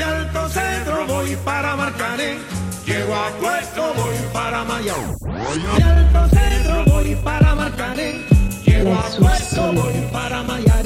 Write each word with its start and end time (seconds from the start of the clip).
De 0.00 0.04
Alto 0.06 0.48
Cedro 0.48 1.06
voy 1.06 1.36
para 1.44 1.76
Marcané. 1.76 2.38
Llego 2.86 3.14
a 3.14 3.28
Puerto, 3.38 3.92
voy 3.98 4.16
para 4.32 4.64
Mayao. 4.64 5.14
Alto 5.28 6.34
Cedro 6.34 6.84
voy 6.86 7.14
para 7.16 7.54
Marcané. 7.54 8.24
Llego 8.64 8.94
a 8.94 9.02
Puerto, 9.18 9.72
voy 9.74 10.08
para 10.10 10.42
Mayarín. 10.42 10.79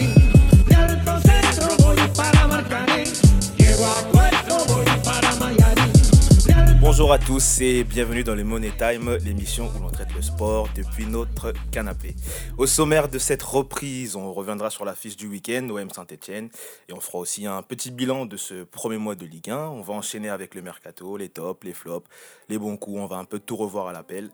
Bonjour 6.96 7.12
à 7.12 7.18
tous 7.18 7.60
et 7.60 7.82
bienvenue 7.82 8.22
dans 8.22 8.36
le 8.36 8.44
Money 8.44 8.70
Time, 8.78 9.16
l'émission 9.24 9.68
où 9.74 9.82
l'on 9.82 9.90
traite 9.90 10.14
le 10.14 10.22
sport 10.22 10.68
depuis 10.76 11.06
notre 11.06 11.52
canapé. 11.72 12.14
Au 12.56 12.68
sommaire 12.68 13.08
de 13.08 13.18
cette 13.18 13.42
reprise, 13.42 14.14
on 14.14 14.32
reviendra 14.32 14.70
sur 14.70 14.84
la 14.84 14.94
fiche 14.94 15.16
du 15.16 15.26
week-end, 15.26 15.68
OM 15.70 15.90
Saint-Etienne, 15.90 16.50
et 16.88 16.92
on 16.92 17.00
fera 17.00 17.18
aussi 17.18 17.46
un 17.46 17.62
petit 17.62 17.90
bilan 17.90 18.26
de 18.26 18.36
ce 18.36 18.62
premier 18.62 18.98
mois 18.98 19.16
de 19.16 19.26
Ligue 19.26 19.50
1. 19.50 19.70
On 19.70 19.80
va 19.80 19.92
enchaîner 19.92 20.28
avec 20.28 20.54
le 20.54 20.62
mercato, 20.62 21.16
les 21.16 21.28
tops, 21.28 21.64
les 21.64 21.72
flops, 21.72 22.08
les 22.48 22.58
bons 22.58 22.76
coups, 22.76 23.00
on 23.00 23.06
va 23.06 23.16
un 23.16 23.24
peu 23.24 23.40
tout 23.40 23.56
revoir 23.56 23.88
à 23.88 23.92
l'appel. 23.92 24.30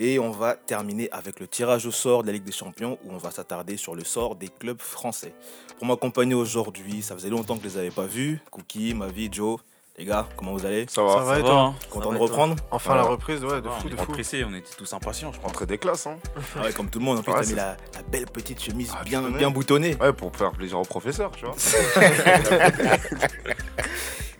Et 0.00 0.18
on 0.18 0.32
va 0.32 0.56
terminer 0.56 1.08
avec 1.12 1.38
le 1.38 1.46
tirage 1.46 1.86
au 1.86 1.92
sort 1.92 2.22
de 2.22 2.26
la 2.26 2.32
Ligue 2.32 2.42
des 2.42 2.50
Champions, 2.50 2.98
où 3.04 3.12
on 3.12 3.18
va 3.18 3.30
s'attarder 3.30 3.76
sur 3.76 3.94
le 3.94 4.02
sort 4.02 4.34
des 4.34 4.48
clubs 4.48 4.82
français. 4.82 5.32
Pour 5.78 5.86
m'accompagner 5.86 6.34
aujourd'hui, 6.34 7.02
ça 7.02 7.14
faisait 7.14 7.30
longtemps 7.30 7.56
que 7.56 7.62
je 7.62 7.68
les 7.68 7.78
avais 7.78 7.90
pas 7.92 8.06
vus, 8.06 8.40
Cookie, 8.50 8.94
Mavi, 8.94 9.28
Joe. 9.30 9.60
Les 10.00 10.06
gars, 10.06 10.26
comment 10.34 10.52
vous 10.54 10.64
allez? 10.64 10.86
Ça 10.88 11.02
va. 11.02 11.12
Ça 11.12 11.18
va 11.24 11.40
Ça 11.40 11.52
hein. 11.52 11.74
Content 11.90 12.10
de 12.14 12.16
reprendre? 12.16 12.56
Enfin 12.70 12.94
la 12.94 13.02
reprise, 13.02 13.44
ouais, 13.44 13.60
de 13.60 13.68
Ah, 13.68 13.78
fou, 13.78 13.88
on 13.88 13.90
de 13.90 13.96
fou. 13.96 14.12
on 14.48 14.54
était 14.54 14.74
tous 14.74 14.90
impatients, 14.94 15.30
je 15.30 15.36
crois. 15.36 15.50
Entrée 15.50 15.66
des 15.66 15.76
classes, 15.76 16.06
hein. 16.06 16.16
Ah 16.56 16.62
ouais, 16.62 16.72
comme 16.72 16.88
tout 16.88 17.00
le 17.00 17.04
monde, 17.04 17.18
en 17.18 17.22
plus, 17.22 17.30
Ouais, 17.34 17.42
t'as 17.42 17.48
mis 17.48 17.54
la, 17.54 17.76
la 17.94 18.02
belle 18.10 18.24
petite 18.24 18.62
chemise 18.62 18.90
Ah, 18.98 19.04
bien, 19.04 19.50
boutonnée. 19.50 19.96
Ouais, 20.00 20.14
pour 20.14 20.34
faire 20.34 20.52
plaisir 20.52 20.78
au 20.78 20.84
professeur, 20.84 21.32
tu 21.32 21.44
vois. 21.44 21.54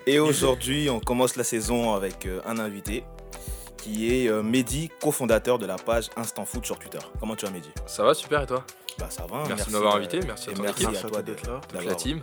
Et 0.06 0.18
aujourd'hui, 0.18 0.88
on 0.88 0.98
commence 0.98 1.36
la 1.36 1.44
saison 1.44 1.92
avec 1.92 2.24
euh, 2.24 2.40
un 2.46 2.58
invité 2.58 3.04
qui 3.76 4.14
est 4.14 4.30
euh, 4.30 4.42
Mehdi, 4.42 4.90
cofondateur 5.02 5.58
de 5.58 5.66
la 5.66 5.76
page 5.76 6.08
Instant 6.16 6.46
Foot 6.46 6.64
sur 6.64 6.78
Twitter. 6.78 7.00
Comment 7.20 7.36
tu 7.36 7.44
vas, 7.44 7.52
Mehdi? 7.52 7.68
Ça 7.84 8.02
va, 8.02 8.14
super, 8.14 8.40
et 8.40 8.46
toi? 8.46 8.64
Bah 8.98 9.08
ça 9.10 9.26
va. 9.26 9.44
Merci 9.48 9.68
de 9.68 9.72
m'avoir 9.72 9.96
invité, 9.96 10.20
merci 10.26 10.50
à 10.50 10.52
et 10.52 10.56
merci 10.60 10.86
à 10.86 10.90
Merci 10.90 11.04
à 11.04 11.08
toi 11.08 11.10
toi 11.10 11.22
d'être 11.22 11.46
là. 11.46 11.60
Toute 11.68 11.84
la 11.84 11.94
team 11.94 12.20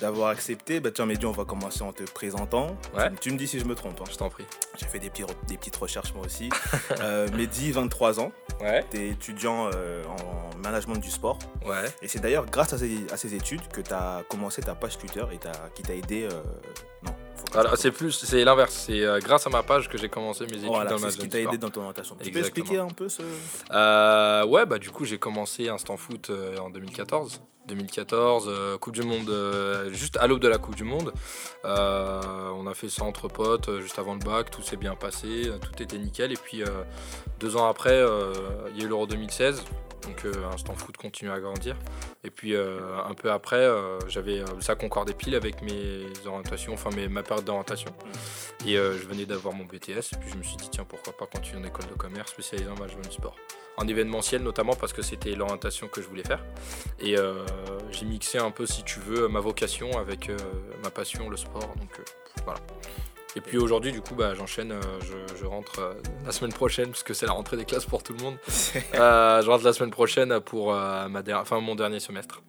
d'avoir 0.00 0.28
accepté. 0.28 0.80
Bah 0.80 0.90
tiens, 0.92 1.06
Mehdi, 1.06 1.24
on 1.26 1.32
va 1.32 1.44
commencer 1.44 1.82
en 1.82 1.92
te 1.92 2.02
présentant. 2.04 2.76
Ouais. 2.96 3.10
Tu, 3.12 3.16
tu 3.20 3.30
me 3.32 3.38
dis 3.38 3.46
si 3.46 3.58
je 3.60 3.64
me 3.64 3.74
trompe. 3.74 3.98
hein. 4.00 4.04
Je 4.10 4.16
t'en 4.16 4.28
prie. 4.28 4.44
J'ai 4.78 4.86
fait 4.86 4.98
des, 4.98 5.10
petits 5.10 5.22
re- 5.24 5.46
des 5.48 5.56
petites 5.56 5.76
recherches 5.76 6.12
moi 6.14 6.24
aussi. 6.26 6.48
euh, 7.00 7.28
Mehdi, 7.34 7.72
23 7.72 8.20
ans. 8.20 8.32
Ouais, 8.60 8.84
Tu 8.90 8.98
es 8.98 9.08
étudiant 9.10 9.68
euh, 9.74 10.02
en 10.04 10.56
management 10.58 10.96
du 10.98 11.10
sport. 11.10 11.38
ouais. 11.66 11.84
Et 12.02 12.08
c'est 12.08 12.20
d'ailleurs 12.20 12.46
grâce 12.46 12.72
à 12.72 12.78
ces, 12.78 13.06
à 13.12 13.16
ces 13.16 13.34
études 13.34 13.66
que 13.68 13.80
tu 13.80 13.92
as 13.92 14.22
commencé 14.28 14.62
ta 14.62 14.74
page 14.74 14.96
Twitter 14.98 15.24
et 15.32 15.38
qui 15.74 15.82
t'a 15.82 15.94
aidé. 15.94 16.24
euh, 16.30 16.42
Non, 17.04 17.12
c'est 17.76 17.90
plus, 17.92 18.12
c'est 18.12 18.44
l'inverse. 18.44 18.84
C'est 18.86 19.00
euh, 19.02 19.18
grâce 19.20 19.46
à 19.46 19.50
ma 19.50 19.62
page 19.62 19.88
que 19.88 19.98
j'ai 19.98 20.08
commencé 20.08 20.44
mes 20.46 20.52
études 20.56 20.66
Voilà, 20.66 20.90
dans 20.90 20.98
c'est 20.98 21.10
ce 21.10 21.16
qui 21.18 21.28
t'a 21.28 21.40
aidé 21.40 21.58
dans 21.58 21.70
ton 21.70 21.80
orientation. 21.80 22.16
Tu 22.22 22.30
peux 22.30 22.38
expliquer 22.40 22.78
un 22.78 22.88
peu 22.88 23.08
ce. 23.08 23.22
Euh, 23.72 24.44
ouais, 24.46 24.66
bah 24.66 24.78
du 24.78 24.90
coup, 24.90 25.04
j'ai 25.04 25.18
commencé 25.18 25.68
Instant 25.68 25.96
Foot 25.96 26.30
euh, 26.30 26.56
en 26.58 26.70
2014. 26.70 27.42
2014, 27.66 28.46
euh, 28.48 28.78
Coupe 28.78 28.94
du 28.94 29.02
Monde, 29.02 29.28
euh, 29.28 29.92
juste 29.92 30.16
à 30.18 30.26
l'aube 30.26 30.40
de 30.40 30.48
la 30.48 30.58
Coupe 30.58 30.76
du 30.76 30.84
Monde. 30.84 31.12
Euh, 31.64 32.20
on 32.56 32.66
a 32.66 32.74
fait 32.74 32.88
ça 32.88 33.04
entre 33.04 33.28
potes, 33.28 33.80
juste 33.80 33.98
avant 33.98 34.14
le 34.14 34.20
bac, 34.20 34.50
tout 34.50 34.62
s'est 34.62 34.76
bien 34.76 34.94
passé, 34.94 35.50
tout 35.60 35.82
était 35.82 35.98
nickel. 35.98 36.32
Et 36.32 36.36
puis, 36.36 36.62
deux 37.40 37.56
ans 37.56 37.66
après, 37.68 38.02
il 38.70 38.78
y 38.78 38.82
a 38.82 38.84
eu 38.84 38.88
l'Euro 38.88 39.06
2016. 39.06 39.64
Donc 40.02 40.24
Instant 40.54 40.74
Foot 40.74 40.96
continue 40.96 41.32
à 41.32 41.40
grandir. 41.40 41.76
Et 42.22 42.30
puis 42.30 42.54
un 42.56 43.14
peu 43.14 43.32
après, 43.32 43.68
j'avais 44.06 44.44
ça 44.60 44.76
concordait 44.76 45.14
pile 45.14 45.34
avec 45.34 45.62
mes 45.62 46.04
orientations, 46.26 46.74
enfin 46.74 46.90
mes, 46.94 47.08
ma 47.08 47.22
période 47.22 47.44
d'orientation. 47.44 47.90
Et 48.64 48.74
je 48.74 49.06
venais 49.08 49.26
d'avoir 49.26 49.54
mon 49.54 49.64
BTS. 49.64 50.12
Et 50.12 50.16
puis 50.20 50.30
je 50.30 50.36
me 50.36 50.42
suis 50.42 50.56
dit 50.56 50.68
tiens 50.70 50.84
pourquoi 50.84 51.16
pas 51.16 51.26
continuer 51.26 51.62
en 51.62 51.66
école 51.66 51.86
de 51.86 51.94
commerce 51.94 52.30
spécialisée 52.30 52.70
en 52.70 52.74
management 52.74 53.08
du 53.08 53.16
sport. 53.16 53.36
En 53.78 53.86
événementiel 53.86 54.42
notamment 54.42 54.74
parce 54.74 54.92
que 54.94 55.02
c'était 55.02 55.34
l'orientation 55.34 55.86
que 55.88 56.00
je 56.00 56.08
voulais 56.08 56.22
faire. 56.24 56.42
Et 56.98 57.18
euh, 57.18 57.44
j'ai 57.90 58.06
mixé 58.06 58.38
un 58.38 58.50
peu 58.50 58.64
si 58.66 58.82
tu 58.84 59.00
veux 59.00 59.28
ma 59.28 59.40
vocation 59.40 59.90
avec 59.98 60.30
euh, 60.30 60.36
ma 60.82 60.90
passion, 60.90 61.28
le 61.28 61.36
sport. 61.36 61.74
Donc 61.76 61.90
euh, 61.98 62.02
voilà. 62.44 62.60
Et 63.36 63.42
puis 63.42 63.58
aujourd'hui, 63.58 63.92
du 63.92 64.00
coup, 64.00 64.14
bah, 64.14 64.34
j'enchaîne. 64.34 64.74
je, 65.02 65.36
je 65.36 65.44
rentre 65.44 65.94
la 66.24 66.32
semaine 66.32 66.54
prochaine, 66.54 66.88
puisque 66.90 67.14
c'est 67.14 67.26
la 67.26 67.32
rentrée 67.32 67.58
des 67.58 67.66
classes 67.66 67.84
pour 67.84 68.02
tout 68.02 68.14
le 68.14 68.22
monde. 68.22 68.38
Je 68.48 69.46
rentre 69.46 69.62
la 69.62 69.74
semaine 69.74 69.90
prochaine 69.90 70.40
pour 70.40 70.72
ma 70.72 71.22
der- 71.22 71.40
enfin, 71.40 71.60
mon 71.60 71.74
dernier 71.74 72.00
semestre. 72.00 72.40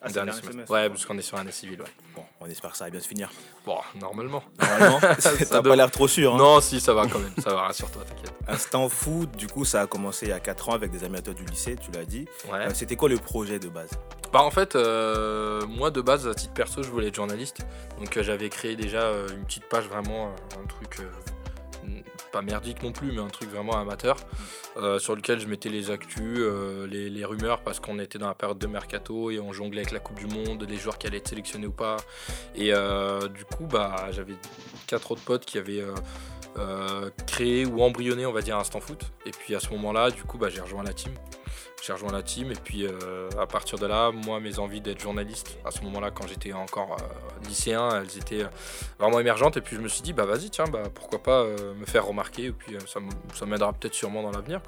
Ah, 0.00 0.08
dernier 0.10 0.32
semestre. 0.32 0.50
semestre. 0.50 0.72
Ouais, 0.72 0.88
parce 0.88 1.06
qu'on 1.06 1.16
est 1.16 1.22
sur 1.22 1.38
année 1.38 1.52
civile. 1.52 1.80
Ouais. 1.82 1.86
Bon, 2.16 2.21
on 2.44 2.46
espère 2.46 2.72
que 2.72 2.76
ça 2.76 2.84
va 2.84 2.90
bien 2.90 3.00
se 3.00 3.08
finir. 3.08 3.30
Bon, 3.64 3.78
normalement. 4.00 4.42
Normalement, 4.60 5.00
Ça 5.18 5.30
t'as 5.48 5.62
pas 5.62 5.76
l'air 5.76 5.90
trop 5.90 6.08
sûr. 6.08 6.34
Hein. 6.34 6.38
Non, 6.38 6.60
si, 6.60 6.80
ça 6.80 6.92
va 6.92 7.06
quand 7.06 7.18
même. 7.18 7.32
Ça 7.42 7.54
va, 7.54 7.62
rassure-toi, 7.62 8.02
t'inquiète. 8.04 8.32
Instant 8.48 8.88
foot, 8.88 9.30
du 9.36 9.46
coup, 9.46 9.64
ça 9.64 9.82
a 9.82 9.86
commencé 9.86 10.26
il 10.26 10.30
y 10.30 10.32
a 10.32 10.40
4 10.40 10.70
ans 10.70 10.72
avec 10.72 10.90
des 10.90 11.04
amis 11.04 11.18
à 11.18 11.22
toi 11.22 11.34
du 11.34 11.44
lycée, 11.44 11.76
tu 11.76 11.90
l'as 11.92 12.04
dit. 12.04 12.26
Ouais. 12.50 12.58
Euh, 12.66 12.70
C'était 12.74 12.96
quoi 12.96 13.08
le 13.08 13.18
projet 13.18 13.58
de 13.58 13.68
base? 13.68 13.90
Bah 14.32 14.42
en 14.42 14.50
fait, 14.50 14.76
euh, 14.76 15.60
moi 15.66 15.90
de 15.90 16.00
base, 16.00 16.26
à 16.26 16.34
titre 16.34 16.54
perso, 16.54 16.82
je 16.82 16.88
voulais 16.88 17.08
être 17.08 17.14
journaliste. 17.14 17.58
Donc 17.98 18.16
euh, 18.16 18.22
j'avais 18.22 18.48
créé 18.48 18.76
déjà 18.76 19.12
une 19.30 19.44
petite 19.44 19.66
page, 19.66 19.84
vraiment 19.84 20.34
un 20.62 20.66
truc 20.66 20.98
pas 22.32 22.42
merdique 22.42 22.82
non 22.82 22.92
plus, 22.92 23.12
mais 23.12 23.20
un 23.20 23.28
truc 23.28 23.50
vraiment 23.50 23.78
amateur, 23.78 24.16
euh, 24.76 24.98
sur 24.98 25.14
lequel 25.14 25.38
je 25.40 25.46
mettais 25.46 25.68
les 25.68 25.90
actus, 25.90 26.38
euh, 26.38 26.86
les, 26.86 27.24
rumeurs, 27.24 27.60
parce 27.60 27.80
qu'on 27.80 27.98
était 27.98 28.18
dans 28.18 28.28
la 28.28 28.34
période 28.34 28.58
de 28.58 28.66
mercato 28.66 29.30
et 29.30 29.38
on 29.38 29.52
jonglait 29.52 29.82
avec 29.82 29.92
la 29.92 30.00
Coupe 30.00 30.18
du 30.18 30.26
Monde, 30.26 30.66
les 30.68 30.76
joueurs 30.76 30.98
qui 30.98 31.06
allaient 31.06 31.18
être 31.18 31.28
sélectionnés 31.28 31.66
ou 31.66 31.72
pas. 31.72 31.96
Et 32.54 32.72
euh, 32.72 33.28
du 33.28 33.44
coup, 33.44 33.66
bah 33.66 34.08
j'avais 34.10 34.34
quatre 34.86 35.12
autres 35.12 35.22
potes 35.22 35.44
qui 35.44 35.58
avaient 35.58 35.84
créé 37.26 37.64
ou 37.64 37.82
embryonné, 37.82 38.26
on 38.26 38.32
va 38.32 38.42
dire, 38.42 38.58
Instant 38.58 38.80
Foot. 38.80 39.04
Et 39.26 39.30
puis 39.30 39.54
à 39.54 39.60
ce 39.60 39.70
moment-là, 39.70 40.10
du 40.10 40.22
coup, 40.24 40.38
bah, 40.38 40.48
j'ai 40.48 40.60
rejoint 40.60 40.82
la 40.82 40.92
team. 40.92 41.12
J'ai 41.84 41.92
rejoint 41.92 42.12
la 42.12 42.22
team 42.22 42.52
et 42.52 42.54
puis 42.54 42.86
euh, 42.86 43.28
à 43.40 43.46
partir 43.48 43.76
de 43.76 43.86
là, 43.86 44.12
moi, 44.12 44.38
mes 44.38 44.60
envies 44.60 44.80
d'être 44.80 45.00
journaliste, 45.00 45.58
à 45.64 45.72
ce 45.72 45.80
moment-là, 45.82 46.12
quand 46.12 46.28
j'étais 46.28 46.52
encore 46.52 46.96
euh, 47.00 47.48
lycéen, 47.48 47.88
elles 48.00 48.18
étaient 48.18 48.44
euh, 48.44 48.48
vraiment 49.00 49.18
émergentes. 49.18 49.56
Et 49.56 49.60
puis 49.60 49.74
je 49.74 49.80
me 49.80 49.88
suis 49.88 50.02
dit, 50.02 50.12
bah 50.12 50.24
vas-y, 50.24 50.48
tiens, 50.48 50.66
bah, 50.70 50.84
pourquoi 50.94 51.20
pas 51.20 51.44
me 51.44 51.84
faire 51.84 52.06
remarquer 52.06 52.46
et 52.46 52.52
puis 52.52 52.76
ça 52.86 53.46
m'aidera 53.46 53.72
peut-être 53.72 53.94
sûrement 53.94 54.22
dans 54.22 54.30
l'avenir. 54.30 54.60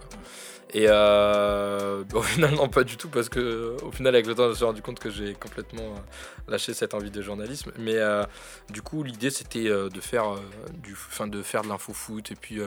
Et 0.73 0.89
au 0.89 2.23
final, 2.23 2.55
non, 2.55 2.69
pas 2.69 2.83
du 2.83 2.97
tout, 2.97 3.09
parce 3.09 3.29
que 3.29 3.77
au 3.85 3.93
final, 3.93 4.13
avec 4.13 4.27
le 4.27 4.35
temps, 4.35 4.47
je 4.47 4.49
me 4.49 4.55
suis 4.55 4.65
rendu 4.65 4.83
compte 4.83 4.99
que 4.99 5.11
j'ai 5.11 5.35
complètement 5.35 5.95
lâché 6.49 6.75
cette 6.75 6.95
envie 6.95 7.13
de 7.13 7.23
journalisme. 7.23 7.71
Mais 7.79 8.01
du 8.71 8.83
coup, 8.83 9.05
l'idée, 9.05 9.31
c'était 9.31 9.69
de 9.69 10.01
faire 10.01 10.35
enfin, 11.11 11.29
de 11.29 11.43
faire 11.43 11.63
de 11.63 11.69
l'info 11.69 11.93
foot 11.93 12.33
et 12.33 12.35
puis 12.35 12.59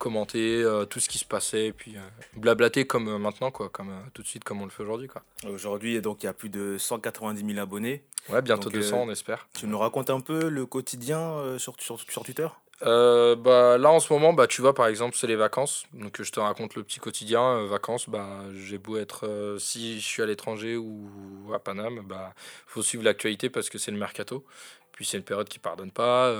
commenter 0.00 0.62
euh, 0.62 0.86
tout 0.86 0.98
ce 0.98 1.08
qui 1.08 1.18
se 1.18 1.26
passait 1.26 1.66
et 1.66 1.72
puis 1.72 1.96
euh, 1.96 2.00
blablater 2.34 2.86
comme 2.86 3.06
euh, 3.06 3.18
maintenant, 3.18 3.50
quoi, 3.50 3.68
comme 3.68 3.92
tout 4.14 4.22
de 4.22 4.26
suite, 4.26 4.42
comme 4.42 4.62
on 4.62 4.64
le 4.64 4.70
fait 4.70 4.82
aujourd'hui, 4.82 5.06
quoi. 5.06 5.22
Aujourd'hui, 5.46 6.00
donc, 6.00 6.22
il 6.22 6.26
y 6.26 6.28
a 6.28 6.32
plus 6.32 6.48
de 6.48 6.78
190 6.78 7.46
000 7.46 7.60
abonnés. 7.60 8.02
Ouais, 8.30 8.40
bientôt 8.40 8.70
Donc, 8.70 8.72
200, 8.72 8.96
euh, 8.96 9.00
on 9.04 9.10
espère. 9.10 9.46
Tu 9.56 9.66
nous 9.66 9.78
racontes 9.78 10.08
un 10.08 10.20
peu 10.20 10.48
le 10.48 10.64
quotidien 10.64 11.58
sur, 11.58 11.74
sur, 11.78 12.00
sur 12.00 12.24
Twitter? 12.24 12.48
Bah, 12.82 13.76
là 13.76 13.90
en 13.90 14.00
ce 14.00 14.10
moment, 14.10 14.32
bah, 14.32 14.46
tu 14.46 14.62
vois 14.62 14.74
par 14.74 14.86
exemple 14.86 15.14
c'est 15.14 15.26
les 15.26 15.36
vacances, 15.36 15.84
donc 15.92 16.22
je 16.22 16.32
te 16.32 16.40
raconte 16.40 16.76
le 16.76 16.82
petit 16.82 16.98
quotidien. 16.98 17.66
Vacances, 17.66 18.08
bah, 18.08 18.40
j'ai 18.54 18.78
beau 18.78 18.96
être, 18.96 19.56
si 19.58 20.00
je 20.00 20.06
suis 20.06 20.22
à 20.22 20.26
l'étranger 20.26 20.78
ou 20.78 21.10
à 21.54 21.58
Paname, 21.58 22.00
bah, 22.06 22.32
faut 22.66 22.82
suivre 22.82 23.04
l'actualité 23.04 23.50
parce 23.50 23.68
que 23.68 23.76
c'est 23.76 23.90
le 23.90 23.98
mercato. 23.98 24.46
Puis 24.92 25.04
c'est 25.04 25.18
une 25.18 25.24
période 25.24 25.48
qui 25.48 25.58
pardonne 25.58 25.90
pas, 25.90 26.34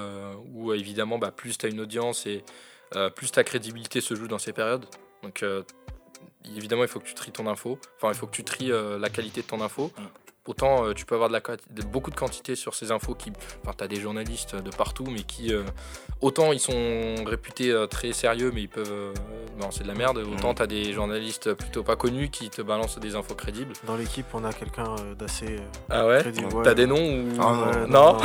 où 0.55 0.73
évidemment 0.73 1.19
bah, 1.19 1.31
plus 1.31 1.59
tu 1.59 1.67
as 1.67 1.69
une 1.69 1.81
audience 1.81 2.27
et 2.27 2.43
plus 3.15 3.31
ta 3.31 3.45
crédibilité 3.45 4.01
se 4.01 4.15
joue 4.15 4.29
dans 4.29 4.39
ces 4.39 4.53
périodes. 4.53 4.87
Donc 5.23 5.43
euh, 5.43 5.63
évidemment 6.57 6.83
il 6.83 6.89
faut 6.89 7.01
que 7.01 7.07
tu 7.07 7.15
tries 7.15 7.33
ton 7.33 7.47
info, 7.47 7.79
enfin 7.97 8.13
il 8.13 8.17
faut 8.17 8.27
que 8.27 8.35
tu 8.35 8.45
tries 8.45 8.73
euh, 8.73 8.99
la 8.99 9.11
qualité 9.11 9.43
de 9.43 9.47
ton 9.47 9.61
info. 9.61 9.93
Mm. 10.47 10.51
Autant 10.51 10.85
euh, 10.87 10.95
tu 10.95 11.05
peux 11.05 11.15
avoir 11.15 11.29
de 11.29 11.35
la, 11.35 11.41
quanti- 11.41 11.65
de- 11.71 11.83
beaucoup 11.83 12.11
de 12.11 12.17
quantité 12.17 12.57
sur 12.57 12.75
ces 12.75 12.91
infos 12.91 13.15
qui, 13.15 13.31
enfin 13.63 13.75
tu 13.77 13.85
as 13.85 13.89
des 13.89 14.01
journalistes 14.01 14.57
de 14.57 14.71
partout 14.71 15.07
mais 15.11 15.23
qui 15.23 15.53
euh, 15.53 15.63
autant 16.21 16.53
ils 16.53 16.59
sont 16.61 17.15
réputés 17.27 17.71
euh, 17.71 17.87
très 17.87 18.13
sérieux, 18.13 18.51
mais 18.55 18.63
ils 18.63 18.69
peuvent. 18.69 18.91
euh, 18.91 19.13
non, 19.61 19.71
c'est 19.71 19.83
de 19.83 19.89
la 19.89 19.95
merde. 19.95 20.19
Autant 20.19 20.49
Mhm. 20.51 20.55
t'as 20.55 20.67
des 20.67 20.93
journalistes 20.93 21.53
plutôt 21.55 21.83
pas 21.83 21.97
connus 21.97 22.31
qui 22.31 22.49
te 22.51 22.63
balancent 22.63 22.99
des 22.99 23.15
infos 23.15 23.35
crédibles. 23.35 23.73
Dans 23.87 23.97
l'équipe, 23.97 24.27
on 24.35 24.45
a 24.45 24.53
quelqu'un 24.53 24.95
euh, 25.01 25.15
d'assez 25.15 25.47
euh, 25.47 25.59
Ah 25.91 26.07
ouais? 26.07 26.21
crédible. 26.21 26.53
ouais. 26.55 26.65
T'as 26.65 26.75
des 26.75 26.87
noms 26.87 26.97
ou. 26.97 27.29
Ah 27.39 27.87
non, 27.89 28.15
non, 28.15 28.17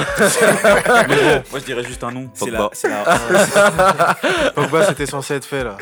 Mais 1.10 1.16
bon, 1.16 1.44
moi 1.52 1.60
je 1.60 1.66
dirais 1.66 1.84
juste 1.84 2.04
un 2.04 2.12
nom. 2.12 2.30
C'est 2.34 2.50
la, 2.50 2.70
Pogba, 4.56 4.86
c'était 4.88 5.06
censé 5.06 5.36
être 5.36 5.46
fait 5.46 5.64
là. 5.64 5.78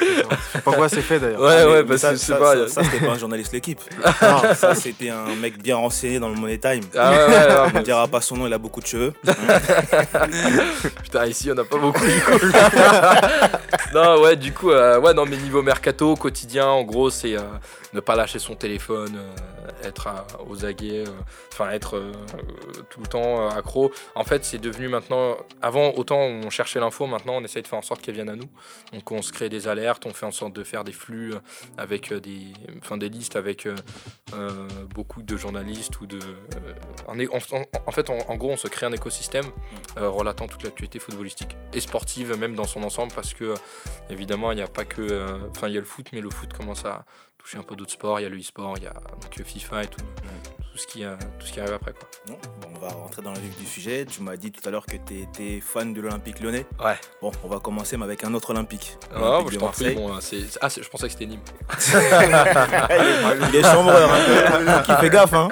Pogba, 0.63 0.89
c'est 0.89 1.01
fait 1.01 1.19
d'ailleurs. 1.19 1.41
Ouais, 1.41 1.55
Ah, 1.59 1.65
mais- 1.65 1.71
ouais, 1.73 1.83
parce 1.83 2.01
ça, 2.01 2.09
que 2.09 2.15
je 2.15 2.19
sais 2.21 2.33
ça, 2.33 2.37
pas. 2.37 2.55
ça, 2.55 2.67
ça, 2.67 2.83
c'était 2.83 3.05
pas 3.05 3.11
un 3.13 3.17
journaliste 3.17 3.51
de 3.51 3.57
l'équipe. 3.57 3.79
Non, 4.21 4.41
ça, 4.55 4.75
c'était 4.75 5.09
un 5.09 5.35
mec 5.35 5.61
bien 5.61 5.75
renseigné 5.77 6.19
dans 6.23 6.29
le 6.29 6.35
Money 6.35 6.57
Time. 6.57 6.83
Ah 6.95 7.11
ouais, 7.11 7.17
ouais, 7.17 7.27
ouais, 7.27 7.71
On 7.75 7.79
ne 7.79 7.83
dira 7.83 8.07
pas 8.07 8.21
son 8.21 8.37
nom, 8.37 8.47
il 8.47 8.53
a 8.53 8.57
beaucoup 8.57 8.79
de 8.79 8.87
cheveux. 8.87 9.13
Putain, 11.03 11.25
ici, 11.25 11.51
on 11.51 11.55
n'a 11.55 11.65
pas 11.65 11.77
beaucoup 11.77 12.05
du 12.05 12.21
coup. 12.21 12.45
non, 13.93 14.21
ouais, 14.21 14.37
du 14.37 14.53
coup, 14.53 14.71
euh, 14.71 14.99
ouais, 15.01 15.13
non, 15.13 15.25
mais 15.25 15.35
niveau 15.35 15.61
mercato, 15.61 16.15
quotidien, 16.15 16.67
en 16.67 16.83
gros, 16.83 17.09
c'est 17.09 17.35
euh, 17.35 17.41
ne 17.93 17.99
pas 17.99 18.15
lâcher 18.15 18.39
son 18.39 18.55
téléphone, 18.55 19.15
euh, 19.17 19.33
être 19.83 20.07
à- 20.07 20.25
aux 20.47 20.65
aguets, 20.65 21.03
euh, 21.07 21.11
enfin, 21.51 21.69
être 21.71 21.97
euh, 21.97 22.11
tout 22.89 22.99
le 23.01 23.07
temps 23.07 23.47
accro. 23.49 23.91
En 24.15 24.23
fait, 24.23 24.43
c'est 24.45 24.57
devenu 24.57 24.87
maintenant. 24.87 25.37
Avant, 25.61 25.91
autant 25.95 26.17
on 26.19 26.49
cherchait 26.49 26.79
l'info, 26.79 27.05
maintenant, 27.07 27.33
on 27.37 27.43
essaye 27.43 27.61
de 27.63 27.67
faire 27.67 27.79
en 27.79 27.83
sorte 27.83 28.01
qu'elle 28.01 28.15
vienne 28.15 28.29
à 28.29 28.35
nous. 28.35 28.49
Donc, 28.93 29.11
on 29.11 29.21
se 29.21 29.31
crée 29.31 29.49
des 29.49 29.67
alertes, 29.67 30.05
on 30.05 30.13
fait 30.13 30.25
en 30.25 30.31
sorte 30.31 30.53
de 30.53 30.63
faire 30.63 30.83
des 30.83 30.91
flux 30.93 31.33
avec 31.77 32.13
des, 32.13 32.53
enfin, 32.79 32.97
des 32.97 33.09
listes 33.09 33.35
avec 33.35 33.65
euh, 33.67 33.75
beaucoup 34.93 35.21
de 35.21 35.37
journalistes 35.37 35.99
ou 36.01 36.07
de. 36.07 36.19
en, 37.07 37.17
en- 37.19 37.63
en 37.85 37.91
fait, 37.91 38.09
en, 38.09 38.17
en 38.27 38.35
gros, 38.35 38.51
on 38.51 38.57
se 38.57 38.67
crée 38.67 38.85
un 38.85 38.91
écosystème 38.93 39.45
euh, 39.97 40.09
relatant 40.09 40.47
toute 40.47 40.63
l'actualité 40.63 40.99
footballistique 40.99 41.55
et 41.73 41.79
sportive 41.79 42.35
même 42.37 42.55
dans 42.55 42.63
son 42.65 42.83
ensemble 42.83 43.11
parce 43.13 43.33
que 43.33 43.53
évidemment 44.09 44.51
il 44.51 44.55
n'y 44.55 44.61
a 44.61 44.67
pas 44.67 44.85
que 44.85 45.01
euh, 45.01 45.37
enfin 45.51 45.67
il 45.67 45.73
y 45.73 45.77
a 45.77 45.79
le 45.79 45.85
foot 45.85 46.07
mais 46.13 46.21
le 46.21 46.29
foot 46.29 46.51
commence 46.53 46.85
à 46.85 47.05
toucher 47.43 47.57
un 47.57 47.63
peu 47.63 47.75
d'autres 47.75 47.91
sports 47.91 48.19
il 48.19 48.23
y 48.23 48.25
a 48.25 48.29
le 48.29 48.37
e-sport 48.39 48.75
il 48.77 48.83
y 48.83 48.87
a 48.87 48.93
donc 48.93 49.39
euh, 49.39 49.43
FIFA 49.43 49.83
et 49.83 49.87
tout, 49.87 49.99
tout 49.99 50.77
ce 50.77 50.87
qui 50.87 51.03
euh, 51.03 51.15
tout 51.39 51.45
ce 51.45 51.51
qui 51.51 51.59
arrive 51.59 51.73
après 51.73 51.91
quoi 51.93 52.07
Bon, 52.27 52.37
on 52.73 52.79
va 52.79 52.87
rentrer 52.87 53.21
dans 53.21 53.33
le 53.33 53.39
vif 53.39 53.57
du 53.59 53.65
sujet. 53.65 54.05
Tu 54.05 54.21
m'as 54.23 54.37
dit 54.37 54.49
tout 54.51 54.61
à 54.67 54.71
l'heure 54.71 54.85
que 54.85 54.95
tu 54.95 55.19
étais 55.21 55.59
fan 55.61 55.93
de 55.93 55.99
l'Olympique 55.99 56.39
lyonnais. 56.39 56.65
Ouais. 56.83 56.95
Bon, 57.21 57.31
on 57.43 57.47
va 57.49 57.59
commencer 57.59 57.97
mais 57.97 58.05
avec 58.05 58.23
un 58.23 58.33
autre 58.33 58.51
Olympique. 58.51 58.97
ah, 59.13 59.39
je 59.51 59.57
t'en 59.57 59.67
prie 59.67 59.93
bon, 59.93 60.07
là, 60.13 60.19
c'est 60.21 60.37
ah 60.61 60.69
je 60.69 60.87
pensais 60.87 61.07
que 61.07 61.11
c'était 61.11 61.25
Nîmes 61.25 61.41
il 63.49 63.55
est 63.57 63.61
chambreur, 63.63 64.09
hein. 64.11 64.83
qui 64.85 64.93
fait 64.95 65.09
gaffe. 65.09 65.33
Hein. 65.33 65.49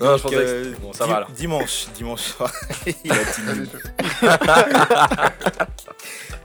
non 0.00 0.16
je 0.16 0.22
pensais 0.22 0.34
que 0.34 0.40
Euh, 0.40 0.64
c'était- 0.64 0.80
bon 0.80 0.92
ça 0.94 1.06
va 1.06 1.26
Dimanche, 1.36 1.86
dimanche 1.94 2.20
soir. 2.22 2.50
il 3.04 3.12
a 3.12 3.24
dit 3.24 3.70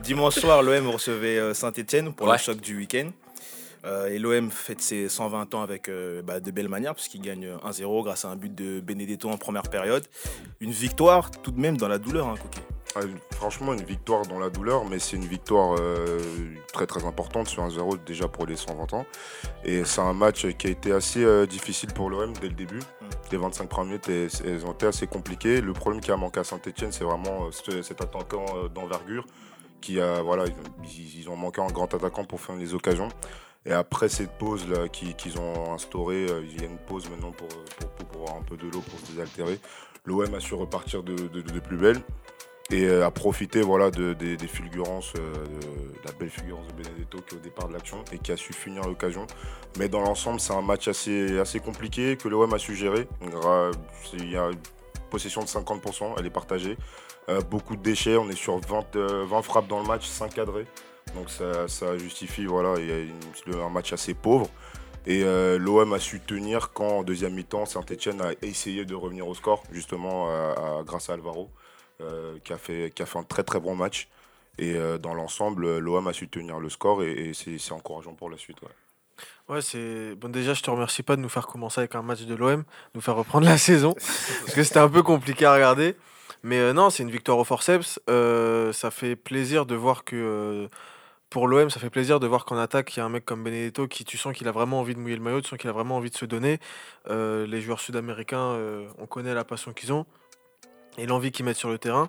dimanche 0.04 0.36
soir, 0.36 0.62
l'OM 0.62 0.90
recevait 0.90 1.54
Saint-Etienne 1.54 2.14
pour 2.14 2.28
Ouais. 2.28 2.34
le 2.34 2.40
choc 2.40 2.58
du 2.60 2.78
week-end. 2.78 3.10
Euh, 3.86 4.08
et 4.08 4.18
l'OM 4.20 4.50
fête 4.50 4.82
ses 4.82 5.10
120 5.10 5.54
ans 5.56 5.62
avec 5.62 5.90
euh, 5.90 6.22
bah, 6.22 6.40
de 6.40 6.52
belles 6.52 6.70
manières, 6.70 6.96
puisqu'il 6.96 7.22
gagne 7.22 7.48
1-0 7.66 8.04
grâce 8.04 8.24
à 8.24 8.30
un 8.30 8.36
but 8.38 8.54
de 8.54 8.80
Benedetto 8.80 9.30
en 9.30 9.38
première 9.38 9.64
période. 9.64 10.06
Une 10.62 10.72
victoire 10.72 11.32
tout 11.32 11.52
de 11.52 11.60
même 11.60 11.76
dans 11.78 11.90
la 11.90 11.98
douleur, 11.98 12.28
hein, 12.28 12.36
Cookie. 12.42 12.62
Ah, 12.96 13.00
franchement, 13.32 13.74
une 13.74 13.84
victoire 13.84 14.26
dans 14.28 14.38
la 14.40 14.50
douleur, 14.52 14.86
mais 14.86 15.00
c'est 15.00 15.16
une 15.18 15.26
victoire 15.26 15.76
euh, 15.80 16.20
très 16.72 16.86
très 16.86 17.04
importante 17.06 17.48
sur 17.48 17.68
1-0 17.68 17.98
déjà 18.06 18.28
pour 18.28 18.46
les 18.46 18.56
120 18.56 18.94
ans. 18.94 19.06
Et 19.66 19.84
c'est 19.84 20.00
un 20.02 20.14
match 20.14 20.46
qui 20.58 20.68
a 20.68 20.70
été 20.70 20.92
assez 20.92 21.24
euh, 21.24 21.46
difficile 21.48 21.92
pour 21.92 22.10
l'OM 22.12 22.32
dès 22.40 22.50
le 22.50 22.54
début. 22.54 22.80
Les 23.32 23.38
25 23.38 23.68
premières 23.68 24.00
minutes 24.06 24.40
elles- 24.46 24.66
ont 24.66 24.74
été 24.74 24.86
assez 24.86 25.08
compliquées. 25.08 25.60
Le 25.60 25.74
problème 25.74 26.02
qui 26.02 26.12
a 26.12 26.18
manqué 26.18 26.40
à 26.40 26.44
Saint-Etienne, 26.44 26.92
c'est 26.92 27.04
vraiment 27.04 27.48
euh, 27.48 27.52
ce- 27.52 27.82
cet 27.82 28.00
attaquant 28.02 28.46
d'envergure 28.74 29.26
qui 29.82 30.00
a 30.00 30.22
voilà, 30.22 30.46
ils, 30.46 31.20
ils 31.20 31.30
ont 31.30 31.36
manqué 31.36 31.62
un 31.62 31.68
grand 31.68 31.92
attaquant 31.94 32.24
pour 32.26 32.40
faire 32.40 32.56
les 32.56 32.74
occasions. 32.76 33.10
Et 33.66 33.72
après 33.72 34.10
cette 34.10 34.32
pause 34.38 34.68
là 34.68 34.88
qui- 34.90 35.14
qu'ils 35.16 35.40
ont 35.40 35.74
instaurée, 35.74 36.28
euh, 36.30 36.42
il 36.44 36.60
y 36.60 36.64
a 36.66 36.68
une 36.68 36.78
pause 36.78 37.10
maintenant 37.10 37.32
pour, 37.32 37.48
avoir 38.22 38.38
un 38.38 38.44
peu 38.44 38.58
de 38.58 38.64
l'eau 38.70 38.82
pour 38.82 39.00
se 39.00 39.12
désaltérer. 39.12 39.60
L'OM 40.06 40.34
a 40.34 40.40
su 40.40 40.54
repartir 40.54 41.02
de, 41.04 41.14
plus 41.60 41.78
belle 41.78 42.02
et 42.72 42.86
euh, 42.86 43.06
a 43.06 43.12
profité 43.12 43.62
voilà, 43.62 43.90
de- 43.90 44.14
des- 44.14 44.38
fulgurances, 44.48 45.14
euh, 45.18 45.34
de 45.46 46.06
la 46.06 46.12
belle 46.14 46.30
fulgurance 46.30 46.68
de 46.68 46.74
Benedetto 46.74 47.20
qui 47.28 47.36
est 47.36 47.38
au 47.38 47.42
départ 47.42 47.68
de 47.70 47.74
l'action 47.74 48.04
et 48.12 48.18
qui 48.20 48.32
a 48.34 48.38
su 48.38 48.52
finir 48.54 48.84
l'occasion. 48.88 49.26
Mais 49.80 49.88
dans 49.90 50.02
l'ensemble, 50.02 50.40
c'est 50.42 50.54
un 50.54 50.62
match 50.62 50.88
assez, 50.90 51.40
assez 51.40 51.60
compliqué 51.60 52.18
que 52.18 52.28
l'OM 52.28 52.54
a 52.54 52.60
su 52.60 52.76
gérer. 52.76 53.08
Il 54.14 54.30
y 54.32 54.36
a 54.38 54.50
une 54.50 54.60
possession 55.10 55.42
de 55.42 55.48
50%, 55.48 56.16
elle 56.20 56.26
est 56.26 56.30
partagée. 56.30 56.78
Beaucoup 57.50 57.78
de 57.78 57.82
déchets, 57.82 58.18
on 58.18 58.30
est 58.30 58.36
sur 58.36 58.60
20, 58.60 58.96
euh, 58.98 59.26
20 59.26 59.42
frappes 59.42 59.68
dans 59.68 59.80
le 59.80 59.88
match, 59.88 60.06
5 60.06 60.34
cadrés. 60.34 60.66
Donc 61.16 61.30
ça, 61.30 61.68
ça 61.68 61.98
justifie 61.98 62.46
voilà, 62.46 62.76
il 62.80 62.88
y 62.88 62.92
a 62.92 63.00
une- 63.00 63.60
un 63.60 63.70
match 63.70 63.94
assez 63.94 64.14
pauvre. 64.14 64.48
Et 65.06 65.24
euh, 65.24 65.58
l'OM 65.60 65.92
a 65.94 66.00
su 66.00 66.20
tenir 66.22 66.72
quand 66.72 67.00
en 67.00 67.04
deuxième 67.04 67.34
mi-temps, 67.34 67.66
Saint-Etienne 67.66 68.22
a 68.22 68.32
essayé 68.42 68.86
de 68.86 68.96
revenir 68.96 69.28
au 69.28 69.34
score, 69.36 69.62
justement 69.72 70.30
à- 70.30 70.80
à- 70.80 70.84
grâce 70.84 71.10
à 71.10 71.14
Alvaro, 71.14 71.50
euh, 72.02 72.38
qui, 72.44 72.54
a 72.54 72.58
fait, 72.58 72.92
qui 72.96 73.04
a 73.04 73.06
fait 73.06 73.20
un 73.20 73.24
très 73.24 73.44
très 73.44 73.60
bon 73.60 73.76
match. 73.76 74.08
Et 74.58 74.76
euh, 74.76 74.98
dans 74.98 75.14
l'ensemble, 75.14 75.78
l'OM 75.80 76.08
a 76.08 76.14
su 76.14 76.28
tenir 76.30 76.60
le 76.60 76.70
score 76.70 77.04
et, 77.04 77.12
et 77.12 77.34
c'est 77.34 77.58
c'est 77.58 77.74
encourageant 77.74 78.14
pour 78.14 78.30
la 78.30 78.38
suite. 78.38 78.62
ouais. 78.62 78.70
Ouais, 79.50 79.62
c'est. 79.62 80.16
Bon, 80.16 80.30
déjà, 80.30 80.54
je 80.54 80.62
te 80.64 80.72
remercie 80.72 81.04
pas 81.04 81.16
de 81.18 81.22
nous 81.22 81.28
faire 81.30 81.48
commencer 81.48 81.82
avec 81.82 81.96
un 81.96 82.02
match 82.02 82.22
de 82.22 82.34
l'OM, 82.34 82.64
nous 82.96 83.02
faire 83.02 83.16
reprendre 83.16 83.46
la 83.46 83.58
saison, 83.58 83.94
parce 84.46 84.54
que 84.56 84.64
c'était 84.64 84.80
un 84.80 84.88
peu 84.90 85.04
compliqué 85.04 85.44
à 85.46 85.54
regarder. 85.54 85.96
Mais 86.44 86.60
euh, 86.60 86.72
non, 86.74 86.90
c'est 86.90 87.04
une 87.04 87.12
victoire 87.12 87.38
au 87.40 87.44
forceps. 87.44 88.00
Euh, 88.10 88.72
ça 88.74 88.90
fait 88.90 89.16
plaisir 89.18 89.66
de 89.66 89.76
voir 89.76 90.06
que. 90.06 90.70
Pour 91.34 91.48
l'OM, 91.48 91.70
ça 91.72 91.80
fait 91.80 91.90
plaisir 91.90 92.20
de 92.20 92.28
voir 92.28 92.46
qu'en 92.46 92.58
attaque, 92.58 92.96
il 92.96 93.00
y 93.00 93.02
a 93.02 93.06
un 93.06 93.10
mec 93.10 93.26
comme 93.26 93.44
Benedetto 93.44 93.88
qui, 93.88 94.06
tu 94.06 94.18
sens 94.20 94.36
qu'il 94.36 94.48
a 94.48 94.52
vraiment 94.52 94.80
envie 94.80 94.94
de 94.94 95.00
mouiller 95.00 95.16
le 95.16 95.22
maillot, 95.24 95.42
tu 95.42 95.50
sens 95.50 95.58
qu'il 95.58 95.70
a 95.70 95.74
vraiment 95.74 95.98
envie 95.98 96.12
de 96.12 96.16
se 96.16 96.26
donner. 96.26 96.60
Euh, 97.10 97.48
les 97.48 97.60
joueurs 97.60 97.80
sud-américains, 97.80 98.38
euh, 98.38 98.88
on 99.00 99.08
connaît 99.08 99.34
la 99.34 99.44
passion 99.44 99.74
qu'ils 99.74 99.92
ont 99.92 100.06
et 101.00 101.08
l'envie 101.08 101.32
qu'ils 101.32 101.44
mettent 101.44 101.58
sur 101.58 101.70
le 101.72 101.80
terrain. 101.80 102.08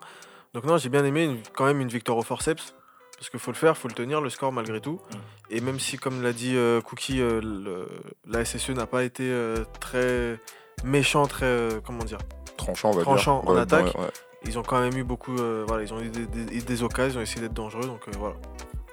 Donc, 0.53 0.65
non, 0.65 0.77
j'ai 0.77 0.91
bien 0.91 1.05
aimé 1.07 1.25
une- 1.25 1.39
quand 1.57 1.65
même 1.65 1.81
une 1.81 1.89
victoire 1.89 2.19
au 2.19 2.23
forceps. 2.23 2.75
Parce 3.17 3.31
qu'il 3.31 3.41
faut 3.41 3.51
le 3.53 3.57
faire, 3.57 3.79
faut 3.79 3.89
le 3.89 3.95
tenir, 3.95 4.21
le 4.21 4.29
score 4.29 4.53
malgré 4.53 4.81
tout. 4.83 5.01
Et 5.49 5.61
même 5.63 5.81
si, 5.81 5.97
comme 5.97 6.23
l'a 6.23 6.33
dit 6.35 6.55
euh, 6.57 6.83
Cookie, 6.83 7.19
le- 7.19 7.89
la 8.29 8.45
SSE 8.45 8.71
n'a 8.71 8.87
pas 8.87 9.05
été 9.05 9.33
très 9.81 10.39
méchant, 10.85 11.27
très. 11.27 11.69
comment 11.87 12.05
dire 12.05 12.19
Tranchant, 12.59 12.91
on 12.91 12.93
va 12.97 13.03
Tranchant 13.03 13.41
dire. 13.41 13.51
en 13.51 13.55
Ouais, 13.55 13.61
attaque. 13.61 13.95
ouais, 13.95 14.01
ouais. 14.03 14.11
Ils 14.45 14.59
ont 14.59 14.63
quand 14.63 14.81
même 14.81 14.97
eu 14.99 15.05
beaucoup. 15.05 15.35
voilà, 15.67 15.83
ils 15.83 15.95
ont 15.95 16.01
eu 16.03 16.09
des, 16.11 16.27
des- 16.27 16.61
des 16.61 16.83
occasions, 16.83 17.19
ils 17.19 17.21
ont 17.21 17.23
essayé 17.23 17.41
d'être 17.41 17.55
dangereux. 17.55 17.87
Donc 17.87 18.07
voilà. 18.19 18.37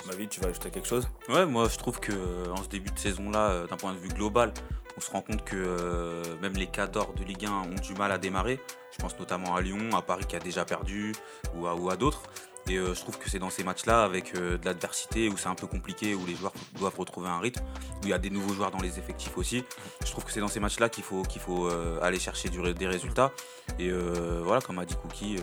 Mavi, 0.07 0.27
tu 0.27 0.41
vas 0.41 0.49
ajouter 0.49 0.71
quelque 0.71 0.87
chose? 0.87 1.07
Ouais, 1.29 1.45
moi 1.45 1.67
je 1.69 1.77
trouve 1.77 1.99
que 1.99 2.11
euh, 2.11 2.51
en 2.51 2.63
ce 2.63 2.69
début 2.69 2.91
de 2.91 2.97
saison-là, 2.97 3.51
euh, 3.51 3.67
d'un 3.67 3.77
point 3.77 3.93
de 3.93 3.99
vue 3.99 4.09
global, 4.09 4.51
on 4.97 5.01
se 5.01 5.11
rend 5.11 5.21
compte 5.21 5.43
que 5.43 5.55
euh, 5.55 6.23
même 6.41 6.53
les 6.53 6.67
cadors 6.67 7.13
de 7.13 7.23
Ligue 7.23 7.45
1 7.45 7.51
ont 7.51 7.81
du 7.81 7.93
mal 7.93 8.11
à 8.11 8.17
démarrer. 8.17 8.59
Je 8.91 8.97
pense 8.97 9.17
notamment 9.19 9.55
à 9.55 9.61
Lyon, 9.61 9.95
à 9.95 10.01
Paris 10.01 10.25
qui 10.27 10.35
a 10.35 10.39
déjà 10.39 10.65
perdu, 10.65 11.13
ou 11.55 11.67
à, 11.67 11.75
ou 11.75 11.89
à 11.89 11.95
d'autres. 11.95 12.23
Et 12.67 12.75
je 12.75 12.99
trouve 13.01 13.17
que 13.17 13.27
c'est 13.27 13.39
dans 13.39 13.49
ces 13.49 13.63
matchs-là, 13.63 14.03
avec 14.03 14.35
de 14.35 14.59
l'adversité, 14.63 15.29
où 15.29 15.35
c'est 15.35 15.47
un 15.49 15.55
peu 15.55 15.65
compliqué, 15.65 16.13
où 16.13 16.25
les 16.27 16.35
joueurs 16.35 16.53
doivent 16.77 16.95
retrouver 16.95 17.27
un 17.27 17.39
rythme, 17.39 17.63
où 17.63 18.03
il 18.03 18.09
y 18.09 18.13
a 18.13 18.19
des 18.19 18.29
nouveaux 18.29 18.53
joueurs 18.53 18.69
dans 18.69 18.79
les 18.79 18.99
effectifs 18.99 19.35
aussi. 19.35 19.63
Je 20.05 20.11
trouve 20.11 20.23
que 20.23 20.31
c'est 20.31 20.41
dans 20.41 20.47
ces 20.47 20.59
matchs-là 20.59 20.87
qu'il 20.87 21.03
faut, 21.03 21.23
qu'il 21.23 21.41
faut 21.41 21.67
aller 22.01 22.19
chercher 22.19 22.49
des 22.49 22.87
résultats. 22.87 23.31
Et 23.79 23.91
voilà, 23.91 24.61
comme 24.61 24.77
a 24.77 24.85
dit 24.85 24.95
Cookie, 24.95 25.37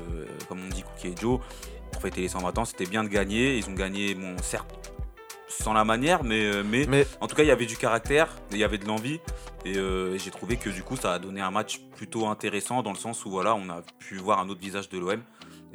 comme 0.48 0.60
on 0.64 0.68
dit 0.68 0.84
Cookie 0.84 1.08
et 1.08 1.14
Joe, 1.20 1.40
pour 1.92 2.02
fêter 2.02 2.20
les 2.22 2.28
120 2.28 2.58
ans, 2.58 2.64
c'était 2.64 2.86
bien 2.86 3.04
de 3.04 3.08
gagner. 3.08 3.56
Ils 3.58 3.68
ont 3.68 3.74
gagné, 3.74 4.14
bon, 4.14 4.36
certes, 4.42 4.90
sans 5.48 5.72
la 5.72 5.84
manière, 5.84 6.24
mais, 6.24 6.44
euh, 6.44 6.62
mais, 6.64 6.86
Mais 6.88 7.06
en 7.20 7.26
tout 7.26 7.34
cas, 7.36 7.42
il 7.42 7.48
y 7.48 7.50
avait 7.52 7.66
du 7.66 7.76
caractère, 7.76 8.28
il 8.52 8.58
y 8.58 8.64
avait 8.64 8.78
de 8.78 8.86
l'envie. 8.86 9.20
Et 9.64 9.76
euh, 9.76 10.16
j'ai 10.18 10.30
trouvé 10.30 10.56
que 10.56 10.70
du 10.70 10.82
coup, 10.82 10.96
ça 10.96 11.14
a 11.14 11.18
donné 11.18 11.40
un 11.40 11.50
match 11.50 11.80
plutôt 11.96 12.26
intéressant 12.26 12.82
dans 12.82 12.92
le 12.92 12.98
sens 12.98 13.24
où 13.24 13.30
voilà, 13.30 13.54
on 13.54 13.68
a 13.70 13.82
pu 13.98 14.16
voir 14.16 14.38
un 14.40 14.48
autre 14.48 14.60
visage 14.60 14.88
de 14.88 14.98
l'OM. 14.98 15.20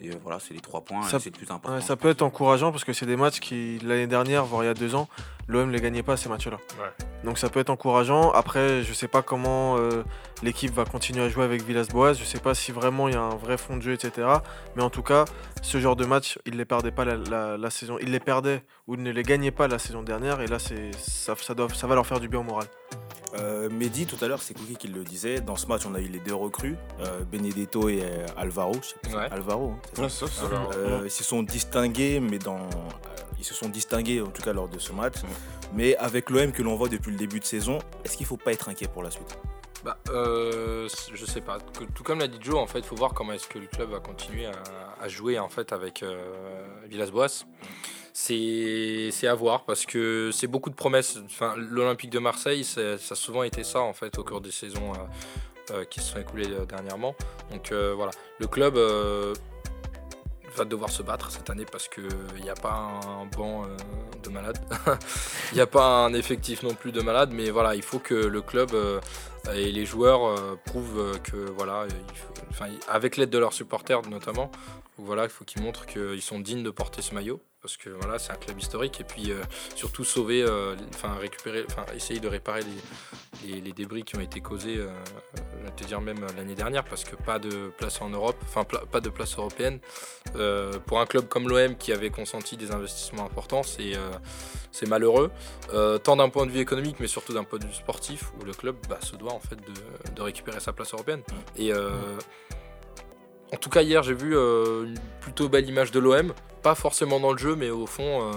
Et 0.02 0.10
euh, 0.10 0.14
voilà, 0.24 0.40
c'est 0.40 0.54
les 0.54 0.60
trois 0.60 0.82
points, 0.82 1.04
Ça- 1.04 1.18
et 1.18 1.20
c'est 1.20 1.30
le 1.30 1.38
plus 1.38 1.52
important. 1.52 1.76
ouais, 1.76 1.82
ça 1.82 1.96
peut 1.96 2.10
être 2.10 2.24
encourageant 2.24 2.72
parce 2.72 2.84
que 2.84 2.94
c'est 2.94 3.06
des 3.06 3.16
matchs 3.16 3.40
qui, 3.40 3.80
l'année 3.84 4.08
dernière, 4.08 4.44
voire 4.46 4.64
il 4.64 4.68
y 4.68 4.70
a 4.70 4.74
deux 4.74 4.96
ans, 4.96 5.08
l'OM 5.48 5.68
ne 5.68 5.74
les 5.74 5.82
gagnait 5.82 6.04
pas 6.04 6.18
ces 6.18 6.30
matchs-là. 6.30 6.58
Ouais. 6.80 6.90
Donc 7.24 7.38
ça 7.38 7.50
peut 7.50 7.60
être 7.60 7.70
encourageant. 7.70 8.32
Après, 8.32 8.84
je 8.84 8.94
sais 8.94 9.08
pas 9.08 9.22
comment 9.22 9.78
euh, 9.78 10.04
l'équipe 10.42 10.74
va 10.74 10.86
continuer 10.86 11.24
à 11.24 11.30
jouer 11.30 11.44
avec 11.44 11.62
Villas-Boas. 11.64 12.14
Je 12.14 12.24
sais 12.24 12.40
pas 12.40 12.54
si 12.54 12.72
vraiment 12.72 13.08
il 13.08 13.14
y 13.14 13.18
a 13.18 13.22
un 13.22 13.36
vrai 13.36 13.58
fond 13.58 13.78
de 13.78 13.82
jeu, 13.82 13.94
etc. 13.94 14.28
Mais 14.76 14.84
en 14.84 14.90
tout 14.90 15.04
cas, 15.04 15.26
ce 15.62 15.80
genre 15.80 15.96
de 15.96 16.06
match, 16.06 16.38
ils 16.46 16.58
les 16.58 16.66
perdaient 16.66 16.92
pas 16.92 17.06
la, 17.06 17.16
la- 17.16 17.58
la 17.58 17.70
saison. 17.70 17.98
Ils 18.02 18.12
les 18.12 18.20
perdaient 18.20 18.64
ou 18.88 18.96
ne 18.96 19.12
les 19.12 19.24
gagnaient 19.24 19.52
pas 19.52 19.68
la 19.68 19.80
saison 19.80 20.04
dernière. 20.04 20.42
Et 20.42 20.48
là, 20.48 20.60
c'est 20.60 20.92
ça, 20.98 21.34
ça, 21.40 21.54
doit, 21.54 21.68
ça 21.70 21.88
va 21.88 21.96
leur 21.96 22.06
faire 22.08 22.20
du 22.20 22.28
bien 22.28 22.40
au 22.40 22.44
moral. 22.44 22.68
Euh, 23.40 23.70
Mehdi, 23.70 24.06
tout 24.06 24.24
à 24.24 24.28
l'heure, 24.28 24.42
c'est 24.42 24.54
Cookie 24.54 24.76
qui 24.76 24.88
le 24.88 25.04
disait. 25.04 25.42
Dans 25.42 25.56
ce 25.56 25.66
match, 25.68 25.86
on 25.86 25.96
a 25.96 26.00
eu 26.00 26.08
les 26.08 26.20
deux 26.20 26.36
recrues, 26.36 26.76
euh, 27.00 27.24
Benedetto 27.32 27.90
et 27.90 28.02
euh, 28.04 28.26
Alvaro. 28.38 28.74
Je 28.82 28.88
sais 28.90 28.96
pas 29.02 29.10
si 29.10 29.16
Ouais. 29.16 29.26
c'est 29.28 29.34
Alvaro. 29.34 29.72
hein, 29.72 29.80
c'est 29.88 29.96
ça 29.96 30.04
Ouais, 30.04 30.10
ça, 30.10 30.28
ça, 30.28 30.46
Alors, 30.48 30.72
Euh, 30.78 31.02
ils 31.06 31.12
se 31.12 31.24
sont 31.24 31.42
distingués, 31.44 32.20
mais 32.20 32.38
dans, 32.38 32.58
euh, 32.58 32.68
ils 33.40 33.44
se 33.46 33.54
sont 33.54 33.70
distingués 33.70 34.22
en 34.22 34.28
tout 34.28 34.42
cas 34.44 34.54
lors 34.54 34.68
de 34.68 34.78
ce 34.80 34.92
match. 34.94 35.16
Mais 35.74 35.96
avec 35.98 36.30
l'OM 36.30 36.52
que 36.52 36.62
l'on 36.62 36.76
voit 36.76 36.90
depuis 36.90 37.10
le 37.12 37.18
début 37.18 37.40
de 37.40 37.46
saison, 37.46 37.80
est-ce 38.06 38.18
qu'il 38.18 38.26
faut 38.28 38.38
pas 38.38 38.52
être 38.54 38.70
inquiet 38.70 38.88
pour 38.88 39.02
la 39.02 39.10
suite? 39.10 39.36
Bah, 39.84 39.98
euh, 40.12 40.88
je 41.14 41.26
sais 41.26 41.42
pas. 41.42 41.58
Que- 41.78 41.84
Tout 41.86 42.04
comme 42.04 42.20
l'a 42.20 42.28
dit 42.28 42.38
Joe, 42.40 42.56
en 42.56 42.68
fait, 42.68 42.80
il 42.80 42.86
faut 42.86 42.96
voir 42.96 43.14
comment 43.14 43.34
est-ce 43.34 43.48
que 43.48 43.58
le 43.60 43.66
club 43.68 43.90
va 43.90 44.00
continuer 44.00 44.46
à, 44.46 44.52
à 45.02 45.08
jouer 45.10 45.40
en 45.40 45.50
fait 45.50 45.74
avec 45.74 46.04
euh, 46.04 46.22
Villas-Boas. 46.88 47.44
C'est 48.14 49.28
à 49.28 49.34
voir 49.34 49.66
parce 49.66 49.88
que 49.88 50.30
c'est 50.32 50.46
beaucoup 50.46 50.70
de 50.70 50.76
promesses. 50.76 51.18
Enfin, 51.26 51.56
l'Olympique 51.58 52.12
de 52.12 52.20
Marseille, 52.20 52.64
ça 52.64 52.94
a 52.94 53.16
souvent 53.16 53.42
été 53.42 53.64
ça 53.64 53.82
en 53.82 53.94
fait 53.94 54.20
au 54.20 54.24
cours 54.24 54.40
des 54.40 54.52
saisons 54.52 54.94
euh, 54.94 55.74
euh, 55.74 55.86
qui 55.86 56.00
se 56.00 56.14
sont 56.14 56.20
écoulées 56.20 56.52
euh, 56.52 56.66
dernièrement. 56.66 57.16
Donc 57.52 57.74
voilà, 57.74 58.12
le 58.40 58.48
club. 58.48 58.78
va 60.56 60.66
devoir 60.66 60.92
se 60.92 61.02
battre 61.02 61.32
cette 61.32 61.50
année 61.50 61.66
parce 61.66 61.88
qu'il 61.88 62.06
n'y 62.44 62.52
a 62.52 62.54
pas 62.54 62.74
un 62.74 63.26
banc 63.26 63.66
de 64.22 64.30
malade. 64.30 64.60
Il 65.52 65.56
n'y 65.56 65.62
a 65.62 65.68
pas 65.68 66.06
un 66.06 66.14
effectif 66.14 66.62
non 66.62 66.76
plus 66.76 66.92
de 66.92 67.02
malade, 67.02 67.32
mais 67.34 67.50
voilà, 67.50 67.74
il 67.74 67.82
faut 67.82 67.98
que 67.98 68.14
le 68.14 68.42
club 68.42 68.70
et 69.52 69.72
les 69.72 69.86
joueurs 69.86 70.36
prouvent 70.66 71.20
que, 71.24 71.38
voilà, 71.58 71.88
avec 72.88 73.18
l'aide 73.18 73.32
de 73.32 73.40
leurs 73.40 73.54
supporters 73.54 74.04
notamment, 74.04 74.52
voilà, 74.98 75.24
il 75.24 75.30
faut 75.30 75.44
qu'ils 75.44 75.64
montrent 75.64 75.88
qu'ils 75.88 76.22
sont 76.22 76.40
dignes 76.40 76.64
de 76.64 76.70
porter 76.70 77.02
ce 77.02 77.16
maillot. 77.16 77.42
Parce 77.64 77.78
que 77.78 77.90
voilà, 77.92 78.20
c'est 78.20 78.34
un 78.34 78.36
club 78.36 78.60
historique 78.60 79.00
et 79.00 79.06
puis 79.06 79.32
euh, 79.32 79.42
surtout 79.74 80.04
sauver, 80.04 80.44
euh, 80.44 80.76
récupérer, 81.18 81.64
enfin 81.66 81.86
essayer 81.96 82.20
de 82.20 82.28
réparer 82.28 82.60
les, 83.46 83.72
débris 83.72 84.04
qui 84.04 84.18
ont 84.18 84.20
été 84.20 84.42
causés, 84.42 84.76
euh, 84.76 84.90
je 85.58 85.64
vais 85.64 85.72
te 85.72 85.86
dire 85.86 86.02
même 86.02 86.20
l'année 86.36 86.56
dernière, 86.56 86.84
parce 86.84 87.06
que 87.06 87.16
pas 87.16 87.40
de 87.40 87.72
place 87.78 88.02
en 88.02 88.10
Europe, 88.10 88.36
enfin 88.44 88.66
pas 88.66 89.00
de 89.00 89.08
place 89.08 89.38
européenne. 89.38 89.80
Pour 90.86 91.00
un 91.00 91.06
club 91.06 91.30
comme 91.30 91.48
l'OM 91.48 91.78
qui 91.78 91.94
avait 91.94 92.10
consenti 92.10 92.58
des 92.58 92.72
investissements 92.72 93.26
importants, 93.26 93.64
c'est 93.64 93.96
malheureux, 94.86 95.32
tant 96.04 96.18
d'un 96.18 96.28
point 96.28 96.46
de 96.46 96.52
vue 96.52 96.60
économique, 96.60 96.98
mais 97.00 97.08
surtout 97.08 97.32
d'un 97.32 97.46
point 97.46 97.60
de 97.60 97.66
vue 97.66 97.74
sportif, 97.74 98.34
où 98.42 98.44
le 98.44 98.52
club 98.52 98.76
bah, 98.90 99.00
se 99.02 99.16
doit 99.16 99.32
en 99.32 99.40
fait 99.40 99.56
de, 100.16 100.22
récupérer 100.22 100.60
sa 100.60 100.74
place 100.74 100.94
européenne. 100.94 101.22
Et 101.58 101.72
en 101.74 103.58
tout 103.58 103.70
cas 103.70 103.84
hier, 103.84 104.04
j'ai 104.04 104.16
vu 104.16 104.36
une 104.36 105.00
plutôt 105.22 105.48
belle 105.48 105.68
image 105.70 105.92
de 105.92 106.00
l'OM, 106.00 106.34
pas 106.64 106.76
forcément 106.76 107.20
dans 107.20 107.32
le 107.32 107.38
jeu, 107.38 107.56
mais 107.56 107.70
au 107.70 107.86
fond, 107.86 108.32
euh, 108.32 108.34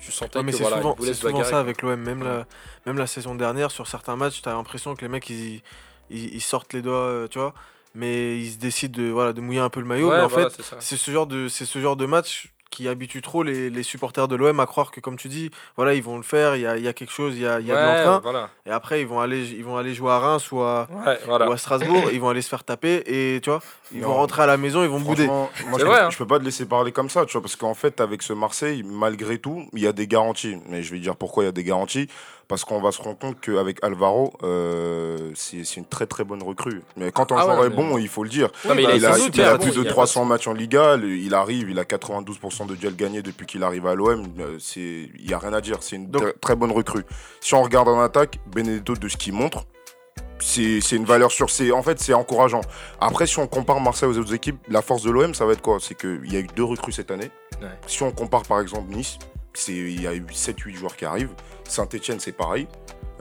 je 0.00 0.10
sentais 0.10 0.42
mais 0.42 0.52
que 0.52 0.56
voilà, 0.56 0.78
souvent, 0.78 0.96
ils 1.00 1.14
souvent 1.14 1.44
ça 1.44 1.60
avec 1.60 1.82
l'OM. 1.82 2.00
Même, 2.00 2.22
la, 2.24 2.46
même 2.86 2.96
la 2.98 3.06
saison 3.06 3.34
dernière, 3.34 3.70
sur 3.70 3.86
certains 3.86 4.16
matchs, 4.16 4.42
tu 4.42 4.48
as 4.48 4.52
l'impression 4.52 4.94
que 4.96 5.02
les 5.02 5.08
mecs, 5.08 5.28
ils, 5.30 5.62
ils, 6.10 6.34
ils 6.34 6.40
sortent 6.40 6.72
les 6.72 6.82
doigts, 6.82 6.94
euh, 6.96 7.28
tu 7.28 7.38
vois, 7.38 7.54
mais 7.94 8.38
ils 8.38 8.52
se 8.52 8.58
décident 8.58 9.00
de, 9.00 9.08
voilà, 9.10 9.32
de 9.32 9.40
mouiller 9.40 9.60
un 9.60 9.68
peu 9.70 9.80
le 9.80 9.86
maillot. 9.86 10.08
Ouais, 10.08 10.16
mais 10.16 10.22
en 10.22 10.28
voilà, 10.28 10.50
fait, 10.50 10.62
c'est 10.80 10.96
ce, 10.96 11.10
genre 11.10 11.26
de- 11.26 11.48
c'est 11.48 11.66
ce 11.66 11.78
genre 11.80 11.96
de 11.96 12.06
match 12.06 12.52
qui 12.70 12.88
habitue 12.88 13.20
trop 13.20 13.42
les, 13.42 13.68
les 13.68 13.82
supporters 13.82 14.28
de 14.28 14.36
l'OM 14.36 14.58
à 14.60 14.66
croire 14.66 14.90
que, 14.92 15.00
comme 15.00 15.16
tu 15.16 15.28
dis, 15.28 15.50
voilà, 15.76 15.94
ils 15.94 16.02
vont 16.02 16.16
le 16.16 16.22
faire, 16.22 16.54
il 16.56 16.62
y 16.62 16.66
a, 16.66 16.76
il 16.76 16.84
y 16.84 16.88
a 16.88 16.92
quelque 16.92 17.12
chose, 17.12 17.34
il 17.36 17.42
y 17.42 17.46
a, 17.46 17.58
il 17.60 17.66
y 17.66 17.72
a 17.72 17.74
de 17.74 17.80
l'entrain. 18.04 18.20
voilà. 18.22 18.50
Et 18.64 18.70
après, 18.70 19.00
ils 19.00 19.06
vont, 19.06 19.18
aller, 19.20 19.44
ils 19.50 19.64
vont 19.64 19.76
aller 19.76 19.92
jouer 19.92 20.10
à 20.12 20.18
Reims 20.20 20.50
ou 20.52 20.60
à, 20.60 20.86
Ouais, 21.04 21.18
voilà. 21.26 21.48
ou 21.48 21.52
à 21.52 21.56
Strasbourg, 21.58 22.04
ils 22.12 22.20
vont 22.20 22.28
aller 22.28 22.42
se 22.42 22.48
faire 22.48 22.62
taper 22.64 23.02
et 23.06 23.40
tu 23.40 23.50
vois, 23.50 23.60
ils 23.92 24.02
vont 24.02 24.14
rentrer 24.14 24.42
à 24.42 24.46
la 24.46 24.56
maison, 24.56 24.82
ils 24.84 24.88
vont 24.88 25.00
bouder. 25.00 25.26
Moi, 25.26 25.48
je, 25.56 25.84
vrai, 25.84 25.98
peux, 25.98 26.04
hein. 26.04 26.10
je 26.10 26.18
peux 26.18 26.26
pas 26.26 26.38
te 26.38 26.44
laisser 26.44 26.64
parler 26.66 26.92
comme 26.92 27.10
ça, 27.10 27.26
tu 27.26 27.32
vois, 27.32 27.42
parce 27.42 27.56
qu'en 27.56 27.74
fait, 27.74 28.00
avec 28.00 28.22
ce 28.22 28.32
Marseille, 28.32 28.82
malgré 28.84 29.38
tout, 29.38 29.66
il 29.72 29.80
y 29.82 29.86
a 29.86 29.92
des 29.92 30.06
garanties. 30.06 30.56
Mais 30.68 30.82
je 30.84 30.92
vais 30.92 31.00
dire 31.00 31.16
pourquoi 31.16 31.42
il 31.42 31.46
y 31.46 31.48
a 31.48 31.52
des 31.52 31.64
garanties. 31.64 32.06
Parce 32.46 32.64
qu'on 32.64 32.80
va 32.80 32.90
se 32.90 33.00
rendre 33.00 33.16
compte 33.16 33.40
qu'avec 33.40 33.78
Alvaro, 33.84 34.32
euh, 34.42 35.30
c'est 35.36 35.62
c'est 35.62 35.76
une 35.76 35.86
très 35.86 36.06
très 36.06 36.24
bonne 36.24 36.42
recrue. 36.42 36.82
Mais 36.96 37.12
quand 37.12 37.30
un 37.30 37.36
Ah 37.38 37.46
ouais, 37.46 37.52
joueur 37.54 37.64
est 37.66 37.70
mais- 37.70 37.76
bon, 37.76 37.96
il 37.96 38.08
faut 38.08 38.24
le 38.24 38.28
dire. 38.28 38.48
Non, 38.68 38.74
mais 38.74 38.82
il 38.82 38.90
a 38.90 38.96
il 38.96 39.06
a, 39.06 39.16
il 39.18 39.30
bon, 39.30 39.58
plus 39.58 39.70
de 39.76 39.80
il 39.82 39.84
y 39.84 39.86
a 39.86 39.90
300 39.90 40.24
matchs 40.24 40.48
en 40.48 40.52
Liga, 40.52 40.96
il 40.96 41.32
arrive, 41.32 41.70
il 41.70 41.78
a 41.78 41.84
92% 41.84 42.59
de 42.66 42.74
duels 42.74 42.96
gagnés 42.96 43.22
depuis 43.22 43.46
qu'il 43.46 43.62
arrive 43.62 43.86
à 43.86 43.94
l'OM. 43.94 44.26
euh, 44.38 44.58
Il 44.76 45.26
n'y 45.26 45.32
a 45.34 45.38
rien 45.38 45.52
à 45.52 45.60
dire, 45.60 45.78
c'est 45.82 45.96
une 45.96 46.08
Donc- 46.10 46.40
très, 46.40 46.56
bonne 46.56 46.72
recrue. 46.72 47.04
Si 47.40 47.54
on 47.54 47.62
regarde 47.62 47.88
en 47.88 48.00
attaque, 48.00 48.38
Benedetto 48.46 48.94
de 48.94 49.08
ce 49.08 49.16
qu'il 49.16 49.32
montre, 49.34 49.64
c'est 50.38 50.80
une 50.92 51.04
valeur 51.04 51.30
sûre. 51.30 51.48
En 51.74 51.82
fait, 51.82 52.00
c'est 52.00 52.14
encourageant. 52.14 52.62
Après, 53.00 53.26
si 53.26 53.38
on 53.38 53.46
compare 53.46 53.80
Marseille 53.80 54.08
aux 54.08 54.16
autres 54.18 54.34
équipes, 54.34 54.58
la 54.68 54.82
force 54.82 55.02
de 55.02 55.10
l'OM, 55.10 55.34
ça 55.34 55.44
va 55.44 55.52
être 55.52 55.62
quoi? 55.62 55.78
C'est 55.80 55.94
qu'il 55.96 56.32
y 56.32 56.36
a 56.36 56.40
eu 56.40 56.46
deux 56.56 56.64
recrues 56.64 56.92
cette 56.92 57.10
année. 57.10 57.30
Ouais. 57.60 57.68
Si 57.86 58.02
on 58.02 58.10
compare 58.10 58.42
par 58.44 58.60
exemple 58.60 58.90
Nice, 58.94 59.18
c'est- 59.52 59.72
il 59.72 60.00
y 60.00 60.06
a 60.06 60.14
eu 60.14 60.24
7-8 60.32 60.74
joueurs 60.76 60.96
qui 60.96 61.04
arrivent. 61.04 61.34
Saint-Etienne, 61.64 62.20
c'est 62.20 62.32
pareil. 62.32 62.66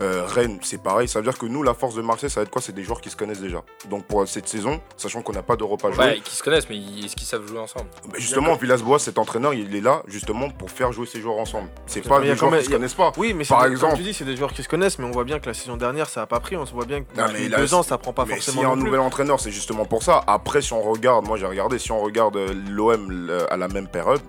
Euh, 0.01 0.25
Rennes, 0.25 0.59
c'est 0.61 0.81
pareil. 0.81 1.07
Ça 1.07 1.19
veut 1.19 1.23
dire 1.23 1.37
que 1.37 1.45
nous, 1.45 1.61
la 1.63 1.73
force 1.73 1.95
de 1.95 2.01
Marseille, 2.01 2.29
ça 2.29 2.39
va 2.39 2.43
être 2.45 2.49
quoi? 2.49 2.61
C'est 2.61 2.73
des 2.73 2.83
joueurs 2.83 3.01
qui 3.01 3.09
se 3.09 3.15
connaissent 3.17 3.41
déjà. 3.41 3.61
Donc 3.89 4.05
pour 4.05 4.25
cette 4.27 4.47
saison, 4.47 4.79
sachant 4.95 5.21
qu'on 5.21 5.33
n'a 5.33 5.43
pas 5.43 5.55
d'Europe 5.57 5.83
à 5.83 5.91
jouer, 5.91 6.03
Ouais, 6.05 6.19
qui 6.23 6.35
se 6.35 6.41
connaissent, 6.43 6.69
mais 6.69 6.77
ils- 6.77 7.05
est-ce 7.05 7.15
qu'ils 7.15 7.27
savent 7.27 7.45
jouer 7.47 7.59
ensemble? 7.59 7.87
Bah, 8.05 8.13
justement, 8.17 8.55
Villas-Boas, 8.55 8.99
cet 8.99 9.17
entraîneur, 9.17 9.53
il 9.53 9.75
est 9.75 9.81
là 9.81 10.01
justement 10.07 10.49
pour 10.49 10.71
faire 10.71 10.91
jouer 10.93 11.05
ces 11.05 11.19
joueurs 11.21 11.37
ensemble. 11.37 11.69
C'est 11.85 12.01
pas 12.07 12.21
des 12.21 12.35
joueurs 12.35 12.51
même- 12.51 12.59
qui 12.61 12.67
se 12.67 12.71
connaissent 12.71 12.93
pas. 12.93 13.11
Oui, 13.17 13.33
mais 13.33 13.43
c'est 13.43 13.53
Par 13.53 13.65
des- 13.65 13.71
exemple- 13.71 13.91
comme 13.93 13.97
tu 13.99 14.03
dis, 14.05 14.13
c'est 14.13 14.25
des 14.25 14.37
joueurs 14.37 14.53
qui 14.53 14.63
se 14.63 14.69
connaissent, 14.69 14.99
mais 14.99 15.05
on 15.05 15.11
voit 15.11 15.23
bien 15.25 15.39
que 15.39 15.47
la 15.47 15.53
saison 15.53 15.75
dernière, 15.77 16.07
ça 16.09 16.21
a 16.21 16.25
pas 16.27 16.39
pris. 16.39 16.55
On 16.55 16.65
se 16.65 16.71
voit 16.73 16.85
bien 16.85 17.01
que 17.03 17.15
Non, 17.17 17.27
depuis 17.27 17.43
mais 17.43 17.49
là, 17.49 17.57
deux 17.57 17.73
ans, 17.73 17.83
ça 17.83 17.97
prend 17.97 18.13
pas 18.13 18.25
Mais 18.25 18.35
forcément. 18.35 18.53
s'il 18.55 18.61
y 18.63 18.65
a 18.65 18.69
un 18.69 18.75
plus. 18.75 18.83
nouvel 18.85 18.99
entraîneur, 19.01 19.39
c'est 19.39 19.51
justement 19.51 19.85
pour 19.85 20.03
ça. 20.03 20.23
Après, 20.27 20.61
si 20.61 20.71
on 20.73 20.81
regarde, 20.81 21.27
moi 21.27 21.37
j'ai 21.37 21.45
regardé, 21.45 21.77
si 21.79 21.91
on 21.91 21.99
regarde 22.01 22.37
euh, 22.37 22.53
l'OM 22.69 23.11
le- 23.11 23.51
à 23.51 23.57
la 23.57 23.67
même 23.67 23.87
période, 23.87 24.21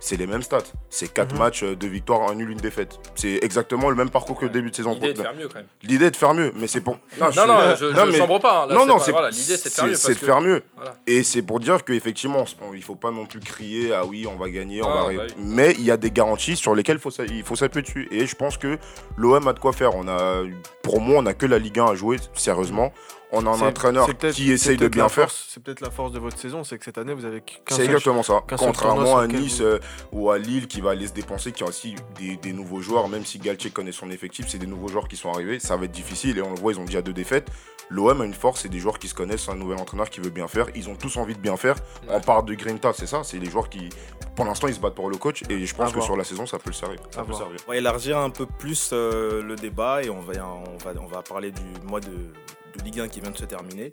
c'est 0.00 0.16
les 0.16 0.26
mêmes 0.26 0.42
stats. 0.42 0.64
C'est 0.88 1.12
4 1.12 1.32
Mhm. 1.34 1.38
matchs, 1.38 1.62
2 1.64 1.86
victoires, 1.86 2.28
un 2.28 2.34
nul, 2.34 2.50
une 2.50 2.58
défaite. 2.58 2.98
C'est 3.14 3.38
exactement 3.42 3.88
le 3.90 3.94
même 3.96 4.10
parcours 4.10 4.36
que 4.38 4.46
le 4.46 4.50
début 4.50 4.70
de 4.70 4.74
saison. 4.76 4.94
L'idée 4.94 5.08
est 5.10 5.12
de 5.14 5.22
faire 5.22 5.34
mieux 5.34 5.46
quand 5.48 5.54
même. 5.56 5.66
L'idée 5.82 6.06
est 6.06 6.10
de 6.10 6.16
faire 6.16 6.34
mieux, 6.34 6.52
mais 6.56 6.66
c'est 6.66 6.80
pour. 6.80 6.94
Non, 7.20 7.26
non, 7.26 7.30
je, 7.32 7.84
non, 7.86 8.06
je 8.06 8.10
mais- 8.10 8.18
chambre 8.18 8.40
pas. 8.40 8.62
hein. 8.64 8.66
Là, 8.66 8.74
non, 8.74 8.80
c'est 8.80 8.86
non, 8.88 8.98
c'est 8.98 9.12
voilà, 9.12 9.30
l'idée 9.30 9.56
c'est 9.56 9.68
de 9.68 9.74
faire 9.74 9.86
mieux. 9.86 9.94
c'est 9.94 10.14
de 10.14 10.18
que- 10.18 10.26
faire 10.26 10.40
mieux. 10.40 10.62
Voilà. 10.76 10.94
Et 11.06 11.22
c'est 11.22 11.42
pour 11.42 11.60
dire 11.60 11.84
qu'effectivement, 11.84 12.44
il 12.74 12.82
faut 12.82 12.94
pas 12.96 13.10
non 13.10 13.26
plus 13.26 13.40
crier 13.40 13.92
ah 13.94 14.04
oui, 14.04 14.26
on 14.26 14.36
va 14.36 14.48
gagner, 14.50 14.82
on 14.82 14.86
Ah, 14.86 14.88
va 14.88 14.94
bah 14.96 15.04
arriver. 15.04 15.22
oui. 15.28 15.34
Mais 15.44 15.72
il 15.78 15.84
y 15.84 15.90
a 15.90 15.96
des 15.96 16.10
garanties 16.10 16.56
sur 16.56 16.74
lesquelles 16.74 16.98
faut 16.98 17.10
il 17.10 17.42
faut 17.44 17.56
s'appuyer 17.56 17.82
dessus. 17.82 18.08
Et 18.10 18.26
je 18.26 18.34
pense 18.34 18.56
que 18.56 18.78
l'OM 19.16 19.46
a 19.46 19.52
de 19.52 19.58
quoi 19.58 19.72
faire. 19.72 19.94
On 19.94 20.08
a, 20.08 20.42
pour 20.82 21.00
moi, 21.00 21.16
on 21.22 21.26
a 21.26 21.34
que 21.34 21.46
la 21.46 21.58
Ligue 21.58 21.78
1 21.78 21.86
à 21.86 21.94
jouer, 21.94 22.16
sérieusement. 22.34 22.92
On 23.32 23.46
a 23.46 23.50
un 23.50 23.60
entraîneur 23.60 24.08
qui 24.32 24.50
essaye 24.50 24.76
de 24.76 24.88
bien 24.88 25.08
faire. 25.08 25.30
C'est 25.30 25.62
peut-être 25.62 25.80
la 25.80 25.90
force 25.90 26.12
de 26.12 26.18
votre 26.18 26.36
saison, 26.38 26.64
c'est 26.64 26.78
que 26.78 26.84
cette 26.84 26.98
année, 26.98 27.14
vous 27.14 27.24
avez 27.24 27.40
qu'un 27.40 27.76
C'est 27.76 27.84
exactement 27.84 28.22
ça. 28.22 28.42
Contrairement 28.58 29.18
à 29.18 29.26
Nice 29.26 29.58
vous- 29.60 29.64
euh, 29.66 29.78
ou 30.12 30.30
à 30.30 30.38
Lille 30.38 30.66
qui 30.66 30.80
va 30.80 30.90
aller 30.90 31.06
se 31.06 31.12
dépenser, 31.12 31.52
qui 31.52 31.62
a 31.62 31.66
aussi 31.66 31.94
des, 32.18 32.36
des 32.36 32.52
nouveaux 32.52 32.80
joueurs, 32.80 33.08
même 33.08 33.24
si 33.24 33.38
Galtier 33.38 33.70
connaît 33.70 33.92
son 33.92 34.10
effectif, 34.10 34.46
c'est 34.48 34.58
des 34.58 34.66
nouveaux 34.66 34.88
joueurs 34.88 35.06
qui 35.08 35.16
sont 35.16 35.30
arrivés. 35.30 35.60
Ça 35.60 35.76
va 35.76 35.84
être 35.84 35.92
difficile 35.92 36.38
et 36.38 36.42
on 36.42 36.50
le 36.52 36.58
voit, 36.60 36.72
ils 36.72 36.80
ont 36.80 36.84
déjà 36.84 37.02
deux 37.02 37.12
défaites. 37.12 37.48
L'OM 37.88 38.20
a 38.20 38.24
une 38.24 38.34
force, 38.34 38.60
c'est 38.60 38.68
des 38.68 38.78
joueurs 38.78 38.98
qui 39.00 39.08
se 39.08 39.14
connaissent, 39.14 39.44
c'est 39.46 39.50
un 39.50 39.56
nouvel 39.56 39.78
entraîneur 39.78 40.08
qui 40.10 40.20
veut 40.20 40.30
bien 40.30 40.46
faire. 40.46 40.66
Ils 40.76 40.88
ont 40.88 40.94
tous 40.94 41.16
envie 41.16 41.34
de 41.34 41.40
bien 41.40 41.56
faire. 41.56 41.74
Ouais. 42.08 42.14
On 42.14 42.20
parle 42.20 42.44
de 42.44 42.54
Grinta, 42.54 42.92
c'est 42.92 43.06
ça. 43.06 43.22
C'est 43.24 43.38
les 43.38 43.50
joueurs 43.50 43.68
qui, 43.68 43.88
pour 44.36 44.44
l'instant, 44.44 44.68
ils 44.68 44.74
se 44.74 44.80
battent 44.80 44.94
pour 44.94 45.10
le 45.10 45.16
coach 45.16 45.42
et 45.48 45.66
je 45.66 45.74
pense 45.74 45.86
À 45.86 45.88
que 45.90 45.94
voir. 45.94 46.04
sur 46.06 46.16
la 46.16 46.22
saison, 46.24 46.46
ça 46.46 46.58
peut 46.58 46.70
le 46.70 46.74
servir. 46.74 47.00
Ça 47.10 47.24
peut 47.24 47.32
servir. 47.32 47.56
On 47.66 47.70
va 47.72 47.76
élargir 47.76 48.18
un 48.18 48.30
peu 48.30 48.46
plus 48.46 48.90
euh, 48.92 49.42
le 49.42 49.56
débat 49.56 50.02
et 50.04 50.10
on 50.10 50.20
va, 50.20 50.32
on, 50.44 50.76
va, 50.84 50.92
on 51.00 51.06
va 51.06 51.22
parler 51.22 51.50
du 51.50 51.62
mois 51.88 51.98
de 52.00 52.12
Ligue 52.84 53.00
1 53.00 53.08
qui 53.08 53.20
vient 53.20 53.30
de 53.30 53.36
se 53.36 53.44
terminer. 53.44 53.92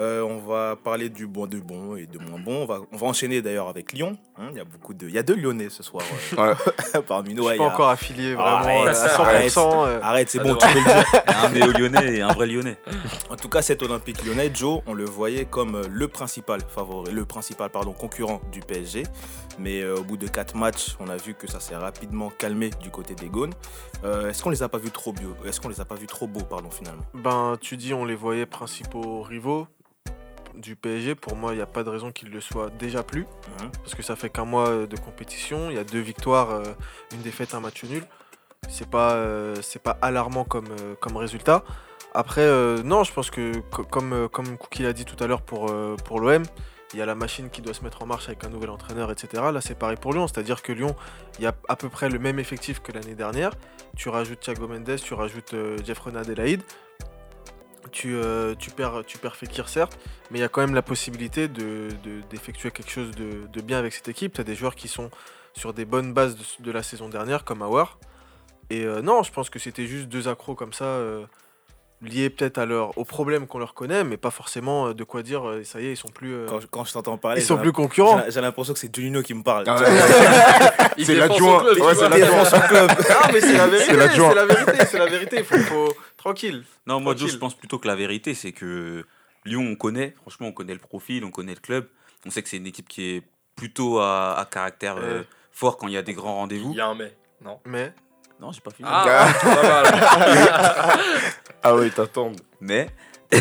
Euh, 0.00 0.22
on 0.22 0.38
va 0.38 0.76
parler 0.76 1.08
du 1.08 1.26
bon, 1.26 1.46
de 1.46 1.58
bon 1.60 1.96
et 1.96 2.06
de 2.06 2.18
moins 2.18 2.38
bon. 2.40 2.62
On 2.62 2.66
va, 2.66 2.80
on 2.92 2.96
va 2.96 3.06
enchaîner 3.06 3.42
d'ailleurs 3.42 3.68
avec 3.68 3.92
Lyon. 3.92 4.16
hein. 4.36 4.48
Il 4.50 4.56
y 4.56 4.60
a 4.60 4.64
beaucoup 4.64 4.92
de, 4.94 5.06
il 5.08 5.14
y 5.14 5.18
a 5.18 5.22
deux 5.22 5.36
Lyonnais 5.36 5.68
ce 5.70 5.82
soir 5.82 6.02
euh, 6.38 6.54
parmi 7.06 7.34
nous. 7.34 7.42
Je 7.42 7.48
Ouais, 7.48 7.54
suis 7.54 7.62
il 7.62 7.64
pas 7.66 7.70
a- 7.70 7.74
encore 7.74 7.88
affilié 7.90 8.34
Ah, 8.38 8.60
vraiment 8.62 8.80
arrête, 8.82 8.96
à 8.96 9.08
100%. 9.48 9.86
euh, 9.86 10.00
Arrête, 10.02 10.28
c'est 10.30 10.40
Ah, 10.40 10.44
bon, 10.44 10.54
tu 10.56 10.66
peux 10.66 10.78
le 10.78 10.84
dire. 10.84 11.04
un 11.26 11.48
néo-lyonnais 11.50 12.16
et 12.16 12.22
un 12.22 12.32
vrai 12.32 12.46
lyonnais. 12.46 12.76
En 13.30 13.36
tout 13.36 13.48
cas, 13.48 13.62
cet 13.62 13.82
Olympique 13.82 14.24
lyonnais, 14.24 14.50
Joe, 14.52 14.80
on 14.86 14.94
le 14.94 15.04
voyait 15.04 15.44
comme 15.44 15.76
euh, 15.76 15.82
le 15.88 16.08
principal 16.08 16.60
favori, 16.68 17.12
le 17.12 17.24
principal 17.24 17.70
pardon, 17.70 17.92
concurrent 17.92 18.40
du 18.50 18.60
PSG. 18.60 19.04
Mais 19.60 19.82
euh, 19.82 19.98
au 19.98 20.02
bout 20.02 20.16
de 20.16 20.26
quatre 20.26 20.56
matchs, 20.56 20.96
on 20.98 21.08
a 21.08 21.16
vu 21.16 21.34
que 21.34 21.46
ça 21.46 21.60
s'est 21.60 21.76
rapidement 21.76 22.30
calmé 22.36 22.70
du 22.82 22.90
côté 22.90 23.14
des 23.14 23.28
Gaunes. 23.28 23.54
Euh, 24.04 24.28
Est-ce 24.28 24.42
qu'on 24.42 24.50
les 24.50 24.64
a 24.64 24.68
pas 24.68 24.78
vus 24.78 24.90
trop 24.90 25.12
beaux 25.12 25.36
Est-ce 25.46 25.60
qu'on 25.60 25.68
les 25.68 25.80
a 25.80 25.84
pas 25.84 25.94
vus 25.94 26.08
trop 26.08 26.26
beaux, 26.26 26.42
pardon, 26.42 26.70
finalement? 26.70 27.04
Ben, 27.14 27.56
tu 27.60 27.76
dis, 27.76 27.94
on 27.94 28.04
les 28.04 28.16
voyait 28.16 28.46
principaux 28.46 29.22
rivaux 29.22 29.68
du 30.56 30.76
PSG. 30.76 31.14
Pour 31.14 31.36
moi, 31.36 31.52
il 31.52 31.56
n'y 31.56 31.62
a 31.62 31.66
pas 31.66 31.82
de 31.84 31.90
raison 31.90 32.12
qu'ils 32.12 32.30
le 32.30 32.40
soient 32.40 32.70
déjà 32.70 33.02
plus. 33.02 33.26
Parce 33.82 33.94
que 33.94 34.02
ça 34.02 34.16
fait 34.16 34.30
qu'un 34.30 34.44
mois 34.44 34.68
euh, 34.68 34.86
de 34.86 34.96
compétition. 34.96 35.70
Il 35.70 35.76
y 35.76 35.78
a 35.78 35.84
deux 35.84 36.00
victoires, 36.00 36.50
euh, 36.50 36.62
une 37.12 37.22
défaite, 37.22 37.54
un 37.54 37.60
match 37.60 37.84
nul. 37.84 38.04
C'est 38.68 38.88
pas, 38.88 39.12
euh, 39.12 39.54
c'est 39.62 39.82
pas 39.82 39.98
alarmant 40.00 40.44
comme, 40.44 40.68
comme 41.00 41.16
résultat. 41.16 41.64
Après, 42.14 42.46
non, 42.84 43.02
je 43.04 43.12
pense 43.12 43.30
que, 43.30 43.58
co- 43.72 43.82
comme, 43.84 44.28
comme 44.28 44.56
Cookie 44.56 44.82
l'a 44.84 44.92
dit 44.92 45.04
tout 45.04 45.22
à 45.22 45.26
l'heure 45.26 45.42
pour, 45.42 45.72
pour 46.04 46.20
l'OM, 46.20 46.42
il 46.92 46.98
y 46.98 47.02
a 47.02 47.06
la 47.06 47.16
machine 47.16 47.50
qui 47.50 47.60
doit 47.60 47.74
se 47.74 47.82
mettre 47.82 48.02
en 48.02 48.06
marche 48.06 48.28
avec 48.28 48.44
un 48.44 48.48
nouvel 48.50 48.70
entraîneur, 48.70 49.10
etc. 49.10 49.42
Là, 49.52 49.60
c'est 49.60 49.74
pareil 49.76 49.96
pour 50.00 50.12
Lyon. 50.12 50.28
C'est-à-dire 50.28 50.62
que 50.62 50.70
Lyon, 50.72 50.94
il 51.38 51.44
y 51.44 51.46
a 51.48 51.54
à 51.68 51.74
peu 51.74 51.88
près 51.88 52.08
le 52.08 52.20
même 52.20 52.38
effectif 52.38 52.80
que 52.80 52.92
l'année 52.92 53.16
dernière. 53.16 53.50
Tu 53.96 54.08
rajoutes 54.08 54.38
Thiago 54.40 54.68
Mendes, 54.68 54.96
tu 55.02 55.12
rajoutes 55.14 55.54
euh, 55.54 55.76
Jeff 55.84 56.06
Adelaide. 56.06 56.62
Tu, 57.92 58.14
euh, 58.16 58.54
tu, 58.54 58.70
perds, 58.70 59.02
tu 59.06 59.18
perds 59.18 59.36
Fekir, 59.36 59.68
certes, 59.68 59.98
mais 60.30 60.38
il 60.38 60.40
y 60.42 60.44
a 60.44 60.48
quand 60.48 60.60
même 60.60 60.74
la 60.74 60.82
possibilité 60.82 61.48
de- 61.48 61.88
de- 62.02 62.20
d'effectuer 62.30 62.70
quelque 62.70 62.90
chose 62.90 63.10
de, 63.12 63.60
bien 63.60 63.78
avec 63.78 63.92
cette 63.92 64.08
équipe. 64.08 64.32
Tu 64.34 64.40
as 64.40 64.44
des 64.44 64.54
joueurs 64.54 64.74
qui 64.74 64.88
sont 64.88 65.10
sur 65.52 65.72
des 65.72 65.84
bonnes 65.84 66.12
bases 66.12 66.36
de, 66.36 66.64
de 66.64 66.70
la 66.72 66.82
saison 66.82 67.08
dernière, 67.08 67.44
comme 67.44 67.62
Awar. 67.62 67.98
Et 68.70 68.84
euh, 68.84 69.02
non, 69.02 69.22
je 69.22 69.30
pense 69.30 69.50
que 69.50 69.58
c'était 69.58 69.86
juste 69.86 70.08
deux 70.08 70.26
accros 70.28 70.54
comme 70.54 70.72
ça, 70.72 70.84
euh, 70.84 71.26
liés 72.04 72.30
peut-être 72.30 72.58
à 72.58 72.66
leur, 72.66 72.96
aux 72.98 73.04
problèmes 73.04 73.46
qu'on 73.46 73.58
leur 73.58 73.74
connaît, 73.74 74.04
mais 74.04 74.16
pas 74.16 74.30
forcément 74.30 74.88
euh, 74.88 74.94
de 74.94 75.02
quoi 75.04 75.22
dire, 75.22 75.48
euh, 75.48 75.64
ça 75.64 75.80
y 75.80 75.86
est, 75.86 75.92
ils 75.92 75.96
sont 75.96 76.08
plus, 76.08 76.32
euh, 76.34 76.46
quand, 76.48 76.60
quand 76.70 76.84
je 76.84 76.92
t'entends 76.92 77.16
parler, 77.18 77.40
ils 77.40 77.44
sont 77.44 77.56
plus 77.58 77.72
concurrents. 77.72 78.22
j'ai 78.28 78.40
l'impression 78.40 78.72
que 78.72 78.78
c'est 78.78 78.94
Juninho 78.94 79.22
qui 79.22 79.34
me 79.34 79.42
parle. 79.42 79.64
Ah 79.66 79.76
ouais. 79.80 79.88
Il 80.98 81.06
C'est 81.06 81.14
l'adjoint. 81.14 81.64
Ouais, 81.64 81.70
c'est 81.94 82.08
l'adjoint. 82.08 82.44
Ah, 83.10 83.30
mais 83.32 83.40
c'est 83.40 83.52
la 83.56 83.66
vérité, 83.66 83.86
C'est 83.90 83.96
la 83.96 84.46
vérité, 84.46 84.86
c'est 84.86 84.98
la 84.98 85.06
vérité. 85.06 85.36
Il 85.38 85.44
faut, 85.44 85.58
faut- 85.58 85.94
tranquille. 86.16 86.64
Non, 86.86 87.00
moi, 87.00 87.14
Joe, 87.16 87.30
je 87.30 87.36
pense 87.36 87.54
plutôt 87.54 87.78
que 87.78 87.88
la 87.88 87.96
vérité, 87.96 88.34
c'est 88.34 88.52
que 88.52 89.04
Lyon, 89.44 89.66
on 89.72 89.74
connaît. 89.76 90.14
Franchement, 90.22 90.48
on 90.48 90.52
connaît 90.52 90.72
le 90.74 90.78
profil, 90.78 91.24
on 91.24 91.30
connaît 91.30 91.54
le 91.54 91.60
club. 91.60 91.86
On 92.26 92.30
sait 92.30 92.42
que 92.42 92.48
c'est 92.48 92.56
une 92.58 92.66
équipe 92.66 92.88
qui 92.88 93.16
est 93.16 93.22
plutôt 93.56 93.98
à, 93.98 94.34
à 94.38 94.44
caractère 94.46 94.96
euh, 94.98 95.18
Ouais. 95.20 95.26
fort 95.52 95.76
quand 95.76 95.86
il 95.88 95.92
y 95.94 95.96
a 95.98 96.02
des 96.02 96.14
grands 96.14 96.32
Il 96.34 96.38
rendez-vous. 96.40 96.72
y 96.74 96.80
a 96.80 96.86
un 96.86 96.94
mais. 96.94 97.12
Non. 97.44 97.58
Mais 97.66 97.92
non, 98.44 98.52
j'ai 98.52 98.60
pas 98.60 98.70
fini. 98.72 98.86
Ah, 98.92 99.26
ah, 99.42 100.96
ah 101.62 101.74
oui, 101.76 101.90
t'attendent. 101.90 102.42
Mais. 102.60 102.90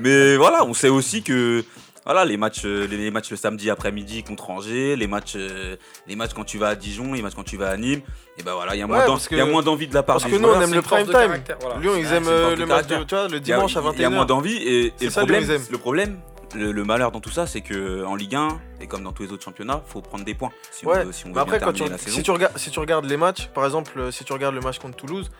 Mais 0.00 0.36
voilà, 0.36 0.64
on 0.64 0.72
sait 0.72 0.88
aussi 0.88 1.22
que 1.22 1.62
voilà, 2.06 2.24
les 2.24 2.38
matchs, 2.38 2.62
euh, 2.64 2.86
les, 2.86 3.10
matchs 3.10 3.30
le 3.30 3.36
samedi 3.36 3.68
après-midi 3.68 4.22
contre 4.22 4.48
Angers, 4.48 4.96
les 4.96 5.06
matchs, 5.06 5.34
euh, 5.36 5.76
les 6.06 6.16
matchs 6.16 6.32
quand 6.34 6.44
tu 6.44 6.56
vas 6.56 6.68
à 6.68 6.74
Dijon, 6.74 7.12
les 7.12 7.20
matchs 7.20 7.34
quand 7.34 7.44
tu 7.44 7.58
vas 7.58 7.68
à 7.68 7.76
Nîmes, 7.76 8.00
et 8.38 8.42
ben 8.42 8.54
voilà, 8.54 8.74
il 8.74 8.78
y 8.78 8.82
a 8.82 8.86
moins 8.86 9.62
d'envie 9.62 9.88
de 9.88 9.94
la 9.94 10.02
part 10.02 10.14
parce 10.14 10.24
des 10.24 10.30
Parce 10.30 10.42
que 10.42 10.46
nous, 10.46 10.54
on 10.54 10.60
aime 10.62 10.72
le 10.74 10.80
prime 10.80 11.06
time. 11.06 11.82
Lyon, 11.82 11.92
ils 11.98 12.12
aiment 12.14 12.28
euh, 12.28 12.56
le 12.56 12.64
match, 12.64 12.86
de, 12.86 13.30
le 13.30 13.40
dimanche 13.40 13.76
à 13.76 13.82
21h. 13.82 13.92
Il 13.96 14.00
y 14.00 14.04
a 14.04 14.10
moins 14.10 14.24
d'envie 14.24 14.56
et, 14.56 14.94
le 15.02 15.76
problème, 15.76 16.18
le, 16.54 16.84
malheur 16.84 17.10
dans 17.10 17.20
tout 17.20 17.30
ça, 17.30 17.46
c'est 17.46 17.60
que 17.60 18.04
en 18.04 18.14
Ligue 18.14 18.36
1 18.36 18.60
et 18.80 18.86
comme 18.86 19.02
dans 19.02 19.12
tous 19.12 19.22
les 19.22 19.32
autres 19.32 19.44
championnats, 19.44 19.82
faut 19.86 20.00
prendre 20.00 20.24
des 20.24 20.34
points. 20.34 20.50
Si 20.70 20.86
ouais. 20.86 21.04
si 21.12 21.26
on 21.26 21.30
bah 21.30 21.44
veut 21.44 21.54
après, 21.54 21.72
tu, 21.72 21.88
la 21.88 21.98
saison. 21.98 22.16
Si 22.16 22.22
tu 22.22 22.30
regardes, 22.30 22.58
si 22.58 22.70
tu 22.70 22.78
regardes 22.78 23.04
les 23.04 23.16
matchs, 23.16 23.48
par 23.48 23.64
exemple, 23.64 23.98
euh, 23.98 24.10
si 24.10 24.24
tu 24.24 24.32
regardes 24.32 24.54
le 24.54 24.60
match 24.60 24.78
contre 24.78 24.96
Toulouse, 24.96 25.30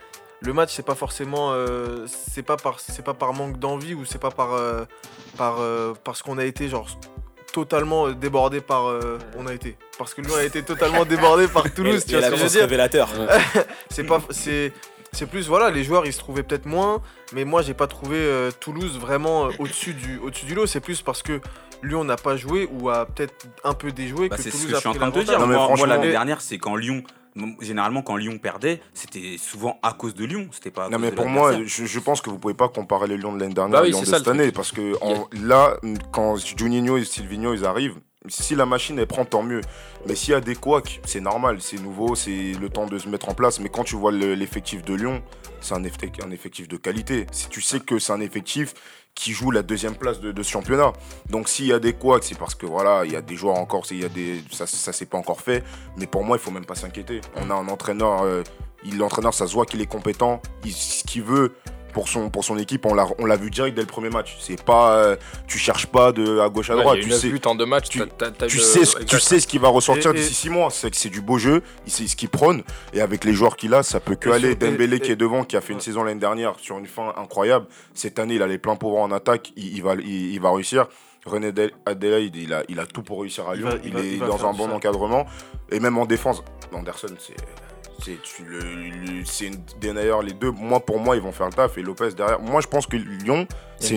le 0.40 0.52
match 0.52 0.70
c'est 0.72 0.84
pas 0.84 0.94
forcément, 0.94 1.52
euh, 1.52 2.06
c'est 2.06 2.42
pas 2.42 2.56
par, 2.56 2.80
c'est 2.80 3.04
pas 3.04 3.14
par 3.14 3.32
manque 3.32 3.58
d'envie 3.58 3.94
ou 3.94 4.04
c'est 4.04 4.18
pas 4.18 4.30
par, 4.30 4.54
euh, 4.54 4.84
par 5.36 5.60
euh, 5.60 5.94
parce 6.04 6.22
qu'on 6.22 6.38
a 6.38 6.44
été 6.44 6.68
genre 6.68 6.88
totalement 7.52 8.10
débordé 8.10 8.60
par 8.60 8.88
euh, 8.88 9.18
on 9.38 9.46
a 9.46 9.54
été 9.54 9.76
parce 9.96 10.12
que 10.12 10.20
nous 10.20 10.32
on 10.32 10.36
a 10.36 10.42
été 10.42 10.64
totalement 10.64 11.04
débordé 11.14 11.46
par 11.46 11.72
Toulouse 11.72 12.02
et, 12.02 12.06
tu 12.06 12.18
vois 12.18 12.28
que 12.28 12.36
je 12.36 12.42
veux 12.42 12.48
dire 12.48 12.60
révélateur 12.62 13.08
c'est 13.90 14.02
pas 14.02 14.20
c'est 14.30 14.72
c'est 15.14 15.26
plus, 15.26 15.48
voilà, 15.48 15.70
les 15.70 15.84
joueurs, 15.84 16.06
ils 16.06 16.12
se 16.12 16.18
trouvaient 16.18 16.42
peut-être 16.42 16.66
moins, 16.66 17.00
mais 17.32 17.44
moi, 17.44 17.62
j'ai 17.62 17.74
pas 17.74 17.86
trouvé 17.86 18.16
euh, 18.18 18.50
Toulouse 18.50 18.98
vraiment 18.98 19.46
euh, 19.46 19.50
au-dessus 19.58 19.94
du, 19.94 20.18
au 20.18 20.30
du 20.30 20.54
lot. 20.54 20.66
C'est 20.66 20.80
plus 20.80 21.02
parce 21.02 21.22
que 21.22 21.40
Lyon 21.82 22.04
n'a 22.04 22.16
pas 22.16 22.36
joué 22.36 22.68
ou 22.72 22.90
a 22.90 23.06
peut-être 23.06 23.46
un 23.62 23.74
peu 23.74 23.92
déjoué 23.92 24.28
bah, 24.28 24.36
que 24.36 24.42
C'est 24.42 24.50
ce 24.50 24.66
que 24.66 24.74
je 24.74 24.76
suis 24.76 24.88
en 24.88 24.94
train 24.94 25.08
de 25.08 25.14
te 25.14 25.20
dire. 25.20 25.38
Non, 25.38 25.46
moi, 25.46 25.56
franchement... 25.64 25.86
l'année 25.86 26.08
euh, 26.08 26.12
dernière, 26.12 26.40
c'est 26.40 26.58
quand 26.58 26.76
Lyon 26.76 27.02
généralement 27.60 28.02
quand 28.02 28.14
Lyon 28.14 28.38
perdait, 28.38 28.80
c'était 28.92 29.36
souvent 29.38 29.80
à 29.82 29.92
cause 29.92 30.14
de 30.14 30.24
Lyon, 30.24 30.48
c'était 30.52 30.70
pas. 30.70 30.84
À 30.84 30.88
non 30.88 31.00
mais 31.00 31.10
pour 31.10 31.26
moi, 31.26 31.64
je, 31.64 31.98
pense 31.98 32.20
que 32.20 32.30
vous 32.30 32.38
pouvez 32.38 32.54
pas 32.54 32.68
comparer 32.68 33.08
le 33.08 33.16
Lyon 33.16 33.32
de 33.32 33.40
l'année 33.40 33.54
dernière 33.54 33.80
bah 33.80 33.86
à 33.86 33.88
Lyon 33.88 34.02
de 34.02 34.06
cette 34.06 34.28
année 34.28 34.52
parce 34.52 34.70
que 34.70 34.92
là, 35.44 35.76
quand 36.12 36.36
Juninho 36.36 36.96
et 36.96 37.04
Silvino 37.04 37.52
ils 37.52 37.64
arrivent, 37.64 37.96
si 38.28 38.54
la 38.54 38.66
machine 38.66 38.98
elle 38.98 39.06
prend 39.06 39.24
tant 39.24 39.42
mieux. 39.42 39.60
Mais 40.06 40.14
s'il 40.14 40.30
y 40.30 40.34
a 40.34 40.40
des 40.40 40.54
couacs, 40.54 41.00
c'est 41.04 41.20
normal, 41.20 41.58
c'est 41.60 41.80
nouveau, 41.80 42.14
c'est 42.14 42.52
le 42.52 42.68
temps 42.68 42.86
de 42.86 42.98
se 42.98 43.08
mettre 43.08 43.28
en 43.28 43.34
place. 43.34 43.60
Mais 43.60 43.68
quand 43.68 43.84
tu 43.84 43.96
vois 43.96 44.12
l'effectif 44.12 44.84
de 44.84 44.94
Lyon, 44.94 45.22
c'est 45.60 45.74
un, 45.74 45.84
effectif 45.84 46.68
de 46.68 46.76
qualité. 46.76 47.26
Si 47.32 47.48
tu 47.48 47.60
sais 47.60 47.80
que 47.80 47.98
c'est 47.98 48.12
un 48.12 48.20
effectif 48.20 48.74
qui 49.14 49.32
joue 49.32 49.50
la 49.50 49.62
deuxième 49.62 49.94
place 49.94 50.20
de, 50.20 50.42
ce 50.42 50.50
championnat. 50.50 50.92
Donc 51.30 51.48
s'il 51.48 51.66
y 51.66 51.72
a 51.72 51.78
des 51.78 51.92
couacs, 51.92 52.24
c'est 52.24 52.38
parce 52.38 52.54
que 52.54 52.66
voilà, 52.66 53.04
il 53.04 53.12
y 53.12 53.16
a 53.16 53.22
des 53.22 53.36
joueurs 53.36 53.56
encore, 53.56 53.84
il 53.92 54.10
ça, 54.50 54.66
ça 54.66 54.92
s'est 54.92 55.06
pas 55.06 55.18
encore 55.18 55.40
fait. 55.40 55.62
Mais 55.96 56.06
pour 56.06 56.24
moi, 56.24 56.36
il 56.36 56.40
faut 56.40 56.50
même 56.50 56.66
pas 56.66 56.74
s'inquiéter. 56.74 57.20
On 57.36 57.48
a 57.50 57.54
un 57.54 57.68
entraîneur, 57.68 58.22
euh, 58.22 58.42
l'entraîneur, 58.92 59.32
ça 59.32 59.46
se 59.46 59.52
voit 59.54 59.66
qu'il 59.66 59.80
est 59.80 59.86
compétent, 59.86 60.42
ce 60.66 61.04
qu'il 61.04 61.22
veut, 61.22 61.54
pour 61.94 62.08
son, 62.08 62.28
pour 62.28 62.44
son 62.44 62.58
équipe, 62.58 62.84
on 62.84 62.92
l'a, 62.92 63.06
on 63.18 63.24
l'a 63.24 63.36
vu 63.36 63.48
direct 63.48 63.74
dès 63.74 63.80
le 63.80 63.86
premier 63.86 64.10
match. 64.10 64.36
C'est 64.40 64.62
pas, 64.62 64.96
euh, 64.96 65.16
tu 65.46 65.56
cherches 65.56 65.86
pas 65.86 66.12
de 66.12 66.40
à 66.40 66.50
gauche 66.50 66.68
à 66.68 66.74
droite. 66.74 66.98
Tu 67.00 67.10
sais, 67.10 67.46
en 67.46 67.54
deux 67.54 67.64
matchs, 67.64 67.88
tu, 67.88 68.02
tu, 68.48 68.58
sais, 68.58 68.84
ce, 68.84 68.98
tu 68.98 69.18
sais, 69.18 69.40
ce, 69.40 69.46
qui 69.46 69.58
va 69.58 69.68
ressortir 69.68 70.12
d'ici 70.12 70.34
six 70.34 70.50
mois. 70.50 70.68
C'est 70.70 70.90
que 70.90 70.96
c'est 70.96 71.08
du 71.08 71.22
beau 71.22 71.38
jeu, 71.38 71.62
c'est 71.86 72.06
ce 72.06 72.16
qu'il 72.16 72.28
prône. 72.28 72.62
Et 72.92 73.00
avec 73.00 73.24
les 73.24 73.32
joueurs 73.32 73.56
qu'il 73.56 73.72
a, 73.72 73.82
ça 73.82 74.00
peut 74.00 74.16
que 74.16 74.28
aller. 74.28 74.56
Dembélé 74.56 75.00
qui 75.00 75.12
est 75.12 75.16
devant, 75.16 75.44
qui 75.44 75.56
a 75.56 75.60
fait 75.60 75.72
une 75.72 75.80
saison 75.80 76.02
l'année 76.02 76.20
dernière 76.20 76.54
sur 76.58 76.76
une 76.78 76.86
fin 76.86 77.14
incroyable. 77.16 77.66
Cette 77.94 78.18
année, 78.18 78.34
il 78.34 78.42
a 78.42 78.46
les 78.46 78.58
pleins 78.58 78.76
pouvoirs 78.76 79.04
en 79.04 79.12
attaque. 79.12 79.52
Il, 79.56 79.82
va, 79.82 79.94
il, 79.94 80.40
va 80.40 80.50
réussir. 80.52 80.88
René 81.24 81.52
Adelaide, 81.86 82.36
il 82.36 82.52
a, 82.52 82.64
il 82.68 82.80
a 82.80 82.86
tout 82.86 83.02
pour 83.02 83.20
réussir 83.20 83.48
à 83.48 83.54
Lyon. 83.54 83.70
il, 83.84 83.96
est 83.96 84.18
dans 84.18 84.44
un 84.46 84.52
bon 84.52 84.70
encadrement. 84.70 85.26
Et 85.70 85.80
même 85.80 85.96
en 85.96 86.04
défense, 86.04 86.42
Anderson, 86.72 87.14
c'est 87.18 87.36
c'est 89.24 89.50
d'ailleurs 89.80 90.22
les 90.22 90.32
deux. 90.32 90.50
Moi, 90.50 90.80
pour 90.80 90.98
moi, 91.00 91.16
ils 91.16 91.22
vont 91.22 91.32
faire 91.32 91.46
le 91.46 91.52
taf. 91.52 91.78
Et 91.78 91.82
Lopez 91.82 92.10
derrière. 92.16 92.40
Moi, 92.40 92.60
je 92.60 92.66
pense 92.66 92.86
que 92.86 92.96
Lyon, 92.96 93.46
c'est 93.78 93.94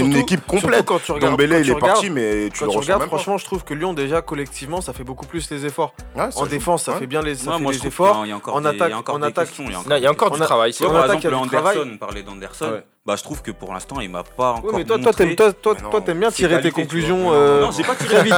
une, 0.00 0.16
équipe 0.16 0.46
complète. 0.46 0.86
Quand 0.86 0.98
tu 0.98 1.12
regardes, 1.12 1.36
quand 1.36 1.44
tu 1.46 1.60
il 1.60 1.70
est 1.70 1.74
parti, 1.74 2.10
mais 2.10 2.48
tu 2.52 2.60
quand 2.60 2.66
le 2.66 2.72
tu 2.72 2.78
regardes, 2.78 3.04
Franchement, 3.06 3.38
je 3.38 3.44
trouve 3.44 3.64
que 3.64 3.74
Lyon, 3.74 3.94
déjà, 3.94 4.22
collectivement, 4.22 4.80
ça 4.80 4.92
fait 4.92 5.04
beaucoup 5.04 5.26
plus 5.26 5.50
les 5.50 5.66
efforts. 5.66 5.94
En 6.16 6.46
défense, 6.46 6.84
ça 6.84 6.94
fait 6.94 7.06
bien 7.06 7.22
les, 7.22 7.34
ça 7.34 7.52
fait 7.52 7.58
moi, 7.58 7.72
les 7.72 7.86
efforts. 7.86 8.22
Il 8.24 8.28
y 8.28 8.32
a 8.32 8.36
encore 8.36 8.56
en 8.56 8.60
des, 8.60 8.68
attaque, 8.68 8.92
en 9.08 9.22
attaque, 9.22 9.50
il 9.58 10.02
y 10.02 10.06
a 10.06 10.10
encore 10.10 10.30
du 10.30 10.40
travail. 10.40 10.72
Par 10.72 11.14
exemple, 11.14 11.34
Anderson, 11.34 11.90
on 11.94 11.96
parlait 11.96 12.22
d'Anderson. 12.22 12.82
Bah, 13.06 13.16
je 13.16 13.22
trouve 13.22 13.40
que 13.40 13.50
pour 13.50 13.72
l'instant, 13.72 14.00
il 14.00 14.10
m'a 14.10 14.22
pas 14.22 14.52
encore. 14.52 14.70
Oui, 14.70 14.80
mais 14.80 14.84
toi, 14.84 14.98
montré... 14.98 15.34
toi, 15.34 15.50
toi, 15.50 15.74
toi, 15.74 15.90
toi 15.90 16.00
t'aimes 16.02 16.20
bien 16.20 16.30
tirer 16.30 16.56
qualité, 16.56 16.68
tes 16.68 16.82
conclusions. 16.82 17.32
Euh... 17.32 17.62
Non, 17.62 17.70
j'ai 17.70 17.82
pas 17.82 17.94
tiré 17.94 18.22
vite. 18.24 18.34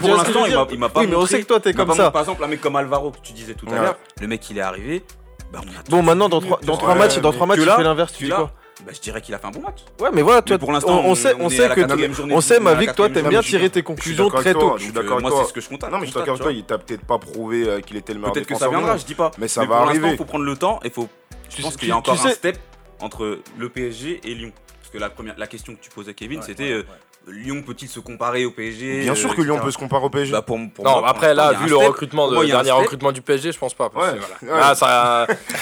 pour 0.00 0.10
l'instant, 0.10 0.44
il 0.44 0.78
m'a 0.78 0.90
pas. 0.90 1.00
Oui, 1.00 1.06
montré. 1.06 1.06
mais 1.06 1.16
on 1.16 1.24
sait 1.24 1.40
que 1.40 1.46
toi, 1.46 1.60
t'es 1.60 1.72
comme 1.72 1.94
ça. 1.94 2.10
Par 2.10 2.20
exemple, 2.20 2.44
un 2.44 2.48
mec 2.48 2.60
comme 2.60 2.76
Alvaro 2.76 3.10
que 3.10 3.20
tu 3.22 3.32
disais 3.32 3.54
tout 3.54 3.66
à 3.72 3.74
l'heure, 3.74 3.96
le 4.20 4.26
mec, 4.26 4.50
il 4.50 4.58
est 4.58 4.62
arrivé. 4.62 5.02
Bah, 5.50 5.60
bon, 5.88 6.02
maintenant, 6.02 6.28
dans 6.28 6.40
trois, 6.40 6.60
dans 6.62 6.76
trois 6.76 6.94
matchs, 6.94 7.18
dans 7.20 7.32
trois 7.32 7.46
matchs, 7.46 7.60
tu 7.60 7.64
fais 7.64 7.82
l'inverse. 7.82 8.12
Tu 8.12 8.24
dis 8.24 8.30
quoi 8.30 8.52
bah, 8.84 8.92
je 8.94 9.00
dirais 9.00 9.20
qu'il 9.20 9.34
a 9.34 9.38
fait 9.38 9.46
un 9.46 9.50
bon 9.50 9.60
match. 9.60 9.78
Ouais, 10.00 10.10
mais 10.12 10.22
voilà, 10.22 10.42
toi, 10.42 10.56
mais 10.56 10.58
pour 10.58 10.72
l'instant, 10.72 11.02
on, 11.04 11.14
sait, 11.14 11.34
on 11.38 11.48
sait 11.48 11.68
que, 11.70 12.32
on 12.32 12.40
sait, 12.40 12.60
ma 12.60 12.74
vie, 12.74 12.86
que 12.86 12.92
toi, 12.92 13.08
t'aimes 13.08 13.28
bien 13.28 13.40
tirer 13.40 13.70
tes 13.70 13.82
conclusions 13.82 14.28
très 14.28 14.54
tôt. 14.54 14.74
Je 14.76 14.84
suis 14.84 14.90
euh, 14.90 14.94
d'accord. 14.94 15.20
Moi, 15.20 15.30
c'est 15.38 15.48
ce 15.48 15.52
que 15.52 15.60
je 15.60 15.68
compte. 15.68 15.82
Non, 15.82 15.98
mais 15.98 16.06
je 16.06 16.10
suis 16.10 16.14
d'accord 16.14 16.34
avec 16.34 16.42
toi. 16.42 16.52
Il 16.52 16.64
t'a 16.64 16.78
peut-être 16.78 17.04
pas 17.04 17.18
prouvé 17.18 17.66
euh, 17.66 17.80
qu'il 17.80 17.96
était 17.96 18.12
le 18.12 18.20
meilleur. 18.20 18.32
Peut-être 18.32 18.46
que 18.46 18.56
ça 18.56 18.68
viendra, 18.68 18.96
je 18.96 19.04
dis 19.04 19.14
pas. 19.14 19.30
Mais 19.38 19.48
ça 19.48 19.64
va 19.64 19.76
arriver. 19.78 19.98
Pour 19.98 20.08
l'instant, 20.08 20.24
faut 20.24 20.28
prendre 20.28 20.44
le 20.44 20.56
temps 20.56 20.80
et 20.84 20.90
faut. 20.90 21.08
Je 21.54 21.62
pense 21.62 21.76
qu'il 21.76 21.88
y 21.88 21.92
a 21.92 21.96
encore 21.96 22.24
un 22.24 22.30
step 22.30 22.58
entre 23.00 23.40
le 23.58 23.68
PSG 23.68 24.20
et 24.24 24.34
Lyon 24.34 24.52
que 24.92 24.98
la, 24.98 25.10
première, 25.10 25.34
la 25.38 25.46
question 25.46 25.74
que 25.74 25.80
tu 25.80 25.90
posais, 25.90 26.14
Kevin, 26.14 26.42
c'était. 26.42 26.70
Euh, 26.70 26.82
Lyon 27.28 27.62
peut-il 27.62 27.88
se 27.88 28.00
comparer 28.00 28.44
au 28.44 28.50
PSG 28.50 29.02
Bien 29.02 29.14
sûr 29.14 29.30
euh, 29.30 29.34
que. 29.34 29.42
Lyon 29.42 29.60
peut 29.62 29.70
se 29.70 29.78
comparer 29.78 30.04
au 30.04 30.10
PSG. 30.10 30.32
Bah, 30.32 30.44
non, 30.48 31.04
après, 31.04 31.34
là, 31.34 31.52
vu 31.52 31.68
le 31.68 31.76
recrutement, 31.76 32.28
de, 32.28 32.44
dernier 32.44 32.72
recrutement 32.72 33.12
du 33.12 33.22
PSG, 33.22 33.52
je 33.52 33.58
pense 33.58 33.74
pas. 33.74 33.90
Parce 33.90 34.80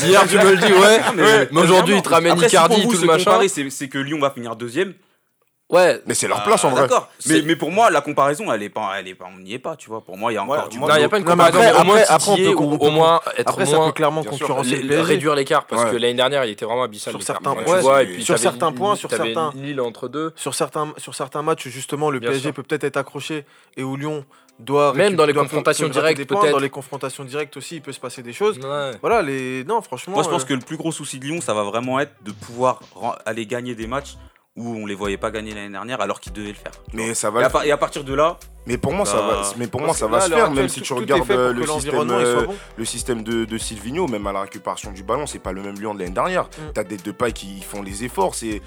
hier, 0.03 0.27
tu 0.27 0.37
me 0.39 0.51
le 0.53 0.57
dis, 0.57 0.73
ouais. 0.73 1.49
mais, 1.53 1.61
aujourd'hui, 1.61 1.97
il 1.97 2.03
te 2.03 2.09
ramène 2.09 2.39
Icardi, 2.39 2.83
tout 2.83 2.93
le 2.93 3.07
machin. 3.07 3.39
C'est 3.49 3.89
que 3.89 3.99
Lyon 3.99 4.19
va 4.19 4.31
finir 4.31 4.57
deuxième. 4.57 4.95
Ouais. 5.71 6.03
Mais 6.07 6.15
c'est 6.15 6.29
leur 6.29 6.43
place 6.43 6.65
en 6.65 6.69
ah, 6.69 6.73
vrai. 6.73 6.83
D'accord. 6.83 7.09
Mais, 7.27 7.57
pour 7.57 7.71
moi, 7.71 7.91
la 7.91 8.01
comparaison, 8.01 8.53
elle 8.53 8.63
est 8.63 8.69
pas, 8.69 8.93
elle 8.99 9.09
est 9.09 9.15
pas, 9.15 9.27
on 9.35 9.39
n'y 9.39 9.55
est 9.55 9.59
pas, 9.59 9.77
tu 9.77 9.89
vois. 9.89 10.01
Pour 10.01 10.17
moi, 10.17 10.33
il 10.33 10.35
y 10.35 10.39
a 10.39 10.43
encore 10.43 10.65
ouais, 10.65 10.69
du. 10.69 10.79
Non, 10.79 10.89
il. 10.97 11.05
Après, 11.05 11.21
mais 11.21 11.43
après, 11.43 12.05
après, 12.05 12.33
on 12.33 12.37
peut 12.37 12.87
au 12.87 12.91
moins 12.91 13.21
être 13.37 13.49
après, 13.49 13.65
moins, 13.65 13.79
ça 13.79 13.87
peut 13.87 13.93
clairement 13.93 14.25
concurrencer 14.25 14.77
réduire 14.77 15.35
l'écart 15.35 15.67
parce 15.67 15.85
que 15.91 15.97
l'année 15.97 16.15
dernière, 16.15 16.45
il 16.45 16.51
était 16.51 16.65
vraiment 16.65 16.83
abyssal. 16.83 17.13
Sur 17.13 17.23
certains 17.23 17.55
points, 17.55 17.83
sur 18.21 18.39
certains 18.39 18.73
points, 18.73 18.97
sur 18.97 19.11
certains. 19.11 19.53
Lille 19.55 19.81
entre 19.81 20.09
deux. 20.09 20.33
Sur 20.37 20.55
certains, 20.55 20.93
sur 20.97 21.15
certains 21.15 21.43
matchs, 21.43 21.69
justement, 21.69 22.11
le 22.11 22.21
PSG 22.21 22.53
peut 22.53 22.63
peut-être 22.63 22.85
être 22.85 22.97
accroché 22.97 23.45
et 23.77 23.83
où 23.83 23.97
Lyon 23.97 24.25
doit 24.59 24.93
même 24.95 25.17
dans 25.17 25.27
les 25.27 25.33
confrontations 25.33 25.89
directes 25.89 26.25
peut-être 26.27 26.51
dans 26.51 26.59
les 26.59 26.71
confrontations 26.71 27.25
directes 27.25 27.57
aussi 27.57 27.77
il 27.77 27.83
peut 27.83 27.93
se 27.93 28.01
passer 28.01 28.23
des 28.23 28.33
choses 28.33 28.61
voilà 29.01 29.23
les 29.23 29.65
non 29.65 29.81
franchement 29.81 30.15
moi 30.15 30.23
je 30.23 30.29
pense 30.29 30.43
euh, 30.43 30.47
que 30.47 30.55
le 30.55 30.61
plus 30.61 30.77
gros 30.77 30.93
souci 30.93 31.19
de 31.19 31.25
Lyon 31.25 31.41
ça 31.41 31.55
va 31.55 31.63
vraiment 31.63 31.99
être 31.99 32.13
de 32.25 32.33
pouvoir 32.33 32.81
aller 33.25 33.47
gagner 33.47 33.75
des 33.75 33.87
matchs 33.87 34.17
où 34.61 34.77
on 34.83 34.87
les 34.87 34.95
voyait 34.95 35.17
pas 35.17 35.31
gagner 35.31 35.55
l'année 35.55 35.71
dernière 35.71 36.01
alors 36.01 36.21
qu'ils 36.21 36.33
devaient 36.33 36.49
le 36.49 36.55
faire. 36.55 36.73
Mais 36.93 37.15
ça 37.15 37.31
va. 37.31 37.43
Et 37.43 37.45
à, 37.45 37.67
et 37.67 37.73
à 37.73 37.77
partir 37.77 38.05
de 38.05 38.15
là. 38.15 38.39
Mais 38.67 38.77
pour 38.77 38.93
moi, 38.93 39.07
ça, 39.07 39.23
va, 39.23 39.43
se 40.21 40.31
faire, 40.31 40.51
même 40.51 40.69
si 40.69 40.83
tu 40.83 40.93
regardes 40.93 41.29
euh, 41.31 41.51
euh, 41.51 41.53
le, 42.77 42.85
système, 42.85 43.23
de, 43.23 43.45
de 43.47 43.59
Silvino, 43.59 44.07
même 44.07 44.27
à 44.27 44.33
la 44.33 44.43
récupération 44.43 44.93
du 44.93 45.03
ballon, 45.03 45.27
c'est 45.27 45.39
pas 45.39 45.53
le 45.53 45.63
même 45.63 45.77
Lyon 45.77 45.95
de 45.95 46.01
l'année 46.01 46.13
dernière. 46.13 46.45
Mm. 46.45 46.73
T'as 46.75 46.85
des 46.85 46.99
deux 46.99 47.15
pailles 47.15 47.33
qui 47.33 47.63
font 47.63 47.83
les 47.83 48.05
efforts, 48.05 48.35
c'est 48.35 48.61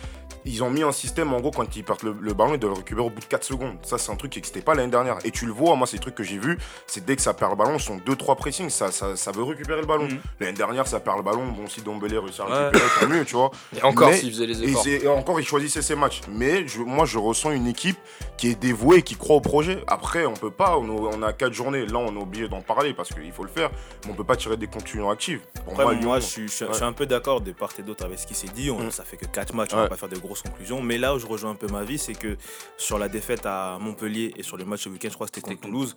ils 0.45 0.63
ont 0.63 0.69
mis 0.69 0.83
un 0.83 0.91
système 0.91 1.33
en 1.33 1.39
gros 1.39 1.51
quand 1.51 1.75
ils 1.75 1.83
partent 1.83 2.03
le, 2.03 2.13
ballon, 2.33 2.53
ils 2.53 2.59
doivent 2.59 2.73
le 2.73 2.79
récupérer 2.79 3.05
au 3.05 3.09
bout 3.09 3.21
de 3.21 3.25
4 3.25 3.43
secondes. 3.43 3.77
Ça, 3.83 3.97
c'est 3.97 4.11
un 4.11 4.15
truc 4.15 4.31
qui 4.31 4.39
n'existait 4.39 4.61
pas 4.61 4.73
l'année 4.73 4.91
dernière. 4.91 5.17
Et 5.23 5.31
tu 5.31 5.45
le 5.45 5.51
vois, 5.51 5.75
moi, 5.75 5.87
c'est 5.87 5.97
le 5.97 6.01
truc 6.01 6.15
que 6.15 6.23
j'ai 6.23 6.37
vu, 6.37 6.57
c'est 6.87 7.05
dès 7.05 7.15
que 7.15 7.21
ça 7.21 7.33
perd 7.33 7.51
le 7.51 7.57
ballon, 7.57 7.75
ils 7.75 7.81
sont 7.81 7.97
2-3 7.97 8.35
pressings, 8.35 8.69
ça, 8.69 8.89
veut 9.31 9.43
récupérer 9.43 9.81
le 9.81 9.87
ballon. 9.87 10.05
Mm. 10.05 10.19
L'année 10.39 10.53
dernière, 10.53 10.87
ça 10.87 10.99
perd 10.99 11.17
le 11.17 11.23
ballon, 11.23 11.47
bon, 11.47 11.67
si 11.67 11.81
Dombele 11.81 12.17
réussit 12.17 12.41
à 12.41 12.45
récupérer, 12.45 12.89
tant 12.99 13.07
mieux, 13.07 13.25
tu 13.25 13.35
vois. 13.35 13.51
Et 13.77 13.83
encore, 13.83 14.13
s'il 14.13 14.31
faisait 14.31 14.45
les 14.45 14.63
efforts. 14.63 14.87
Et, 14.87 15.07
encore, 15.07 15.39
il 15.39 15.45
choisissait 15.45 15.81
ses 15.81 15.95
matchs. 15.95 16.21
Mais 16.29 16.65
moi, 16.85 17.05
je 17.05 17.17
ressens 17.17 17.51
une 17.51 17.67
équipe 17.67 17.97
qui 18.37 18.49
est 18.49 18.55
dévouée 18.55 19.01
qui 19.01 19.15
croit 19.15 19.35
au 19.35 19.41
projet. 19.41 19.83
Après, 19.87 20.25
on 20.25 20.33
peut 20.33 20.51
pas, 20.51 20.77
on, 20.77 20.89
on 20.89 21.21
a 21.23 21.33
4 21.33 21.53
journées. 21.53 21.85
Là, 21.85 21.99
on 21.99 22.15
est 22.15 22.21
obligé 22.21 22.47
d'en 22.47 22.61
parler 22.61 22.93
parce 22.93 23.09
qu'il 23.09 23.31
faut 23.31 23.43
le 23.43 23.49
faire. 23.49 23.69
Mais 24.05 24.11
on 24.11 24.15
peut 24.15 24.23
pas 24.23 24.35
tirer 24.35 24.57
des 24.57 24.67
conclusions 24.67 25.09
actives. 25.09 25.41
Après, 25.67 25.95
moi, 25.95 26.19
je, 26.19 26.47
suis, 26.47 26.63
un 26.81 26.93
peu 26.93 27.05
d'accord 27.05 27.41
de 27.41 27.51
part 27.51 27.71
et 27.79 27.81
d'autre 27.81 28.05
avec 28.05 28.19
ce 28.19 28.27
qui 28.27 28.35
s'est 28.35 28.47
dit. 28.47 28.69
On, 28.69 28.79
mm. 28.79 28.91
Ça 28.91 29.03
fait 29.03 29.17
que 29.17 29.25
4 29.25 29.53
matchs, 29.53 29.71
on 29.73 29.77
ouais. 29.77 29.83
va 29.83 29.89
pas 29.89 29.95
faire 29.95 30.09
de 30.09 30.17
gros 30.17 30.32
conclusion. 30.41 30.81
Mais 30.81 30.97
là 30.97 31.15
où 31.15 31.19
je 31.19 31.25
rejoins 31.25 31.51
un 31.51 31.55
peu 31.55 31.67
ma 31.67 31.83
vie, 31.83 31.97
c'est 31.97 32.13
que 32.13 32.37
sur 32.77 32.97
la 32.97 33.09
défaite 33.09 33.45
à 33.45 33.77
Montpellier 33.79 34.33
et 34.37 34.43
sur 34.43 34.57
le 34.57 34.65
match 34.65 34.87
au 34.87 34.89
week-end, 34.89 35.09
je 35.09 35.15
crois 35.15 35.27
que 35.27 35.35
c'était 35.35 35.55
Toulouse, 35.55 35.95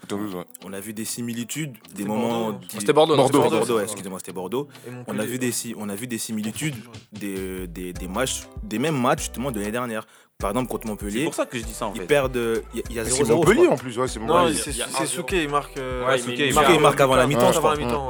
on 0.64 0.72
a 0.72 0.80
vu 0.80 0.92
des 0.92 1.04
similitudes, 1.04 1.76
des 1.94 2.04
moments. 2.04 2.58
C'était 2.68 2.92
Bordeaux, 2.92 3.80
excusez-moi, 3.80 4.18
c'était 4.18 4.32
Bordeaux. 4.32 4.68
On 5.06 5.18
a, 5.18 5.24
vu 5.24 5.38
des, 5.38 5.52
on 5.76 5.88
a 5.88 5.94
vu 5.94 6.06
des 6.06 6.18
similitudes, 6.18 6.76
des, 7.12 7.66
des, 7.66 7.92
des 7.92 8.08
matchs, 8.08 8.42
des 8.62 8.78
mêmes 8.78 9.00
matchs 9.00 9.22
justement 9.22 9.50
de 9.50 9.58
l'année 9.58 9.72
dernière 9.72 10.06
par 10.38 10.50
exemple 10.50 10.68
contre 10.68 10.86
Montpellier. 10.86 11.20
C'est 11.20 11.24
pour 11.24 11.34
ça 11.34 11.46
que 11.46 11.58
je 11.58 11.64
dis 11.64 11.72
ça 11.72 11.86
en 11.86 11.94
fait. 11.94 12.02
Ils 12.02 12.06
perdent. 12.06 12.62
Il 12.74 12.92
y 12.94 13.00
a, 13.00 13.04
C'est 13.04 13.24
Montpellier 13.24 13.68
en 13.68 13.76
plus, 13.76 13.98
ouais, 13.98 14.08
c'est 14.08 14.18
Montpellier. 14.20 14.54
c'est 14.54 15.06
Souquet, 15.06 15.44
il 15.44 15.48
marque. 15.48 15.76
Euh, 15.78 16.16
il, 16.28 16.58
avant 16.58 17.16
la 17.16 17.26
mi-temps, 17.26 17.52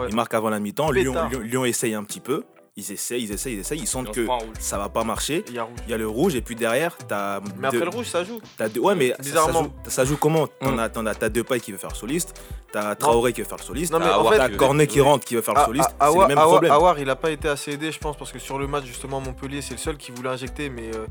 Il 0.08 0.14
marque 0.14 0.34
avant 0.34 0.50
la 0.50 0.60
mi-temps. 0.60 0.90
Lyon, 0.90 1.64
essaye 1.64 1.94
un 1.94 2.04
petit 2.04 2.20
peu 2.20 2.44
ils 2.78 2.92
essayent, 2.92 3.22
ils 3.22 3.32
essayent, 3.32 3.54
ils 3.54 3.60
essayent, 3.60 3.78
ils 3.78 3.86
sentent 3.86 4.12
que 4.12 4.26
ça 4.60 4.76
va 4.76 4.90
pas 4.90 5.02
marcher. 5.02 5.42
Il 5.48 5.54
y, 5.88 5.94
a 5.94 5.96
le 5.96 6.06
rouge 6.06 6.34
et 6.34 6.42
puis 6.42 6.54
derrière, 6.54 6.94
t'as. 7.08 7.40
Mais 7.58 7.68
après 7.68 7.80
le 7.80 7.88
rouge, 7.88 8.06
ça 8.06 8.22
joue. 8.22 8.38
Deux, 8.74 8.80
ouais, 8.80 8.94
mais 8.94 9.14
Bizarrement. 9.18 9.62
Ça, 9.62 9.64
joue, 9.64 9.90
ça, 9.90 10.04
joue, 10.04 10.16
comment? 10.18 10.42
Hum. 10.42 10.48
T'en 10.60 10.78
as, 10.78 10.88
t'en 10.90 11.06
as, 11.06 11.14
t'as 11.14 11.30
Depay 11.30 11.58
qui 11.60 11.72
veut 11.72 11.78
faire 11.78 11.88
le 11.90 11.96
soliste, 11.96 12.38
t'as 12.70 12.94
Traoré 12.94 13.32
qui 13.32 13.40
veut 13.40 13.48
faire 13.48 13.56
le 13.56 13.62
soliste, 13.62 13.94
t'as 13.98 14.48
Cornet 14.50 14.86
qui 14.86 15.00
rentre 15.00 15.24
qui 15.24 15.36
veut 15.36 15.40
faire 15.40 15.54
le 15.54 15.64
soliste. 15.64 15.88
C'est 15.98 16.18
le 16.18 16.26
même 16.26 16.38
problème. 16.38 16.70
Awar, 16.72 16.98
il 16.98 17.08
a 17.08 17.16
pas 17.16 17.30
été 17.30 17.48
assez 17.48 17.72
aidé, 17.72 17.90
je 17.90 17.98
pense, 17.98 18.16
parce 18.16 18.30
que 18.30 18.38
sur 18.38 18.58
le 18.58 18.66
match 18.66 18.84
justement 18.84 19.20
Montpellier, 19.20 19.62
c'est 19.62 19.74
le 19.74 19.80
seul 19.80 19.96
qui 19.96 20.10
voulait 20.10 20.28
injecter, 20.28 20.68
mais 20.68 20.94
euh, 20.94 21.06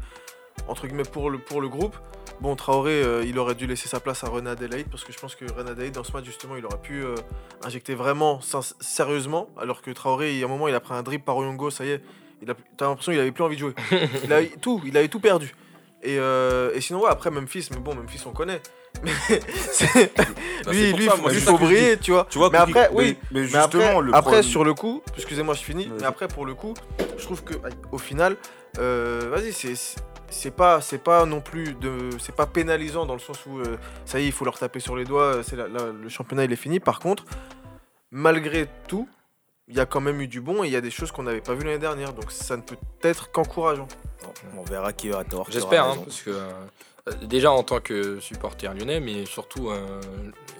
entre 0.67 0.85
guillemets 0.85 1.03
pour 1.03 1.31
le 1.31 1.39
pour 1.39 1.61
le 1.61 1.67
groupe. 1.67 1.95
Bon, 2.41 2.55
Traoré, 2.55 3.01
euh, 3.01 3.23
il 3.25 3.39
aurait 3.39 3.55
dû 3.55 3.65
laisser 3.65 3.87
sa 3.87 3.99
place 3.99 4.23
à 4.23 4.27
René 4.27 4.49
Adelaide 4.51 4.87
parce 4.91 5.03
que 5.03 5.11
je 5.13 5.17
pense 5.17 5.35
que 5.35 5.45
René 5.51 5.71
Adelaide, 5.71 5.93
dans 5.93 6.03
ce 6.03 6.11
match, 6.11 6.25
justement, 6.25 6.55
il 6.57 6.65
aurait 6.65 6.81
pu 6.81 7.01
euh, 7.03 7.15
injecter 7.63 7.95
vraiment 7.95 8.39
sérieusement. 8.81 9.49
Alors 9.59 9.81
que 9.81 9.89
Traoré, 9.91 10.35
il- 10.37 10.43
à 10.43 10.45
un 10.45 10.49
moment, 10.49 10.67
il 10.67 10.75
a 10.75 10.79
pris 10.79 10.93
un 10.93 11.01
dribble 11.01 11.23
par 11.23 11.37
Oyongo, 11.37 11.69
ça 11.69 11.85
y 11.85 11.91
est. 11.91 12.01
il 12.41 12.51
a- 12.51 12.55
T'as 12.77 12.87
l'impression 12.89 13.13
qu'il 13.13 13.21
avait 13.21 13.31
plus 13.31 13.43
envie 13.43 13.55
de 13.55 13.61
jouer. 13.61 13.73
il 14.23 14.31
avait 14.33 14.51
tout, 14.61 14.81
il 14.85 14.95
avait 14.97 15.07
tout 15.07 15.19
perdu. 15.21 15.55
Et, 16.03 16.19
euh, 16.19 16.71
et 16.75 16.81
sinon, 16.81 17.01
ouais, 17.03 17.09
après 17.09 17.31
Memphis, 17.31 17.69
mais 17.71 17.77
bon, 17.79 17.95
Memphis, 17.95 18.21
on 18.27 18.31
connaît. 18.31 18.61
Mais 19.03 19.11
Bah, 20.65 20.71
lui, 20.71 20.93
lui, 20.93 21.05
ça, 21.05 21.11
faut- 21.11 21.21
moi, 21.51 21.57
briller, 21.59 21.97
tu 21.97 22.11
vois. 22.11 22.27
Tu 22.29 22.37
vois, 22.37 22.49
Mais 22.49 22.57
après, 22.57 22.89
oui, 22.93 23.17
Mais, 23.31 23.43
justement, 23.43 23.63
après, 23.63 23.79
le 24.01 24.09
après 24.09 24.21
problème- 24.21 24.43
sur 24.43 24.63
le 24.63 24.73
coup, 24.73 25.01
excusez-moi, 25.17 25.53
je 25.53 25.63
finis. 25.63 25.89
Mais 25.99 26.05
après, 26.05 26.27
pour 26.27 26.45
le 26.45 26.53
coup, 26.53 26.73
je 27.17 27.23
trouve 27.23 27.43
que 27.43 27.53
au 27.91 27.97
final, 27.97 28.35
vas-y, 28.77 29.51
c'est 29.53 29.73
c'est- 30.29 30.43
c'est 30.45 30.51
pas 30.51 30.81
c'est 30.81 30.97
pas 30.97 31.25
non 31.25 31.41
plus 31.41 31.73
de 31.75 32.09
c'est 32.19 32.35
pas 32.35 32.45
pénalisant 32.45 33.05
dans 33.05 33.13
le 33.13 33.19
sens 33.19 33.45
où 33.45 33.59
euh, 33.59 33.77
ça 34.05 34.19
y 34.19 34.23
est, 34.23 34.27
il 34.27 34.31
faut 34.31 34.45
leur 34.45 34.57
taper 34.57 34.79
sur 34.79 34.95
les 34.95 35.05
doigts. 35.05 35.41
C'est 35.43 35.55
la- 35.55 35.67
la- 35.67 35.91
le 35.91 36.09
championnat 36.09 36.43
il 36.45 36.51
est 36.53 36.55
fini. 36.57 36.79
Par 36.79 36.99
contre, 36.99 37.23
malgré 38.11 38.67
tout, 38.87 39.07
il 39.67 39.75
y 39.75 39.79
a 39.79 39.85
quand 39.85 40.01
même 40.01 40.21
eu 40.21 40.27
du 40.27 40.41
bon 40.41 40.63
et 40.63 40.67
il 40.67 40.73
y 40.73 40.75
a 40.75 40.81
des 40.81 40.91
choses 40.91 41.11
qu'on 41.11 41.23
n'avait 41.23 41.41
pas 41.41 41.53
vues 41.53 41.63
l'année 41.65 41.79
dernière. 41.79 42.13
Donc 42.13 42.31
ça 42.31 42.55
ne 42.57 42.61
peut 42.61 42.77
être 43.01 43.31
qu'encourageant. 43.31 43.87
Bon, 44.23 44.33
on 44.61 44.63
verra 44.63 44.93
qui 44.93 45.11
a 45.11 45.23
tort. 45.23 45.47
J'espère, 45.49 45.85
hein, 45.85 45.97
parce 46.03 46.21
que 46.21 46.29
euh, 46.31 46.49
euh, 47.09 47.11
déjà 47.25 47.51
en 47.51 47.63
tant 47.63 47.79
que 47.79 48.19
supporter 48.19 48.73
lyonnais, 48.73 48.99
mais 48.99 49.25
surtout 49.25 49.69
euh, 49.69 50.01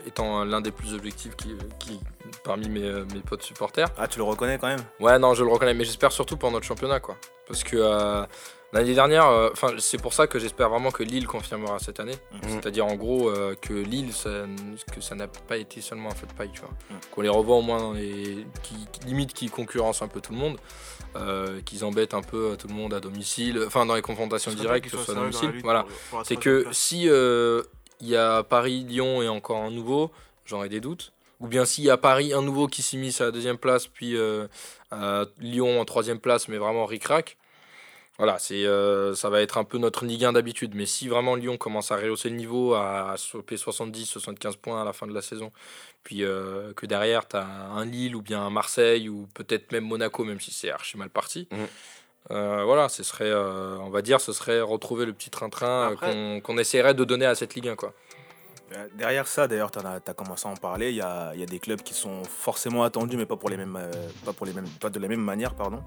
étant 0.08 0.44
l'un 0.44 0.62
des 0.62 0.72
plus 0.72 0.94
objectifs 0.94 1.36
qui, 1.36 1.56
qui- 1.80 2.00
parmi 2.44 2.70
mes, 2.70 2.84
euh, 2.84 3.06
mes 3.14 3.22
potes 3.22 3.42
supporters. 3.44 3.88
Ah, 3.98 4.08
tu 4.08 4.18
le 4.20 4.24
reconnais 4.24 4.58
quand 4.60 4.68
même? 4.68 4.84
Ouais, 5.00 5.18
non, 5.20 5.34
je 5.34 5.44
le 5.44 5.50
reconnais, 5.52 5.74
mais 5.74 5.86
j'espère 5.86 6.12
surtout 6.12 6.38
pour 6.38 6.52
notre 6.52 6.66
championnat, 6.66 7.00
quoi. 7.00 7.16
Parce 7.48 7.64
que 7.64 7.78
euh, 7.78 8.24
l'année 8.76 8.94
dernière, 8.94 9.28
euh, 9.28 9.50
enfin, 9.52 9.70
c'est 9.80 10.02
pour 10.02 10.14
ça 10.14 10.28
que 10.28 10.38
j'espère 10.38 10.70
vraiment 10.70 10.92
que 10.92 11.02
Lille 11.04 11.28
confirmera 11.28 11.80
cette 11.80 12.00
année. 12.00 12.16
Mhm. 12.32 12.50
C'est-à-dire 12.50 12.86
en 12.86 12.96
gros 12.96 13.30
euh, 13.30 13.56
que 13.60 13.74
Lille, 13.74 14.14
ça, 14.14 14.46
que 14.94 15.02
ça 15.02 15.16
n'a 15.16 15.28
pas 15.28 15.58
été 15.58 15.82
seulement 15.82 16.10
un 16.10 16.16
feu 16.16 16.28
de 16.28 16.34
paille, 16.34 16.52
tu 16.54 16.62
vois. 16.62 16.70
Mhm. 16.90 16.98
Qu'on 17.12 17.22
les 17.22 17.30
revoit 17.30 17.56
au 17.56 17.62
moins 17.62 17.80
dans 17.80 17.94
les, 17.94 18.46
qui, 18.64 18.76
qui- 18.92 19.08
limite 19.08 19.34
qui 19.34 19.50
concurrencent 19.50 20.02
un 20.02 20.08
peu 20.08 20.22
tout 20.22 20.34
le 20.34 20.38
monde, 20.38 20.58
euh, 21.16 21.62
qu'ils 21.62 21.86
embêtent 21.86 22.14
un 22.14 22.22
peu 22.22 22.56
tout 22.60 22.68
le 22.68 22.74
monde 22.74 22.94
à 22.94 23.00
domicile, 23.00 23.64
enfin 23.66 23.86
dans 23.86 23.96
les 23.96 24.02
confrontations 24.02 24.52
directes, 24.52 24.86
que 24.92 24.98
ce 24.98 25.04
soit 25.04 25.14
à 25.16 25.22
domicile. 25.22 25.54
Voilà. 25.64 25.86
C'est 26.24 26.36
que 26.38 26.68
si 26.72 27.04
il 28.02 28.08
y 28.10 28.16
a 28.18 28.44
Paris, 28.44 28.84
Lyon 28.88 29.22
et 29.22 29.30
encore 29.30 29.58
un 29.64 29.72
nouveau, 29.72 30.12
j'aurais 30.46 30.70
des 30.70 30.82
doutes. 30.82 31.14
Ou 31.42 31.48
bien 31.48 31.66
s'il 31.66 31.84
y 31.84 31.90
a 31.90 31.98
Paris, 31.98 32.34
un 32.34 32.42
nouveau 32.42 32.68
qui 32.68 32.82
s'immisce 32.82 33.20
à 33.22 33.26
la 33.26 33.32
deuxième 33.32 33.58
place, 33.58 33.88
puis 33.88 34.18
Lyon 35.40 35.80
en 35.80 35.86
troisième 35.86 36.20
place, 36.20 36.48
mais 36.50 36.58
vraiment 36.58 36.86
ric-rac. 36.86 37.38
Voilà, 38.18 38.40
c'est, 38.40 38.66
euh, 38.66 39.14
ça 39.14 39.30
va 39.30 39.42
être 39.42 39.58
un 39.58 39.66
peu 39.66 39.78
notre 39.78 40.06
Ligue 40.06 40.24
1 40.24 40.34
d'habitude. 40.34 40.74
Mais 40.74 40.86
si 40.86 41.10
vraiment 41.10 41.36
Lyon 41.36 41.58
commence 41.58 41.92
à 41.92 41.98
rehausser 41.98 42.30
le 42.30 42.36
niveau, 42.36 42.74
à, 42.74 43.16
choper 43.18 43.58
70-75 43.58 44.58
points 44.58 44.82
à 44.82 44.86
la 44.86 44.94
fin 44.94 45.06
de 45.06 45.14
la 45.14 45.22
saison, 45.22 45.52
puis 46.04 46.24
euh, 46.24 46.72
que 46.74 46.86
derrière, 46.86 47.28
tu 47.28 47.36
as 47.36 47.46
un 47.46 47.84
Lille 47.86 48.16
ou 48.16 48.22
bien 48.22 48.42
un 48.42 48.50
Marseille, 48.50 49.10
ou 49.10 49.28
peut-être 49.34 49.72
même 49.74 49.84
Monaco, 49.86 50.24
même 50.24 50.40
si 50.40 50.52
c'est 50.52 50.72
archi 50.72 50.98
mal 50.98 51.10
parti. 51.10 51.48
Mhm. 51.52 51.68
Euh, 52.32 52.64
voilà, 52.64 52.90
ce 52.90 53.04
serait, 53.04 53.34
on 53.34 53.90
va 53.90 54.02
dire, 54.02 54.20
ce 54.22 54.34
serait 54.34 54.62
retrouver 54.62 55.06
le 55.06 55.14
petit 55.14 55.30
train-train 55.30 55.92
Après- 55.92 56.12
qu'on 56.12 56.42
qu'on 56.42 56.58
essaierait 56.58 56.94
de 56.94 57.04
donner 57.04 57.26
à 57.26 57.36
cette 57.36 57.54
Ligue 57.54 57.68
1. 57.68 57.76
Quoi. 57.76 57.94
Euh, 58.72 58.88
Derrière 58.96 59.28
ça, 59.28 59.48
d'ailleurs, 59.48 59.70
tu 59.72 59.80
as, 59.80 60.14
commencé 60.14 60.48
à 60.48 60.52
en 60.52 60.56
parler. 60.56 60.90
Il 60.90 60.96
y 60.96 61.02
a, 61.02 61.36
y 61.36 61.44
a 61.44 61.46
des 61.46 61.60
clubs 61.60 61.82
qui 61.82 61.94
sont 61.94 62.24
forcément 62.24 62.84
attendus, 62.84 63.18
mais 63.18 63.26
pas, 63.28 63.36
pour 63.36 63.50
les 63.50 63.58
mêmes, 63.58 63.78
pas, 64.24 64.34
pour 64.34 64.46
les 64.46 64.54
mêmes, 64.54 64.70
pas 64.80 64.90
de 64.90 65.00
la 65.00 65.08
même 65.10 65.22
manière. 65.22 65.54
pardon. 65.54 65.84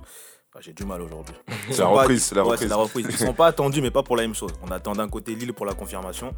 Ah, 0.58 0.60
J'ai 0.60 0.72
du 0.72 0.84
mal 0.84 1.00
aujourd'hui. 1.00 1.36
C'est 1.70 1.78
la 1.78 1.86
reprise, 1.86 2.24
c'est 2.24 2.34
la 2.34 2.42
Ouais, 2.42 2.50
reprise. 2.50 2.62
c'est 2.62 2.68
la 2.68 2.76
reprise. 2.76 3.06
Ils 3.08 3.16
sont 3.16 3.32
pas 3.32 3.46
attendus, 3.46 3.80
mais 3.80 3.92
pas 3.92 4.02
pour 4.02 4.16
la 4.16 4.22
même 4.22 4.34
chose. 4.34 4.50
On 4.60 4.72
attend 4.72 4.92
d'un 4.92 5.08
côté 5.08 5.36
Lille 5.36 5.52
pour 5.52 5.66
la 5.66 5.74
confirmation 5.74 6.34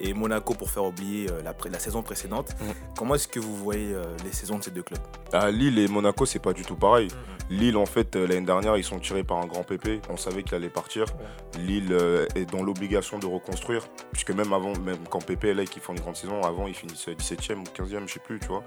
et 0.00 0.14
Monaco 0.14 0.54
pour 0.54 0.70
faire 0.70 0.84
oublier 0.84 1.30
euh, 1.30 1.42
la, 1.42 1.78
saison 1.78 2.02
précédente. 2.02 2.50
Mhm. 2.60 2.74
Comment 2.96 3.14
est-ce 3.14 3.28
que 3.28 3.38
vous 3.38 3.54
voyez 3.54 3.92
euh, 3.92 4.02
les 4.24 4.32
saisons 4.32 4.58
de 4.58 4.64
ces 4.64 4.70
deux 4.70 4.82
clubs? 4.82 5.00
À 5.32 5.50
Lille 5.50 5.78
et 5.78 5.86
Monaco, 5.86 6.26
c'est 6.26 6.38
pas 6.38 6.52
du 6.52 6.62
tout 6.62 6.74
pareil. 6.74 7.08
Mhm. 7.08 7.58
Lille, 7.58 7.76
en 7.76 7.86
fait, 7.86 8.16
euh, 8.16 8.26
l'année 8.26 8.46
dernière, 8.46 8.76
ils 8.76 8.84
sont 8.84 8.98
tirés 8.98 9.24
par 9.24 9.38
un 9.38 9.46
grand 9.46 9.62
pépé. 9.62 10.00
On 10.08 10.16
savait 10.16 10.42
qu'il 10.42 10.54
allait 10.54 10.68
partir. 10.68 11.04
Lille 11.58 11.94
est 12.34 12.50
dans 12.50 12.62
l'obligation 12.62 13.18
de 13.18 13.26
reconstruire, 13.26 13.86
puisque 14.12 14.30
même 14.30 14.52
avant, 14.52 14.72
même 14.78 14.98
quand 15.10 15.24
Pépé 15.24 15.48
est 15.48 15.54
là 15.54 15.62
et 15.62 15.66
qu'ils 15.66 15.82
font 15.82 15.92
une 15.92 16.00
grande 16.00 16.16
saison, 16.16 16.42
avant, 16.42 16.66
ils 16.66 16.74
finissent 16.74 17.08
17e 17.08 17.58
ou 17.58 17.64
15e, 17.64 18.06
je 18.06 18.14
sais 18.14 18.20
plus, 18.20 18.38
tu 18.38 18.46
vois. 18.46 18.62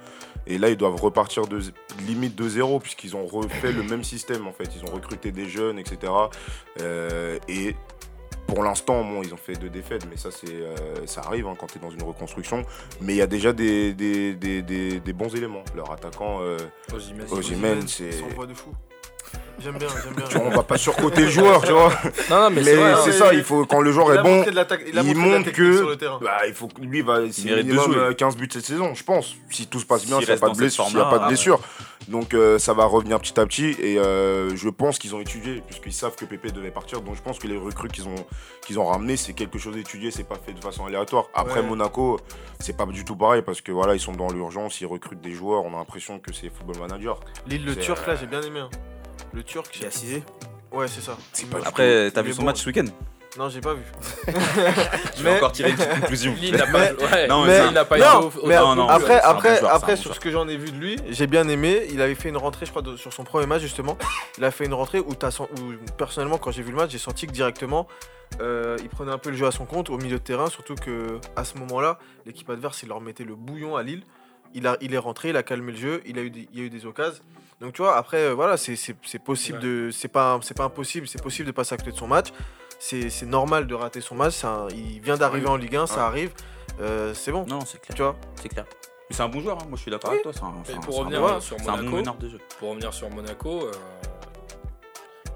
Et 0.45 0.57
là, 0.57 0.69
ils 0.69 0.77
doivent 0.77 0.99
repartir 0.99 1.47
de 1.47 1.59
limite 2.05 2.35
de 2.35 2.47
zéro, 2.47 2.79
puisqu'ils 2.79 3.15
ont 3.15 3.25
refait 3.25 3.71
le 3.71 3.83
même 3.83 4.03
système, 4.03 4.47
en 4.47 4.51
fait. 4.51 4.69
Ils 4.75 4.83
ont 4.89 4.92
recruté 4.93 5.31
des 5.31 5.47
jeunes, 5.49 5.79
etc. 5.79 6.11
Euh, 6.81 7.37
et 7.47 7.75
pour 8.47 8.61
l'instant, 8.63 9.03
bon, 9.03 9.21
ils 9.23 9.33
ont 9.33 9.37
fait 9.37 9.53
deux 9.53 9.69
défaites, 9.69 10.05
mais 10.09 10.17
ça, 10.17 10.29
c'est, 10.29 10.51
euh, 10.53 10.75
ça 11.05 11.21
arrive 11.21 11.47
hein, 11.47 11.55
quand 11.57 11.67
tu 11.67 11.77
es 11.77 11.81
dans 11.81 11.89
une 11.89 12.03
reconstruction. 12.03 12.63
Mais 13.01 13.13
il 13.13 13.17
y 13.17 13.21
a 13.21 13.27
déjà 13.27 13.53
des, 13.53 13.93
des, 13.93 14.33
des- 14.33 14.61
des- 14.61 14.99
des 14.99 15.13
bons 15.13 15.33
éléments. 15.35 15.63
Leur 15.75 15.91
attaquant, 15.91 16.39
euh. 16.41 16.57
Osimhen, 17.31 17.87
c'est. 17.87 18.11
De 18.47 18.53
fou. 18.53 18.71
J'aime 19.59 19.77
bien, 19.77 19.87
j'aime 20.03 20.13
bien. 20.15 20.25
Tu 20.27 20.37
vois, 20.37 20.47
on 20.47 20.49
va 20.49 20.63
pas 20.63 20.77
surcoter 20.77 21.21
le 21.21 21.29
joueur, 21.29 21.61
tu 21.63 21.71
vois. 21.71 21.89
Non, 22.29 22.41
non, 22.41 22.49
mais, 22.49 22.61
Mais 22.63 22.75
c'est 23.05 23.11
ça, 23.13 23.33
il 23.33 23.43
faut 23.43 23.65
quand 23.65 23.81
le 23.81 23.91
joueur 23.91 24.13
Il 24.13 24.19
est 24.19 24.23
bon, 24.23 24.43
il 25.03 25.15
montre 25.17 25.51
que 25.51 25.77
sur 25.77 25.89
le 25.89 25.95
terrain. 25.95 26.19
bah, 26.21 26.45
il 26.47 26.53
faut 26.53 26.67
que 26.67 26.81
lui 26.81 27.01
va 27.01 27.19
de 27.19 27.25
minimum 27.27 27.85
jouer. 27.85 27.97
euh, 27.97 28.13
15 28.13 28.35
buts 28.35 28.49
cette 28.51 28.65
saison, 28.65 28.93
je 28.93 29.03
pense. 29.03 29.35
Si 29.49 29.67
tout 29.67 29.79
se 29.79 29.85
passe 29.85 30.05
bien, 30.05 30.17
S'il 30.19 30.27
n'y 30.27 30.33
a 30.33 30.37
pas 30.37 30.47
de 30.49 30.53
cette 30.53 30.59
blessure, 30.59 30.85
s'il 30.85 30.95
n'y 30.95 31.01
a 31.01 31.03
forme-là, 31.03 31.17
pas 31.17 31.17
de 31.19 31.23
ouais. 31.23 31.35
blessure. 31.35 31.59
Donc 32.09 32.33
euh, 32.33 32.59
ça 32.59 32.73
va 32.73 32.83
revenir 32.83 33.17
petit 33.21 33.39
à 33.39 33.45
petit 33.45 33.77
et 33.79 33.97
euh, 33.97 34.53
je 34.57 34.67
pense 34.67 34.99
qu'ils 34.99 35.15
ont 35.15 35.21
étudié 35.21 35.63
puisqu'ils 35.65 35.93
savent 35.93 36.15
que 36.15 36.25
Pépé 36.25 36.51
devait 36.51 36.69
partir. 36.71 36.99
Donc 36.99 37.15
je 37.15 37.21
pense 37.21 37.39
que 37.39 37.47
les 37.47 37.55
recrues 37.57 37.87
qu'ils 37.87 38.09
ont 38.09 38.15
qu'ils 38.65 38.77
ont 38.77 38.85
ramené, 38.85 39.15
c'est 39.15 39.31
quelque 39.31 39.57
chose 39.57 39.75
d'étudié, 39.75 40.11
c'est 40.11 40.27
pas 40.27 40.35
fait 40.35 40.51
de 40.51 40.59
façon 40.61 40.85
aléatoire. 40.85 41.25
Après 41.33 41.61
Ouais. 41.61 41.65
Monaco, 41.65 42.19
c'est 42.59 42.75
pas 42.75 42.85
du 42.87 43.05
tout 43.05 43.15
pareil 43.15 43.41
parce 43.41 43.61
que 43.61 43.71
voilà, 43.71 43.93
ils 43.93 44.01
sont 44.01 44.11
dans 44.11 44.29
l'urgence, 44.29 44.81
ils 44.81 44.85
recrutent 44.85 45.21
des 45.21 45.31
joueurs, 45.31 45.63
on 45.63 45.73
a 45.75 45.77
l'impression 45.77 46.19
que 46.19 46.33
c'est 46.33 46.49
football 46.49 46.79
manager. 46.79 47.21
Lille, 47.47 47.63
le 47.63 47.75
Turc, 47.77 48.01
euh, 48.05 48.11
là, 48.11 48.17
j'ai 48.19 48.25
bien 48.27 48.41
aimé. 48.41 48.59
hein. 48.59 48.69
Le 49.33 49.43
Turc, 49.43 49.69
Qui 49.71 49.85
a 49.85 49.91
cisé 49.91 50.23
Ouais, 50.71 50.87
c'est 50.87 51.01
ça. 51.01 51.17
Il 51.39 51.47
pas 51.47 51.59
Après, 51.65 52.09
t'as 52.11 52.21
Il 52.21 52.27
vu 52.27 52.33
son 52.33 52.41
bon. 52.41 52.47
match 52.47 52.61
ce 52.61 52.67
week-end 52.67 52.85
Non, 53.37 53.49
j'ai 53.49 53.61
pas 53.61 53.73
vu. 53.75 53.83
Je 55.17 55.23
vais 55.23 55.35
encore 55.37 55.51
tirer 55.51 55.69
une 55.71 55.75
petite 55.75 55.99
conclusion. 56.01 56.35
Lille 56.39 56.55
n'a 56.55 56.65
pas, 56.67 56.91
ouais, 56.93 57.27
Non, 57.27 57.41
mais 57.45 57.47
mais- 57.59 57.63
Lille 57.65 57.73
n'a 57.73 57.85
pas 57.85 57.97
non, 57.97 58.29
été 58.29 58.39
au- 58.39 58.47
mais 58.47 58.55
non, 58.57 58.75
non, 58.75 58.87
après, 58.89 59.19
après, 59.21 59.59
joueur, 59.59 59.73
après 59.73 59.95
sur 59.95 60.13
ce 60.15 60.19
que 60.19 60.31
j'en 60.31 60.47
ai 60.47 60.57
vu 60.57 60.71
de 60.71 60.77
lui, 60.77 60.97
j'ai 61.09 61.27
bien 61.27 61.47
aimé. 61.47 61.87
Il 61.91 62.01
avait 62.01 62.15
fait 62.15 62.29
une 62.29 62.37
rentrée, 62.37 62.65
je 62.65 62.71
crois, 62.71 62.81
de- 62.81 62.97
sur 62.97 63.13
son 63.13 63.23
premier 63.23 63.45
match 63.45 63.61
justement. 63.61 63.97
Il 64.37 64.43
a 64.43 64.51
fait 64.51 64.65
une 64.65 64.73
rentrée 64.73 64.99
où 64.99 65.13
personnellement, 65.97 66.37
quand 66.37 66.51
j'ai 66.51 66.63
vu 66.63 66.71
le 66.71 66.77
match, 66.77 66.91
j'ai 66.91 66.97
senti 66.97 67.27
que 67.27 67.31
directement, 67.31 67.87
euh, 68.41 68.77
il 68.81 68.89
prenait 68.89 69.11
un 69.11 69.17
peu 69.19 69.29
le 69.29 69.35
jeu 69.37 69.45
à 69.45 69.51
son 69.51 69.65
compte 69.65 69.89
au 69.91 69.97
milieu 69.97 70.17
de 70.17 70.23
terrain. 70.23 70.49
Surtout 70.49 70.75
que 70.75 71.19
à 71.35 71.43
ce 71.43 71.57
moment-là, 71.59 71.99
l'équipe 72.25 72.49
adverse, 72.49 72.81
il 72.83 72.89
leur 72.89 72.99
mettait 73.01 73.23
le 73.25 73.35
bouillon 73.35 73.75
à 73.75 73.83
Lille. 73.83 74.03
Il, 74.55 74.65
a, 74.67 74.77
il 74.81 74.93
est 74.93 74.99
rentré, 74.99 75.29
il 75.29 75.37
a 75.37 75.43
calmé 75.43 75.71
le 75.71 75.77
jeu, 75.77 76.01
il 76.05 76.17
a 76.19 76.21
eu 76.21 76.29
des, 76.29 76.47
il 76.53 76.59
y 76.59 76.61
a 76.61 76.65
eu 76.65 76.69
des 76.69 76.85
occasions. 76.85 77.23
Donc 77.63 77.73
tu 77.73 77.81
vois, 77.81 77.95
après, 77.95 78.17
euh, 78.17 78.33
voilà, 78.33 78.57
c'est 78.57 78.75
possible 79.23 79.57
Ouais. 79.59 79.63
de, 79.63 79.89
c'est 79.91 80.09
pas, 80.09 80.37
c'est 80.43 80.55
pas 80.55 80.65
impossible, 80.65 81.07
c'est 81.07 81.21
possible 81.23 81.47
de 81.47 81.53
passer 81.53 81.73
à 81.73 81.77
côté 81.77 81.91
de 81.91 81.95
son 81.97 82.07
match. 82.07 82.27
C'est 82.77 83.09
c'est 83.09 83.25
normal 83.25 83.65
de 83.67 83.73
rater 83.73 84.01
son 84.01 84.15
match. 84.15 84.43
un- 84.43 84.67
il 84.75 84.99
vient 84.99 85.15
d'arriver 85.15 85.47
en 85.47 85.55
Ligue 85.55 85.77
1, 85.77 85.87
ça 85.87 86.05
arrive. 86.05 86.31
Euh, 86.81 87.13
c'est 87.13 87.31
bon, 87.31 87.45
Non, 87.47 87.59
c'est 87.65 87.79
clair. 87.79 87.95
tu 87.95 88.01
vois. 88.01 88.15
C'est 88.41 88.49
clair. 88.49 88.65
Mais 89.09 89.15
c'est 89.15 89.23
un 89.23 89.29
bon 89.29 89.39
joueur, 89.39 89.57
hein. 89.61 89.65
moi 89.69 89.77
je 89.77 89.81
suis 89.83 89.91
d'accord 89.91 90.09
Oui. 90.11 90.17
avec 90.17 90.23
toi. 90.23 90.33
C'est 90.33 90.43
un, 90.43 90.53
c'est 90.65 90.71
Mais 90.73 90.77
un- 90.77 90.81
pour 90.81 90.93
c'est 90.93 90.99
un 90.99 91.03
revenir 91.05 91.21
bon- 91.21 91.39
sur 91.39 91.57
c'est 91.57 91.63
un 91.69 91.71
bon 91.71 91.77
Monaco, 91.77 91.95
meneur 91.97 92.15
de 92.15 92.29
jeu. 92.29 92.39
Pour 92.59 92.69
revenir 92.69 92.93
sur 92.93 93.09
Monaco, 93.09 93.61
euh, 93.67 93.71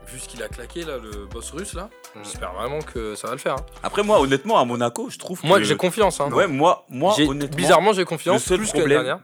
vu 0.07 0.19
ce 0.19 0.27
qu'il 0.27 0.43
a 0.43 0.49
claqué 0.49 0.83
là, 0.83 0.97
le 0.97 1.25
boss 1.27 1.51
russe 1.51 1.73
là, 1.73 1.89
Mm. 2.15 2.19
j'espère 2.23 2.53
vraiment 2.53 2.79
que 2.79 3.15
ça 3.15 3.27
va 3.27 3.33
le 3.33 3.39
faire. 3.39 3.53
hein. 3.55 3.65
Après, 3.83 4.03
moi, 4.03 4.19
honnêtement, 4.19 4.57
à 4.59 4.65
Monaco, 4.65 5.09
je 5.09 5.17
trouve 5.17 5.39
Moi 5.45 5.59
que. 5.59 5.63
j'ai 5.63 5.77
confiance. 5.77 6.19
Hein. 6.19 6.29
Ouais, 6.31 6.47
moi, 6.47 6.85
moi 6.89 7.13
J'ai- 7.15 7.27
honnêtement. 7.27 7.55
bizarrement 7.55 7.93
j'ai 7.93 8.03
confiance 8.05 8.41
le 8.41 8.47
seul 8.47 8.57
plus 8.57 8.71
que 8.71 8.77
problème- 8.79 9.03
dernière. 9.03 9.23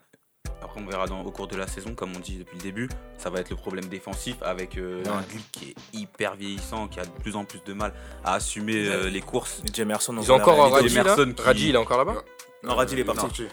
Après, 0.73 0.81
on 0.85 0.89
verra 0.89 1.05
dans, 1.07 1.21
au 1.21 1.29
cours 1.31 1.47
de 1.47 1.55
la 1.55 1.67
saison, 1.67 1.93
comme 1.93 2.11
on 2.15 2.19
dit 2.19 2.37
depuis 2.37 2.57
le 2.57 2.63
début, 2.63 2.89
ça 3.19 3.29
va 3.29 3.39
être 3.41 3.51
le 3.51 3.55
problème 3.55 3.85
défensif 3.85 4.37
avec 4.41 4.77
euh, 4.77 5.03
Ouais. 5.03 5.09
un 5.09 5.21
Lille 5.31 5.41
qui 5.51 5.69
est 5.69 5.75
hyper 5.99 6.35
vieillissant, 6.35 6.87
qui 6.87 6.99
a 6.99 7.05
de 7.05 7.11
plus 7.21 7.35
en 7.35 7.45
plus 7.45 7.61
de 7.63 7.73
mal 7.73 7.93
à 8.23 8.33
assumer 8.35 8.87
euh, 8.87 9.09
les 9.09 9.21
courses. 9.21 9.61
Jemerson, 9.71 10.15
Ils 10.19 10.31
ont 10.31 10.35
encore 10.35 10.71
Radji 10.71 10.89
qui- 10.89 11.69
il 11.69 11.75
est 11.75 11.77
encore 11.77 11.99
là-bas. 11.99 12.23
Non, 12.63 12.75
Radji, 12.75 12.95
il 12.95 12.99
est 13.01 13.03
parti. 13.03 13.43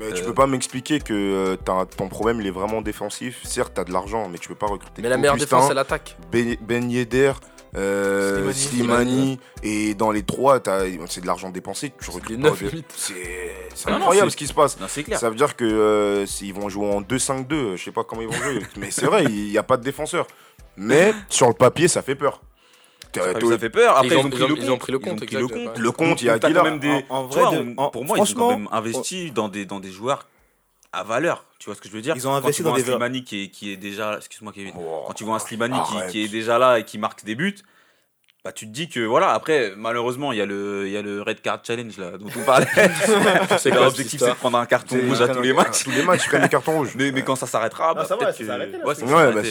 Mais 0.00 0.12
tu 0.12 0.22
Euh, 0.22 0.24
peux 0.24 0.34
pas 0.34 0.46
m'expliquer 0.48 0.98
que 1.00 1.56
ton 1.64 2.08
problème 2.08 2.40
il 2.40 2.46
est 2.48 2.50
vraiment 2.52 2.80
défensif. 2.82 3.40
Certes, 3.44 3.72
t'as 3.74 3.84
de 3.84 3.92
l'argent, 3.92 4.28
mais 4.28 4.38
tu 4.38 4.48
peux 4.48 4.54
pas 4.56 4.66
recruter. 4.66 5.00
Mais 5.02 5.08
la 5.10 5.16
meilleure 5.16 5.36
défense 5.36 5.68
c'est 5.68 5.74
l'attaque. 5.74 6.16
Ben, 6.32 6.56
Ben 6.62 6.90
Yedder, 6.90 7.32
euh, 7.76 8.52
Slimani. 8.52 9.38
Et 9.62 9.94
dans 9.94 10.10
les 10.10 10.22
trois, 10.22 10.60
t'as- 10.60 10.84
c'est 11.08 11.20
de 11.20 11.26
l'argent 11.26 11.50
dépensé. 11.50 11.92
Tu 12.00 12.10
pas. 12.10 12.54
C'est 12.94 13.90
incroyable 13.90 14.30
ce 14.30 14.36
qui 14.36 14.46
se 14.46 14.54
passe. 14.54 14.78
Non, 14.80 14.86
c'est 14.88 15.02
clair. 15.04 15.18
Ça 15.18 15.28
veut 15.30 15.36
dire 15.36 15.56
que 15.56 15.64
euh, 15.64 16.26
s'ils 16.26 16.54
vont 16.54 16.68
jouer 16.68 16.86
en 16.90 17.00
2-5-2, 17.00 17.76
je 17.76 17.84
sais 17.84 17.90
pas 17.92 18.04
comment 18.04 18.22
ils 18.22 18.28
vont 18.28 18.34
jouer, 18.34 18.60
mais 18.76 18.90
c'est 18.90 19.06
vrai, 19.06 19.24
il 19.24 19.50
n'y 19.50 19.58
a 19.58 19.62
pas 19.62 19.76
de 19.76 19.82
défenseur. 19.84 20.26
Mais 20.76 21.12
sur 21.28 21.48
le 21.48 21.54
papier, 21.54 21.88
ça 21.88 22.02
fait 22.02 22.14
peur. 22.14 22.40
T'as- 23.10 23.32
Ça 23.40 23.58
fait- 23.58 23.70
peur. 23.70 23.96
Après, 23.96 24.06
Ils 24.08 24.12
ils 24.12 24.16
ont- 24.18 24.20
ont, 24.26 24.28
pris 24.30 24.38
ils 24.42 24.48
le 24.48 24.56
ils 24.58 24.64
ont 24.64 24.72
compte. 24.72 24.80
pris 24.80 24.92
le 24.92 24.98
compte, 24.98 25.08
Ils 25.08 25.12
ont 25.12 25.16
pris 25.16 25.24
exact, 25.26 25.38
le 25.40 25.46
ouais. 25.46 25.64
compte. 25.64 25.78
Le 25.78 25.90
compte, 25.92 26.22
il 26.22 26.26
y 26.26 26.30
a 26.30 26.38
quand 26.38 26.62
même 26.62 26.78
des. 26.78 27.04
En- 27.08 27.16
en 27.20 27.28
tu 27.28 27.34
vrai, 27.38 27.40
vois, 27.42 27.56
de- 27.56 27.74
on- 27.76 27.82
en- 27.82 27.90
pour 27.90 28.04
moi, 28.04 28.16
ils 28.18 28.20
ont 28.20 28.24
franchement, 28.26 28.48
quand 28.50 28.58
même 28.58 28.68
investi 28.70 29.30
dans 29.30 29.48
des, 29.48 29.64
dans 29.64 29.80
des 29.80 29.90
joueurs 29.90 30.26
à 30.92 31.02
valeur. 31.02 31.44
Tu 31.58 31.66
vois 31.66 31.74
ce 31.74 31.80
que 31.80 31.88
je 31.88 31.92
veux 31.94 32.00
dire 32.02 32.14
Ils 32.16 32.26
ont 32.26 32.30
Quand 32.30 32.36
investi 32.36 32.56
tu 32.56 32.62
vois 32.62 32.70
dans 32.72 32.76
un 32.76 32.80
des. 32.80 32.84
Slimani 32.84 33.24
qui 33.24 33.44
est, 33.44 33.48
qui 33.48 33.72
est 33.72 33.76
déjà. 33.76 34.16
Excuse-moi, 34.16 34.52
Kevin. 34.54 34.72
Oh, 34.78 35.04
Quand 35.06 35.12
tu 35.12 35.24
vois 35.24 35.36
un 35.36 35.38
Slimani 35.40 35.76
qui, 36.10 36.22
est 36.22 36.28
déjà 36.28 36.58
là 36.58 36.78
et 36.78 36.84
qui 36.84 36.98
marque 36.98 37.24
des 37.24 37.34
buts, 37.34 37.56
bah, 38.44 38.52
tu 38.52 38.66
te 38.66 38.70
dis 38.70 38.88
que 38.88 39.00
voilà, 39.00 39.32
après, 39.32 39.72
malheureusement, 39.76 40.30
il 40.32 40.38
y, 40.38 40.40
a 40.40 40.46
le- 40.46 40.86
il 40.86 40.92
y 40.92 40.96
a 40.96 41.02
le 41.02 41.20
Red 41.20 41.42
Card 41.42 41.60
Challenge 41.66 41.94
là, 41.98 42.16
dont 42.16 42.28
on 42.36 42.44
parlait. 42.44 42.66
c'est 43.58 43.70
l'objectif, 43.70 44.20
c'est 44.20 44.28
de 44.30 44.34
prendre 44.34 44.56
un 44.58 44.64
carton 44.66 44.96
rouge 44.96 45.20
à 45.20 45.28
tous 45.28 45.42
les 45.42 45.52
matchs. 45.52 45.82
Tous 45.84 45.90
les 45.90 46.02
matchs, 46.04 46.22
ils 46.24 46.28
prennent 46.28 46.42
des 46.42 46.48
cartons 46.48 46.72
rouges. 46.78 46.92
Mais, 46.94 47.10
mais 47.10 47.22
quand 47.24 47.34
ça 47.36 47.46
s'arrêtera, 47.48 47.94
bah, 47.94 48.04
ça 48.04 48.16
va, 48.16 48.26
peut-être 48.26 48.36
ça 48.46 48.58
que- 48.58 48.86
Ouais, 48.86 48.94
c'est 48.94 49.02
Ouais, 49.04 49.32
bah, 49.32 49.42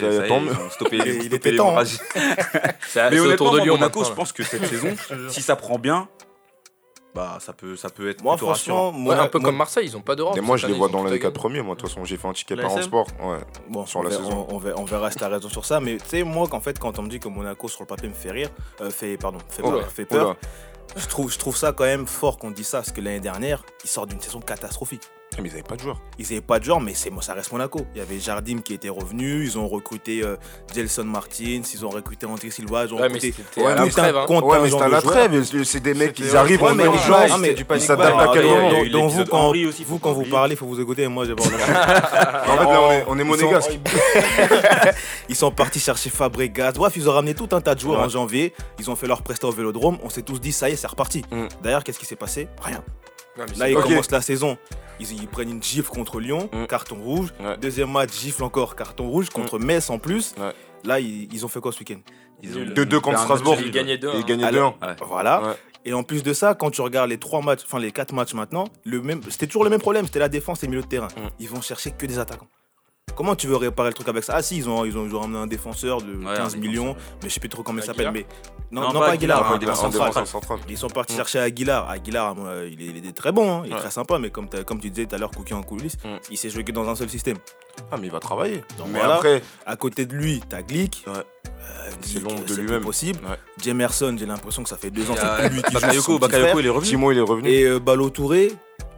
Il 1.23 1.33
était 1.33 1.55
temps, 1.57 1.77
hein. 1.77 1.83
Mais 3.11 3.19
autour 3.19 3.51
de 3.51 3.59
Lyon 3.59 3.75
Monaco, 3.75 4.03
je 4.05 4.11
pense 4.13 4.31
que 4.31 4.43
cette 4.43 4.65
saison, 4.69 4.95
si 5.29 5.41
ça 5.41 5.55
prend 5.57 5.77
bien, 5.77 6.07
bah 7.17 7.37
ça 7.41 7.51
peut, 7.53 7.75
ça 7.75 7.89
peut 7.89 8.09
être 8.09 8.23
Moi, 8.23 8.35
plutôt 8.35 8.47
rassurant. 8.47 8.91
Ouais, 8.91 8.97
Mona- 8.99 9.23
un 9.23 9.27
peu 9.27 9.39
comme 9.39 9.55
Marseille, 9.57 9.85
ils 9.85 9.97
ont 9.97 10.01
pas 10.01 10.15
d'Europe. 10.15 10.37
Et 10.37 10.41
moi, 10.41 10.55
je 10.57 10.67
les 10.67 10.73
vois 10.73 10.87
dans 10.87 11.03
les 11.03 11.09
tout 11.09 11.15
à 11.15 11.19
4 11.19 11.21
gagner. 11.23 11.33
premiers. 11.33 11.61
Moi, 11.61 11.75
de 11.75 11.79
toute 11.81 11.89
façon, 11.89 12.05
j'ai 12.05 12.17
fait 12.17 12.27
un 12.27 12.33
ticket 12.33 12.55
par 12.55 12.71
en 12.71 12.81
sport. 12.81 13.07
Ouais. 13.23 13.37
Bon, 13.69 13.85
sur 13.85 13.99
on 13.99 14.03
la 14.03 14.09
verra- 14.09 14.23
saison. 14.23 14.47
On, 14.49 14.57
verra, 14.57 14.79
on 14.79 14.85
verra 14.85 15.11
si 15.11 15.17
t'as 15.17 15.27
raison 15.29 15.49
sur 15.49 15.65
ça. 15.65 15.79
Mais 15.79 15.97
tu 15.97 16.07
sais, 16.07 16.23
moi, 16.23 16.47
qu'en 16.47 16.61
fait, 16.61 16.77
quand 16.79 16.99
on 16.99 17.01
me 17.03 17.09
dit 17.09 17.19
que 17.19 17.27
Monaco 17.27 17.67
sur 17.67 17.81
le 17.81 17.87
papier 17.87 18.07
me 18.07 18.13
fait 18.13 18.31
rire, 18.31 18.49
euh, 18.81 18.89
fait, 18.89 19.17
pardon, 19.17 19.39
fait, 19.49 19.61
Oh 19.65 19.71
peur, 19.71 19.87
fait 19.91 20.05
peur, 20.05 20.35
je 20.95 21.07
trouve, 21.07 21.31
je 21.31 21.37
trouve 21.39 21.57
ça 21.57 21.73
quand 21.73 21.83
même 21.85 22.07
fort 22.07 22.37
qu'on 22.37 22.51
dise 22.51 22.67
ça. 22.67 22.77
Parce 22.79 22.91
que 22.91 23.01
l'année 23.01 23.19
dernière, 23.19 23.63
ils 23.83 23.89
sortent 23.89 24.09
d'une 24.09 24.21
saison 24.21 24.39
catastrophique. 24.39 25.03
Mais 25.39 25.49
ils 25.49 25.51
n'avaient 25.51 25.63
pas 25.63 25.75
de 25.75 25.81
joueurs. 25.81 26.01
Ils 26.17 26.23
n'avaient 26.23 26.41
pas 26.41 26.59
de 26.59 26.63
genre, 26.63 26.81
mais 26.81 26.93
c'est, 26.95 27.11
ça 27.21 27.33
reste 27.33 27.51
Monaco. 27.51 27.81
Il 27.93 27.99
y 27.99 28.01
avait 28.01 28.19
Jardim 28.19 28.59
qui 28.61 28.73
était 28.73 28.89
revenu, 28.89 29.43
ils 29.43 29.57
ont 29.57 29.67
recruté 29.67 30.23
euh, 30.23 30.35
Gelson 30.73 31.03
Martins, 31.03 31.61
ils 31.73 31.85
ont 31.85 31.89
recruté 31.89 32.25
André 32.25 32.49
Silva, 32.49 32.85
ils 32.85 32.93
ont 32.93 32.97
Ouais, 32.97 33.03
recruté 33.03 33.33
c'était 33.37 33.43
mais 33.61 33.81
hein. 34.17 34.25
Ouais, 34.43 34.59
mais 34.61 34.69
à 34.81 34.87
de 34.87 34.91
la 34.91 35.01
trêve. 35.01 35.43
C'est 35.63 35.79
des 35.79 35.93
mecs, 35.93 36.15
C'était- 36.17 36.29
ils 36.29 36.35
arrivent 36.37 36.63
gens, 36.97 37.37
mais 37.37 37.55
Ils 37.75 37.81
s'adaptent 37.81 38.19
à 38.19 38.27
quel 38.33 38.45
moment 38.45 38.83
Donc, 38.91 39.11
vous, 39.11 39.25
quand, 39.25 39.51
vous, 39.85 39.99
quand 39.99 40.13
vous 40.13 40.25
parlez, 40.25 40.53
il 40.55 40.57
faut 40.57 40.65
vous 40.65 40.79
écouter. 40.81 41.07
Moi, 41.07 41.25
j'ai 41.25 41.35
pas 41.35 41.43
En 41.43 41.47
fait, 42.57 42.63
là, 42.63 42.81
on 42.81 42.91
est- 42.91 43.05
on 43.07 43.19
monégasque. 43.23 43.71
sont- 43.71 43.77
Ils 45.29 45.35
sont 45.35 45.51
partis 45.51 45.79
chercher 45.79 46.09
Fabregas. 46.09 46.71
Bref, 46.73 46.93
ils 46.95 47.07
ont 47.09 47.13
ramené 47.13 47.33
tout 47.35 47.49
un 47.51 47.61
tas 47.61 47.75
de 47.75 47.79
joueurs 47.79 47.99
en 48.01 48.09
janvier. 48.09 48.53
Ils 48.79 48.89
ont 48.89 48.95
fait 48.95 49.07
leur 49.07 49.21
prestat 49.21 49.47
au 49.47 49.51
vélodrome. 49.51 49.97
On 50.03 50.09
s'est 50.09 50.21
tous 50.23 50.39
dit, 50.39 50.51
ça 50.51 50.69
y 50.69 50.73
est, 50.73 50.75
c'est 50.75 50.87
reparti. 50.87 51.23
Mm. 51.31 51.45
D'ailleurs, 51.63 51.83
qu'est-ce 51.83 51.99
qui 51.99 52.05
s'est 52.05 52.15
passé? 52.15 52.47
Rien. 52.61 52.83
Mais 53.37 53.55
Là, 53.57 53.69
ils 53.69 53.75
commencent 53.75 54.11
la 54.11 54.21
saison. 54.21 54.57
Ils, 54.99 55.11
ils 55.13 55.27
prennent 55.27 55.49
une 55.51 55.61
gifle 55.63 55.89
contre 55.89 56.19
Lyon, 56.19 56.49
Mm. 56.51 56.65
carton 56.65 56.95
rouge. 56.95 57.29
Ouais. 57.39 57.57
Deuxième 57.57 57.91
match, 57.91 58.11
gifle 58.19 58.43
encore, 58.43 58.75
carton 58.75 59.07
rouge 59.09 59.29
contre 59.29 59.59
Metz 59.59 59.89
en 59.89 59.99
plus. 59.99 60.33
Ouais. 60.39 60.51
Là, 60.83 60.99
ils, 60.99 61.31
ils 61.33 61.45
ont 61.45 61.47
fait 61.47 61.59
quoi 61.59 61.71
ce 61.71 61.79
week-end? 61.79 61.99
Ils 62.41 62.57
ont- 62.57 62.65
De 62.73 62.83
deux 62.83 62.99
contre 62.99 63.17
fait 63.17 63.21
un 63.21 63.25
Strasbourg. 63.25 63.57
Ils 63.63 63.71
gagnaient 63.71 63.97
deux. 63.97 64.09
Et 64.09 64.11
hein. 64.11 64.15
ils 64.19 64.25
gagnaient 64.25 64.43
Alors- 64.45 64.77
2-1. 64.81 64.87
Ouais. 64.87 64.95
Voilà. 65.07 65.41
Ouais. 65.41 65.53
Et 65.85 65.93
en 65.93 66.03
plus 66.03 66.21
de 66.23 66.33
ça, 66.33 66.53
quand 66.55 66.69
tu 66.71 66.81
regardes 66.81 67.09
les 67.09 67.17
trois 67.17 67.41
matchs, 67.41 67.61
enfin 67.65 67.79
les 67.79 67.91
quatre 67.91 68.11
matchs 68.13 68.33
maintenant, 68.33 68.65
le 68.83 69.01
même, 69.01 69.21
c'était 69.29 69.47
toujours 69.47 69.63
le 69.63 69.69
même 69.69 69.79
problème. 69.79 70.05
C'était 70.05 70.19
la 70.19 70.29
défense 70.29 70.61
et 70.63 70.65
le 70.65 70.71
milieu 70.71 70.81
de 70.83 70.87
terrain. 70.87 71.07
Mm. 71.15 71.29
Ils 71.39 71.49
vont 71.49 71.61
chercher 71.61 71.91
que 71.91 72.05
des 72.05 72.19
attaquants. 72.19 72.47
Comment 73.15 73.35
tu 73.35 73.47
veux 73.47 73.55
réparer 73.55 73.89
le 73.89 73.93
truc 73.95 74.07
avec 74.09 74.23
ça? 74.23 74.33
Ah 74.35 74.41
si, 74.43 74.57
ils 74.57 74.69
ont, 74.69 74.85
ils 74.85 74.95
ont, 74.95 75.05
ils 75.05 75.15
ont 75.15 75.21
ramené 75.21 75.39
un 75.39 75.47
défenseur 75.47 76.01
de 76.01 76.13
Ouais, 76.17 76.35
15 76.35 76.55
un 76.55 76.57
millions, 76.59 76.83
défenseur, 76.89 77.03
mais 77.23 77.29
je 77.29 77.33
sais 77.33 77.39
plus 77.39 77.49
trop 77.49 77.63
comment 77.63 77.79
il 77.79 77.83
s'appelle. 77.85 78.11
Mais 78.13 78.27
non, 78.69 78.81
Non, 78.81 78.93
non, 78.93 78.99
pas 78.99 79.09
Aguilar, 79.09 79.39
Aguilar, 79.39 79.51
un 79.51 79.55
un 79.55 79.57
défenseur 79.57 79.85
En 79.85 79.91
central. 79.91 80.07
défenseur 80.09 80.27
central. 80.41 80.59
Ils 80.69 80.77
sont 80.77 80.87
partis 80.89 81.13
Mm. 81.13 81.17
chercher 81.17 81.39
Aguilar. 81.39 81.89
Aguilar, 81.89 82.35
euh, 82.45 82.69
il, 82.71 82.79
est, 82.81 82.85
il 82.99 83.07
est 83.07 83.11
très 83.17 83.31
bon, 83.31 83.49
hein, 83.51 83.61
il 83.65 83.71
est 83.71 83.73
Ouais. 83.73 83.79
très 83.81 83.89
sympa, 83.91 84.19
mais 84.19 84.29
comme, 84.29 84.47
tu 84.49 84.89
disais 84.91 85.07
tout 85.07 85.15
à 85.15 85.17
l'heure, 85.17 85.31
Cookie 85.31 85.55
en 85.55 85.63
coulisses, 85.63 85.97
Mm. 86.03 86.17
il 86.29 86.37
s'est 86.37 86.49
joué 86.51 86.63
que 86.63 86.71
dans 86.71 86.87
un 86.87 86.95
seul 86.95 87.09
système. 87.09 87.37
Ah, 87.91 87.95
mais 87.99 88.05
il 88.07 88.11
va 88.11 88.19
travailler. 88.19 88.57
Donc 88.77 88.87
Mais 88.91 88.99
voilà. 88.99 89.15
après, 89.15 89.41
À 89.65 89.75
côté 89.77 90.05
de 90.05 90.13
lui, 90.13 90.41
t'as 90.47 90.61
Glick. 90.61 91.03
Ouais. 91.07 91.13
Euh, 91.15 91.89
C'est 92.01 92.17
euh, 92.19 92.21
de 92.21 92.53
c'est 92.53 92.61
lui-même. 92.61 92.81
possible. 92.83 93.19
Ouais. 93.25 93.37
Jemerson, 93.63 94.15
j'ai 94.19 94.25
l'impression 94.27 94.61
que 94.61 94.69
ça 94.69 94.77
fait 94.77 94.91
deux 94.91 95.09
ans 95.09 95.15
que 95.15 95.47
lui 95.53 95.61
qui 95.63 95.73
Bakayoko, 95.73 96.19
Bakayoko, 96.19 96.59
il 96.59 96.65
est 96.67 96.69
revenu. 96.69 96.89
Timo, 96.89 97.11
il 97.11 97.17
est 97.17 97.21
revenu. 97.21 97.49
Et 97.49 97.63
euh, 97.63 97.79
Balo 97.79 98.09
Touré, 98.09 98.51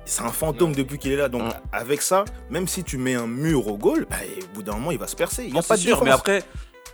c'est 0.10 0.24
un 0.24 0.32
fantôme 0.32 0.74
depuis 0.74 0.98
qu'il 0.98 1.12
est 1.12 1.16
là. 1.18 1.30
Donc 1.30 1.44
Mm. 1.44 1.52
avec 1.72 2.02
ça, 2.02 2.26
même 2.50 2.68
si 2.68 2.84
tu 2.84 2.98
mets 2.98 3.16
un 3.16 3.28
mur 3.28 3.68
au 3.68 3.78
goal, 3.78 4.06
bah, 4.10 4.18
au 4.44 4.54
bout 4.56 4.64
d'un 4.64 4.74
moment, 4.74 4.92
il 4.92 4.98
va 5.00 5.08
se 5.08 5.16
percer. 5.16 5.44
Il 5.44 5.48
n'y 5.48 5.54
Non, 5.54 5.60
a 5.60 5.64
pas 5.64 5.76
de 5.76 5.82
sûr, 5.82 5.92
défense. 5.92 6.06
mais 6.06 6.12
après, 6.12 6.44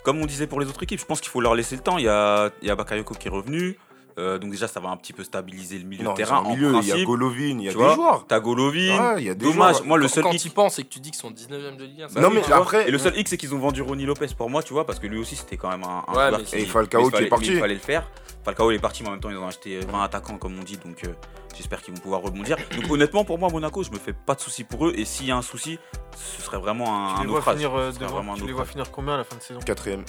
comme 0.04 0.20
on 0.22 0.26
disait 0.26 0.48
pour 0.48 0.60
les 0.60 0.68
autres 0.68 0.84
équipes, 0.84 1.00
je 1.00 1.06
pense 1.06 1.20
qu'il 1.22 1.30
faut 1.32 1.42
leur 1.42 1.56
laisser 1.56 1.76
le 1.76 1.82
temps. 1.82 1.98
Il 1.98 2.06
y 2.06 2.10
a, 2.10 2.50
il 2.62 2.68
y 2.68 2.72
a 2.72 2.76
Bakayoko 2.76 3.16
qui 3.16 3.28
est 3.28 3.32
revenu. 3.32 3.78
Euh, 4.18 4.38
donc 4.38 4.52
déjà, 4.52 4.68
ça 4.68 4.80
va 4.80 4.90
un 4.90 4.98
petit 4.98 5.14
peu 5.14 5.24
stabiliser 5.24 5.78
le 5.78 5.86
milieu 5.86 6.04
Non, 6.04 6.12
de 6.12 6.18
terrain. 6.18 6.42
milieu, 6.44 6.74
il 6.82 6.88
y 6.88 6.92
a 6.92 7.04
Golovin, 7.04 7.36
il 7.60 7.62
y 7.64 7.70
a 7.70 7.72
tu 7.72 7.78
des 7.78 7.94
joueurs. 7.94 8.26
T'as 8.28 8.40
Golovin. 8.40 9.14
Ouais, 9.16 9.22
il 9.22 9.26
y 9.26 9.30
a 9.30 9.34
des 9.34 9.46
Dommage, 9.46 9.76
joueurs. 9.76 9.86
moi 9.88 9.98
le 9.98 10.04
Quand- 10.08 10.14
seul 10.14 10.24
Quand 10.24 10.32
hic- 10.32 10.42
tu 10.42 10.50
penses 10.50 10.80
et 10.80 10.84
que 10.84 10.90
tu 10.90 11.00
dis 11.00 11.12
qu'ils 11.12 11.20
sont 11.20 11.32
19ème 11.32 11.78
de 11.78 11.84
Ligue 11.86 12.02
1, 12.04 12.08
ça 12.10 12.20
Non, 12.22 12.30
mais 12.30 12.42
après- 12.52 12.88
Et 12.88 12.92
le 12.92 12.98
seul 12.98 13.18
hic, 13.18 13.28
c'est 13.28 13.38
qu'ils 13.38 13.54
ont 13.54 13.60
vendu 13.60 13.82
Ronny 13.82 14.06
Lopez 14.06 14.28
pour 14.38 14.50
moi, 14.50 14.64
tu 14.64 14.74
vois, 14.74 14.86
parce 14.86 15.00
que 15.00 15.08
lui 15.08 15.20
aussi, 15.20 15.36
c'était 15.36 15.58
quand 15.58 15.70
même 15.70 15.84
un, 15.84 16.04
un 16.08 16.32
Ouais, 16.38 16.44
qui- 16.44 16.56
Et 16.58 16.66
Falcao 16.66 17.02
qui 17.02 17.08
est 17.08 17.12
fallait- 17.12 17.28
parti. 17.30 17.50
mais 17.50 17.56
Il 17.56 17.60
fallait 17.60 17.74
le 17.74 17.80
faire. 17.80 18.10
Falcao, 18.44 18.72
il 18.72 18.76
est 18.76 18.80
parti, 18.80 19.02
mais 19.04 19.10
en 19.10 19.12
même 19.14 19.20
temps, 19.22 19.30
ils 19.32 19.38
ont 19.38 19.48
acheté 19.48 19.80
20 19.80 20.04
attaquants, 20.04 20.38
comme 20.38 20.58
on 20.60 20.64
dit, 20.64 20.78
donc 20.78 21.04
euh, 21.04 21.08
j'espère 21.56 21.82
qu'ils 21.82 21.94
vont 21.96 22.00
pouvoir 22.00 22.22
rebondir. 22.22 22.58
Donc 22.80 22.92
honnêtement, 22.92 23.26
pour 23.26 23.40
moi, 23.40 23.50
Monaco, 23.52 23.82
je 23.84 23.90
me 23.92 23.98
fais 23.98 24.14
pas 24.14 24.36
de 24.36 24.40
soucis 24.42 24.64
pour 24.64 24.88
eux. 24.88 24.94
Et 24.96 25.04
s'il 25.04 25.26
y 25.26 25.32
a 25.32 25.36
un 25.38 25.42
souci, 25.42 25.80
ce 26.16 26.42
serait 26.44 26.60
vraiment 26.60 27.10
un, 27.10 27.16
Tu 27.16 27.22
les 27.22 27.28
vois 27.28 27.40
euh, 27.40 28.66
finir 28.66 28.92
combien 28.92 29.16
à 29.16 29.18
la 29.18 29.24
fin 29.24 29.36
de 29.36 29.42
saison? 29.42 29.60
Quatrième. 29.66 30.04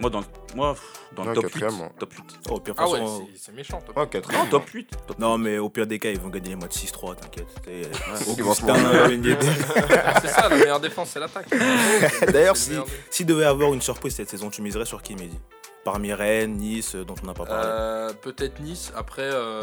Moi, 0.00 0.10
dans, 0.10 0.20
le- 0.20 0.26
moi, 0.56 0.74
pff, 0.74 0.82
dans 1.14 1.24
le 1.24 1.34
top 1.34 1.44
8. 1.44 1.50
quatrième, 1.52 1.78
moi. 1.78 1.88
Top 1.98 2.12
8. 2.12 2.24
Oh, 2.50 2.58
pire 2.60 2.74
Ah 2.76 2.82
façon, 2.82 3.26
c'est- 3.32 3.38
c'est 3.46 3.52
méchant. 3.52 3.80
quatrième. 4.10 4.42
Non, 4.44 4.48
top 4.50 4.68
8. 4.68 4.90
top 5.06 5.18
Non, 5.20 5.38
mais 5.38 5.58
au 5.58 5.68
pire 5.68 5.86
des 5.86 5.98
cas, 6.00 6.10
ils 6.10 6.18
vont 6.18 6.30
gagner 6.30 6.50
les 6.50 6.56
matchs 6.56 6.74
6-3, 6.78 7.14
t'inquiète. 7.14 7.46
C'est- 10.20 10.28
ça, 10.28 10.48
la 10.48 10.56
meilleure 10.56 10.80
défense, 10.80 11.10
c'est 11.10 11.20
l'attaque. 11.20 11.46
D'ailleurs, 12.32 12.56
C'est 12.56 12.74
si- 12.74 12.80
s'il 13.10 13.26
devait 13.26 13.44
avoir 13.44 13.72
une 13.72 13.82
surprise 13.82 14.14
cette 14.16 14.28
saison, 14.30 14.50
tu 14.50 14.62
miserais 14.62 14.84
sur 14.84 15.02
qui, 15.02 15.14
Mehdi? 15.14 15.38
Parmi 15.84 16.12
Rennes, 16.12 16.56
Nice, 16.56 16.94
euh, 16.94 17.04
dont 17.04 17.14
on 17.22 17.26
n'a 17.26 17.34
pas 17.34 17.44
parlé. 17.44 17.62
Euh, 17.66 18.12
Peut-être 18.14 18.58
Nice. 18.60 18.90
Après, 18.96 19.22
euh, 19.22 19.60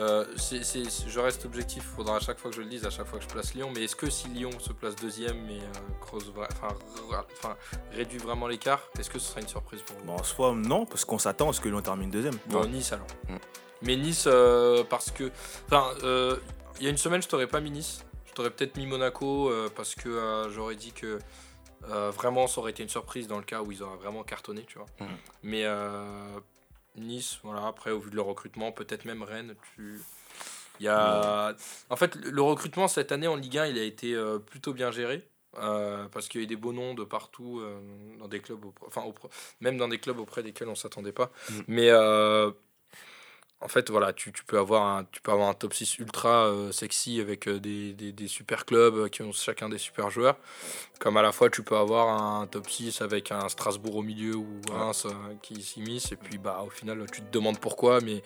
euh, 0.00 0.24
je 0.36 1.18
reste 1.20 1.44
objectif. 1.44 1.82
Il 1.84 1.96
faudra 1.96 2.16
à 2.16 2.20
chaque 2.20 2.38
fois 2.38 2.50
que 2.50 2.56
je 2.56 2.62
le 2.62 2.68
dise, 2.68 2.84
à 2.84 2.90
chaque 2.90 3.06
fois 3.06 3.18
que 3.18 3.24
je 3.24 3.30
place 3.30 3.54
Lyon. 3.54 3.70
Mais 3.74 3.84
est-ce 3.84 3.96
que 3.96 4.08
si 4.10 4.28
Lyon 4.28 4.50
se 4.58 4.72
place 4.72 4.94
deuxième 4.96 5.48
et 5.50 5.60
euh, 5.60 5.64
creuse 6.00 6.30
vra- 6.32 6.48
enfin, 6.52 6.74
ra- 7.10 7.26
enfin, 7.32 7.56
réduit 7.92 8.18
vraiment 8.18 8.46
l'écart, 8.46 8.82
est-ce 8.98 9.10
que 9.10 9.18
ce 9.18 9.28
sera 9.30 9.40
une 9.40 9.48
surprise 9.48 9.82
pour 9.82 9.96
vous? 9.98 10.04
Bon, 10.04 10.14
en 10.14 10.22
soi, 10.22 10.54
non, 10.54 10.86
parce 10.86 11.04
qu'on 11.04 11.18
s'attend 11.18 11.50
à 11.50 11.52
ce 11.52 11.60
que 11.60 11.68
Lyon 11.68 11.82
termine 11.82 12.10
deuxième. 12.10 12.36
Bon, 12.46 12.64
Nice 12.66 12.92
alors. 12.92 13.06
Mm. 13.28 13.36
Mais 13.82 13.96
Nice, 13.96 14.24
euh, 14.26 14.84
parce 14.88 15.10
que. 15.10 15.30
Enfin, 15.66 15.90
euh, 16.02 16.36
il 16.78 16.84
y 16.84 16.86
a 16.86 16.90
une 16.90 16.96
semaine, 16.98 17.22
je 17.22 17.28
t'aurais 17.28 17.46
pas 17.48 17.60
mis 17.60 17.70
Nice. 17.70 18.04
Je 18.26 18.32
t'aurais 18.34 18.50
peut-être 18.50 18.76
mis 18.76 18.86
Monaco 18.86 19.50
euh, 19.50 19.68
parce 19.74 19.94
que 19.96 20.08
euh, 20.08 20.50
j'aurais 20.50 20.76
dit 20.76 20.92
que 20.92 21.18
euh, 21.90 22.10
vraiment 22.10 22.46
ça 22.46 22.60
aurait 22.60 22.70
été 22.72 22.82
une 22.82 22.88
surprise 22.88 23.26
dans 23.26 23.38
le 23.38 23.44
cas 23.44 23.62
où 23.62 23.72
ils 23.72 23.82
auraient 23.82 23.96
vraiment 23.96 24.22
cartonné, 24.22 24.64
tu 24.64 24.78
vois. 24.78 24.86
Mm. 25.00 25.04
Mais 25.42 25.62
euh, 25.64 26.38
Nice, 26.98 27.38
voilà, 27.42 27.66
après, 27.66 27.90
au 27.90 27.98
vu 27.98 28.10
de 28.10 28.16
leur 28.16 28.26
recrutement, 28.26 28.72
peut-être 28.72 29.04
même 29.04 29.22
Rennes, 29.22 29.54
tu. 29.74 30.00
Il 30.80 30.84
y 30.84 30.88
a... 30.88 31.54
En 31.90 31.96
fait, 31.96 32.14
le 32.14 32.42
recrutement 32.42 32.86
cette 32.86 33.10
année 33.10 33.26
en 33.26 33.34
Ligue 33.34 33.58
1, 33.58 33.66
il 33.66 33.78
a 33.78 33.82
été 33.82 34.14
euh, 34.14 34.38
plutôt 34.38 34.72
bien 34.72 34.90
géré. 34.90 35.28
euh, 35.58 36.06
parce 36.12 36.28
qu'il 36.28 36.40
y 36.40 36.42
a 36.42 36.44
eu 36.44 36.46
des 36.46 36.56
beaux 36.56 36.72
noms 36.72 36.94
de 36.94 37.04
partout, 37.04 37.58
euh, 37.60 37.80
dans 38.18 38.28
des 38.28 38.40
clubs, 38.40 38.64
enfin, 38.86 39.02
même 39.60 39.76
dans 39.76 39.88
des 39.88 39.98
clubs 39.98 40.18
auprès 40.20 40.42
desquels 40.42 40.68
on 40.68 40.76
s'attendait 40.76 41.12
pas. 41.12 41.32
Mm. 41.50 41.60
Mais 41.68 41.90
en 43.60 43.66
fait, 43.68 43.90
voilà, 43.90 44.12
tu, 44.12 44.32
tu 44.32 44.44
peux 44.44 44.58
avoir 44.58 44.82
un, 44.86 45.04
tu 45.10 45.20
peux 45.20 45.32
avoir 45.32 45.48
un 45.48 45.54
top 45.54 45.74
6 45.74 45.98
ultra 45.98 46.46
euh, 46.46 46.70
sexy 46.70 47.20
avec 47.20 47.48
euh, 47.48 47.58
des, 47.58 47.92
des, 47.92 48.12
des 48.12 48.28
super 48.28 48.64
clubs 48.64 48.94
euh, 48.94 49.08
qui 49.08 49.22
ont 49.22 49.32
chacun 49.32 49.68
des 49.68 49.78
super 49.78 50.10
joueurs. 50.10 50.36
Comme 51.00 51.16
à 51.16 51.22
la 51.22 51.32
fois, 51.32 51.50
tu 51.50 51.62
peux 51.64 51.76
avoir 51.76 52.08
un 52.08 52.46
top 52.46 52.70
6 52.70 53.00
avec 53.02 53.32
un 53.32 53.48
Strasbourg 53.48 53.96
au 53.96 54.02
milieu 54.02 54.36
ou 54.36 54.46
Reims 54.70 55.06
euh, 55.06 55.10
qui 55.42 55.60
s'immisce. 55.62 56.12
Et 56.12 56.16
puis, 56.16 56.38
bah, 56.38 56.62
au 56.64 56.70
final, 56.70 57.04
tu 57.12 57.20
te 57.20 57.30
demandes 57.32 57.58
pourquoi. 57.58 58.00
Mais 58.00 58.22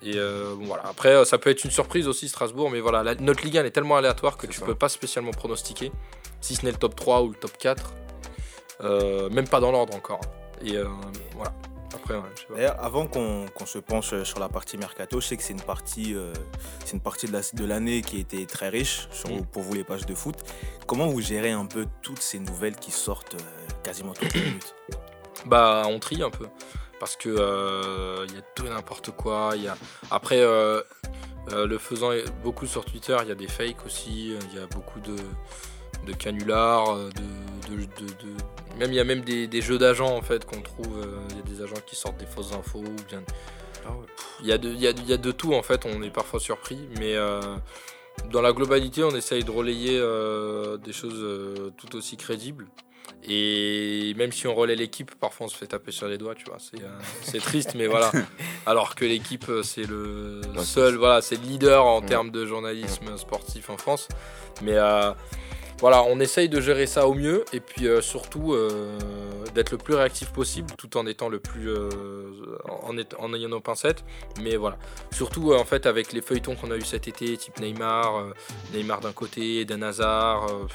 et 0.00 0.14
euh, 0.16 0.54
bon, 0.56 0.64
voilà. 0.66 0.84
Après, 0.86 1.24
ça 1.26 1.36
peut 1.38 1.50
être 1.50 1.64
une 1.64 1.70
surprise 1.70 2.08
aussi, 2.08 2.28
Strasbourg. 2.28 2.70
Mais 2.70 2.80
voilà, 2.80 3.02
la- 3.02 3.14
notre 3.16 3.44
Ligue 3.44 3.58
1 3.58 3.60
elle 3.60 3.66
est 3.66 3.70
tellement 3.70 3.96
aléatoire 3.96 4.38
que 4.38 4.46
tu 4.46 4.60
ça. 4.60 4.64
peux 4.66 4.74
pas 4.74 4.88
spécialement 4.88 5.32
pronostiquer. 5.32 5.92
Si 6.40 6.54
ce 6.54 6.64
n'est 6.64 6.72
le 6.72 6.78
top 6.78 6.96
3 6.96 7.22
ou 7.22 7.28
le 7.28 7.34
top 7.34 7.58
4. 7.58 7.92
Euh, 8.80 9.28
même 9.30 9.48
pas 9.48 9.60
dans 9.60 9.72
l'ordre 9.72 9.94
encore. 9.94 10.20
Et 10.64 10.76
voilà. 11.34 11.52
Après, 11.94 12.14
ouais, 12.14 12.22
je 12.34 12.40
sais 12.42 12.46
pas. 12.48 12.54
D'ailleurs, 12.54 12.84
avant 12.84 13.06
qu'on 13.06 13.46
se 13.66 13.78
penche 13.78 14.12
euh, 14.12 14.24
sur 14.24 14.38
la 14.40 14.48
partie 14.48 14.76
mercato, 14.76 15.20
je 15.20 15.26
sais 15.26 15.36
que 15.36 15.42
c'est 15.42 15.54
une 15.54 15.62
partie, 15.62 16.14
euh, 16.14 16.32
c'est 16.84 16.92
une 16.92 17.00
partie 17.00 17.26
de 17.26 17.32
la- 17.32 17.40
de 17.52 17.64
l'année 17.64 18.02
qui 18.02 18.16
a 18.16 18.20
été 18.20 18.44
très 18.46 18.68
riche 18.68 19.08
sur- 19.10 19.30
Mm. 19.30 19.46
pour 19.46 19.62
vous 19.62 19.72
les 19.74 19.84
pages 19.84 20.04
de 20.06 20.14
foot. 20.14 20.36
Comment 20.86 21.06
vous 21.06 21.20
gérez 21.20 21.50
un 21.52 21.64
peu 21.66 21.86
toutes 22.02 22.20
ces 22.20 22.38
nouvelles 22.38 22.76
qui 22.76 22.90
sortent 22.90 23.34
euh, 23.34 23.38
quasiment 23.82 24.12
toutes 24.12 24.34
les 24.34 24.40
minutes? 24.42 24.74
Bah, 25.46 25.84
on 25.86 25.98
trie 25.98 26.22
un 26.22 26.30
peu. 26.30 26.46
Parce 27.00 27.14
que 27.16 27.28
euh, 27.28 28.26
il 28.28 28.34
y 28.34 28.38
a 28.38 28.42
tout 28.54 28.66
et 28.66 28.70
n'importe 28.70 29.12
quoi. 29.12 29.52
Y 29.56 29.68
a... 29.68 29.76
Après, 30.10 30.40
euh, 30.40 30.82
euh, 31.52 31.66
le 31.66 31.78
faisant 31.78 32.10
beaucoup 32.42 32.66
sur 32.66 32.84
Twitter, 32.84 33.16
il 33.22 33.28
y 33.28 33.32
a 33.32 33.36
des 33.36 33.46
fakes 33.48 33.86
aussi. 33.86 34.34
Il 34.52 34.58
y 34.58 34.60
a 34.62 34.66
beaucoup 34.66 34.98
de, 35.00 35.16
de 36.06 36.12
canulars. 36.12 36.96
de- 36.96 37.12
Même, 38.78 38.92
il 38.92 38.96
y 38.96 39.00
a 39.00 39.04
même 39.04 39.20
des, 39.22 39.46
des 39.46 39.60
jeux 39.60 39.78
d'agents 39.78 40.16
en 40.16 40.22
fait 40.22 40.44
qu'on 40.44 40.60
trouve. 40.60 40.98
euh, 41.04 41.18
Il 41.30 41.36
y 41.36 41.40
a 41.40 41.56
des 41.56 41.62
agents 41.62 41.80
qui 41.86 41.96
sortent 41.96 42.18
des 42.18 42.26
fausses 42.26 42.52
infos. 42.52 42.78
Ou 42.80 42.96
bien... 43.08 43.22
Il 44.40 44.46
y, 44.46 44.52
a 44.52 44.58
de, 44.58 44.68
il, 44.68 44.80
y 44.80 44.86
a, 44.86 44.90
il 44.90 45.06
y 45.08 45.12
a 45.12 45.16
de 45.16 45.32
tout 45.32 45.54
en 45.54 45.62
fait. 45.62 45.84
On 45.86 46.02
est 46.02 46.10
parfois 46.10 46.38
surpris. 46.40 46.78
Mais 46.98 47.16
euh, 47.16 47.40
dans 48.30 48.40
la 48.42 48.52
globalité, 48.52 49.02
on 49.02 49.10
essaye 49.16 49.42
de 49.44 49.50
relayer 49.50 49.98
euh, 49.98 50.76
des 50.76 50.92
choses 50.92 51.18
euh, 51.22 51.70
tout 51.76 51.96
aussi 51.96 52.16
crédibles. 52.16 52.66
Et 53.24 54.14
même 54.16 54.30
si 54.30 54.46
on 54.46 54.54
relaie 54.54 54.76
l'équipe, 54.76 55.12
parfois 55.16 55.46
on 55.46 55.48
se 55.48 55.56
fait 55.56 55.66
taper 55.66 55.90
sur 55.90 56.06
les 56.06 56.18
doigts, 56.18 56.34
tu 56.36 56.44
vois. 56.44 56.58
C'est, 56.60 56.80
euh, 56.82 56.88
c'est 57.22 57.40
triste, 57.40 57.74
mais 57.74 57.86
voilà. 57.88 58.12
Alors 58.66 58.94
que 58.94 59.04
l'équipe, 59.04 59.50
c'est 59.64 59.86
le 59.88 60.40
seul, 60.62 60.94
voilà, 60.96 61.20
c'est 61.20 61.34
le 61.36 61.42
leader 61.42 61.84
en 61.84 62.00
Ouais. 62.00 62.06
termes 62.06 62.30
de 62.30 62.46
journalisme 62.46 63.16
sportif 63.16 63.70
en 63.70 63.76
France. 63.76 64.06
Mais 64.62 64.76
euh, 64.76 65.10
voilà, 65.80 66.02
on 66.02 66.18
essaye 66.18 66.48
de 66.48 66.60
gérer 66.60 66.86
ça 66.86 67.06
au 67.06 67.14
mieux 67.14 67.44
et 67.52 67.60
puis 67.60 67.86
euh, 67.86 68.00
surtout 68.00 68.52
euh, 68.52 68.98
d'être 69.54 69.70
le 69.70 69.78
plus 69.78 69.94
réactif 69.94 70.32
possible 70.32 70.68
tout 70.76 70.96
en 70.96 71.06
étant 71.06 71.28
le 71.28 71.38
plus 71.38 71.68
euh, 71.68 71.88
en, 72.68 73.34
ayant 73.34 73.48
nos 73.48 73.60
pincettes. 73.60 74.04
Mais 74.42 74.56
voilà, 74.56 74.76
surtout 75.12 75.52
euh, 75.52 75.58
en 75.58 75.64
fait 75.64 75.86
avec 75.86 76.12
les 76.12 76.20
feuilletons 76.20 76.54
qu'on 76.56 76.70
a 76.70 76.76
eu 76.76 76.82
cet 76.82 77.08
été, 77.08 77.36
type 77.36 77.58
Neymar, 77.60 78.16
euh, 78.16 78.30
Neymar 78.74 79.00
d'un 79.00 79.12
côté, 79.12 79.60
Eden 79.60 79.82
Hazard, 79.82 80.46
euh, 80.46 80.66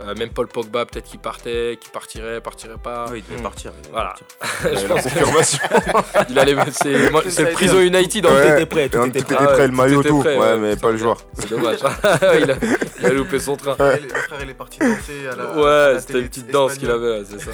euh, 0.00 0.14
même 0.16 0.30
Paul 0.30 0.48
Pogba 0.48 0.84
peut-être 0.86 1.04
qui 1.08 1.18
partait, 1.18 1.78
qui 1.80 1.88
partirait, 1.88 2.40
partirait 2.40 2.78
pas. 2.82 3.06
Oui, 3.10 3.18
il 3.18 3.30
devait 3.30 3.40
Mm. 3.40 3.42
partir. 3.44 3.72
il 3.76 3.80
devait 3.82 3.92
Voilà. 3.92 4.14
partir. 4.40 4.80
Je 4.80 4.86
pense 4.86 5.02
confirmation. 5.04 5.58
qu'il 6.26 6.38
allait, 6.38 6.56
c'est, 6.72 7.10
moi, 7.10 7.22
c'est 7.28 7.44
le 7.44 7.52
prison 7.52 7.80
United. 7.80 8.26
en 8.26 8.30
Ouais. 8.34 8.42
Tout 8.46 8.52
était 8.54 8.66
prêt, 8.66 8.88
tout 8.88 9.04
était 9.06 9.18
tout 9.20 9.24
prêt. 9.26 9.34
était 9.34 9.44
ouais, 9.44 9.52
prêt, 9.52 9.66
le 9.68 9.72
maillot, 9.72 10.02
tout. 10.02 10.18
prêt, 10.20 10.36
Ouais, 10.36 10.52
ouais, 10.54 10.58
mais 10.58 10.76
pas 10.76 10.90
le 10.90 10.96
joueur. 10.96 11.18
C'est 11.34 11.48
dommage. 11.50 11.78
il, 12.42 12.50
a, 12.50 12.56
il 13.00 13.06
a 13.06 13.10
loupé 13.10 13.38
son 13.38 13.56
train. 13.56 13.76
Le, 13.78 14.02
le 14.02 14.08
frère, 14.08 14.38
il 14.42 14.50
est 14.50 14.54
parti 14.54 14.78
danser 14.80 15.26
à 15.32 15.36
la. 15.36 15.44
à 15.44 15.56
Ouais, 15.56 15.92
la 15.94 16.00
c'était 16.00 16.20
une 16.20 16.28
petite 16.28 16.50
danse 16.50 16.74
qu'il 16.76 16.90
avait, 16.90 17.20
ouais, 17.20 17.24
c'est 17.28 17.40
ça. 17.40 17.50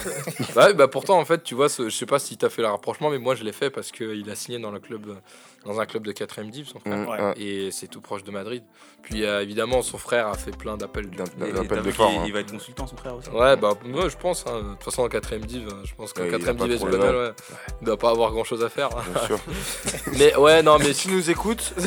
bah, 0.55 0.65
ouais, 0.67 0.73
bah 0.73 0.87
pourtant, 0.87 1.19
en 1.19 1.25
fait, 1.25 1.43
tu 1.43 1.55
vois, 1.55 1.69
ce- 1.69 1.89
je 1.89 1.95
sais 1.95 2.05
pas 2.05 2.19
si 2.19 2.37
t'as 2.37 2.49
fait 2.49 2.61
le 2.63 2.67
rapprochement, 2.69 3.09
mais 3.11 3.19
moi 3.19 3.35
je 3.35 3.43
l'ai 3.43 3.53
fait 3.53 3.69
parce 3.69 3.91
qu'il 3.91 4.29
a 4.29 4.35
signé 4.35 4.57
dans, 4.59 4.71
le 4.71 4.79
club, 4.79 5.05
dans 5.65 5.79
un 5.79 5.85
club 5.85 6.03
de 6.05 6.11
4ème 6.11 6.49
div, 6.49 6.67
son 6.67 6.79
frère. 6.79 6.97
Mm, 6.97 7.07
Ouais. 7.07 7.21
ouais. 7.21 7.33
Et 7.37 7.71
c'est 7.71 7.87
tout 7.87 8.01
proche 8.01 8.23
de 8.23 8.31
Madrid. 8.31 8.63
Puis 9.03 9.23
euh, 9.25 9.41
évidemment, 9.41 9.81
son 9.81 9.97
frère 9.97 10.27
a 10.27 10.35
fait 10.35 10.55
plein 10.55 10.77
d'appels. 10.77 11.09
du- 11.09 11.17
t'as 11.17 11.23
de 11.25 11.91
qu'il- 11.91 12.01
hein. 12.03 12.23
Il 12.25 12.33
va 12.33 12.39
être 12.39 12.51
consultant, 12.51 12.87
son 12.87 12.95
frère 12.97 13.15
aussi. 13.15 13.29
Ouais, 13.29 13.55
bah 13.57 13.73
moi 13.85 14.09
je 14.09 14.17
pense. 14.17 14.45
hein. 14.47 14.61
De 14.63 14.69
toute 14.73 14.83
façon, 14.83 15.03
en 15.03 15.07
4ème 15.07 15.41
div, 15.45 15.67
euh, 15.67 15.71
je 15.83 15.93
pense 15.95 16.13
qu'en 16.13 16.21
Ouais, 16.23 16.29
il 16.29 16.35
a 16.35 16.37
4ème 16.39 16.57
pas 16.57 16.63
div 16.65 16.73
espagnol, 16.73 17.15
ouais, 17.15 17.31
il 17.81 17.85
doit 17.85 17.97
pas 17.97 18.09
avoir 18.11 18.31
grand 18.31 18.43
chose 18.43 18.63
à 18.63 18.69
faire. 18.69 18.89
Bien 18.89 19.25
sûr. 19.27 19.39
mais 20.17 20.35
ouais, 20.35 20.61
non, 20.63 20.77
mais 20.79 20.93
s'il 20.93 21.13
nous 21.15 21.29
écoute, 21.29 21.73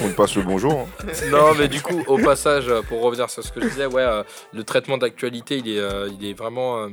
On 0.00 0.10
passe 0.12 0.36
le 0.36 0.42
bonjour. 0.42 0.80
hein. 0.80 0.86
non, 1.30 1.54
mais 1.58 1.68
du 1.68 1.80
coup, 1.82 2.02
au 2.06 2.18
passage, 2.18 2.68
euh, 2.68 2.82
pour 2.82 3.02
revenir 3.02 3.28
sur 3.30 3.42
ce 3.42 3.52
que 3.52 3.60
je 3.60 3.66
disais, 3.68 3.86
ouais, 3.86 4.02
euh, 4.02 4.22
le 4.52 4.64
traitement 4.64 4.98
d'actualité, 4.98 5.58
il 5.58 5.68
est, 5.70 5.78
euh, 5.80 6.08
il 6.18 6.26
est 6.28 6.34
vraiment, 6.34 6.78
euh, 6.78 6.88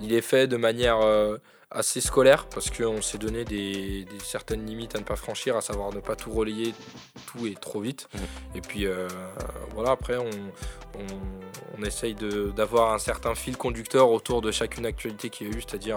il 0.00 0.12
est 0.12 0.20
fait 0.20 0.46
de 0.46 0.56
manière 0.56 0.98
euh, 1.02 1.38
assez 1.70 2.00
scolaire 2.00 2.46
parce 2.46 2.70
qu'on 2.70 3.02
s'est 3.02 3.18
donné 3.18 3.44
des, 3.44 4.04
des 4.04 4.18
certaines 4.22 4.64
limites 4.64 4.94
à 4.94 4.98
ne 4.98 5.04
pas 5.04 5.16
franchir, 5.16 5.56
à 5.56 5.60
savoir 5.60 5.92
ne 5.92 6.00
pas 6.00 6.14
tout 6.14 6.30
relayer, 6.30 6.74
tout 7.26 7.46
et 7.46 7.54
trop 7.54 7.80
vite. 7.80 8.08
Et 8.54 8.60
puis 8.60 8.86
euh, 8.86 9.08
voilà, 9.74 9.90
après, 9.90 10.16
on, 10.16 10.30
on, 10.94 11.06
on 11.78 11.82
essaye 11.82 12.14
d'avoir 12.14 12.94
un 12.94 12.98
certain 12.98 13.34
fil 13.34 13.56
conducteur 13.56 14.10
autour 14.10 14.42
de 14.42 14.52
chacune 14.52 14.86
actualité 14.86 15.28
qu'il 15.28 15.48
y 15.48 15.50
a 15.52 15.56
eu, 15.56 15.60
c'est-à-dire 15.60 15.96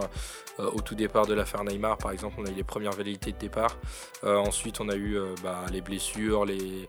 euh, 0.60 0.70
au 0.74 0.82
tout 0.82 0.96
départ 0.96 1.28
de 1.28 1.34
l'affaire 1.36 1.64
Neymar, 1.64 1.98
par 1.98 2.12
exemple, 2.12 2.36
on 2.40 2.46
a 2.46 2.50
eu 2.50 2.56
les 2.56 2.64
premières 2.64 2.94
velléités 2.94 3.32
de 3.32 3.38
départ. 3.38 3.78
Euh, 4.24 4.38
ensuite, 4.38 4.82
on 4.82 4.90
a 4.90 4.96
eu 4.96 5.20
bah, 5.44 5.66
les 5.72 5.82
blessures, 5.82 6.46
les, 6.46 6.88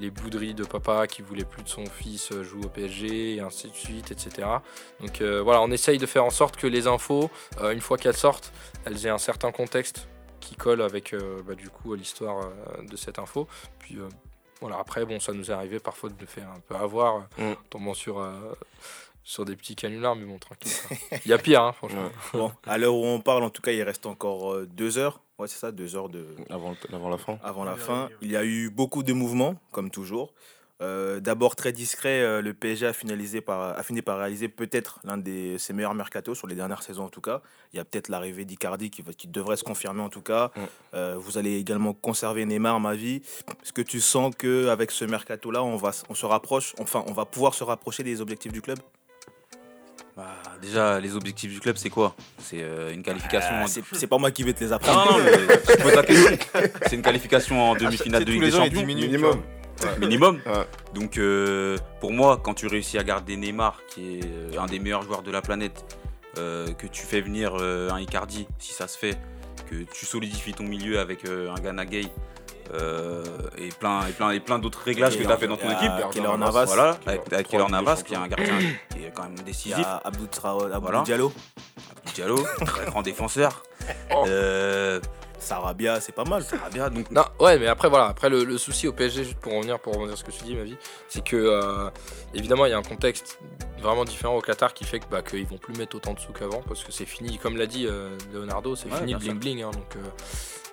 les 0.00 0.10
bouderies 0.10 0.54
de 0.54 0.64
papa 0.64 1.06
qui 1.08 1.22
voulait 1.22 1.44
plus 1.44 1.62
de 1.62 1.68
son 1.68 1.84
fils 1.86 2.32
jouer 2.42 2.64
au 2.64 2.68
PSG, 2.68 3.34
et 3.34 3.40
ainsi 3.40 3.68
de 3.68 3.74
suite, 3.74 4.12
etc. 4.12 4.46
Donc 5.00 5.20
voilà, 5.20 5.60
on 5.60 5.70
essaye 5.70 5.98
de 5.98 6.06
faire 6.06 6.24
en 6.24 6.30
sorte 6.30 6.56
que 6.56 6.66
les 6.66 6.86
infos, 6.86 7.30
une 7.72 7.80
fois 7.80 7.96
qu'elles 7.98 8.16
sortent, 8.16 8.52
elles 8.84 9.06
aient 9.06 9.10
un 9.10 9.18
certain 9.18 9.52
contexte 9.52 10.08
qui 10.40 10.56
colle 10.56 10.82
avec 10.82 11.14
euh, 11.14 11.42
bah, 11.46 11.54
du 11.54 11.70
coup 11.70 11.94
l'histoire 11.94 12.46
euh, 12.46 12.82
de 12.82 12.96
cette 12.96 13.18
info. 13.18 13.48
Puis 13.78 13.96
euh, 13.98 14.08
voilà, 14.60 14.78
après, 14.78 15.04
bon, 15.04 15.18
ça 15.20 15.32
nous 15.32 15.50
est 15.50 15.54
arrivé 15.54 15.78
parfois 15.80 16.10
de 16.10 16.14
nous 16.20 16.26
faire 16.26 16.48
un 16.50 16.60
peu 16.60 16.74
avoir, 16.74 17.26
euh, 17.38 17.52
Mm. 17.52 17.56
tombant 17.70 17.94
sur, 17.94 18.18
euh, 18.20 18.32
sur 19.22 19.44
des 19.44 19.56
petits 19.56 19.74
canulars, 19.74 20.16
mais 20.16 20.24
bon, 20.26 20.38
tranquille. 20.38 20.72
Il 21.24 21.30
y 21.30 21.32
a 21.34 21.38
pire, 21.38 21.62
hein, 21.62 21.72
franchement. 21.72 22.10
Bon, 22.34 22.52
à 22.66 22.76
l'heure 22.78 22.94
où 22.94 23.04
on 23.04 23.20
parle, 23.20 23.42
en 23.42 23.50
tout 23.50 23.62
cas, 23.62 23.72
il 23.72 23.82
reste 23.82 24.06
encore 24.06 24.52
euh, 24.52 24.66
deux 24.66 24.98
heures. 24.98 25.20
Ouais, 25.38 25.48
c'est 25.48 25.58
ça, 25.58 25.72
deux 25.72 25.96
heures 25.96 26.08
de, 26.10 26.26
Avant, 26.50 26.76
avant 26.92 27.08
la 27.08 27.18
fin. 27.18 27.38
avant 27.42 27.64
la 27.64 27.74
fin. 27.76 28.08
Il 28.22 28.30
y 28.30 28.36
a 28.36 28.44
eu 28.44 28.70
beaucoup 28.70 29.02
de 29.02 29.12
mouvements, 29.12 29.56
comme 29.72 29.90
toujours. 29.90 30.32
Euh, 30.82 31.20
D'abord 31.20 31.54
très 31.54 31.72
discret, 31.72 32.20
euh, 32.20 32.42
le 32.42 32.52
PSG 32.52 32.86
a, 32.86 32.92
finalisé 32.92 33.40
par, 33.40 33.78
a 33.78 33.82
fini 33.82 34.02
par 34.02 34.18
réaliser 34.18 34.48
peut-être 34.48 34.98
l'un 35.04 35.16
de 35.16 35.56
ses 35.56 35.72
meilleurs 35.72 35.94
mercatos 35.94 36.36
sur 36.36 36.46
les 36.48 36.56
dernières 36.56 36.82
saisons 36.82 37.04
en 37.04 37.08
tout 37.08 37.20
cas. 37.20 37.42
Il 37.72 37.76
y 37.76 37.80
a 37.80 37.84
peut-être 37.84 38.08
l'arrivée 38.08 38.44
d'Icardi 38.44 38.90
qui, 38.90 39.28
devrait 39.28 39.56
se 39.56 39.64
confirmer 39.64 40.02
en 40.02 40.08
tout 40.08 40.20
cas. 40.20 40.50
Mm. 40.56 40.60
Euh, 40.94 41.14
vous 41.16 41.38
allez 41.38 41.56
également 41.58 41.92
conserver 41.92 42.44
Neymar, 42.44 42.80
ma 42.80 42.94
vie. 42.94 43.22
Est-ce 43.62 43.72
que 43.72 43.82
tu 43.82 44.00
sens 44.00 44.34
qu'avec 44.36 44.90
ce 44.90 45.04
mercato-là, 45.04 45.62
on, 45.62 45.76
va, 45.76 45.92
on 46.08 46.14
se 46.14 46.26
rapproche, 46.26 46.74
enfin 46.78 47.04
on 47.06 47.12
va 47.12 47.24
pouvoir 47.24 47.54
se 47.54 47.62
rapprocher 47.62 48.02
des 48.02 48.20
objectifs 48.20 48.52
du 48.52 48.60
club? 48.60 48.78
Bah, 50.16 50.36
déjà, 50.62 51.00
les 51.00 51.16
objectifs 51.16 51.52
du 51.52 51.58
club, 51.58 51.76
c'est 51.76 51.90
quoi? 51.90 52.14
C'est 52.38 52.62
euh, 52.62 52.92
une 52.92 53.02
qualification. 53.02 53.50
Ah, 53.52 53.64
en- 53.64 53.66
C'est 53.92 54.06
pas 54.06 54.18
moi 54.18 54.30
qui 54.30 54.44
vais 54.44 54.52
te 54.52 54.60
les 54.62 54.70
Non, 54.70 54.76
apprendre. 54.76 55.18
non, 55.18 55.24
mais 55.24 55.32
je 55.78 55.82
pose 55.82 55.94
la 55.94 56.02
question. 56.04 56.36
C'est 56.86 56.94
une 56.96 57.02
qualification 57.02 57.60
en 57.70 57.74
demi-finale 57.74 58.20
c'est 58.20 58.24
de 58.26 58.30
Ligue 58.32 58.44
des 58.44 58.50
Champions. 58.52 58.86
Minimum. 58.86 59.42
minimum. 60.00 60.40
Ouais. 60.46 60.66
Donc 60.94 61.18
euh, 61.18 61.76
pour 62.00 62.12
moi, 62.12 62.40
quand 62.42 62.54
tu 62.54 62.66
réussis 62.66 62.98
à 62.98 63.02
garder 63.04 63.36
Neymar, 63.36 63.80
qui 63.88 64.18
est 64.18 64.24
euh, 64.26 64.58
un 64.60 64.66
des 64.66 64.78
meilleurs 64.78 65.02
joueurs 65.02 65.22
de 65.22 65.30
la 65.30 65.42
planète, 65.42 65.84
euh, 66.38 66.72
que 66.72 66.86
tu 66.86 67.02
fais 67.02 67.20
venir 67.20 67.54
euh, 67.60 67.90
un 67.90 68.00
Icardi, 68.00 68.46
si 68.58 68.72
ça 68.72 68.88
se 68.88 68.98
fait, 68.98 69.16
que 69.70 69.76
tu 69.92 70.04
solidifies 70.06 70.52
ton 70.54 70.64
milieu 70.64 70.98
avec 70.98 71.24
euh, 71.26 71.50
un 71.54 71.60
Ghana 71.60 71.86
Gay 71.86 72.06
euh, 72.72 73.22
et 73.58 73.68
plein, 73.68 74.06
et 74.06 74.12
plein, 74.12 74.30
et 74.30 74.40
plein 74.40 74.58
d'autres 74.58 74.80
réglages 74.82 75.18
que 75.18 75.22
tu 75.22 75.30
as 75.30 75.36
fait 75.36 75.46
dans 75.46 75.56
ton 75.56 75.70
équipe. 75.70 75.92
Keylor 76.12 76.38
Navas. 76.38 76.64
Voilà, 76.64 76.98
avec, 77.06 77.28
des 77.50 77.56
Navas, 77.68 78.02
qui 78.02 78.14
est 78.14 78.16
un 78.16 78.26
gardien 78.26 78.58
qui 78.90 79.04
est 79.04 79.12
quand 79.14 79.24
même 79.24 79.38
décisif. 79.44 79.86
Abdou, 80.04 80.26
Traoré- 80.26 80.66
Abdou 80.72 80.80
Voilà. 80.80 81.02
Diallo, 81.02 81.32
Diallo, 82.14 82.44
très 82.66 82.86
grand 82.86 83.02
défenseur. 83.02 83.62
Oh. 84.14 84.24
Sarabia, 85.44 86.00
c'est 86.00 86.14
pas 86.14 86.24
mal. 86.24 86.42
Sarabia, 86.42 86.90
donc 86.90 87.10
Non, 87.10 87.24
ouais, 87.40 87.58
mais 87.58 87.66
après, 87.66 87.88
voilà, 87.88 88.06
après 88.06 88.28
le, 88.28 88.44
le 88.44 88.58
souci 88.58 88.88
au 88.88 88.92
PSG, 88.92 89.24
juste 89.24 89.38
pour 89.38 89.52
revenir, 89.54 89.78
pour 89.78 89.94
revenir 89.94 90.16
sur 90.16 90.26
ce 90.26 90.32
que 90.32 90.36
tu 90.36 90.44
dis, 90.44 90.54
ma 90.56 90.64
vie, 90.64 90.76
c'est 91.08 91.22
que, 91.24 91.36
euh, 91.36 91.88
évidemment, 92.34 92.66
il 92.66 92.70
y 92.70 92.74
a 92.74 92.78
un 92.78 92.82
contexte 92.82 93.38
vraiment 93.80 94.04
différent 94.04 94.36
au 94.36 94.40
Qatar 94.40 94.74
qui 94.74 94.84
fait 94.84 94.98
que, 95.00 95.06
bah, 95.10 95.22
qu'ils 95.22 95.46
vont 95.46 95.58
plus 95.58 95.74
mettre 95.76 95.96
autant 95.96 96.14
de 96.14 96.18
sous 96.20 96.32
qu'avant, 96.32 96.62
parce 96.66 96.82
que 96.82 96.90
c'est 96.92 97.06
fini, 97.06 97.38
comme 97.38 97.56
l'a 97.56 97.66
dit 97.66 97.86
euh, 97.86 98.16
Leonardo, 98.32 98.74
c'est 98.76 98.90
Ouais, 98.90 98.98
fini 98.98 99.12
le 99.12 99.18
bien 99.18 99.30
sûr. 99.32 99.38
bling 99.38 99.54
bling, 99.56 99.62
hein, 99.64 99.70
donc 99.72 99.96
euh, 99.96 100.00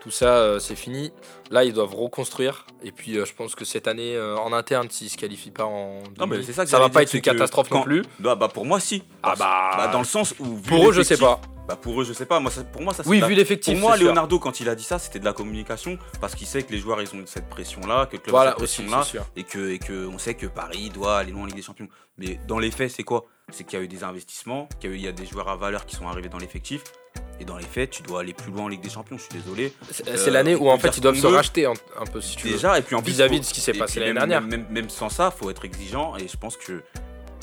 tout 0.01 0.11
ça, 0.11 0.25
euh, 0.37 0.59
c'est 0.59 0.75
fini. 0.75 1.11
Là, 1.51 1.63
ils 1.63 1.73
doivent 1.73 1.93
reconstruire, 1.93 2.65
et 2.83 2.91
puis 2.91 3.17
euh, 3.17 3.25
je 3.25 3.33
pense 3.33 3.53
que 3.53 3.65
cette 3.65 3.87
année, 3.87 4.15
euh, 4.15 4.35
en 4.37 4.51
interne, 4.53 4.89
s'ils 4.89 5.09
se 5.09 5.17
qualifient 5.17 5.51
pas 5.51 5.65
en. 5.65 6.01
Non, 6.19 6.25
mais 6.27 6.41
ça 6.41 6.63
que 6.63 6.69
ça 6.71 6.79
va 6.79 6.89
pas 6.89 7.03
être 7.03 7.13
une 7.13 7.21
catastrophe 7.21 7.69
non 7.71 7.83
plus. 7.83 8.03
bah, 8.19 8.35
bah, 8.35 8.47
pour 8.47 8.65
moi, 8.65 8.79
si. 8.79 9.03
Ah 9.21 9.33
bah, 9.37 9.71
Bah, 9.77 9.87
dans 9.89 9.99
le 9.99 10.05
sens 10.05 10.33
où. 10.39 10.45
pour 10.67 10.89
eux, 10.89 10.91
je 10.93 11.01
sais 11.03 11.17
pas. 11.17 11.39
Bah, 11.67 11.75
pour 11.75 12.01
eux, 12.01 12.05
je 12.05 12.13
sais 12.13 12.25
pas. 12.25 12.39
Moi, 12.39 12.51
ça- 12.51 12.63
pour 12.63 12.81
moi, 12.81 12.93
ça 12.93 13.03
Oui, 13.05 13.19
la- 13.19 13.27
vu 13.27 13.35
l'effectif. 13.35 13.73
Pour 13.79 13.81
moi, 13.89 13.95
sûr. 13.97 14.07
Leonardo, 14.07 14.39
quand 14.39 14.59
il 14.59 14.67
a 14.69 14.75
dit 14.75 14.83
ça, 14.83 14.99
c'était 14.99 15.19
de 15.19 15.25
la 15.25 15.33
communication 15.33 15.97
parce 16.19 16.35
qu'il 16.35 16.47
sait 16.47 16.63
que 16.63 16.71
les 16.71 16.79
joueurs 16.79 17.01
ils 17.01 17.07
ont 17.15 17.23
cette 17.25 17.47
pression-là, 17.49 18.07
que 18.07 18.17
le 18.17 18.21
club 18.21 18.35
a 18.35 18.45
cette 18.47 18.55
pression-là, 18.57 19.03
et 19.35 19.43
que, 19.43 19.69
et 19.71 19.79
que 19.79 20.07
on 20.07 20.17
sait 20.17 20.33
que 20.33 20.47
Paris 20.47 20.89
doit 20.89 21.17
aller 21.19 21.31
loin 21.31 21.43
en 21.43 21.45
Ligue 21.45 21.55
des 21.55 21.61
Champions. 21.61 21.87
Mais 22.17 22.39
dans 22.47 22.59
les 22.59 22.71
faits, 22.71 22.91
c'est 22.91 23.03
quoi? 23.03 23.25
C'est 23.51 23.63
qu'il 23.63 23.77
y 23.77 23.81
a 23.81 23.85
eu 23.85 23.87
des 23.87 24.03
investissements, 24.03 24.67
qu'il 24.79 24.89
y 24.89 24.93
a 24.93 24.95
eu 24.95 24.99
il 24.99 25.03
y 25.03 25.07
a 25.07 25.11
des 25.11 25.25
joueurs 25.25 25.49
à 25.49 25.55
valeur 25.55 25.85
qui 25.85 25.95
sont 25.95 26.07
arrivés 26.07 26.29
dans 26.29 26.37
l'effectif. 26.39 26.81
Et 27.39 27.45
dans 27.45 27.57
les 27.57 27.65
faits, 27.65 27.89
tu 27.89 28.03
dois 28.03 28.21
aller 28.21 28.33
plus 28.33 28.51
loin 28.51 28.65
en 28.65 28.67
Ligue 28.67 28.81
des 28.81 28.89
Champions. 28.89 29.17
Je 29.17 29.23
suis 29.23 29.33
désolé. 29.33 29.73
C'est 29.89 30.07
Euh, 30.07 30.29
l'année 30.31 30.55
où, 30.55 30.69
en 30.69 30.77
fait, 30.77 30.95
ils 30.97 31.01
doivent 31.01 31.15
se 31.19 31.25
racheter 31.27 31.65
un, 31.65 31.73
un 31.99 32.05
peu, 32.05 32.21
si 32.21 32.35
tu 32.37 32.47
veux. 32.47 32.53
Déjà, 32.53 32.77
et 32.77 32.81
puis 32.83 32.95
en 32.95 33.01
Vis-à-vis 33.01 33.39
de 33.39 33.45
ce 33.45 33.53
qui 33.53 33.61
s'est 33.61 33.73
passé 33.73 33.99
l'année 33.99 34.13
dernière. 34.13 34.41
Même, 34.41 34.65
même 34.69 34.89
sans 34.89 35.09
ça, 35.09 35.31
faut 35.31 35.49
être 35.49 35.65
exigeant. 35.65 36.15
Et 36.17 36.27
je 36.27 36.37
pense 36.37 36.55
que 36.55 36.83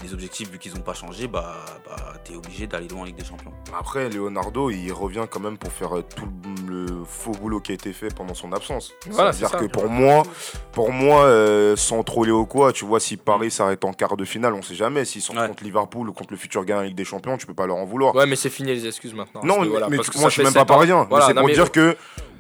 les 0.03 0.15
objectifs, 0.15 0.51
vu 0.51 0.59
qu'ils 0.59 0.75
n'ont 0.75 0.81
pas 0.81 0.95
changé, 0.95 1.27
bah, 1.29 1.57
bah 1.87 2.15
t'es 2.25 2.35
obligé 2.37 2.67
d'aller 2.67 2.89
loin 2.89 3.01
en 3.03 3.05
Ligue 3.05 3.17
des 3.17 3.25
Champions. 3.25 3.53
Après, 3.79 4.09
Leonardo, 4.09 4.71
il 4.71 4.93
revient 4.93 5.27
quand 5.31 5.41
même 5.41 5.59
pour 5.59 5.73
faire 5.73 5.97
euh, 5.97 6.03
tout 6.03 6.29
le, 6.67 6.87
faux 7.05 7.33
boulot 7.33 7.61
qui 7.61 7.73
a 7.73 7.75
été 7.75 7.93
fait 7.93 8.15
pendant 8.15 8.35
son 8.35 8.53
absence. 8.53 8.93
Voilà, 9.11 9.33
C'est-à-dire 9.33 9.59
que 9.59 9.65
pour 9.67 9.89
moi, 9.89 10.23
pour 10.73 10.93
moi 10.93 11.25
euh, 11.25 11.75
sans 11.77 12.03
troller 12.03 12.31
ou 12.33 12.47
quoi, 12.47 12.73
tu 12.73 12.85
vois, 12.85 13.01
si 13.01 13.17
Paris 13.17 13.51
s'arrête 13.51 13.85
en 13.85 13.93
quart 13.93 14.17
de 14.17 14.25
finale, 14.25 14.55
on 14.55 14.63
sait 14.63 14.75
jamais. 14.75 15.05
S'ils 15.05 15.23
sont 15.23 15.37
Ouais. 15.37 15.47
contre 15.47 15.63
Liverpool 15.65 16.09
ou 16.09 16.13
contre 16.13 16.33
le 16.33 16.37
futur 16.39 16.65
gagnant 16.65 16.81
en 16.81 16.85
Ligue 16.85 16.97
des 16.97 17.05
Champions, 17.05 17.37
tu 17.37 17.47
peux 17.47 17.55
pas 17.55 17.67
leur 17.67 17.77
en 17.77 17.85
vouloir. 17.85 18.15
Ouais, 18.15 18.27
mais 18.27 18.37
c'est 18.37 18.51
fini 18.51 18.69
les 18.75 18.87
excuses 18.87 19.15
maintenant. 19.15 19.41
non, 19.45 19.49
Parce 19.55 19.59
que 19.59 19.63
mais, 19.65 19.69
voilà, 19.71 19.89
mais 19.89 19.97
parce 19.97 20.11
que 20.11 20.19
moi 20.19 20.29
je 20.29 20.33
suis 20.35 20.43
fait 20.43 20.49
même 20.49 20.55
pas 20.55 20.65
parisien. 20.65 21.07
Voilà, 21.09 21.27
c'est 21.27 21.35
pour 21.35 21.47
mais- 21.47 21.55
dire 21.55 21.71
que 21.73 21.97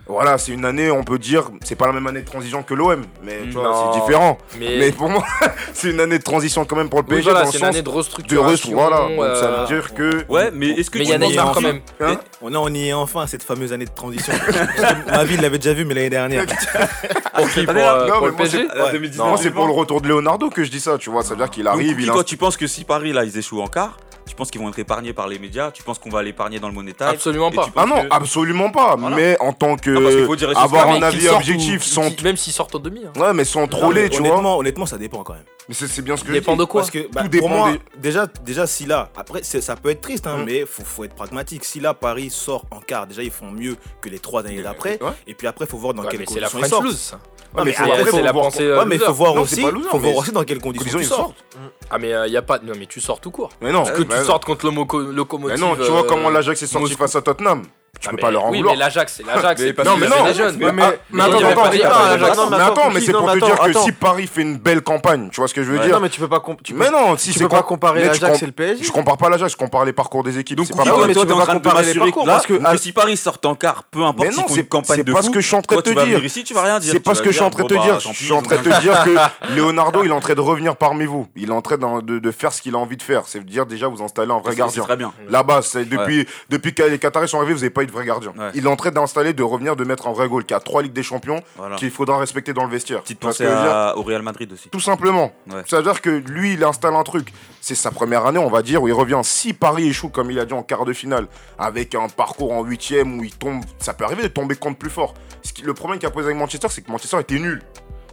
voilà, 0.09 0.38
c'est 0.38 0.53
une 0.53 0.64
année, 0.64 0.90
on 0.90 1.05
peut 1.05 1.18
dire, 1.18 1.51
c'est 1.62 1.75
pas 1.77 1.87
la 1.87 1.92
même 1.92 2.07
année 2.07 2.23
de 2.23 2.27
transition 2.27 2.62
que 2.62 2.73
l'OM, 2.75 3.03
mais 3.23 3.40
tu 3.44 3.51
vois, 3.51 3.64
Non. 3.64 3.92
c'est 3.92 4.01
différent. 4.01 4.38
Mais, 4.59 4.77
Mais 4.79 4.92
pour 4.92 5.09
moi, 5.11 5.23
c'est 5.75 5.90
une 5.90 6.01
année 6.01 6.18
de 6.18 6.23
transition 6.23 6.64
quand 6.64 6.77
même 6.77 6.88
pour 6.88 7.01
le 7.01 7.05
oui, 7.09 7.16
PSG 7.16 7.31
voilà, 7.31 7.44
dans 7.44 7.51
c'est 7.53 7.59
une 7.59 7.64
année 7.64 7.83
de 7.83 7.85
de 7.85 7.90
restructuration. 7.90 8.49
reste. 8.49 8.71
Voilà, 8.73 9.09
donc 9.09 9.37
ça 9.37 9.44
euh, 9.47 9.61
veut 9.61 9.66
dire 9.66 9.94
que. 9.94 10.25
Ouais, 10.29 10.51
mais 10.53 10.71
est-ce 10.71 10.90
que 10.90 10.99
Mais 10.99 11.05
il 11.05 11.07
tu 11.09 11.12
y 11.12 11.14
a 11.14 11.18
Neymar 11.18 11.53
quand 11.53 11.61
même. 11.61 11.81
Hein 12.01 12.16
On, 12.40 12.55
a, 12.55 12.59
on 12.59 12.68
y 12.73 12.88
est 12.88 12.92
enfin, 12.92 13.27
cette 13.27 13.42
fameuse 13.42 13.73
année 13.73 13.85
de 13.85 13.94
transition. 13.94 14.33
Ma 15.09 15.25
vie, 15.25 15.35
il 15.35 15.40
l'avait 15.42 15.59
déjà 15.59 15.75
vu, 15.75 15.85
mais 15.85 15.94
l'année 15.94 16.11
dernière. 16.11 16.47
Pour 17.35 17.49
qui 17.51 17.62
Pour, 17.64 17.71
année, 17.71 17.83
euh, 17.85 18.07
non, 18.09 18.12
pour 18.14 18.21
mais 18.23 18.27
le 18.27 18.33
moi, 18.33 18.42
PSG 18.42 18.59
Euh, 18.75 18.85
Ouais. 18.87 18.92
2019, 18.92 19.27
Non, 19.27 19.37
c'est 19.37 19.51
pour 19.51 19.66
le 19.66 19.73
retour 19.73 20.01
de 20.01 20.09
Leonardo 20.09 20.51
que 20.51 20.64
je 20.64 20.71
dis 20.71 20.81
ça, 20.81 20.99
tu 20.99 21.11
vois. 21.11 21.23
Ça 21.23 21.31
veut 21.31 21.37
dire 21.37 21.51
qu'il 21.51 21.66
arrive, 21.68 21.92
Donc, 21.92 22.01
il 22.01 22.11
a 22.11 22.12
toi, 22.14 22.25
tu 22.25 22.37
penses 22.37 22.57
que 22.57 22.66
si 22.66 22.85
Paris, 22.85 23.12
là, 23.12 23.25
ils 23.25 23.37
échouent 23.38 23.61
en 23.62 23.68
quart, 23.68 23.97
tu 24.29 24.37
penses 24.37 24.51
qu'ils 24.51 24.61
vont 24.61 24.69
être 24.69 24.79
épargnés 24.79 25.12
par 25.12 25.27
les 25.29 25.38
médias? 25.38 25.71
Tu 25.73 25.83
penses 25.83 25.99
qu'on 25.99 26.11
va 26.11 26.23
l'épargner 26.23 26.61
dans 26.61 26.69
le 26.69 26.75
Money 26.75 26.93
Time 26.93 27.09
Absolument 27.09 27.51
pas. 27.51 27.69
Ah 27.77 27.87
non, 27.87 28.03
que- 28.03 28.09
absolument 28.14 28.71
pas. 28.71 28.95
Voilà. 28.97 29.17
Mais 29.17 29.37
en 29.41 29.53
tant 29.53 29.77
que 29.77 29.91
Non, 29.91 30.03
parce 30.03 30.14
qu'il 30.14 30.25
faut 30.27 30.37
dire 30.37 30.57
avoir 30.59 30.88
un 30.91 31.03
avis 31.03 31.29
objectif 31.29 31.81
ou- 31.85 31.88
sans 31.88 32.11
qu'ils- 32.11 32.25
Même 32.25 32.37
s'ils 32.37 32.53
sortent 32.53 32.75
au 32.75 32.79
demi. 32.79 33.01
hein. 33.05 33.19
ouais, 33.21 33.33
mais 33.33 33.45
sans 33.45 33.67
troller, 33.67 34.09
tu 34.09 34.19
vois. 34.19 34.29
honnêtement, 34.31 34.59
honnêtement, 34.59 34.87
ça 34.87 34.99
dépend 34.99 35.23
quand 35.25 35.33
même. 35.35 35.43
Mais 35.69 35.75
c'est 35.75 36.01
bien 36.03 36.17
ce 36.17 36.23
que 36.23 36.29
je 36.29 36.33
Dépend 36.33 36.53
dis. 36.53 36.61
de 36.61 36.64
quoi 36.64 36.81
Parce 36.81 36.91
que 36.91 37.01
bah, 37.12 37.23
Tout 37.25 37.29
pour 37.29 37.31
dépend 37.31 37.49
moi, 37.49 37.73
des- 37.73 37.81
déjà, 38.01 38.27
déjà, 38.43 38.66
si 38.66 38.87
là, 38.87 39.11
après, 39.16 39.43
ça 39.43 39.76
peut 39.76 39.91
être 39.91 40.01
triste, 40.01 40.26
hein, 40.26 40.39
Mm. 40.39 40.45
mais 40.45 40.64
faut, 40.64 40.83
faut 40.83 41.05
être 41.05 41.14
pragmatique. 41.14 41.64
Si 41.64 41.79
là, 41.79 41.93
Paris 41.93 42.31
sort 42.31 42.64
en 42.70 42.81
quart, 42.81 43.07
déjà, 43.07 43.22
ils 43.22 43.31
font 43.31 43.51
mieux 43.51 43.76
que 44.01 44.09
les 44.09 44.18
trois 44.18 44.47
années 44.47 44.62
d'après. 44.62 44.99
Ouais. 45.03 45.11
Et 45.26 45.35
puis 45.35 45.47
après, 45.47 45.66
faut 45.66 45.76
voir 45.76 45.93
dans 45.93 46.05
Ouais, 46.05 46.09
quelles 46.11 46.24
conditions 46.24 46.59
ils 46.59 46.66
sortent. 46.68 47.18
Ça. 47.55 47.59
Ouais, 47.59 47.64
mais 47.64 47.72
c'est- 47.72 47.82
après, 47.82 48.05
c'est 48.05 48.11
faut 48.11 48.20
la 48.22 48.32
voir- 48.32 48.44
pensée, 48.44 48.59
ouais, 48.66 48.72
euh, 48.78 48.84
mais 48.86 48.96
il 48.96 49.01
faut 49.01 49.12
voir 49.12 49.34
Non, 49.34 49.42
aussi, 49.42 49.61
loser, 49.62 49.88
faut 49.88 49.99
voir 49.99 50.12
mais 50.12 50.18
aussi 50.18 50.32
dans 50.32 50.44
quelles 50.44 50.61
conditions 50.61 50.92
Conditions, 50.92 51.16
tu 51.16 51.22
sortent. 51.22 51.44
Ah, 51.90 51.99
mais 51.99 52.12
il 52.26 52.32
y 52.32 52.36
a 52.36 52.42
pas. 52.42 52.59
Non, 52.59 52.72
mais 52.78 52.86
tu 52.86 53.01
sors 53.01 53.20
tout 53.20 53.30
court. 53.30 53.51
Mais 53.61 53.72
non, 53.72 53.84
Que 53.84 54.03
mais 54.03 54.18
tu 54.18 54.24
sortes 54.24 54.44
contre 54.44 54.66
le 54.66 54.72
Moco- 54.72 55.03
mais 55.03 55.14
locomotive. 55.14 55.59
non, 55.61 55.74
tu 55.76 55.82
vois 55.90 56.01
euh, 56.01 56.07
comment 56.09 56.30
l'Ajax 56.30 56.62
est 56.62 56.66
sorti 56.66 56.94
face 56.94 57.16
à 57.16 57.22
Tottenham. 57.22 57.62
Tu 58.01 58.07
Ah, 58.07 58.11
peux 58.11 58.16
mais 58.16 58.22
pas 58.22 58.30
leur 58.30 58.44
en 58.44 58.51
Oui, 58.51 58.59
vouloir. 58.59 58.74
mais 58.76 58.78
l'Ajax, 58.78 59.12
c'est 59.16 59.26
l'Ajax. 59.26 59.61
C'est 59.61 59.84
Non, 59.84 59.96
mais 59.96 60.07
non, 60.09 60.24
des 60.24 60.34
jeunes. 60.34 60.57
mais, 60.57 60.66
ah, 60.66 60.86
attends, 61.24 61.40
mais 61.40 61.49
mais 61.51 61.82
attends, 61.82 62.53
attends, 62.53 62.90
mais 62.92 63.01
c'est 63.01 63.12
non, 63.12 63.20
pour 63.22 63.32
te 63.32 63.44
dire 63.44 63.59
que 63.59 63.72
si 63.72 63.90
Paris 63.92 64.26
fait 64.28 64.42
une 64.42 64.57
belle 64.57 64.82
campagne, 64.82 65.30
tu 65.32 65.40
vois 65.40 65.49
ce 65.49 65.55
que 65.55 65.64
je 65.64 65.70
veux 65.72 65.78
Ouais, 65.78 65.84
dire? 65.86 65.94
Non, 65.96 66.01
mais 66.01 66.09
tu 66.09 66.20
peux 66.20 66.28
pas, 66.28 66.40
tu 66.62 66.74
peux, 66.74 66.78
Mais 66.78 66.90
non, 66.90 67.16
si 67.16 67.32
tu 67.32 67.38
c'est 67.38 67.44
peux 67.44 67.49
pas 67.49 67.59
com- 67.62 67.66
comparer 67.70 68.05
l'Ajax 68.05 68.40
et 68.42 68.46
le 68.46 68.53
PSG. 68.53 68.84
Je 68.84 68.92
compare 68.92 69.16
pas 69.16 69.28
l'Ajax, 69.28 69.51
je 69.53 69.57
compare 69.57 69.84
les 69.84 69.92
parcours 69.92 70.22
des 70.22 70.38
équipes. 70.38 70.59
Donc, 70.59 70.66
c'est 70.68 70.76
pas 70.76 70.84
non, 70.84 70.94
toi, 70.94 71.07
mais 71.09 71.12
toi, 71.12 71.22
tu 71.22 71.28
t'es 71.28 71.34
peux 71.34 71.34
en 71.34 71.38
pas 71.40 71.44
train 71.46 71.55
de 71.55 71.59
me 71.59 71.64
comparer 71.64 71.86
les 71.92 71.94
parcours, 71.99 72.24
parce 72.24 72.46
que- 72.46 72.76
si 72.78 72.92
Paris 72.92 73.16
sort 73.16 73.38
en 73.44 73.55
quart, 73.57 73.82
peu 73.90 74.03
importe 74.05 74.18
Mais 74.28 74.32
s'ils 74.32 74.42
non, 74.42 74.49
font 74.49 74.55
c'est 74.55 74.61
une 74.61 74.66
campagne 74.68 74.96
c'est 74.99 75.05
de 75.05 75.12
pas 75.12 75.18
fou, 75.20 75.24
ce 75.26 75.30
que 75.30 75.40
je 75.40 75.46
suis 75.49 75.57
en 75.57 75.62
train 75.62 75.76
de 75.76 75.80
tu 75.82 75.90
te 75.90 75.94
vas 75.96 76.05
dire. 76.05 76.14
venir 76.14 76.24
ici, 76.24 76.44
tu 76.44 76.55
vas 76.55 76.62
rien 76.62 76.78
dire. 76.78 76.92
C'est 76.92 77.01
pas 77.01 77.14
ce 77.16 77.22
que 77.22 77.30
je 77.30 77.34
suis 77.34 77.44
en 77.44 77.51
train 77.51 77.64
de 77.64 77.68
te 77.68 77.74
bah, 77.74 77.82
dire. 77.82 77.99
Je 78.01 78.12
suis 78.12 78.32
en 78.32 78.42
train 78.42 78.57
de 78.59 78.62
te 78.62 78.80
dire 78.80 79.03
que 79.05 79.55
Leonardo, 79.57 80.05
il 80.05 80.11
est 80.11 80.14
en 80.14 80.20
train 80.20 80.34
de 80.34 80.40
revenir 80.40 80.76
parmi 80.76 81.05
vous. 81.07 81.26
Il 81.36 81.49
est 81.49 81.53
en 81.53 81.62
train 81.62 81.76
de 81.78 82.18
de 82.18 82.30
faire 82.30 82.53
ce 82.53 82.62
qu'il 82.62 82.74
a 82.74 82.78
envie 82.78 82.96
de 82.96 83.03
faire. 83.03 83.22
C'est 83.26 83.44
dire 83.44 83.66
déjà 83.66 83.88
vous 83.88 84.03
installer 84.03 84.30
un 84.30 84.38
vrai 84.38 84.53
C'est- 84.53 84.59
gardien. 84.59 84.82
C'est 84.82 84.86
très 84.86 84.96
bien. 84.96 85.12
Là-bas, 85.28 85.62
c'est 85.62 85.84
depuis, 85.88 86.26
depuis 86.51 86.74
que 86.74 86.82
les 86.84 86.99
Qataris 86.99 87.28
sont 87.28 87.38
arrivés, 87.38 87.55
vous 87.55 87.61
n'avez 87.61 87.70
pas 87.70 87.82
eu 87.82 87.88
de 87.89 87.93
vrai 87.93 88.05
gardien. 88.07 88.32
Ouais. 88.39 88.51
Il 88.55 88.64
est 88.64 88.68
en 88.68 88.76
train 88.76 88.93
d'installer, 88.93 89.32
de 89.32 89.43
revenir, 89.43 89.74
de 89.74 89.82
mettre 89.82 90.07
un 90.07 90.12
vrai 90.12 90.28
goal, 90.28 90.45
qui 90.45 90.55
a 90.55 90.61
trois 90.61 90.82
Ligues 90.82 90.93
des 90.93 91.03
Champions, 91.03 91.43
Voilà. 91.57 91.74
qu'il 91.76 91.91
faudra 91.91 92.18
respecter 92.18 92.53
dans 92.53 92.64
le 92.64 92.70
vestiaire. 92.70 93.03
Petite 93.03 93.18
pensée 93.18 93.45
que 93.45 93.49
à- 93.51 93.97
au 93.99 94.03
Real 94.03 94.22
Madrid 94.22 94.53
aussi. 94.53 94.68
Tout 94.68 94.78
simplement. 94.80 95.32
Ouais. 95.51 95.62
Ça 95.66 95.78
veut 95.78 95.82
dire 95.82 96.01
que 96.01 96.11
lui, 96.11 96.53
il 96.55 96.62
installe 96.62 96.95
un 96.95 97.03
truc. 97.03 97.32
C'est 97.61 97.74
sa 97.74 97.91
première 97.91 98.24
année, 98.26 98.39
on 98.39 98.49
va 98.51 98.62
dire, 98.62 98.82
où 98.82 98.86
il 98.89 98.95
revient. 98.95 99.20
Si 99.24 99.53
Paris 99.53 99.89
échoue, 99.89 100.09
comme 100.11 100.30
il 100.30 100.39
a 100.39 100.45
dit, 100.45 100.55
en 100.55 100.62
quart 100.62 100.84
de 100.84 100.93
finale, 100.93 101.26
avec 101.59 101.95
un 101.97 102.09
parcours 102.09 102.53
en 102.53 102.62
huitième 102.62 103.18
où 103.18 103.24
il 103.24 103.34
tombe, 103.34 103.62
ça 103.78 103.93
peut 103.95 104.05
arriver 104.05 104.22
de 104.22 104.28
tomber 104.28 104.55
contre 104.55 104.78
plus 104.78 104.91
fort. 104.91 105.14
Ce 105.43 105.53
qui- 105.53 105.62
le 105.62 105.74
problème 105.74 105.99
qu'il 105.99 106.07
a 106.09 106.12
posé 106.12 106.26
avec 106.26 106.39
Manchester, 106.39 106.68
c'est 106.70 106.82
que 106.82 106.91
Manchester 106.93 107.18
était 107.20 107.39
nul. 107.39 107.62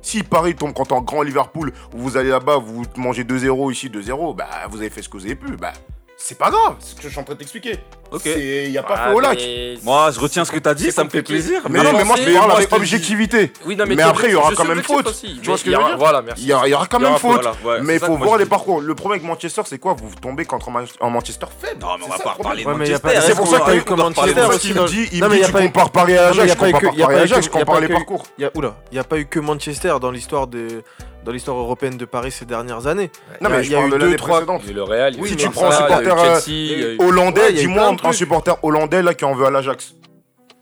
Si 0.01 0.21
Paris 0.21 0.55
tombe 0.55 0.71
contre 0.73 0.93
un 0.93 1.01
grand 1.01 1.23
Liverpool, 1.23 1.71
où 1.93 1.97
vous 1.99 2.15
allez 2.15 2.29
là-bas, 2.29 2.57
vous 2.57 2.83
mangez 2.95 3.23
2-0 3.23 3.71
ici, 3.71 3.89
2-0, 3.89 4.33
bah 4.35 4.47
vous 4.69 4.77
avez 4.77 4.89
fait 4.91 5.01
ce 5.01 5.09
que 5.09 5.17
vous 5.17 5.25
avez 5.25 5.35
pu. 5.35 5.57
Bah 5.57 5.73
c'est 6.15 6.37
pas 6.37 6.49
grave, 6.51 6.75
c'est 6.79 6.91
ce 6.91 6.95
que 6.95 7.01
je 7.03 7.09
suis 7.09 7.19
en 7.19 7.23
train 7.23 7.33
de 7.33 7.39
t'expliquer. 7.39 7.79
Ok. 8.15 8.25
Il 8.25 8.71
n'y 8.71 8.77
a 8.77 8.83
pas 8.83 8.95
Ah, 8.97 9.09
feu 9.09 9.15
au 9.15 9.19
lac. 9.19 9.39
Moi, 9.83 10.09
je 10.11 10.19
retiens 10.19 10.45
ce 10.45 10.51
que 10.51 10.59
t'as 10.59 10.73
dit, 10.73 10.91
ça 10.91 11.03
me 11.03 11.09
fait 11.09 11.21
plaisir. 11.23 11.61
Mais, 11.69 11.83
non, 11.83 11.91
mais 11.93 12.03
moi 12.03 12.15
je 12.17 12.33
parle 12.33 12.51
avec 12.51 12.71
objectivité. 12.73 13.51
Oui, 13.65 13.75
non, 13.75 13.85
Mais 13.87 14.01
après, 14.01 14.27
il 14.29 14.31
y 14.31 14.35
aura 14.35 14.51
quand 14.55 14.65
même 14.65 14.81
faute. 14.83 15.07
aussi. 15.07 15.39
Tu 15.41 15.47
vois 15.49 15.57
ce 15.57 15.63
que 15.63 15.69
il 15.69 15.71
y 15.71 15.75
je 15.75 15.77
veux 15.77 15.83
aura- 15.83 15.89
dire 15.91 15.97
Voilà, 15.99 16.21
merci. 16.21 16.43
Il 16.43 16.47
y, 16.49 16.73
aura 16.73 16.85
quand 16.87 16.99
même 16.99 17.17
faute. 17.17 17.47
mais 17.83 17.95
il 17.95 17.99
faut 17.99 18.17
voir 18.17 18.37
les 18.37 18.45
parcours. 18.45 18.81
Le 18.81 18.95
problème 18.95 19.19
avec 19.21 19.29
Manchester, 19.29 19.61
c'est 19.65 19.77
quoi? 19.79 19.95
Vous 19.97 20.13
tombez 20.21 20.45
contre 20.45 20.69
un, 20.69 20.71
Man- 20.71 20.85
un 21.01 21.09
Manchester 21.09 21.45
faible. 21.61 21.81
Non, 21.81 21.87
mais 21.99 22.05
on 22.07 22.11
C'est 22.17 22.23
va 22.23 22.31
pas 22.35 22.43
parler 22.43 22.63
de 22.63 22.69
Manchester. 22.69 23.09
C'est 23.21 23.35
pour 23.35 23.47
ça 23.47 23.59
qu'il 24.59 24.73
dit, 24.85 25.09
il 25.11 25.21
dit 25.21 25.37
y 25.37 25.43
a 25.43 25.45
tu 25.45 25.51
pas 25.51 25.61
eu- 25.61 25.65
compares 25.65 25.91
Paris 25.91 26.17
à 26.17 26.27
Ajax, 26.29 26.47
y 26.47 26.51
a 26.51 26.53
je 26.53 26.59
pas 26.59 26.69
eu 26.69 26.71
compare 26.73 26.81
Paris 26.91 26.97
pas 27.01 27.07
à 27.07 27.13
eu 27.13 27.19
Ajax, 27.19 27.39
que- 27.39 27.45
je 27.45 27.49
compare 27.59 27.81
les 27.81 27.87
parcours. 27.89 28.25
Il 28.37 28.41
y 28.43 28.45
a, 28.45 28.51
oula, 28.55 28.75
il 28.91 28.95
n'y 28.95 28.99
a 28.99 29.03
pas 29.03 29.17
eu 29.17 29.25
que 29.25 29.39
Manchester 29.39 29.93
dans 30.01 30.11
l'histoire 30.11 30.47
de 30.47 30.83
dans 31.25 31.31
l'histoire 31.31 31.57
européenne 31.57 31.97
de 31.97 32.05
Paris 32.05 32.29
ces 32.31 32.45
dernières 32.45 32.85
années. 32.85 33.09
Non, 33.41 33.41
Il 33.41 33.41
y 33.41 33.45
a- 33.45 33.49
mais 33.49 33.57
il 33.61 33.65
je 33.65 33.71
y 33.71 33.73
a 33.75 33.77
parle 33.79 33.89
eu 33.89 33.93
de 33.93 33.97
deux, 33.97 34.15
trois- 34.15 34.35
précédente. 34.45 34.61
Il 34.63 34.67
y 34.67 34.69
a 34.69 34.73
eu 34.73 34.75
le 34.75 34.83
Real, 34.83 35.13
il 35.13 35.15
y 35.15 35.19
a 35.19 35.21
Oui, 35.23 35.27
eu 35.27 35.31
Si 35.31 35.37
tu 35.37 35.49
prends 35.49 35.71
supporter 35.71 36.99
hollandais, 36.99 37.51
dis-moi 37.53 37.95
un 38.09 38.13
supporter 38.13 38.57
hollandais 38.63 39.01
là 39.01 39.13
qui 39.13 39.25
en 39.25 39.33
veut 39.35 39.45
à 39.45 39.49
l'Ajax. 39.49 39.93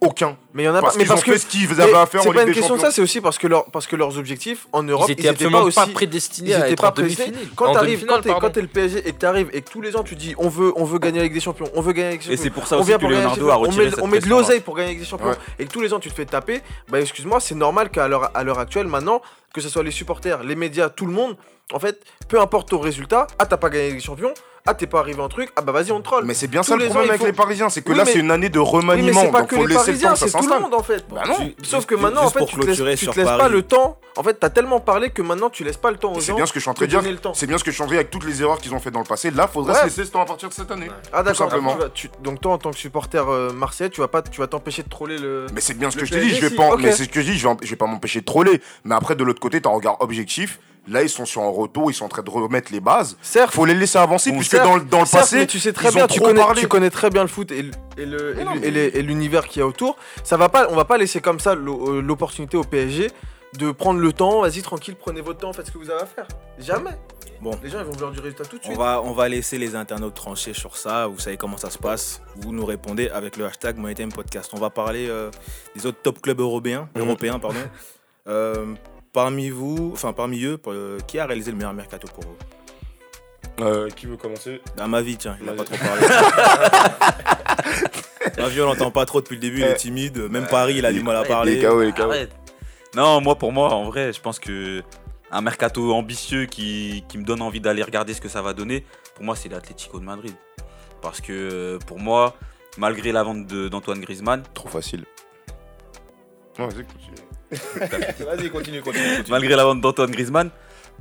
Aucun. 0.01 0.35
Mais 0.53 0.63
il 0.63 0.65
y 0.65 0.69
en 0.69 0.75
a 0.75 0.81
Parce 0.81 0.95
pas. 0.95 0.99
Mais 0.99 1.05
ont 1.05 1.07
parce 1.13 1.23
que 1.23 1.31
fait 1.31 1.37
ce 1.37 1.45
qu'ils 1.45 1.81
avaient 1.81 1.93
à 1.93 2.05
faire 2.05 2.21
c'est 2.23 2.27
en 2.27 2.33
pas 2.33 2.39
Ligue 2.39 2.49
une 2.49 2.53
question 2.55 2.75
de 2.75 2.81
ça, 2.81 2.91
c'est 2.91 3.01
aussi 3.01 3.21
parce 3.21 3.37
que 3.37 3.47
leur 3.47 3.63
parce 3.71 3.87
que 3.87 3.95
leurs 3.95 4.17
objectifs 4.17 4.67
en 4.73 4.83
Europe, 4.83 5.05
Ils 5.07 5.13
étaient 5.13 5.29
absolument 5.29 5.59
pas 5.59 5.63
aussi 5.63 5.75
pas 5.79 5.87
prédestinés 5.87 6.49
ils 6.49 6.55
à 6.55 6.67
étaient 6.67 6.75
pas 6.75 6.91
prédestinés. 6.91 7.37
Quand 7.55 7.71
t'arrives, 7.71 8.05
quand 8.05 8.19
t'es, 8.49 8.61
le 8.61 8.67
PSG 8.67 8.99
et 9.07 9.13
que 9.13 9.17
t'arrives 9.17 9.49
et 9.53 9.61
que 9.61 9.69
tous 9.69 9.79
les 9.79 9.95
ans 9.95 10.03
tu 10.03 10.17
dis 10.17 10.35
on 10.37 10.49
veut, 10.49 10.73
on 10.75 10.83
veut 10.83 10.99
gagner 10.99 11.19
avec 11.19 11.31
des 11.33 11.39
champions, 11.39 11.67
on 11.73 11.79
veut 11.79 11.93
gagner 11.93 12.09
avec 12.09 12.19
des 12.19 12.25
Et 12.25 12.29
champions. 12.31 12.43
c'est 12.43 12.49
pour 12.49 12.67
ça 12.67 12.75
on 12.75 12.79
aussi 12.81 12.89
vient 12.89 12.97
que 12.97 13.01
pour 13.01 13.11
gagner 13.11 13.23
avec 13.23 13.37
Leonardo 13.37 13.49
a 13.49 13.53
champions. 13.53 13.63
on 13.63 13.69
retiré 13.69 13.85
met, 13.85 13.91
cette 13.91 14.03
on 14.03 14.07
met 14.07 14.19
de 14.19 14.27
l'oseille 14.27 14.59
pour 14.59 14.75
gagner 14.75 14.89
avec 14.89 14.99
des 14.99 15.05
champions 15.05 15.27
Ouais. 15.29 15.35
et 15.57 15.65
que 15.65 15.71
tous 15.71 15.79
les 15.79 15.93
ans 15.93 15.99
tu 16.01 16.09
te 16.09 16.15
fais 16.15 16.25
taper. 16.25 16.61
Bah 16.89 16.99
excuse-moi, 16.99 17.39
c'est 17.39 17.55
normal 17.55 17.89
qu'à 17.89 18.09
l'heure 18.09 18.29
à 18.33 18.43
l'heure 18.43 18.59
actuelle 18.59 18.87
maintenant, 18.87 19.21
que 19.53 19.61
ce 19.61 19.69
soit 19.69 19.83
les 19.83 19.91
supporters, 19.91 20.43
les 20.43 20.55
médias, 20.55 20.89
tout 20.89 21.05
le 21.05 21.13
monde, 21.13 21.37
en 21.71 21.79
fait, 21.79 22.01
peu 22.27 22.41
importe 22.41 22.67
ton 22.69 22.79
résultat, 22.79 23.27
ah 23.39 23.45
t'as 23.45 23.55
pas 23.55 23.69
gagné 23.69 23.85
avec 23.85 23.95
des 23.99 24.03
champions, 24.03 24.33
ah 24.65 24.73
t'es 24.73 24.87
pas 24.87 24.99
arrivé 24.99 25.21
en 25.21 25.27
truc, 25.27 25.51
ah 25.57 25.61
bah 25.61 25.73
vas-y 25.73 25.91
on 25.91 25.99
te 25.99 26.05
troll. 26.05 26.23
Mais 26.25 26.33
c'est 26.33 26.47
bien 26.47 26.61
Tous 26.61 26.67
ça 26.67 26.75
le 26.77 26.83
les 26.83 26.87
ans, 26.87 26.91
problème 26.91 27.07
il 27.07 27.11
avec 27.11 27.21
faut- 27.21 27.25
les 27.27 27.33
Parisiens, 27.33 27.69
c'est 27.69 27.81
que 27.81 27.91
Oui, 27.91 27.97
là 27.97 28.05
mais- 28.05 28.11
c'est 28.13 28.19
une 28.19 28.31
année 28.31 28.47
de 28.49 28.59
Oui, 28.59 28.65
mais 28.71 28.77
remaniement, 28.77 29.21
c'est 29.21 29.31
pas 29.31 29.39
donc 29.41 29.49
que 29.49 29.55
faut 29.57 29.65
les 29.67 29.75
Parisiens, 29.75 30.15
c'est 30.15 30.31
tout 30.31 30.47
le 30.47 30.59
monde 30.59 30.73
en 30.73 30.83
fait. 30.83 31.03
Bah 31.09 31.23
non. 31.27 31.35
Ju- 31.35 31.55
Sauf 31.63 31.85
que 31.85 31.95
maintenant, 31.95 32.23
en 32.23 32.29
fait, 32.29 32.39
pour 32.39 32.47
tu 32.49 32.55
te 32.57 32.65
laisses, 32.83 32.99
tu 32.99 33.07
te 33.07 33.15
laisses 33.19 33.25
pas 33.27 33.49
le 33.49 33.61
temps. 33.61 33.97
En 34.15 34.21
fait, 34.23 34.35
t'as 34.35 34.49
tellement 34.51 34.79
parlé 34.79 35.09
que 35.09 35.21
maintenant, 35.23 35.49
tu 35.49 35.63
laisses 35.63 35.75
pas 35.77 35.89
le 35.91 35.97
temps 35.97 36.13
aux 36.13 36.19
C'est 36.19 36.27
gens. 36.27 36.35
bien 36.35 36.45
ce 36.45 36.53
que 36.53 36.59
je 36.59 36.63
suis 36.63 36.69
en 36.69 36.73
de 36.73 36.77
train 36.77 36.85
de 36.85 36.91
dire. 36.91 37.01
C'est 37.33 37.47
bien 37.47 37.57
ce 37.57 37.63
que 37.63 37.71
je 37.71 37.75
suis 37.75 37.81
en 37.83 37.87
train 37.87 37.95
de 37.95 37.97
dire 37.97 37.99
avec 38.01 38.11
toutes 38.11 38.25
les 38.25 38.41
erreurs 38.41 38.59
qu'ils 38.59 38.73
ont 38.73 38.79
fait 38.79 38.91
dans 38.91 38.99
le 38.99 39.05
passé. 39.05 39.31
Là, 39.31 39.47
faudrait 39.47 39.73
se 39.79 39.83
laisser 39.85 40.05
ce 40.05 40.11
temps 40.11 40.21
à 40.21 40.25
partir 40.25 40.47
de 40.49 40.53
cette 40.53 40.69
année. 40.71 40.87
Ah 41.11 41.23
d'accord. 41.23 41.49
simplement. 41.49 41.75
tu 41.93 42.09
tu- 42.09 42.23
donc 42.23 42.39
toi, 42.39 42.53
en 42.53 42.57
tant 42.57 42.71
que 42.71 42.77
supporter 42.77 43.27
euh, 43.27 43.51
marseillais, 43.51 43.89
tu 43.89 43.99
vas 44.01 44.07
pas, 44.07 44.21
tu 44.21 44.39
vas 44.39 44.47
t'empêcher 44.47 44.83
de 44.83 44.89
troller 44.89 45.17
le. 45.17 45.47
Mais 45.53 45.61
c'est 45.61 45.73
bien 45.73 45.89
ce 45.91 45.97
que 45.97 46.05
je 46.05 46.11
te 46.11 46.17
dis, 46.17 46.29
je 46.29 46.35
PSG, 46.35 46.41
vais 46.41 46.49
si, 46.49 46.55
pas, 46.55 46.69
ok. 46.73 46.79
mais 46.81 46.91
c'est 46.91 47.03
ce 47.05 47.09
que 47.09 47.21
je 47.21 47.31
dis, 47.31 47.37
je 47.37 47.47
vais 47.49 47.75
pas 47.75 47.85
m'empêcher 47.87 48.21
de 48.21 48.25
troller. 48.25 48.61
Mais 48.85 48.95
après, 48.95 49.15
de 49.15 49.23
l'autre 49.23 49.39
côté, 49.41 49.59
t'as 49.61 49.69
un 49.69 49.73
regard 49.73 49.97
objectif. 50.01 50.59
Là, 50.87 51.01
ils 51.01 51.09
sont 51.09 51.25
sur 51.25 51.41
un 51.41 51.49
retour, 51.49 51.89
ils 51.89 51.93
sont 51.93 52.05
en 52.05 52.09
train 52.09 52.23
de 52.23 52.29
remettre 52.29 52.71
les 52.73 52.81
bases. 52.81 53.17
Certes. 53.21 53.53
Faut 53.53 53.63
les 53.65 53.73
laisser 53.73 53.97
avancer, 53.97 54.31
Bon, 54.31 54.37
puisque 54.37 54.51
certes, 54.51 54.65
dans, 54.65 54.75
le- 54.75 54.83
dans 54.83 54.99
le 54.99 55.05
certes, 55.05 55.23
passé, 55.23 55.37
mais 55.37 55.47
tu 55.47 55.59
sais 55.59 55.71
très 55.71 55.89
ils 55.89 55.95
bien, 55.95 56.03
ont 56.03 56.07
tu 56.07 56.17
trop 56.19 56.27
connais, 56.27 56.41
parlé. 56.41 56.61
tu 56.61 56.67
connais 56.67 56.89
très 56.89 57.09
bien 57.09 57.21
le 57.21 57.29
foot 57.29 57.51
et, 57.51 59.01
l'univers 59.01 59.47
qu'il 59.47 59.59
y 59.59 59.63
a 59.63 59.67
autour. 59.67 59.95
Ça 60.23 60.37
va 60.37 60.49
pas, 60.49 60.67
on 60.69 60.75
va 60.75 60.85
pas 60.85 60.97
laisser 60.97 61.21
comme 61.21 61.39
ça 61.39 61.51
euh, 61.51 62.01
l'opportunité 62.01 62.57
au 62.57 62.63
PSG 62.63 63.11
de 63.57 63.71
prendre 63.71 63.99
le 63.99 64.11
temps. 64.13 64.41
Vas-y, 64.41 64.61
tranquille, 64.61 64.95
prenez 64.99 65.21
votre 65.21 65.39
temps, 65.39 65.53
faites 65.53 65.67
ce 65.67 65.71
que 65.71 65.77
vous 65.77 65.89
avez 65.89 66.01
à 66.01 66.05
faire. 66.05 66.27
Jamais. 66.59 66.97
Bon. 67.41 67.51
Les 67.63 67.69
gens, 67.69 67.79
ils 67.79 67.85
vont 67.85 67.91
vouloir 67.91 68.11
du 68.11 68.19
résultat 68.19 68.45
tout 68.45 68.57
de 68.57 68.61
On 68.63 68.67
suite. 68.67 68.77
va, 68.77 69.01
on 69.03 69.11
va 69.11 69.27
laisser 69.29 69.57
les 69.57 69.75
internautes 69.75 70.13
trancher 70.15 70.53
sur 70.53 70.77
ça. 70.77 71.07
Vous 71.07 71.19
savez 71.19 71.35
comment 71.37 71.57
ça 71.57 71.69
se 71.69 71.77
passe. 71.77 72.21
Vous 72.37 72.51
nous 72.53 72.65
répondez 72.65 73.09
avec 73.09 73.35
le 73.37 73.45
hashtag 73.45 73.77
MoneyTime 73.77 74.11
Podcast. 74.13 74.51
On 74.53 74.59
va 74.59 74.69
parler 74.69 75.07
euh, 75.09 75.29
des 75.75 75.85
autres 75.85 75.99
top 76.01 76.21
clubs 76.21 76.39
européens. 76.39 76.89
Mhm. 76.95 77.01
européens 77.03 77.39
pardon. 77.39 77.59
Euh, 78.25 78.73
parmi 79.13 79.49
vous, 79.49 79.91
enfin 79.93 80.13
parmi 80.13 80.43
eux, 80.43 80.57
euh, 80.67 80.99
qui 81.07 81.19
a 81.19 81.25
réalisé 81.25 81.51
le 81.51 81.57
meilleur 81.57 81.73
mercato 81.73 82.07
pour 82.13 82.23
vous? 82.23 83.63
Euh, 83.63 83.87
qui 83.89 84.07
veut 84.07 84.17
commencer? 84.17 84.61
À 84.79 84.87
ma 84.87 85.01
vie, 85.01 85.15
tiens, 85.15 85.37
il 85.39 85.45
n'a 85.45 85.53
pas 85.53 85.63
trop 85.63 85.77
parlé. 85.77 86.07
ma 88.37 88.47
vie, 88.49 88.61
on 88.61 88.65
l'entend 88.65 88.91
pas 88.91 89.05
trop 89.05 89.21
depuis 89.21 89.35
le 89.35 89.41
début, 89.41 89.59
il 89.59 89.63
est 89.65 89.71
Eh. 89.73 89.75
timide. 89.75 90.17
Même 90.29 90.47
Paris, 90.47 90.75
il 90.77 90.85
a 90.85 90.91
du 90.91 91.03
mal 91.03 91.15
à 91.17 91.23
parler. 91.23 91.55
Les 91.57 91.63
KO, 91.63 91.81
les 91.81 91.91
KO. 91.93 92.11
Non, 92.95 93.21
moi, 93.21 93.35
pour 93.37 93.51
moi, 93.51 93.73
en 93.73 93.85
vrai, 93.85 94.13
je 94.13 94.21
pense 94.21 94.39
que 94.39 94.83
un 95.31 95.41
mercato 95.41 95.93
ambitieux 95.93 96.45
qui, 96.45 97.03
qui 97.07 97.17
me 97.17 97.23
donne 97.23 97.41
envie 97.41 97.59
d'aller 97.59 97.83
regarder 97.83 98.13
ce 98.13 98.21
que 98.21 98.29
ça 98.29 98.41
va 98.41 98.53
donner, 98.53 98.85
pour 99.15 99.23
moi, 99.23 99.35
c'est 99.35 99.49
l'Atlético 99.49 99.99
de 99.99 100.05
Madrid. 100.05 100.33
Parce 101.01 101.21
que 101.21 101.31
euh, 101.33 101.79
pour 101.85 101.99
moi, 101.99 102.35
malgré 102.77 103.11
la 103.11 103.23
vente 103.23 103.45
de- 103.45 103.67
d'Antoine 103.67 103.99
Griezmann, 104.01 104.43
Trop 104.53 104.69
facile. 104.69 105.05
Non, 106.57 106.67
vas-y, 106.67 106.85
continue. 106.85 107.27
Vas-y, 108.25 108.49
continue, 108.49 108.81
continue. 108.81 108.81
continue. 108.81 109.23
malgré 109.29 109.55
la 109.55 109.63
vente 109.63 109.81
d'Antoine 109.81 110.11
Griezmann, 110.11 110.49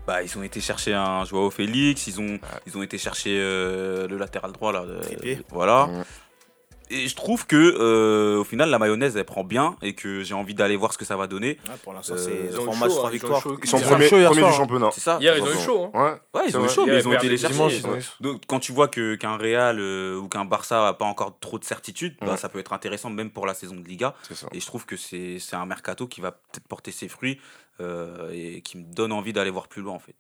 bah, 0.07 0.23
ils 0.23 0.37
ont 0.37 0.43
été 0.43 0.61
chercher 0.61 0.95
un 0.95 1.25
Joao 1.25 1.51
Félix, 1.51 2.07
ils 2.07 2.21
ont, 2.21 2.39
ils 2.67 2.77
ont 2.77 2.83
été 2.83 2.99
chercher 2.99 3.39
euh, 3.39 4.09
le 4.09 4.19
latéral 4.19 4.53
droit 4.53 4.73
là. 4.73 4.83
euh, 4.83 5.37
voilà. 5.51 5.89
Et 6.95 7.09
je 7.09 7.17
trouve 7.17 7.47
que 7.47 7.57
euh, 7.57 8.39
au 8.39 8.45
final 8.45 8.69
la 8.71 8.79
mayonnaise 8.79 9.17
elle 9.17 9.25
prend 9.25 9.45
bien 9.45 9.77
et 9.83 9.95
que 9.95 10.23
j'ai 10.23 10.35
envie 10.35 10.55
d'aller 10.55 10.77
voir 10.77 10.93
ce 10.93 10.99
que 10.99 11.05
ça 11.05 11.17
va 11.17 11.27
donner. 11.27 11.59
Ah, 11.69 11.73
pour 11.83 11.93
l'instant, 11.95 12.15
Euh, 12.15 12.19
c'est 12.19 12.53
ils 12.53 12.59
ont 12.61 12.65
3 12.65 12.75
eu 12.77 12.79
matchs, 12.81 12.91
chaud, 12.91 12.97
3 12.99 13.03
hein, 13.03 13.03
ils 13.03 13.05
ont 13.05 13.09
eu 13.09 13.13
victoires. 13.13 13.43
Ils 13.63 13.69
sont 13.69 13.79
premiers, 13.81 14.09
soir, 14.09 14.33
du 14.35 14.45
hein. 14.45 14.53
championnat. 14.53 14.91
C'est 14.93 15.01
ça. 15.01 15.19
Hier, 15.21 15.37
ils 15.37 15.43
ont 15.43 15.51
eu 15.51 15.65
chaud. 15.65 15.91
hein. 15.95 16.21
Ouais. 16.35 16.43
Ils 16.49 16.57
ont 16.59 16.65
eu 16.65 16.69
chaud, 16.69 16.85
mais 16.87 16.99
ils 16.99 17.09
ont 17.09 17.13
été 17.15 17.29
les 17.29 17.39
chercher. 17.39 17.83
Donc 18.21 18.43
quand 18.47 18.61
tu 18.61 18.73
vois 18.73 18.89
que 18.89 19.15
qu'un 19.15 19.37
Real 19.37 19.79
euh, 19.81 20.17
ou 20.19 20.29
qu'un 20.29 20.45
Barça 20.45 20.89
a 20.89 20.93
pas 20.93 21.07
encore 21.07 21.39
trop 21.41 21.59
de 21.59 21.65
certitude, 21.65 22.17
bah, 22.21 22.33
Ouais. 22.33 22.37
ça 22.37 22.49
peut 22.49 22.59
être 22.59 22.73
intéressant 22.73 23.11
même 23.11 23.31
pour 23.31 23.47
la 23.47 23.55
saison 23.55 23.75
de 23.77 23.85
Liga. 23.89 24.15
Et 24.53 24.61
je 24.61 24.67
trouve 24.67 24.85
que 24.85 24.97
c'est 24.97 25.39
c'est 25.39 25.57
un 25.57 25.67
mercato 25.67 26.07
qui 26.07 26.21
va 26.21 26.33
peut-être 26.33 26.69
porter 26.69 26.93
ses 26.93 27.09
fruits 27.09 27.41
euh, 27.81 28.31
et 28.33 28.61
qui 28.61 28.77
me 28.77 28.85
donne 28.85 29.13
envie 29.13 29.33
d'aller 29.33 29.51
voir 29.51 29.67
plus 29.69 29.81
loin 29.83 29.95
en 29.95 29.99
fait. 29.99 30.15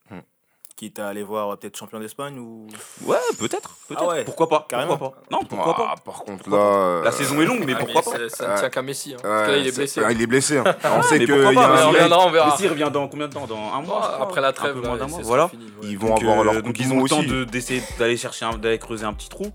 Quitte 0.75 0.99
à 0.99 1.09
aller 1.09 1.23
voir 1.23 1.51
euh, 1.53 1.57
peut-être 1.57 1.77
champion 1.77 2.01
d'Espagne 2.01 2.39
ou. 2.39 2.66
Ouais, 3.05 3.16
peut-être. 3.39 3.77
peut-être. 3.89 4.03
Ah 4.05 4.09
ouais, 4.09 4.25
pourquoi 4.25 4.49
pas 4.49 4.66
carrément. 4.68 4.97
Pourquoi 4.97 5.20
pas 5.20 5.27
Non, 5.31 5.45
pourquoi 5.45 5.75
Ah, 5.79 5.95
pas 5.97 6.03
par 6.05 6.25
contre, 6.25 6.49
là. 6.51 6.57
euh, 6.57 7.05
La 7.05 7.12
saison 7.12 7.41
est 7.41 7.45
longue, 7.45 7.62
mais 7.66 7.75
Ah, 7.77 7.79
pourquoi 7.81 8.03
mais 8.07 8.18
pas 8.18 8.29
ça- 8.31 8.53
ne 8.55 8.59
tient 8.59 8.70
qu'à 8.70 8.83
Messi. 8.83 9.12
hein. 9.12 9.16
ouais, 9.16 9.23
Parce 9.23 9.47
que 9.47 9.51
là, 9.53 9.57
il 9.59 9.66
est 9.68 9.77
blessé. 9.77 10.01
il 10.11 10.23
est 10.23 10.27
blessé. 10.27 10.59
hein. 10.59 10.64
On 10.97 11.03
sait 11.03 11.18
que. 11.20 11.27
pourquoi 11.33 11.53
il 11.53 11.57
y 11.57 11.59
a 11.59 11.62
pas, 11.62 11.68
un 11.68 11.77
mais 11.77 11.83
on 11.83 11.87
mec- 11.93 11.95
reviendra, 12.03 12.27
on 12.27 12.31
verra. 12.31 12.51
Mais 12.51 12.57
s'il 12.57 12.68
revient 12.70 12.91
dans 12.93 13.07
combien 13.07 13.29
de 13.29 13.33
temps 13.35 13.47
Dans 13.47 13.75
un 13.75 13.83
mois 13.83 14.18
Après 14.23 14.41
la 14.41 14.49
un 14.49 14.53
trêve, 14.53 14.81
là, 14.81 14.89
moins 14.97 15.07
mois. 15.07 15.20
Voilà. 15.23 15.43
sera 15.45 15.51
fini, 15.51 15.64
ouais. 15.66 15.89
Ils 15.89 15.99
vont 15.99 16.09
Donc, 16.09 16.23
avoir 16.23 16.41
euh, 16.41 16.45
leur 16.45 16.55
coup 16.55 16.62
donc 16.62 16.81
ils 16.81 16.93
ont 16.93 17.03
le 17.03 17.09
temps 17.09 17.23
d'essayer 17.53 17.83
d'aller 17.99 18.16
chercher 18.16 18.47
d'aller 18.59 18.79
creuser 18.79 19.05
un 19.05 19.12
petit 19.12 19.29
trou, 19.29 19.47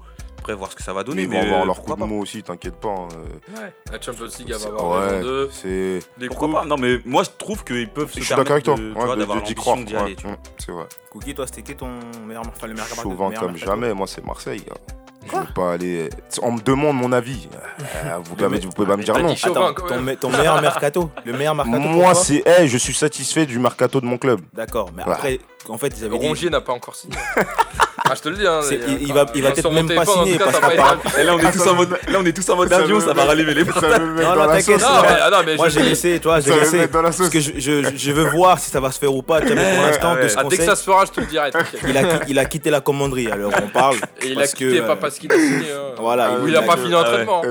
après 0.48 0.56
voir 0.56 0.72
ce 0.72 0.76
que 0.78 0.84
ça 0.84 0.94
va 0.94 1.02
Mais 1.02 1.04
donner. 1.06 1.22
ils 1.24 1.30
Mais 1.30 1.40
vont 1.42 1.46
avoir 1.48 1.62
euh, 1.64 1.66
leur 1.66 1.82
coup 1.84 1.94
de 1.96 2.04
mou 2.06 2.22
aussi, 2.22 2.42
t'inquiète 2.42 2.76
pas. 2.78 2.88
hein, 2.90 3.08
euh, 3.58 3.70
La 3.92 4.00
Champions 4.02 4.26
League, 4.40 4.52
va 4.54 4.60
c'est- 4.60 4.68
avoir 4.68 5.02
Ouais, 5.12 5.22
d'eux. 5.22 5.50
c'est. 5.52 6.00
Des 6.18 6.28
Pourquoi 6.28 6.48
coups. 6.48 6.60
pas 6.62 6.66
Non, 6.66 6.78
mais 6.78 7.00
moi 7.06 7.24
je 7.24 7.30
trouve 7.38 7.64
qu'ils 7.66 7.90
peuvent 7.90 8.10
se 8.12 8.20
Je 8.20 8.26
suis 8.26 8.36
d'accord 8.36 8.54
avec 8.54 8.64
permettre 8.64 8.64
toi. 8.64 8.76
de- 8.76 8.94
tu 8.94 9.00
Ouais, 9.00 9.06
vois, 9.06 9.16
de- 9.16 9.20
d'avoir 9.20 9.38
de- 9.38 9.42
l'ambition 9.44 9.78
d'y 9.78 9.96
aller. 9.96 10.16
ouais, 10.24 10.32
mm, 10.32 10.36
C'est 10.58 10.72
vrai. 10.72 10.86
Cookie, 11.12 11.36
toi, 11.36 11.46
c'était 11.48 11.62
qui 11.64 11.76
ton 11.76 11.90
meilleur, 12.26 12.44
enfin, 12.48 12.68
le 12.68 12.74
meilleur 12.74 12.88
Chauvin 12.88 13.28
meilleur 13.30 13.42
comme 13.42 13.52
mercato 13.52 13.72
jamais, 13.72 13.94
moi 13.94 14.08
c'est 14.08 14.24
Marseille. 14.26 14.62
gars. 14.66 14.76
Je 15.30 15.36
veux 15.36 15.46
pas 15.54 15.74
aller. 15.74 16.10
On 16.42 16.54
me 16.54 16.62
demande 16.62 16.96
mon 16.96 17.12
avis. 17.12 17.50
Euh, 18.06 18.18
vous, 18.24 18.36
pouvez- 18.36 18.60
vous 18.60 18.70
pouvez 18.70 18.88
pas 18.88 18.96
me 18.96 19.04
dire 19.04 19.18
non. 19.20 19.34
Attends, 19.34 19.74
ton, 19.74 20.00
me- 20.02 20.16
ton 20.16 20.30
meilleur 20.32 20.62
mercato 20.62 21.12
Le 21.26 21.34
meilleur 21.34 21.54
mercato 21.54 21.80
Moi, 21.80 22.14
c'est. 22.16 22.44
eh, 22.46 22.66
je 22.68 22.78
suis 22.78 22.94
satisfait 22.94 23.46
du 23.46 23.60
mercato 23.60 24.00
de 24.00 24.06
mon 24.06 24.18
club. 24.18 24.40
D'accord, 24.54 24.90
mais 24.96 25.04
Ouais. 25.04 25.12
après, 25.12 25.40
en 25.68 25.78
fait, 25.78 25.94
ils 25.98 26.06
avaient 26.06 26.18
dit. 26.18 26.26
Rongier 26.28 26.50
n'a 26.50 26.62
pas 26.62 26.72
encore 26.72 26.96
signé. 26.96 27.18
ah, 28.06 28.14
je 28.16 28.22
te 28.22 28.30
le 28.30 28.36
dis. 28.38 28.48
Hein, 28.48 28.60
il- 28.72 29.02
il 29.08 29.14
va- 29.14 29.26
il 29.34 29.42
va 29.44 29.52
peut-être 29.52 29.72
même 29.72 29.88
pas 29.88 30.06
signer 30.06 30.38
parce 30.38 30.58
Et 31.20 31.24
là, 31.24 31.34
on 31.36 31.40
est 31.40 31.52
tous 31.52 31.68
en 31.68 31.74
mode, 31.76 31.90
là, 31.92 32.18
on 32.20 32.26
est 32.26 32.34
tous 32.34 32.50
en 32.50 32.56
mode 32.56 32.72
avion, 32.74 33.00
ça 33.00 33.14
va 33.14 33.26
rallumer 33.26 33.54
les 33.54 33.64
met 33.64 33.72
Non, 33.72 34.36
non, 34.36 34.48
t'inquiète, 34.48 34.82
ah, 34.86 35.30
non, 35.32 35.38
mais 35.46 35.56
Moi 35.56 35.70
j'ai 35.70 35.82
laissé, 35.82 36.20
toi, 36.20 36.40
j'ai 36.40 36.52
laissé. 36.58 36.88
Parce 36.88 37.30
que 37.30 37.40
je, 37.40 37.52
je, 37.58 37.96
je 37.96 38.12
veux 38.12 38.30
voir 38.30 38.60
si 38.60 38.70
ça 38.70 38.80
va 38.80 38.92
se 38.92 39.00
faire 39.00 39.14
ou 39.14 39.22
pas. 39.22 39.42
Pour 39.42 39.56
l'instant, 39.56 40.16
de 40.16 40.28
ce 40.28 40.36
Ah, 40.38 40.44
dès 40.44 40.58
que 40.58 40.64
ça 40.64 40.76
se 40.76 40.84
fera, 40.84 41.06
je 41.06 41.12
te 41.12 41.20
le 41.22 41.26
dirai. 41.28 41.50
il 41.88 41.98
a, 41.98 42.02
il 42.28 42.40
a 42.40 42.46
quitté 42.46 42.70
la 42.70 42.82
commanderie. 42.82 43.30
Alors 43.32 43.52
on 43.64 43.68
parle. 43.68 43.96
Et 44.22 44.28
il 44.30 44.42
a 44.42 44.48
quitté, 44.48 44.80
euh, 44.80 44.88
pas 44.88 44.96
parce 44.96 45.18
qu'il 45.18 45.32
a 45.32 45.36
signé. 45.36 45.66
Voilà, 46.00 46.34
Ou 46.40 46.48
il 46.48 46.56
a 46.56 46.62
pas 46.62 46.78
fini 46.78 46.92
l'entraînement. 46.92 47.42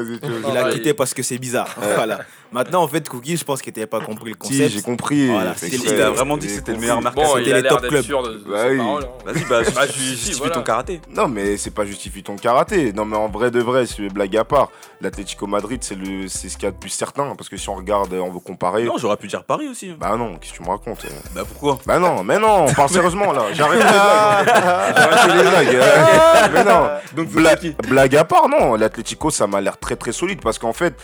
Il 0.51 0.57
a 0.57 0.70
quitté 0.70 0.94
parce 0.94 1.12
que 1.14 1.22
c'est 1.22 1.38
bizarre. 1.38 1.68
Voilà. 1.97 2.18
Maintenant, 2.53 2.82
en 2.82 2.88
fait, 2.88 3.09
Cookie, 3.09 3.36
je 3.36 3.44
pense 3.44 3.61
que 3.61 3.70
t'avais 3.70 3.86
pas 3.86 4.01
compris 4.01 4.30
le 4.30 4.36
Si, 4.47 4.53
concept. 4.59 4.70
j'ai 4.74 4.82
compris. 4.82 5.28
Voilà, 5.28 5.55
il 5.62 6.01
a 6.01 6.11
vraiment 6.11 6.36
dit 6.36 6.47
que 6.47 6.53
c'était 6.53 6.72
le 6.72 6.78
meilleur 6.78 7.03
marqueur. 7.03 7.24
Bon, 7.24 7.36
c'était 7.36 7.51
il 7.51 7.53
a 7.55 7.61
les 7.61 7.68
top 7.68 7.86
clubs. 7.88 8.07
Bah 8.49 8.64
oui. 8.70 8.80
hein. 8.80 9.01
Vas-y, 9.24 9.44
bah, 9.44 9.61
Bah, 9.74 9.86
justifie 9.86 10.51
ton 10.51 10.62
karaté. 10.62 11.01
Non, 11.11 11.28
mais 11.28 11.57
c'est 11.57 11.70
pas 11.72 11.84
justifie 11.84 12.22
ton 12.22 12.36
karaté. 12.36 12.92
Non, 12.92 13.05
mais 13.05 13.16
en 13.16 13.28
vrai 13.28 13.51
de 13.51 13.61
vrai, 13.61 13.84
c'est 13.86 14.09
blague 14.09 14.36
à 14.36 14.44
part. 14.44 14.70
L'Atlético 15.01 15.47
Madrid, 15.47 15.80
c'est 15.82 15.97
le, 15.97 16.28
c'est 16.28 16.49
ce 16.49 16.57
qu'il 16.57 16.64
y 16.64 16.68
a 16.68 16.70
de 16.70 16.76
plus 16.76 16.88
certain. 16.90 17.34
Parce 17.36 17.49
que 17.49 17.57
si 17.57 17.68
on 17.68 17.74
regarde, 17.74 18.12
on 18.14 18.30
veut 18.30 18.40
comparer. 18.40 18.84
Non, 18.84 18.97
j'aurais 18.97 19.16
pu 19.16 19.26
dire 19.26 19.44
Paris 19.44 19.68
aussi. 19.68 19.92
Bah 19.99 20.16
non, 20.16 20.36
qu'est-ce 20.36 20.53
que 20.53 20.57
tu 20.59 20.62
me 20.62 20.68
racontes 20.68 21.05
euh? 21.05 21.09
Bah 21.34 21.42
pourquoi? 21.47 21.78
Bah 21.86 21.99
non, 21.99 22.22
mais 22.24 22.38
non, 22.38 22.66
on 22.68 22.72
parle 22.72 22.88
sérieusement 22.90 23.32
là. 23.32 23.42
J'arrête 23.53 23.78
les 23.80 23.84
blagues. 23.84 24.94
J'arrête 24.97 25.34
les 25.44 25.51
blagues. 25.51 25.74
euh. 25.74 26.47
Mais 26.55 26.64
non. 26.64 26.88
Donc, 27.14 27.28
Bla- 27.30 27.57
blague 27.88 28.16
à 28.16 28.24
part, 28.24 28.49
non. 28.49 28.74
L'Atlético, 28.76 29.30
ça 29.30 29.47
m'a 29.47 29.61
l'air 29.61 29.78
très 29.78 29.97
très 29.97 30.12
solide 30.12 30.40
parce 30.42 30.59
qu'en 30.59 30.72
fait, 30.72 30.94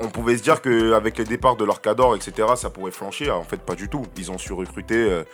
on 0.00 0.08
pouvait 0.08 0.36
se 0.36 0.42
dire 0.42 0.60
qu'avec 0.62 1.18
les 1.18 1.24
départs 1.24 1.56
de 1.56 1.64
leur 1.64 1.80
cador, 1.80 2.14
etc., 2.16 2.48
ça 2.56 2.70
pourrait 2.70 2.90
flancher. 2.92 3.30
En 3.30 3.42
fait, 3.44 3.58
pas 3.60 3.74
du 3.74 3.88
tout. 3.88 4.02
Ils 4.16 4.30
ont 4.30 4.38
su 4.38 4.52
recruter 4.52 4.96
euh, 4.96 5.24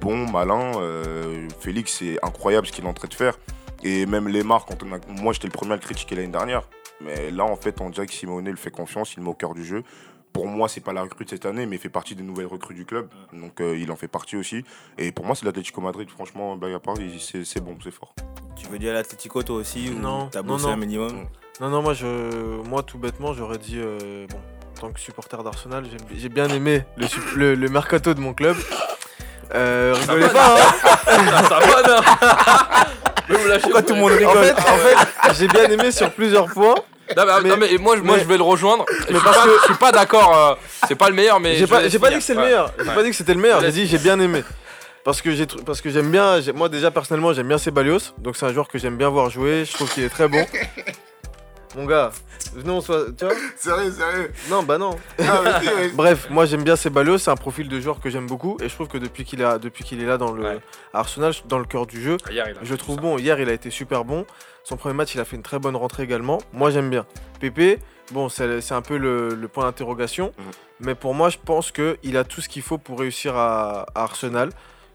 bon, 0.00 0.26
malin. 0.30 0.72
euh, 0.80 1.48
Félix, 1.60 1.98
c'est 1.98 2.18
incroyable 2.24 2.66
ce 2.66 2.72
qu'il 2.72 2.84
est 2.84 2.88
en 2.88 2.92
train 2.94 3.08
de 3.08 3.14
faire. 3.14 3.38
Et 3.82 4.04
même 4.06 4.28
Lemar, 4.28 4.66
quand 4.66 4.82
on 4.82 4.92
a... 4.92 4.98
moi 5.22 5.32
j'étais 5.32 5.46
le 5.46 5.52
premier 5.52 5.72
à 5.72 5.76
le 5.76 5.80
critiquer 5.82 6.14
l'année 6.16 6.28
dernière. 6.28 6.62
Mais 7.00 7.30
là, 7.30 7.44
en 7.44 7.56
fait, 7.56 7.80
on 7.80 7.88
dirait 7.88 8.06
que 8.06 8.12
Simone 8.12 8.44
le 8.48 8.56
fait 8.56 8.70
confiance, 8.70 9.14
il 9.16 9.22
met 9.22 9.30
au 9.30 9.34
cœur 9.34 9.54
du 9.54 9.64
jeu. 9.64 9.82
Pour 10.34 10.46
moi, 10.46 10.68
c'est 10.68 10.80
pas 10.82 10.92
la 10.92 11.02
recrue 11.02 11.24
de 11.24 11.30
cette 11.30 11.46
année, 11.46 11.66
mais 11.66 11.76
il 11.76 11.78
fait 11.80 11.88
partie 11.88 12.14
des 12.14 12.22
nouvelles 12.22 12.46
recrues 12.46 12.74
du 12.74 12.84
club. 12.84 13.08
Donc 13.32 13.60
euh, 13.60 13.76
il 13.78 13.90
en 13.90 13.96
fait 13.96 14.06
partie 14.06 14.36
aussi. 14.36 14.64
Et 14.98 15.10
pour 15.12 15.24
moi, 15.24 15.34
c'est 15.34 15.44
l'Atlético 15.46 15.80
Madrid. 15.80 16.08
Franchement, 16.10 16.56
blague 16.56 16.74
à 16.74 16.78
part, 16.78 16.94
il- 17.00 17.18
c'est 17.20 17.44
c'est 17.44 17.60
bon, 17.60 17.76
c'est 17.82 17.90
fort. 17.90 18.14
Tu 18.54 18.66
veux 18.68 18.78
dire 18.78 18.92
l'Atletico 18.92 19.42
toi 19.42 19.56
aussi 19.56 19.90
Non, 19.90 20.28
T'as 20.30 20.42
non, 20.42 20.48
bossé 20.54 20.66
non. 20.66 20.72
un 20.72 20.76
minimum? 20.76 21.26
Non, 21.60 21.68
non, 21.68 21.82
moi, 21.82 21.92
je, 21.94 22.06
moi 22.68 22.82
tout 22.82 22.98
bêtement, 22.98 23.34
j'aurais 23.34 23.58
dit, 23.58 23.78
euh, 23.78 24.26
bon, 24.30 24.38
en 24.38 24.80
tant 24.80 24.90
que 24.92 25.00
supporter 25.00 25.42
d'Arsenal, 25.42 25.84
j'ai- 26.16 26.28
bien 26.30 26.48
aimé 26.48 26.84
le, 26.96 27.06
le, 27.36 27.54
le 27.54 27.68
mercato 27.68 28.14
de 28.14 28.20
mon 28.20 28.32
club. 28.32 28.56
Euh, 29.54 29.94
rigolez 30.00 30.28
pas, 30.28 30.56
hein. 30.56 30.72
Ça 31.04 31.16
va, 31.58 31.60
Pourquoi 31.60 31.82
pas. 31.82 32.00
tout 33.82 33.94
le 33.94 34.00
monde 34.00 34.12
En 34.12 34.16
rigole 34.16 34.44
fait, 34.44 34.52
en 34.52 34.76
fait 34.76 34.96
j'ai 35.38 35.48
bien 35.48 35.64
aimé 35.64 35.90
sur 35.92 36.10
plusieurs 36.12 36.46
points. 36.46 36.74
Non, 37.16 37.24
mais, 37.26 37.40
Mais- 37.42 37.48
non, 37.50 37.56
mais 37.58 37.78
moi, 37.78 37.96
je- 37.96 38.02
moi 38.02 38.16
mais- 38.16 38.22
je 38.22 38.28
vais 38.28 38.36
le 38.36 38.42
rejoindre. 38.44 38.84
Mais 39.08 39.18
parce 39.18 39.24
parce 39.24 39.38
que 39.38 39.48
que- 39.50 39.58
je 39.60 39.64
suis 39.64 39.74
pas 39.74 39.90
d'accord. 39.92 40.36
euh, 40.36 40.54
c'est 40.88 40.94
pas 40.94 41.08
le 41.10 41.14
meilleur, 41.16 41.40
mais. 41.40 41.56
J'ai 41.56 41.66
pas, 41.66 41.80
pas 41.80 41.88
dit 41.88 41.98
que 42.16 42.20
c'est 42.22 42.34
le 42.34 42.40
meilleur. 42.42 42.72
J'ai 42.78 42.88
Ouais. 42.88 42.94
pas 42.94 43.02
dit 43.02 43.10
que 43.10 43.16
c'était 43.16 43.34
le 43.34 43.40
meilleur. 43.40 43.60
J'ai 43.60 43.72
dit 43.72 43.86
j'ai 43.86 43.98
bien 43.98 44.18
aimé. 44.20 44.44
Parce 45.04 45.20
que 45.20 45.32
j'ai 45.34 45.46
parce 45.66 45.80
que 45.80 45.90
j'aime 45.90 46.10
bien. 46.10 46.38
Moi 46.54 46.68
déjà 46.68 46.90
personnellement 46.92 47.32
j'aime 47.32 47.48
bien 47.48 47.58
Ceballos. 47.58 47.98
Donc 48.18 48.36
c'est 48.36 48.46
un 48.46 48.52
joueur 48.52 48.68
que 48.68 48.78
j'aime 48.78 48.96
bien 48.96 49.08
voir 49.08 49.28
jouer. 49.30 49.64
Je 49.64 49.72
trouve 49.72 49.90
qu'il 49.92 50.04
est 50.04 50.08
très 50.10 50.28
bon. 50.28 50.46
Mon 51.76 51.84
gars, 51.86 52.10
venez 52.54 52.70
on 52.70 52.80
soit. 52.80 53.06
Tu 53.16 53.24
vois 53.24 53.34
Sérieux, 53.56 53.92
sérieux. 53.92 54.32
Non 54.50 54.62
bah 54.64 54.76
non. 54.78 54.90
Bref, 55.94 56.28
moi 56.30 56.44
j'aime 56.46 56.64
bien 56.64 56.76
Ceballos. 56.76 57.18
C'est 57.18 57.30
un 57.30 57.36
profil 57.36 57.68
de 57.68 57.80
joueur 57.80 58.00
que 58.00 58.10
j'aime 58.10 58.26
beaucoup. 58.26 58.56
Et 58.60 58.68
je 58.68 58.74
trouve 58.74 58.88
que 58.88 58.98
depuis 58.98 59.24
qu'il 59.24 59.42
a 59.44 59.58
depuis 59.58 59.84
qu'il 59.84 60.02
est 60.02 60.06
là 60.06 60.18
dans 60.18 60.32
le 60.32 60.42
Ouais. 60.42 60.58
Arsenal, 60.92 61.32
dans 61.46 61.58
le 61.58 61.64
cœur 61.64 61.86
du 61.86 62.02
jeu, 62.02 62.16
Hier, 62.30 62.46
il 62.48 62.56
a 62.56 62.60
je 62.62 62.74
trouve 62.74 62.96
ça. 62.96 63.02
bon. 63.02 63.18
Hier, 63.18 63.38
il 63.40 63.48
a 63.48 63.52
été 63.52 63.70
super 63.70 64.04
bon. 64.04 64.26
Son 64.64 64.76
premier 64.76 64.94
match, 64.94 65.14
il 65.14 65.20
a 65.20 65.24
fait 65.24 65.36
une 65.36 65.42
très 65.42 65.58
bonne 65.58 65.76
rentrée 65.76 66.02
également. 66.02 66.38
Moi, 66.52 66.70
j'aime 66.70 66.90
bien. 66.90 67.06
Pépé, 67.40 67.78
bon, 68.12 68.28
c'est 68.28 68.72
un 68.72 68.82
peu 68.82 68.98
le, 68.98 69.34
le 69.34 69.48
point 69.48 69.64
d'interrogation. 69.64 70.32
Mhm. 70.38 70.44
Mais 70.80 70.94
pour 70.94 71.14
moi, 71.14 71.28
je 71.30 71.38
pense 71.42 71.70
qu'il 71.72 72.16
a 72.16 72.24
tout 72.24 72.40
ce 72.40 72.48
qu'il 72.48 72.62
faut 72.62 72.78
pour 72.78 72.98
réussir 72.98 73.36
à, 73.36 73.86
à 73.94 74.02
Arsenal. 74.02 74.50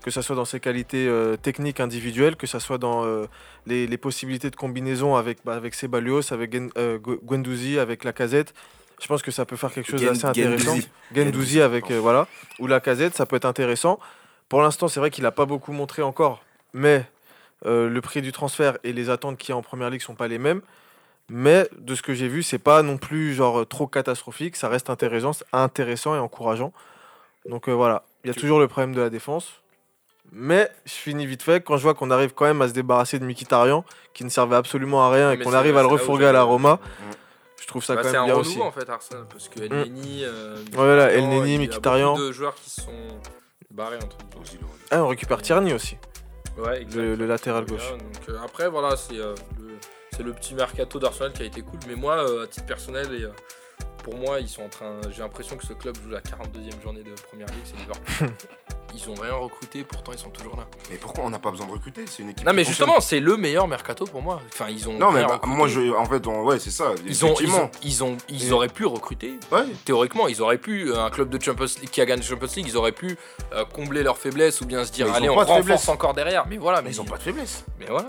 Que 0.06 0.12
ce 0.12 0.22
soit 0.22 0.36
dans 0.36 0.46
ses 0.46 0.60
qualités 0.60 1.08
euh, 1.08 1.36
techniques 1.36 1.80
individuelles, 1.80 2.36
que 2.36 2.46
ce 2.46 2.60
soit 2.60 2.78
dans 2.78 3.04
euh, 3.06 3.26
les, 3.66 3.88
les 3.88 3.98
possibilités 3.98 4.52
de 4.52 4.56
combinaison 4.56 5.16
avec, 5.16 5.40
bah, 5.44 5.56
avec 5.56 5.74
Ceballos, 5.74 6.32
avec 6.32 6.54
Gen- 6.54 6.70
euh, 6.78 7.00
Guendouzi, 7.24 7.80
avec 7.80 8.04
Lacazette. 8.04 8.54
Je 9.02 9.08
pense 9.08 9.24
que 9.24 9.32
ça 9.32 9.46
peut 9.46 9.56
faire 9.56 9.74
quelque 9.74 9.90
chose 9.90 10.02
d'assez 10.14 10.26
intéressant. 10.44 10.76
Guendouzi 11.12 11.60
avec 11.60 11.90
voilà 11.92 12.28
ou 12.60 12.68
Lacazette, 12.68 13.16
ça 13.16 13.26
peut 13.26 13.36
être 13.36 13.46
intéressant. 13.46 14.00
Pour 14.48 14.62
l'instant, 14.62 14.88
c'est 14.88 15.00
vrai 15.00 15.10
qu'il 15.10 15.24
n'a 15.24 15.32
pas 15.32 15.46
beaucoup 15.48 15.72
montré 15.74 16.04
encore, 16.04 16.44
mais 16.74 17.04
le 17.66 18.00
prix 18.00 18.22
du 18.22 18.32
transfert 18.32 18.78
et 18.84 18.94
les 18.94 19.10
attentes 19.10 19.40
qu'il 19.40 19.50
y 19.50 19.54
a 19.54 19.58
en 19.58 19.64
première 19.64 19.90
ligue 19.90 20.02
sont 20.02 20.14
pas 20.14 20.28
les 20.28 20.38
mêmes. 20.38 20.62
Mais 21.30 21.68
de 21.80 21.96
ce 21.96 22.04
que 22.04 22.14
j'ai 22.14 22.28
vu, 22.28 22.44
c'est 22.44 22.60
pas 22.60 22.84
non 22.84 22.98
plus 22.98 23.34
genre 23.34 23.68
trop 23.68 23.88
catastrophique. 23.88 24.56
Ça 24.56 24.70
reste 24.70 24.92
intéressant, 24.92 25.32
intéressant 25.52 26.16
et 26.16 26.20
encourageant. 26.20 26.72
Donc 27.50 27.68
euh, 27.68 27.74
voilà, 27.74 28.04
il 28.24 28.28
y 28.28 28.32
a 28.32 28.36
toujours 28.36 28.60
le 28.60 28.68
problème 28.68 28.94
de 28.94 29.02
la 29.02 29.10
défense. 29.10 29.62
Mais 30.32 30.70
je 30.86 30.92
finis 30.94 31.26
vite 31.26 31.42
fait 31.44 31.64
quand 31.64 31.78
je 31.78 31.84
vois 31.84 31.94
qu'on 31.94 32.12
arrive 32.12 32.34
quand 32.34 32.46
même 32.46 32.62
à 32.62 32.68
se 32.68 32.74
débarrasser 32.74 33.20
de 33.20 33.26
Mkhitaryan, 33.26 33.86
qui 34.14 34.24
ne 34.26 34.30
servait 34.30 34.56
absolument 34.58 35.06
à 35.06 35.10
rien, 35.12 35.32
et 35.32 35.40
qu'on 35.40 35.54
arrive 35.54 35.78
à 35.78 35.82
le 35.82 35.88
refourguer 35.88 36.26
à 36.26 36.32
la 36.34 36.44
Roma. 36.44 36.80
Je 37.62 37.68
trouve 37.68 37.84
ça 37.84 37.96
Bah, 37.96 38.02
quand 38.04 38.10
c'est 38.12 38.18
un 38.18 38.26
même 38.26 38.32
bien 38.32 38.36
aussi. 38.42 38.62
en 38.62 38.72
fait 38.72 38.88
Arsenal 38.90 39.26
parce 39.30 39.50
que 39.50 39.62
El 39.62 39.70
Neni, 39.72 40.24
euh, 40.24 40.56
Voilà, 40.74 41.12
El 41.12 41.30
Neni, 41.30 41.56
il 41.56 41.62
y 41.62 41.66
a 41.66 41.68
Mkhitaryan. 41.70 42.12
beaucoup 42.14 42.28
de 42.28 42.32
joueurs 42.32 42.54
qui 42.56 42.70
se 42.70 42.82
sont 42.82 42.92
barrés 43.72 43.96
entre 43.98 44.18
guillemets. 44.44 44.66
Ah, 44.92 45.04
on 45.04 45.08
récupère 45.08 45.42
Tierney 45.42 45.74
aussi, 45.74 45.98
Ouais, 46.58 46.86
le, 46.94 47.16
le 47.16 47.26
latéral 47.26 47.66
gauche. 47.66 47.90
donc, 47.92 48.30
euh, 48.30 48.38
après 48.44 48.70
voilà, 48.70 48.96
c'est 48.98 49.18
euh, 49.18 49.34
le, 49.60 49.70
c'est 50.12 50.24
le 50.24 50.32
petit 50.34 50.54
mercato 50.54 51.00
d'Arsenal 51.00 51.34
qui 51.34 51.42
a 51.42 51.46
été 51.46 51.62
cool, 51.62 51.80
mais 51.88 51.96
moi 51.96 52.18
euh, 52.30 52.44
à 52.44 52.48
titre 52.48 52.66
personnel 52.68 53.08
et 53.14 53.24
euh, 53.24 53.30
pour 54.04 54.16
moi 54.16 54.40
ils 54.40 54.48
sont 54.50 54.62
en 54.64 54.70
train, 54.70 55.00
j'ai 55.10 55.22
l'impression 55.24 55.58
que 55.58 55.66
ce 55.66 55.74
club 55.74 55.96
joue 56.04 56.12
la 56.12 56.22
42e 56.22 56.82
journée 56.84 57.04
de 57.04 57.12
Première 57.30 57.48
Ligue, 57.48 57.64
c'est 57.66 57.78
Liverpool. 57.78 58.30
ils 58.96 59.10
ont 59.10 59.16
rien 59.22 59.34
recruté, 59.34 59.84
pourtant 59.84 60.12
ils 60.14 60.18
sont 60.20 60.30
toujours 60.30 60.56
là. 60.58 60.64
Mais 60.90 60.98
pourquoi 60.98 61.24
on 61.26 61.30
n'a 61.30 61.40
pas 61.40 61.52
besoin 61.52 61.66
de 61.68 61.72
recruter? 61.72 62.06
C'est 62.10 62.24
une 62.24 62.30
équipe. 62.30 62.46
Non 62.46 62.54
mais 62.54 62.64
justement, 62.64 63.00
c'est 63.00 63.20
le 63.20 63.38
meilleur 63.38 63.68
mercato 63.68 64.06
pour 64.06 64.22
moi. 64.22 64.42
Enfin 64.54 64.66
ils 64.70 64.88
ont. 64.88 64.94
Non, 64.94 65.12
mais 65.12 65.24
bah, 65.24 65.40
moi, 65.46 65.68
je, 65.68 65.94
en 65.96 66.06
fait, 66.06 66.26
on- 66.28 66.44
ouais, 66.44 66.60
c'est 66.60 66.70
ça. 66.72 66.86
Ils 67.06 67.26
ont, 67.26 67.30
ils 67.30 67.32
effectivement. 67.34 67.64
ont, 67.64 67.72
ils 67.84 68.04
ont, 68.04 68.18
ils 68.30 68.54
auraient 68.54 68.68
pu 68.70 68.86
recruter. 68.86 69.34
Ouais. 69.52 69.64
Théoriquement, 69.86 70.28
ils 70.28 70.42
auraient 70.42 70.58
pu 70.58 70.90
euh, 70.92 71.04
un 71.06 71.10
club 71.10 71.30
de 71.30 71.42
Champions 71.42 71.66
League 71.82 71.90
qui 71.90 72.02
a 72.02 72.06
gagné 72.06 72.22
Champions 72.24 72.48
League, 72.56 72.66
ils 72.68 72.78
auraient 72.78 72.92
pu 72.92 73.18
euh, 73.54 73.66
combler 73.74 74.04
leurs 74.04 74.18
faiblesses 74.18 74.62
ou 74.62 74.66
bien 74.66 74.86
se 74.86 74.92
dire 74.92 75.06
Mais 75.08 75.12
ils 75.12 75.16
allez 75.18 75.30
on 75.30 75.36
renforce 75.36 75.60
faiblesse. 75.60 75.90
encore 75.90 76.14
derrière. 76.14 76.46
Mais 76.50 76.58
voilà, 76.58 76.82
mais, 76.82 76.90
Mais 76.90 76.96
ils 76.96 77.02
ont 77.02 77.06
pas 77.06 77.18
de 77.18 77.24
faiblesse. 77.24 77.64
Mais 77.80 77.88
voilà. 77.90 78.08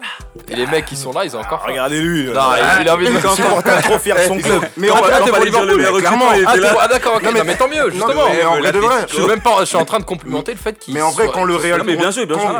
Et 0.49 0.55
les 0.57 0.66
mecs 0.66 0.84
qui 0.87 0.97
sont 0.97 1.12
là, 1.12 1.24
ils 1.24 1.37
ont 1.37 1.41
encore. 1.41 1.61
faim. 1.62 1.68
Regardez-lui. 1.70 2.26
Non, 2.26 2.34
là. 2.34 2.80
il 2.80 2.89
a 2.89 2.95
envie 2.95 3.07
de 3.07 3.18
trop 3.82 3.99
fier 3.99 4.16
de 4.16 4.22
son 4.22 4.39
club. 4.41 4.62
Mais 4.76 4.89
Non, 4.89 4.95
en 4.95 5.01
bah, 5.01 5.05
fait, 5.07 5.11
là, 5.11 5.18
t'es 5.24 5.30
pas 5.30 5.37
pour 5.37 5.45
lui 5.45 5.51
dire 5.51 5.64
le 5.64 5.76
Liverpool, 5.76 6.01
clairement. 6.01 6.26
Ah, 6.47 6.55
ah, 6.80 6.89
d'accord, 6.89 7.16
ok, 7.16 7.22
Non, 7.22 7.30
mais- 7.32 7.45
non, 7.45 7.55
tant 7.57 7.68
mieux, 7.68 7.84
Non, 7.84 7.91
justement. 7.91 8.26
Je 9.09 9.14
suis 9.14 9.26
même 9.26 9.41
pas, 9.41 9.61
je 9.61 9.64
suis 9.66 9.76
en 9.76 9.84
train 9.84 9.99
de 9.99 10.05
complimenter 10.05 10.53
le 10.53 10.59
fait 10.59 10.76
qu'ils. 10.79 10.95
Mais 10.95 11.03
en 11.03 11.11
vrai, 11.11 11.29
quand 11.33 11.45
le 11.45 11.57
Real, 11.57 11.83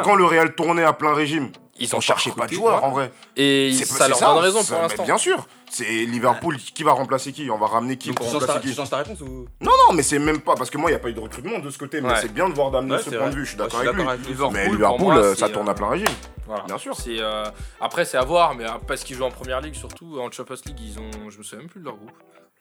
quand, 0.03 0.15
le 0.15 0.25
Real 0.25 0.55
tournait 0.55 0.85
à 0.85 0.93
plein 0.93 1.15
régime, 1.15 1.51
ils 1.79 1.95
on 1.95 1.99
ont 1.99 2.01
cherchait 2.01 2.31
pas 2.31 2.47
de 2.47 2.55
joueurs 2.55 2.83
en 2.83 2.91
vrai. 2.91 3.13
Et 3.37 3.73
C'est 3.73 3.85
ça 3.85 4.05
c'est 4.05 4.11
leur 4.11 4.35
donne 4.35 4.45
raison 4.45 4.65
pour 4.65 4.81
l'instant. 4.81 5.05
Bien 5.05 5.19
sûr. 5.19 5.47
C'est 5.69 5.85
Liverpool 5.85 6.57
qui 6.59 6.85
va 6.85 6.93
remplacer 6.93 7.33
qui? 7.33 7.51
On 7.51 7.59
va 7.59 7.67
ramener 7.67 7.97
qui? 7.97 8.13
Pour 8.13 8.27
tu 8.27 8.33
remplacer 8.33 8.61
tu 8.61 8.69
qui 8.69 8.75
changes 8.75 8.89
ta 8.89 8.99
réponse 8.99 9.21
ou? 9.21 9.47
Non, 9.61 9.73
non, 9.87 9.95
mais 9.95 10.03
c'est 10.03 10.19
même 10.19 10.41
pas 10.41 10.55
parce 10.55 10.71
que 10.71 10.79
moi, 10.79 10.91
il 10.91 10.95
n'y 10.95 10.97
a 10.97 11.01
pas 11.01 11.09
eu 11.09 11.13
de 11.13 11.21
recrutement 11.21 11.59
de 11.59 11.69
ce 11.71 11.77
côté. 11.77 12.01
Mais 12.01 12.15
c'est 12.21 12.33
bien 12.33 12.49
de 12.49 12.55
voir 12.55 12.71
d'amener 12.71 12.99
ce 12.99 13.11
point 13.11 13.29
de 13.29 13.35
vue. 13.35 13.45
Je 13.45 13.51
suis 13.51 13.59
d'accord 13.59 13.81
avec 13.81 13.95
lui. 13.95 14.05
Liverpool, 14.29 14.51
Mais 14.53 14.69
Liverpool, 14.69 15.17
euh, 15.17 15.35
ça 15.35 15.49
tourne 15.49 15.69
euh, 15.69 15.73
à 15.73 15.75
plein 15.75 15.89
régime. 15.89 16.15
Voilà. 16.47 16.63
Bien 16.65 16.79
sûr. 16.79 16.95
C'est 16.97 17.19
euh, 17.19 17.45
après 17.81 18.05
c'est 18.05 18.17
à 18.17 18.25
voir, 18.25 18.55
mais 18.55 18.65
euh, 18.65 18.71
parce 18.87 19.03
qu'ils 19.03 19.17
jouent 19.17 19.25
en 19.25 19.31
première 19.31 19.61
ligue 19.61 19.75
surtout 19.75 20.19
en 20.21 20.31
Champions 20.31 20.55
League, 20.67 20.81
ils 20.81 20.99
ont, 20.99 21.31
je 21.31 21.39
me 21.39 21.43
souviens 21.43 21.59
même 21.59 21.69
plus 21.69 21.81
de 21.81 21.85
leur 21.85 21.97
groupe. 21.97 22.13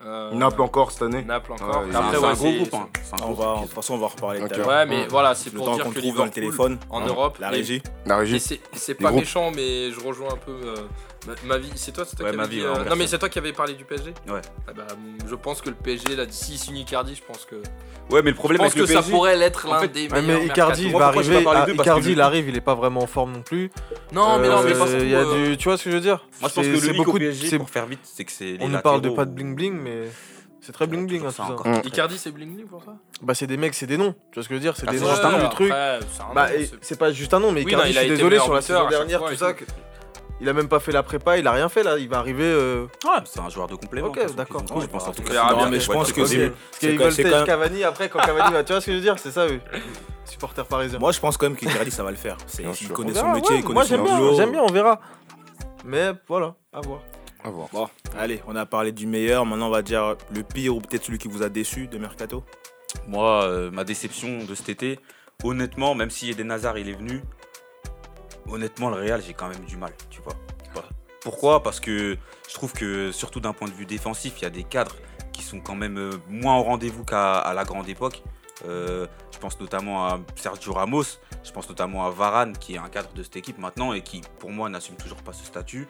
Euh, 0.05 0.31
Naples 0.33 0.61
encore 0.61 0.91
cette 0.91 1.01
année. 1.01 1.23
Naples 1.23 1.53
encore. 1.53 1.67
Ouais, 1.81 1.87
C'est 1.89 1.95
un- 1.95 1.99
Après, 1.99 2.11
c'est 2.17 2.21
ouais, 2.21 2.27
un 2.29 2.33
gros 2.33 2.43
c'est- 2.45 2.53
groupe. 2.57 2.73
hein. 2.75 2.89
C'est 3.03 3.13
un 3.21 3.25
On 3.25 3.31
gros 3.31 3.35
va, 3.35 3.45
de 3.45 3.51
groupe. 3.55 3.65
toute 3.65 3.73
façon, 3.73 3.93
on 3.95 3.97
va 3.97 4.05
en 4.05 4.09
reparler 4.09 4.39
tout 4.39 4.45
à 4.45 4.47
Ok. 4.49 4.57
l'heure. 4.57 4.67
Ouais, 4.67 4.85
mais 4.85 5.07
voilà, 5.07 5.33
c'est 5.35 5.51
Le 5.51 5.57
pour 5.57 5.65
temps 5.65 5.75
dire 5.75 5.83
qu'on 5.85 5.91
que 5.91 5.99
trouve 5.99 6.15
dans 6.17 6.25
le 6.25 6.29
téléphone. 6.31 6.77
en 6.91 7.01
hein, 7.01 7.05
Europe, 7.07 7.37
La 7.39 7.49
les- 7.51 7.57
régie. 7.57 7.81
La 8.05 8.15
Et 8.15 8.19
régie. 8.19 8.39
c'est 8.39 8.59
c'est 8.73 8.99
Les 8.99 9.03
pas 9.03 9.11
méchant, 9.11 9.51
mais 9.55 9.91
je 9.91 9.99
rejoins 9.99 10.33
un 10.33 10.37
peu 10.37 10.51
euh, 10.63 10.75
ma, 11.27 11.33
ma 11.55 11.57
vie. 11.57 11.71
C'est 11.75 11.91
toi, 11.91 12.05
c'est 12.05 12.15
toi 12.15 12.25
Ouais, 12.25 12.31
qui 12.31 12.37
ma 12.37 12.43
avais 12.43 12.55
vie, 12.55 12.61
dit, 12.61 12.67
en 12.67 12.75
euh, 12.79 12.83
Non, 12.89 12.95
mais 12.95 13.07
c'est 13.07 13.17
toi 13.19 13.29
qui 13.29 13.39
avais 13.39 13.53
parlé 13.53 13.73
du 13.73 13.85
PSG 13.85 14.13
Ouais. 14.27 14.41
Ah 14.67 14.73
bah, 14.73 14.85
je 15.27 15.35
pense 15.35 15.61
que 15.61 15.69
le 15.69 15.75
PSG, 15.75 16.15
là, 16.15 16.25
d'ici 16.25 16.57
signe 16.57 16.77
Icardi, 16.77 17.15
je 17.15 17.23
pense 17.23 17.45
que. 17.45 17.55
Ouais, 18.11 18.21
mais 18.21 18.29
le 18.29 18.29
Je 18.31 18.33
problème 18.35 18.61
le 18.61 18.69
que 18.69 18.85
ça 18.85 18.93
PSG. 18.99 19.11
pourrait 19.11 19.35
l'être 19.35 19.67
en 19.67 19.73
l'un 19.73 19.79
fait- 19.79 19.87
des 19.87 20.07
meilleurs. 20.09 20.39
mais 20.41 20.45
Icardi, 20.45 20.85
il 20.85 20.91
va 20.93 21.07
arriver. 21.07 21.43
ah, 21.47 21.51
Parce 21.65 21.71
Icardi, 21.71 22.11
il 22.11 22.21
arrive, 22.21 22.49
il 22.49 22.55
est 22.57 22.61
pas 22.61 22.75
vraiment 22.75 23.01
en 23.01 23.07
forme 23.07 23.31
non 23.33 23.41
plus. 23.41 23.71
Non, 24.11 24.37
mais 24.39 24.47
non, 24.49 24.61
mais 24.63 24.71
Euh, 24.73 24.79
pas 24.79 24.87
surtout, 24.87 25.03
il 25.03 25.09
y 25.09 25.15
a 25.15 25.19
euh, 25.19 25.49
du, 25.49 25.57
tu 25.57 25.67
vois 25.69 25.77
ce 25.77 25.83
que 25.85 25.89
je 25.91 25.95
veux 25.95 26.01
dire? 26.01 26.25
Moi, 26.41 26.49
je 26.49 26.55
pense 26.55 26.65
C'est- 26.65 26.71
que 26.71 26.79
c'est 26.79 26.93
beaucoup 26.93 27.17
PSG, 27.17 27.47
c'est- 27.49 27.57
pour 27.57 27.69
faire 27.69 27.85
vite, 27.87 27.99
c'est 28.03 28.23
que 28.25 28.31
c'est 28.31 28.57
On 28.61 28.67
ne 28.69 28.77
parle 28.77 29.01
de 29.01 29.09
pas 29.09 29.25
de 29.25 29.31
bling 29.31 29.55
bling, 29.55 29.73
mais 29.73 30.03
c'est 30.61 30.71
très 30.71 30.85
bling 30.87 31.07
bling 31.07 31.25
hein, 31.25 31.31
Ça 31.31 31.43
tout 31.43 31.47
ça. 31.49 31.53
encore. 31.55 31.67
Mm. 31.67 31.81
Icardi, 31.85 32.17
c'est 32.19 32.31
bling 32.31 32.53
bling 32.55 32.67
pour 32.67 32.83
ça 32.83 32.93
Bah 33.23 33.33
c'est 33.33 33.47
des 33.47 33.57
mecs, 33.57 33.73
c'est 33.73 33.87
des 33.87 33.97
noms. 33.97 34.13
Tu 34.31 34.35
vois 34.35 34.43
ce 34.43 34.49
que 34.49 34.53
je 34.53 34.59
veux 34.59 34.61
dire? 34.63 34.75
C'est 34.77 34.85
Ah, 34.87 34.91
des 34.91 34.97
c'est 34.99 35.03
noms, 35.03 35.09
juste 35.09 35.23
un 35.25 35.31
nom, 35.31 35.37
du 35.39 35.45
après, 35.45 35.55
truc. 35.55 35.73
c'est 36.11 36.21
un 36.21 36.33
Bah 36.35 36.47
c'est- 36.49 36.71
c'est 36.81 36.99
pas 36.99 37.11
juste 37.11 37.33
un 37.33 37.39
nom, 37.39 37.51
mais 37.51 37.61
Oui, 37.63 37.71
Icardi, 37.71 37.85
non, 37.85 37.89
il 37.89 37.93
je 37.93 37.97
a 37.97 38.01
suis 38.01 38.07
été 38.11 38.17
désolé 38.17 38.39
sur 38.39 38.53
la 38.53 38.61
saison 38.61 38.87
dernière, 38.87 39.23
tout 39.25 39.35
ça. 39.35 39.53
Il 40.41 40.49
a 40.49 40.53
même 40.53 40.67
pas 40.67 40.79
fait 40.81 40.91
la 40.91 41.01
prépa, 41.01 41.37
il 41.37 41.47
a 41.47 41.51
rien 41.53 41.69
fait 41.69 41.81
là. 41.83 41.97
Il 41.97 42.09
va 42.09 42.17
arriver. 42.19 42.43
euh, 42.43 42.87
Ouais, 43.05 43.21
c'est 43.25 43.39
un 43.39 43.49
joueur 43.49 43.67
de 43.67 43.75
complément. 43.75 44.07
Ok, 44.09 44.19
d'accord. 44.35 44.63
Je 44.81 44.85
pense 44.87 45.07
en 45.07 45.11
tout 45.13 45.23
cas. 45.23 45.67
mais 45.69 45.79
je 45.79 45.89
pense 45.91 46.11
que 46.11 46.25
c'est. 46.25 46.49
Parce 46.49 47.15
qu'ils 47.15 47.25
veulent 47.27 47.45
Cavani 47.45 47.83
après 47.83 48.09
quand 48.09 48.19
Cavani 48.19 48.51
va. 48.53 48.63
Tu 48.63 48.73
vois 48.73 48.81
ce 48.81 48.87
que 48.87 48.91
je 48.91 48.97
veux 48.97 49.01
dire 49.03 49.17
C'est 49.17 49.31
ça, 49.31 49.45
oui. 49.47 49.59
Supporter 50.25 50.65
parisien. 50.65 50.99
Moi, 50.99 51.11
je 51.11 51.19
pense 51.19 51.37
quand 51.37 51.45
même 51.47 51.55
qu'Icardi, 51.55 51.91
ça 51.91 52.03
va 52.03 52.11
le 52.11 52.17
faire. 52.17 52.35
Il 52.59 52.89
connaît 52.89 53.11
On 53.17 53.21
son 53.21 53.31
métier, 53.31 53.51
ouais, 53.55 53.59
il 53.59 53.63
connaît 53.63 53.73
Moi 53.75 53.85
son 53.85 53.97
boulot. 53.97 54.35
j'aime 54.35 54.51
bien, 54.51 54.61
on 54.63 54.71
verra. 54.71 54.99
Mais 55.85 56.11
voilà, 56.27 56.55
à 56.73 56.81
voir. 56.81 56.99
À 57.43 57.49
voir. 57.49 57.67
Bon, 57.71 57.87
allez, 58.19 58.41
on 58.47 58.55
a 58.55 58.65
parlé 58.65 58.91
du 58.91 59.05
meilleur. 59.05 59.45
Maintenant, 59.45 59.67
on 59.67 59.71
va 59.71 59.83
dire 59.83 60.15
le 60.33 60.41
pire 60.43 60.75
ou 60.75 60.81
peut-être 60.81 61.05
celui 61.05 61.19
qui 61.19 61.27
vous 61.27 61.43
a 61.43 61.49
déçu 61.49 61.87
de 61.87 61.97
Mercato. 61.99 62.43
Moi, 63.07 63.43
euh, 63.43 63.69
ma 63.71 63.83
déception 63.83 64.43
de 64.45 64.55
cet 64.55 64.69
été, 64.69 64.99
honnêtement, 65.43 65.93
même 65.95 66.09
si 66.09 66.31
Eden 66.31 66.49
Hazard 66.49 66.77
il 66.79 66.89
est 66.89 66.93
venu, 66.97 67.21
honnêtement, 68.49 68.89
le 68.89 68.97
Real, 68.97 69.21
j'ai 69.25 69.33
quand 69.33 69.47
même 69.47 69.63
du 69.65 69.77
mal, 69.77 69.93
tu 70.09 70.21
vois. 70.21 70.33
Pourquoi? 71.21 71.63
Parce 71.63 71.79
que 71.79 72.17
je 72.47 72.53
trouve 72.53 72.71
que, 72.73 73.11
surtout 73.11 73.39
d'un 73.39 73.53
point 73.53 73.67
de 73.67 73.73
vue 73.73 73.87
défensif, 73.87 74.33
il 74.37 74.43
y 74.43 74.45
a 74.45 74.51
des 74.51 74.63
cadres 74.63 74.95
qui 75.33 75.41
sont 75.41 75.59
quand 75.59 75.73
même 75.75 75.97
euh, 75.97 76.11
moins 76.29 76.55
au 76.57 76.61
rendez-vous 76.61 77.03
qu'à 77.03 77.39
à 77.39 77.53
la 77.55 77.63
grande 77.63 77.89
époque. 77.89 78.21
Euh, 78.67 79.07
je 79.33 79.39
pense 79.39 79.59
notamment 79.59 80.05
à 80.07 80.19
Sergio 80.35 80.71
Ramos, 80.73 81.03
je 81.43 81.51
pense 81.51 81.67
notamment 81.67 82.05
à 82.05 82.11
Varane, 82.11 82.55
qui 82.55 82.75
est 82.75 82.77
un 82.77 82.89
cadre 82.89 83.11
de 83.13 83.23
cette 83.23 83.35
équipe 83.37 83.57
maintenant 83.57 83.91
et 83.93 84.01
qui, 84.01 84.21
pour 84.39 84.51
moi, 84.51 84.69
n'assume 84.69 84.95
toujours 84.97 85.17
pas 85.23 85.33
ce 85.33 85.43
statut. 85.43 85.87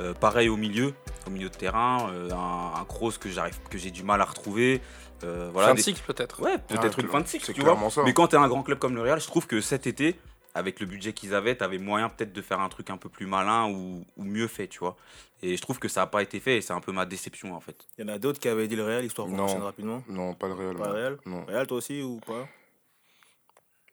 Euh, 0.00 0.14
pareil 0.14 0.48
au 0.48 0.56
milieu, 0.56 0.94
au 1.26 1.30
milieu 1.30 1.50
de 1.50 1.54
terrain, 1.54 2.08
euh, 2.10 2.30
un, 2.32 2.80
un 2.80 2.84
Kroos 2.86 3.12
que 3.20 3.28
j'arrive, 3.28 3.58
que 3.70 3.76
j'ai 3.76 3.90
du 3.90 4.02
mal 4.02 4.20
à 4.22 4.24
retrouver. 4.24 4.80
Euh, 5.22 5.50
voilà, 5.52 5.68
Fin 5.68 5.74
de 5.74 5.82
des- 5.82 5.92
peut-être. 6.06 6.40
Ouais, 6.40 6.56
peut-être 6.66 6.96
Ah, 6.98 7.02
une 7.02 7.08
fin 7.08 7.20
de 7.20 7.26
cycle, 7.28 7.52
tu 7.52 7.60
vois. 7.60 7.78
ça. 7.90 8.02
Mais 8.04 8.14
quand 8.14 8.28
tu 8.28 8.36
es 8.36 8.38
un 8.38 8.48
grand 8.48 8.62
club 8.62 8.78
comme 8.78 8.94
le 8.94 9.02
Real, 9.02 9.20
je 9.20 9.26
trouve 9.26 9.46
que 9.46 9.60
cet 9.60 9.86
été, 9.86 10.18
avec 10.54 10.80
le 10.80 10.86
budget 10.86 11.12
qu'ils 11.12 11.34
avaient, 11.34 11.56
tu 11.56 11.62
avais 11.64 11.78
moyen 11.78 12.08
peut-être 12.08 12.32
de 12.32 12.42
faire 12.42 12.60
un 12.60 12.68
truc 12.68 12.90
un 12.90 12.96
peu 12.96 13.08
plus 13.08 13.26
malin 13.26 13.68
ou, 13.68 14.04
ou 14.16 14.24
mieux 14.24 14.48
fait, 14.48 14.66
tu 14.68 14.78
vois. 14.80 14.96
Et 15.42 15.56
je 15.56 15.62
trouve 15.62 15.78
que 15.78 15.88
ça 15.88 16.00
n'a 16.00 16.06
pas 16.06 16.22
été 16.22 16.40
fait 16.40 16.56
et 16.56 16.60
c'est 16.60 16.72
un 16.72 16.80
peu 16.80 16.90
ma 16.92 17.06
déception 17.06 17.54
en 17.54 17.60
fait. 17.60 17.86
Il 17.96 18.06
y 18.06 18.10
en 18.10 18.12
a 18.12 18.18
d'autres 18.18 18.40
qui 18.40 18.48
avaient 18.48 18.66
dit 18.66 18.74
le 18.76 18.84
Real, 18.84 19.04
histoire 19.04 19.28
qu'on 19.28 19.38
enchaîne 19.38 19.62
rapidement. 19.62 20.02
Non, 20.08 20.34
pas 20.34 20.48
le 20.48 20.54
Real. 20.54 20.76
Pas 20.76 20.88
le. 20.88 20.92
Real 20.94 21.18
Non. 21.26 21.44
Real, 21.46 21.66
toi 21.66 21.76
aussi 21.78 22.02
ou 22.02 22.18
pas? 22.26 22.48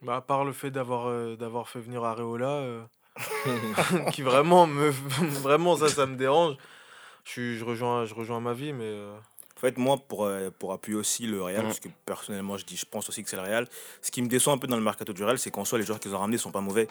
Bah, 0.01 0.17
à 0.17 0.21
part 0.21 0.43
le 0.45 0.51
fait 0.53 0.71
d'avoir 0.71 1.07
euh, 1.07 1.35
d'avoir 1.35 1.69
fait 1.69 1.79
venir 1.79 2.03
Areola, 2.03 2.47
euh, 2.49 2.83
qui 4.11 4.21
vraiment 4.21 4.67
me 4.67 4.89
vraiment 5.41 5.75
ça 5.77 5.89
ça 5.89 6.05
me 6.05 6.15
dérange. 6.15 6.55
Je, 7.23 7.31
suis- 7.31 7.57
je 7.57 7.65
rejoins 7.65 8.05
je 8.05 8.13
rejoins 8.13 8.39
ma 8.39 8.53
vie 8.53 8.71
mais 8.73 8.83
euh, 8.85 9.15
fait, 9.65 9.77
moi, 9.77 9.97
pour, 9.97 10.25
euh, 10.25 10.49
pour 10.59 10.71
appuyer 10.73 10.97
aussi 10.97 11.25
le 11.27 11.41
Real, 11.41 11.61
Mm. 11.63 11.67
parce 11.67 11.79
que 11.79 11.89
personnellement, 12.05 12.57
je 12.57 12.65
dis, 12.65 12.77
je 12.77 12.85
pense 12.85 13.07
aussi 13.09 13.23
que 13.23 13.29
c'est 13.29 13.35
le 13.37 13.41
Real. 13.43 13.67
Ce 14.01 14.11
qui 14.11 14.21
me 14.21 14.27
déçoit 14.27 14.53
un 14.53 14.57
peu 14.57 14.67
dans 14.67 14.77
le 14.77 14.83
mercato 14.83 15.13
du 15.13 15.23
Real, 15.23 15.37
c'est 15.39 15.51
qu'en 15.51 15.65
soi, 15.65 15.77
les 15.79 15.85
joueurs 15.85 15.99
qu'ils 15.99 16.13
ont 16.15 16.19
ramenés 16.19 16.37
sont 16.37 16.51
pas 16.51 16.61
mauvais. 16.61 16.87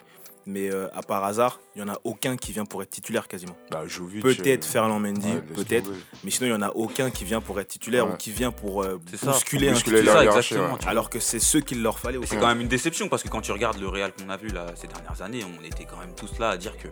Mais 0.47 0.69
euh, 0.71 0.87
à 0.93 1.01
part 1.01 1.23
hasard, 1.23 1.59
il 1.75 1.79
y 1.79 1.83
en 1.83 1.87
a 1.89 1.99
aucun 2.03 2.37
qui 2.37 2.51
vient 2.51 2.65
pour 2.65 2.83
être 2.83 2.91
titulaire 2.91 3.27
quasiment. 3.27 3.57
Bah, 3.71 3.81
Peut-être 4.21 4.63
euh, 4.67 4.71
Ferland 4.71 4.99
Mendy, 4.99 5.27
ouais, 5.33 5.41
peut-être. 5.41 5.89
Mais 6.23 6.29
sinon, 6.29 6.49
il 6.49 6.51
y 6.51 6.53
en 6.53 6.61
a 6.61 6.69
aucun 6.69 7.09
qui 7.09 7.23
vient 7.23 7.41
pour 7.41 7.59
être 7.59 7.67
titulaire 7.69 8.05
Ouais. 8.05 8.13
ou 8.13 8.17
qui 8.17 8.29
vient 8.31 8.51
pour 8.51 8.83
euh, 8.83 8.97
bousculer 8.97 9.69
un 9.69 9.71
Bousculer 9.73 10.01
titulaire. 10.01 10.21
exactement, 10.21 10.73
ouais. 10.75 10.79
Alors 10.87 11.09
que 11.09 11.19
c'est 11.19 11.39
ceux 11.39 11.61
qu'il 11.61 11.81
leur 11.81 11.97
fallait. 11.97 12.17
Aussi. 12.17 12.27
c'est 12.29 12.37
quand 12.37 12.45
même 12.47 12.61
une 12.61 12.67
déception 12.67 13.09
parce 13.09 13.23
que 13.23 13.27
quand 13.29 13.41
tu 13.41 13.51
regardes 13.53 13.79
le 13.79 13.87
Real 13.87 14.13
qu'on 14.13 14.29
a 14.29 14.37
vu 14.37 14.49
là, 14.49 14.67
ces 14.75 14.85
dernières 14.85 15.19
années, 15.23 15.43
on 15.43 15.63
était 15.63 15.85
quand 15.85 15.97
même 15.97 16.13
tous 16.15 16.37
là 16.37 16.49
à 16.51 16.57
dire 16.57 16.77
que 16.77 16.89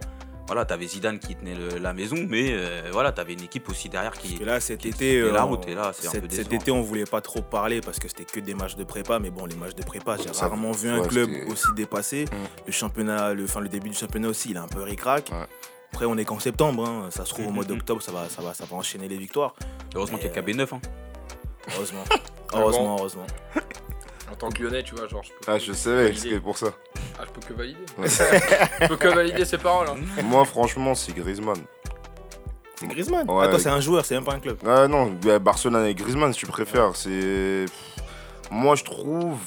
voilà, 0.47 0.65
t'avais 0.65 0.87
Zidane 0.87 1.19
qui 1.19 1.35
tenait 1.35 1.55
le- 1.55 1.77
la 1.79 1.93
maison, 1.93 2.17
mais 2.27 2.47
euh, 2.51 2.89
voilà, 2.91 3.11
t'avais 3.11 3.33
une 3.33 3.43
équipe 3.43 3.69
aussi 3.69 3.87
derrière 3.89 4.11
qui. 4.11 4.27
Parce 4.29 4.39
que 4.39 4.45
là, 4.45 4.59
cet 4.59 4.79
qui 4.81 4.89
été, 4.89 5.19
la 5.21 5.41
euh, 5.41 5.43
route, 5.43 5.67
et 5.67 5.73
là, 5.75 5.91
c'est 5.93 6.07
un 6.07 6.11
cet, 6.11 6.27
peu 6.27 6.35
cet 6.35 6.51
été, 6.53 6.69
on 6.71 6.81
voulait 6.81 7.05
pas 7.05 7.21
trop 7.21 7.41
parler 7.41 7.79
parce 7.81 7.97
que 7.99 8.07
c'était 8.07 8.25
que 8.25 8.39
des 8.39 8.53
matchs 8.53 8.75
de 8.75 8.83
prépa. 8.83 9.19
Mais 9.19 9.29
bon, 9.29 9.45
les 9.45 9.55
matchs 9.55 9.75
de 9.75 9.83
prépa, 9.83 10.17
j'ai 10.17 10.33
Ça- 10.33 10.47
rarement 10.47 10.71
vu 10.71 10.89
un 10.89 10.99
ouais, 10.99 11.07
club 11.07 11.29
aussi 11.49 11.67
dépassé. 11.75 12.25
Mm. 12.25 12.35
Le 12.67 12.71
championnat, 12.71 13.33
le, 13.33 13.45
enfin, 13.45 13.61
le 13.61 13.69
début 13.69 13.89
du 13.89 13.95
championnat 13.95 14.27
aussi, 14.27 14.49
il 14.51 14.55
est 14.57 14.59
un 14.59 14.67
peu 14.67 14.81
ric-rac. 14.81 15.29
Ouais. 15.31 15.45
Après, 15.93 16.05
on 16.05 16.17
est 16.17 16.25
qu'en 16.25 16.39
septembre. 16.39 16.87
hein. 16.87 17.07
Ça 17.11 17.23
se 17.23 17.29
trouve, 17.29 17.47
au 17.47 17.51
mois 17.51 17.63
Mhm. 17.63 17.69
d'octobre, 17.69 18.01
ça 18.01 18.11
va, 18.11 18.27
ça, 18.27 18.41
va, 18.41 18.53
ça 18.53 18.65
va 18.65 18.75
enchaîner 18.75 19.07
les 19.07 19.17
victoires. 19.17 19.53
Heureusement 19.95 20.17
qu'il 20.17 20.27
y 20.27 20.29
a 20.29 20.33
KB9. 20.41 20.73
Hein. 20.73 20.81
Heureusement. 21.75 22.03
bon. 22.51 22.57
heureusement, 22.59 22.95
heureusement. 22.99 23.27
En 24.31 24.35
tant 24.35 24.49
que 24.49 24.63
lyonnais, 24.63 24.83
tu 24.83 24.95
vois, 24.95 25.07
genre, 25.07 25.23
je 25.23 25.29
peux, 25.29 25.51
Ah, 25.51 25.57
je 25.59 25.73
savais, 25.73 26.13
c'était 26.15 26.39
pour 26.39 26.57
ça. 26.57 26.67
Ah, 27.19 27.23
je 27.27 27.31
peux 27.31 27.41
que 27.47 27.53
valider. 27.53 27.79
Ouais. 27.97 28.07
je 28.81 28.87
peux 28.87 28.95
que 28.97 29.07
valider 29.07 29.45
ses 29.45 29.57
paroles. 29.57 29.87
hein. 29.89 29.97
Moi, 30.23 30.43
franchement, 30.45 30.95
c'est 30.95 31.13
Griezmann. 31.13 31.61
C'est 32.79 32.87
Griezmann. 32.87 33.29
Ouais. 33.29 33.49
Toi, 33.49 33.59
c'est 33.59 33.69
un 33.69 33.79
joueur, 33.79 34.05
c'est 34.05 34.15
même 34.15 34.23
pas 34.25 34.33
un 34.33 34.39
club. 34.39 34.57
Ah 34.65 34.87
non, 34.87 35.15
Barcelone 35.41 35.85
et 35.85 35.93
Griezmann, 35.93 36.33
si 36.33 36.39
tu 36.39 36.47
préfères. 36.47 36.95
C'est. 36.95 37.65
Moi, 38.49 38.75
je 38.75 38.83
trouve 38.83 39.37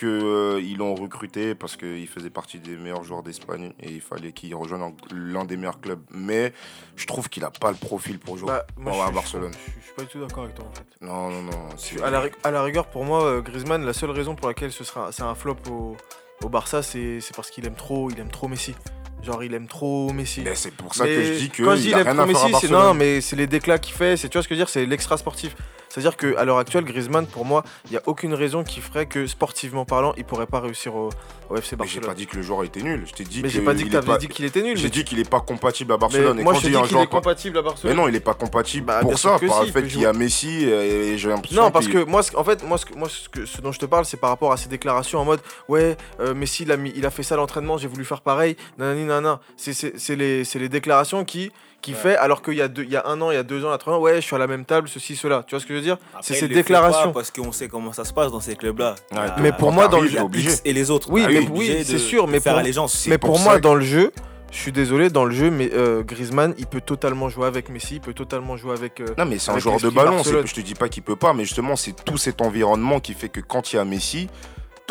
qu'ils 0.00 0.76
l'ont 0.78 0.94
recruté 0.94 1.54
parce 1.54 1.76
qu'il 1.76 2.06
faisait 2.08 2.30
partie 2.30 2.58
des 2.58 2.76
meilleurs 2.76 3.04
joueurs 3.04 3.22
d'Espagne 3.22 3.72
et 3.80 3.90
il 3.92 4.00
fallait 4.00 4.32
qu'il 4.32 4.54
rejoigne 4.54 4.82
un- 4.82 5.14
l'un 5.14 5.44
des 5.44 5.56
meilleurs 5.56 5.80
clubs. 5.80 6.00
Mais 6.10 6.52
je 6.96 7.06
trouve 7.06 7.28
qu'il 7.28 7.44
a 7.44 7.50
pas 7.50 7.70
le 7.70 7.76
profil 7.76 8.18
pour 8.18 8.38
jouer 8.38 8.48
bah, 8.48 8.66
moi, 8.76 9.02
à 9.02 9.06
suis- 9.06 9.14
Barcelone. 9.14 9.52
Je, 9.52 9.80
je 9.80 9.84
suis 9.84 9.94
pas 9.94 10.02
du 10.02 10.08
tout 10.08 10.20
d'accord 10.20 10.44
avec 10.44 10.56
toi 10.56 10.64
en 10.70 10.74
fait. 10.74 10.86
Non, 11.00 11.28
non, 11.30 11.42
non. 11.42 11.68
C'est- 11.76 12.02
À 12.02 12.10
la, 12.10 12.20
ri- 12.20 12.30
à 12.44 12.50
la 12.50 12.62
rigueur, 12.62 12.86
pour 12.86 13.04
moi, 13.04 13.24
euh, 13.24 13.40
Griezmann, 13.42 13.84
la 13.84 13.92
seule 13.92 14.10
raison 14.10 14.34
pour 14.34 14.48
laquelle 14.48 14.72
ce 14.72 14.82
sera, 14.84 15.12
c'est 15.12 15.22
un 15.22 15.34
flop 15.34 15.56
au, 15.70 15.96
au 16.42 16.48
Barça, 16.48 16.82
c'est 16.82 17.20
c'est 17.20 17.36
parce 17.36 17.50
qu'il 17.50 17.66
aime 17.66 17.74
trop, 17.74 18.10
il 18.10 18.18
aime 18.18 18.30
trop 18.30 18.48
Messi. 18.48 18.74
Genre, 19.22 19.44
il 19.44 19.52
aime 19.52 19.68
trop 19.68 20.10
Messi. 20.14 20.40
Mais 20.40 20.54
c'est 20.54 20.70
pour 20.74 20.94
ça 20.94 21.04
Mais 21.04 21.14
que 21.14 21.22
je 21.24 21.32
dis 21.34 21.50
que 21.50 21.62
quand 21.62 21.74
il 21.74 21.88
il 21.88 21.94
a 21.94 21.98
aime 22.00 22.04
rien 22.06 22.14
trop 22.14 22.22
à 22.22 22.26
Messi, 22.48 22.54
c'est 22.62 22.70
non, 22.70 22.94
mais 22.94 23.20
c'est 23.20 23.36
les 23.36 23.46
déclats 23.46 23.78
qu'il 23.78 23.94
fait. 23.94 24.16
C'est 24.16 24.30
tu 24.30 24.38
vois 24.38 24.42
ce 24.42 24.48
que 24.48 24.54
je 24.54 24.58
veux 24.58 24.64
dire, 24.64 24.70
c'est 24.70 24.86
l'extra 24.86 25.18
sportif. 25.18 25.54
C'est-à-dire 25.90 26.16
qu'à 26.16 26.44
l'heure 26.44 26.58
actuelle, 26.58 26.84
Griezmann, 26.84 27.26
pour 27.26 27.44
moi, 27.44 27.64
il 27.86 27.90
n'y 27.90 27.96
a 27.96 28.02
aucune 28.06 28.32
raison 28.32 28.62
qui 28.62 28.80
ferait 28.80 29.06
que 29.06 29.26
sportivement 29.26 29.84
parlant, 29.84 30.14
il 30.16 30.24
pourrait 30.24 30.46
pas 30.46 30.60
réussir 30.60 30.94
au, 30.94 31.10
au 31.50 31.56
FC 31.56 31.76
Mais 31.76 31.86
j'ai 31.86 31.98
Barcelone. 31.98 32.06
pas 32.06 32.14
dit 32.14 32.26
que 32.28 32.36
le 32.36 32.42
joueur 32.42 32.62
était 32.62 32.82
nul. 32.82 33.02
Je 33.06 33.12
t'ai 33.12 33.24
dit 33.24 33.42
mais 33.42 33.48
j'ai 33.48 33.60
pas 33.60 33.74
dit 33.74 33.84
que 33.84 33.90
t'avais 33.90 34.16
dit 34.18 34.28
qu'il 34.28 34.44
était 34.44 34.62
nul. 34.62 34.76
J'ai 34.76 34.84
mais 34.84 34.90
dit 34.90 35.04
qu'il 35.04 35.18
est 35.18 35.28
pas 35.28 35.40
compatible 35.40 35.92
à 35.92 35.96
mais 35.96 36.00
Barcelone. 36.00 36.40
Et 36.40 36.42
moi, 36.44 36.54
je 36.54 36.60
dis 36.60 36.72
qu'il 36.72 36.84
joueur 36.86 37.02
est 37.02 37.06
compatible 37.08 37.58
à 37.58 37.62
Mais 37.62 37.68
Barcelone. 37.68 37.96
non, 37.96 38.08
il 38.08 38.14
est 38.14 38.20
pas 38.20 38.34
compatible 38.34 38.86
Bah, 38.86 39.00
pour 39.02 39.18
ça, 39.18 39.38
par 39.40 39.60
si, 39.60 39.66
le 39.66 39.72
fait 39.72 39.86
qu'il 39.88 40.00
y 40.00 40.06
a 40.06 40.12
Messi 40.12 40.64
et 40.64 41.18
j'ai 41.18 41.28
l'impression 41.28 41.60
Non, 41.60 41.70
parce 41.72 41.88
que 41.88 42.04
moi, 42.04 42.22
en 42.36 42.44
fait, 42.44 42.62
moi, 42.64 42.78
ce, 42.78 43.60
dont 43.60 43.72
je 43.72 43.78
te 43.80 43.86
parle, 43.86 44.04
c'est 44.04 44.16
par 44.16 44.30
rapport 44.30 44.52
à 44.52 44.56
ses 44.56 44.68
déclarations 44.68 45.18
en 45.18 45.24
mode 45.24 45.40
Ouais, 45.68 45.96
euh, 46.20 46.34
Messi, 46.34 46.66
il 46.94 47.06
a, 47.06 47.10
fait 47.10 47.24
ça 47.24 47.34
à 47.34 47.38
l'entraînement, 47.38 47.78
j'ai 47.78 47.88
voulu 47.88 48.04
faire 48.04 48.20
pareil. 48.20 48.56
Nanani, 48.78 49.04
nanana. 49.04 49.40
C'est 49.56 50.16
les 50.16 50.68
déclarations 50.68 51.24
qui, 51.24 51.50
qui 51.82 51.92
fait, 51.94 52.16
alors 52.16 52.42
qu'il 52.42 52.54
y, 52.54 52.60
a 52.62 52.68
deux- 52.68 52.84
il 52.84 52.90
y 52.90 52.96
a 52.96 53.06
un 53.06 53.20
an, 53.22 53.30
il 53.30 53.34
y 53.34 53.38
a 53.38 53.42
deux 53.42 53.64
ans, 53.64 53.68
il 53.68 53.72
y 53.72 53.74
a 53.74 53.78
trois 53.78 53.94
ans, 53.94 54.00
ouais, 54.00 54.16
je 54.16 54.20
suis 54.20 54.36
à 54.36 54.38
la 54.38 54.46
même 54.46 54.64
table, 54.64 54.88
ceci, 54.88 55.16
cela. 55.16 55.42
Tu 55.46 55.54
vois 55.54 55.60
ce 55.60 55.66
que 55.66 55.72
je 55.74 55.78
veux 55.78 55.84
dire? 55.84 55.96
Après, 56.12 56.22
C'est 56.22 56.34
ces 56.34 56.48
déclarations. 56.48 57.12
Parce 57.12 57.30
qu'on 57.30 57.52
sait 57.52 57.68
comment 57.68 57.92
ça 57.92 58.04
se 58.04 58.12
passe 58.12 58.30
dans 58.32 58.40
ces 58.40 58.54
clubs-là. 58.56 58.94
Ouais, 59.12 59.18
a- 59.18 59.36
Mais 59.40 59.52
pour 59.52 59.72
moi, 59.72 59.88
dans 59.88 60.00
le-. 60.00 60.10
X 60.34 60.62
et 60.64 60.72
les 60.72 60.90
autres. 60.90 61.08
Oui, 61.10 61.22
Ah 61.24 61.30
mais 61.30 61.46
oui, 61.50 61.68
de- 61.78 61.82
c'est 61.84 61.98
sûr, 61.98 62.26
mais 62.26 62.40
faire 62.40 62.52
pour- 62.52 62.60
allégeance. 62.60 63.06
Mais 63.08 63.18
pour 63.18 63.38
moi, 63.38 63.56
que- 63.56 63.62
dans 63.62 63.74
le 63.74 63.80
jeu, 63.84 64.12
je 64.52 64.58
suis 64.58 64.72
désolé, 64.72 65.10
dans 65.10 65.24
le 65.24 65.34
jeu, 65.34 65.50
mais 65.50 65.70
euh, 65.72 66.02
Griezmann, 66.02 66.54
il 66.58 66.66
peut 66.66 66.80
totalement 66.80 67.28
jouer 67.28 67.46
avec 67.46 67.68
Messi, 67.70 67.94
il 67.96 68.00
peut 68.00 68.14
totalement 68.14 68.56
jouer 68.56 68.72
avec. 68.72 69.00
euh, 69.00 69.06
Non, 69.16 69.24
mais 69.24 69.38
c'est 69.38 69.50
un 69.50 69.58
joueur 69.58 69.78
de 69.80 69.88
ballon. 69.88 70.22
Je 70.22 70.52
te 70.54 70.60
dis 70.60 70.74
pas 70.74 70.88
qu'il 70.88 71.02
peut 71.02 71.16
pas, 71.16 71.32
mais 71.32 71.44
justement, 71.44 71.76
c'est 71.76 71.94
tout 72.04 72.18
cet 72.18 72.42
environnement 72.42 73.00
qui 73.00 73.14
fait 73.14 73.28
que 73.28 73.40
quand 73.40 73.72
il 73.72 73.76
y 73.76 73.78
a 73.78 73.84
Messi, 73.84 74.28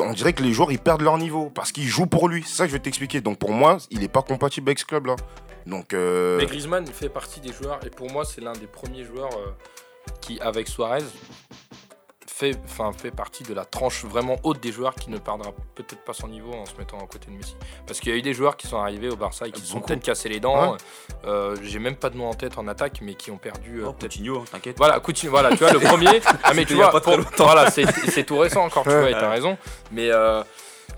on 0.01 0.13
dirait 0.13 0.31
que 0.33 0.41
les 0.43 0.53
joueurs 0.53 0.71
ils 0.71 0.79
perdent 0.79 1.01
leur 1.01 1.17
niveau 1.17 1.51
parce 1.53 1.73
qu'ils 1.73 1.87
jouent 1.87 2.05
pour 2.07 2.29
lui. 2.29 2.41
C'est 2.47 2.55
ça 2.55 2.63
que 2.63 2.69
je 2.69 2.73
vais 2.75 2.79
t'expliquer. 2.81 3.19
Donc 3.19 3.37
pour 3.37 3.51
moi, 3.51 3.77
il 3.91 4.01
est 4.01 4.07
pas 4.07 4.21
compatible 4.21 4.69
avec 4.69 4.79
ce 4.79 4.85
club-là. 4.85 5.17
Donc. 5.69 5.93
euh, 5.93 6.37
Mais 6.37 6.45
Griezmann, 6.45 6.83
il 6.87 6.93
fait 6.93 7.09
partie 7.09 7.39
des 7.39 7.53
joueurs, 7.53 7.79
et 7.85 7.89
pour 7.89 8.11
moi, 8.11 8.25
c'est 8.25 8.41
l'un 8.41 8.53
des 8.53 8.67
premiers 8.67 9.05
joueurs 9.05 9.29
euh, 9.33 9.51
qui, 10.21 10.39
avec 10.41 10.67
Suarez, 10.67 11.03
fait, 12.27 12.55
enfin, 12.65 12.93
fait 12.93 13.11
partie 13.11 13.43
de 13.43 13.53
la 13.53 13.65
tranche 13.65 14.05
vraiment 14.05 14.37
haute 14.43 14.61
des 14.61 14.71
joueurs 14.71 14.95
qui 14.95 15.09
ne 15.09 15.17
perdra 15.17 15.51
peut-être 15.75 16.01
pas 16.05 16.13
son 16.13 16.29
niveau 16.29 16.53
en 16.53 16.65
se 16.65 16.73
mettant 16.77 16.97
à 16.97 17.01
côté 17.05 17.27
de 17.29 17.35
Messi. 17.35 17.55
Parce 17.85 17.99
qu'il 17.99 18.11
y 18.13 18.15
a 18.15 18.17
eu 18.17 18.21
des 18.21 18.33
joueurs 18.33 18.55
qui 18.55 18.65
sont 18.67 18.77
arrivés 18.77 19.09
au 19.09 19.17
Barça 19.17 19.45
et 19.47 19.51
qui 19.51 19.59
se 19.59 19.67
sont 19.67 19.81
peut-être 19.81 20.01
cassés 20.03 20.29
les 20.29 20.39
dents. 20.39 20.77
Euh, 21.25 21.57
J'ai 21.63 21.79
même 21.79 21.97
pas 21.97 22.09
de 22.09 22.15
nom 22.17 22.29
en 22.29 22.33
tête 22.33 22.57
en 22.57 22.65
attaque, 22.69 22.99
mais 23.01 23.15
qui 23.15 23.29
ont 23.29 23.37
perdu 23.37 23.79
euh, 23.81 23.87
Oh, 23.87 23.93
peut-être. 23.93 24.13
Coutinho, 24.13 24.45
t'inquiète. 24.49 24.77
Voilà, 24.77 24.99
Coutinho, 25.01 25.31
voilà, 25.31 25.49
tu 25.49 25.57
vois, 25.57 25.73
le 25.73 25.79
premier. 25.81 26.21
Ah, 26.43 26.53
mais 26.53 26.63
tu 26.63 26.75
vois, 26.75 26.91
pas 26.91 27.01
pour- 27.01 27.17
voilà, 27.37 27.69
c'est 27.69 28.23
tout 28.23 28.37
récent 28.37 28.63
encore, 28.63 28.83
tu 28.83 28.89
vois, 28.89 29.09
et 29.09 29.13
t'as 29.13 29.29
raison. 29.29 29.57
Mais 29.91 30.09
euh, 30.09 30.41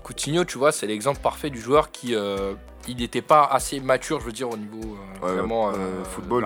Coutinho, 0.02 0.44
tu 0.44 0.58
vois, 0.58 0.72
c'est 0.72 0.86
l'exemple 0.86 1.20
parfait 1.20 1.50
du 1.50 1.60
joueur 1.60 1.90
qui. 1.90 2.14
euh, 2.14 2.54
il 2.88 2.96
n'était 2.96 3.22
pas 3.22 3.44
assez 3.44 3.78
mature, 3.78 4.18
je 4.18 4.24
veux 4.26 4.32
dire, 4.32 4.50
au 4.50 4.56
niveau 4.56 4.96
euh, 5.22 5.24
Ouais, 5.26 5.34
vraiment 5.36 5.70
euh, 5.70 6.02
football. 6.02 6.44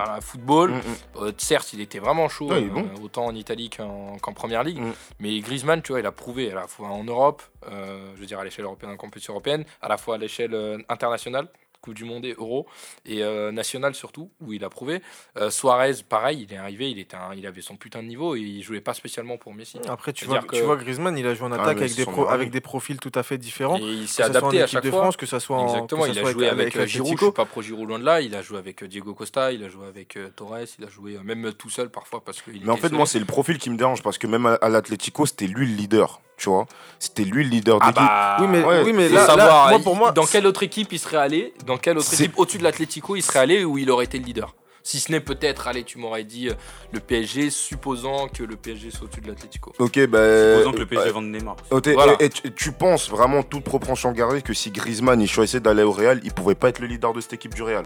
mm, 0.69 0.75
mm. 0.75 1.23
Euh, 1.23 1.31
certes, 1.37 1.73
il 1.73 1.81
était 1.81 1.97
vraiment 1.97 2.29
chaud, 2.29 2.49
Ouais, 2.49 2.63
euh, 2.63 2.69
bon. 2.69 2.87
autant 3.03 3.25
en 3.25 3.33
Italie 3.33 3.71
qu'en 3.71 4.17
qu'en 4.21 4.33
première 4.33 4.63
ligue. 4.63 4.79
Mm. 4.79 4.93
Mais 5.19 5.39
Griezmann, 5.39 5.81
tu 5.81 5.93
vois, 5.93 5.99
il 5.99 6.05
a 6.05 6.11
prouvé 6.11 6.51
à 6.51 6.55
la 6.55 6.67
fois 6.67 6.89
en 6.89 7.03
Europe, 7.03 7.41
euh, 7.71 8.11
je 8.15 8.19
veux 8.19 8.27
dire 8.27 8.37
à 8.39 8.43
l'échelle 8.43 8.65
européenne, 8.65 8.91
en 8.91 8.97
compétition 8.97 9.33
européenne, 9.33 9.65
à 9.81 9.87
la 9.87 9.97
fois 9.97 10.13
à 10.13 10.17
l'échelle 10.19 10.53
euh, 10.53 10.77
internationale, 10.89 11.47
Coupe 11.81 11.93
du 11.93 12.03
Monde 12.05 12.25
et 12.25 12.33
Euro, 12.37 12.67
et 13.05 13.23
euh, 13.23 13.51
nationale 13.51 13.95
surtout, 13.95 14.29
où 14.41 14.53
il 14.53 14.63
a 14.63 14.69
prouvé. 14.69 15.01
Euh, 15.37 15.49
Suarez, 15.49 15.93
pareil, 16.07 16.45
il 16.49 16.53
est 16.53 16.57
arrivé, 16.57 16.89
il, 16.91 16.99
était 16.99 17.15
un- 17.15 17.33
il 17.35 17.45
avait 17.45 17.61
son 17.61 17.75
putain 17.75 18.01
de 18.03 18.07
niveau 18.07 18.35
et 18.35 18.39
il 18.41 18.61
jouait 18.63 18.81
pas 18.81 18.93
spécialement 18.93 19.37
pour 19.37 19.53
Messi. 19.53 19.79
Après, 19.87 20.13
tu 20.13 20.25
vois, 20.25 20.39
que- 20.39 20.55
tu 20.55 20.61
vois, 20.63 20.75
Griezmann, 20.75 21.17
il 21.17 21.25
a 21.27 21.33
joué 21.33 21.47
en 21.47 21.51
Ah, 21.51 21.55
attaque 21.61 21.77
avec, 21.77 21.95
des 21.95 22.03
pro- 22.05 22.27
avec 22.27 22.61
profils 22.61 22.99
tout 22.99 23.11
à 23.15 23.23
fait 23.23 23.37
différents. 23.37 23.77
Et 23.77 23.81
il 23.83 24.01
Que 24.01 24.07
s'est 24.07 24.23
soit 24.23 24.25
en 24.25 24.29
adapté 24.29 24.57
à 24.61 24.63
équipe 24.63 24.73
chaque 24.73 24.83
de 24.83 24.89
fois. 24.89 24.99
France, 25.01 25.17
que 25.17 25.25
ça 25.25 25.39
soit 25.39 25.57
en. 25.57 25.67
Exactement, 25.67 26.03
ça 26.03 26.09
il 26.09 26.19
a 26.19 26.31
joué 26.31 26.47
avec, 26.49 26.75
euh, 26.75 26.85
Giroud, 26.85 27.17
je 27.19 27.23
suis 27.25 27.31
pas 27.33 27.45
pro 27.45 27.61
Giroud 27.61 27.87
loin 27.87 27.99
de 27.99 28.03
là, 28.05 28.21
il 28.21 28.33
a 28.35 28.41
joué 28.41 28.57
avec 28.57 28.83
Diego 28.83 29.13
Costa, 29.13 29.51
il 29.51 29.63
a 29.63 29.69
joué 29.69 29.85
avec 29.87 30.17
euh, 30.17 30.29
Torres, 30.35 30.59
il 30.79 30.85
a 30.85 30.89
joué 30.89 31.15
euh, 31.15 31.21
même 31.23 31.53
tout 31.53 31.69
seul 31.69 31.89
parfois 31.89 32.21
parce 32.23 32.41
qu'il 32.41 32.65
Mais 32.65 32.71
en 32.71 32.77
fait, 32.77 32.91
moi, 32.91 33.05
c'est 33.05 33.19
le 33.19 33.25
profil 33.25 33.57
qui 33.57 33.69
me 33.69 33.77
dérange 33.77 34.01
parce 34.03 34.17
que 34.17 34.27
même 34.27 34.45
à, 34.45 34.55
à 34.55 34.69
l'Atlético, 34.69 35.25
c'était 35.25 35.47
lui 35.47 35.67
le 35.67 35.75
leader. 35.75 36.19
Tu 36.37 36.49
vois. 36.49 36.65
C'était 36.99 37.23
lui 37.23 37.43
le 37.43 37.49
leader 37.49 37.77
Ah 37.81 37.87
d'équipe. 37.87 38.01
bah, 38.03 38.37
Oui, 38.39 38.47
mais, 38.47 38.63
ouais, 38.63 38.83
oui, 38.85 38.93
mais 38.93 39.09
là, 39.09 39.25
savoir 39.25 39.69
moi, 39.69 39.79
pour 39.79 39.95
moi, 39.95 40.11
dans 40.11 40.25
quelle 40.25 40.45
autre 40.47 40.63
équipe 40.63 40.91
il 40.93 40.99
serait 40.99 41.17
allé, 41.17 41.53
dans 41.65 41.77
quelle 41.77 41.97
autre 41.97 42.13
équipe 42.13 42.33
au-dessus 42.37 42.57
de 42.59 42.63
l'Atlético 42.63 43.15
il 43.15 43.21
serait 43.21 43.39
allé 43.39 43.63
où 43.65 43.77
il 43.77 43.89
aurait 43.91 44.05
été 44.05 44.17
le 44.19 44.25
leader? 44.25 44.53
Si 44.83 45.01
ce 45.01 45.11
n'est 45.11 45.19
peut-être, 45.19 45.67
allez, 45.67 45.83
tu 45.83 45.97
m'aurais 45.97 46.23
dit 46.23 46.47
euh, 46.47 46.53
le 46.93 47.01
PSG, 47.01 47.49
supposant 47.49 48.29
que 48.29 48.41
le 48.43 48.55
PSG 48.55 48.89
soit 48.89 49.03
au-dessus 49.03 49.19
de 49.19 49.27
l'Atlético. 49.27 49.73
Ok, 49.79 49.99
bah. 50.07 50.53
Supposons 50.53 50.71
que 50.71 50.79
le 50.79 50.85
PSG 50.85 51.09
vende 51.11 51.25
Neymar. 51.25 51.57
Ok, 51.71 51.89
Voilà. 51.89 52.15
et, 52.21 52.25
et 52.25 52.29
tu, 52.29 52.53
tu 52.53 52.71
penses 52.71 53.09
vraiment 53.09 53.43
toute 53.43 53.65
proportion 53.65 54.13
gardée 54.13 54.41
que 54.41 54.53
si 54.53 54.71
Griezmann 54.71 55.19
il 55.19 55.27
choisissait 55.27 55.59
d'aller 55.59 55.83
au 55.83 55.91
Real, 55.91 56.21
il 56.23 56.31
pouvait 56.31 56.55
pas 56.55 56.69
être 56.69 56.79
le 56.79 56.87
leader 56.87 57.11
de 57.11 57.19
cette 57.19 57.33
équipe 57.33 57.53
du 57.53 57.63
Real? 57.63 57.83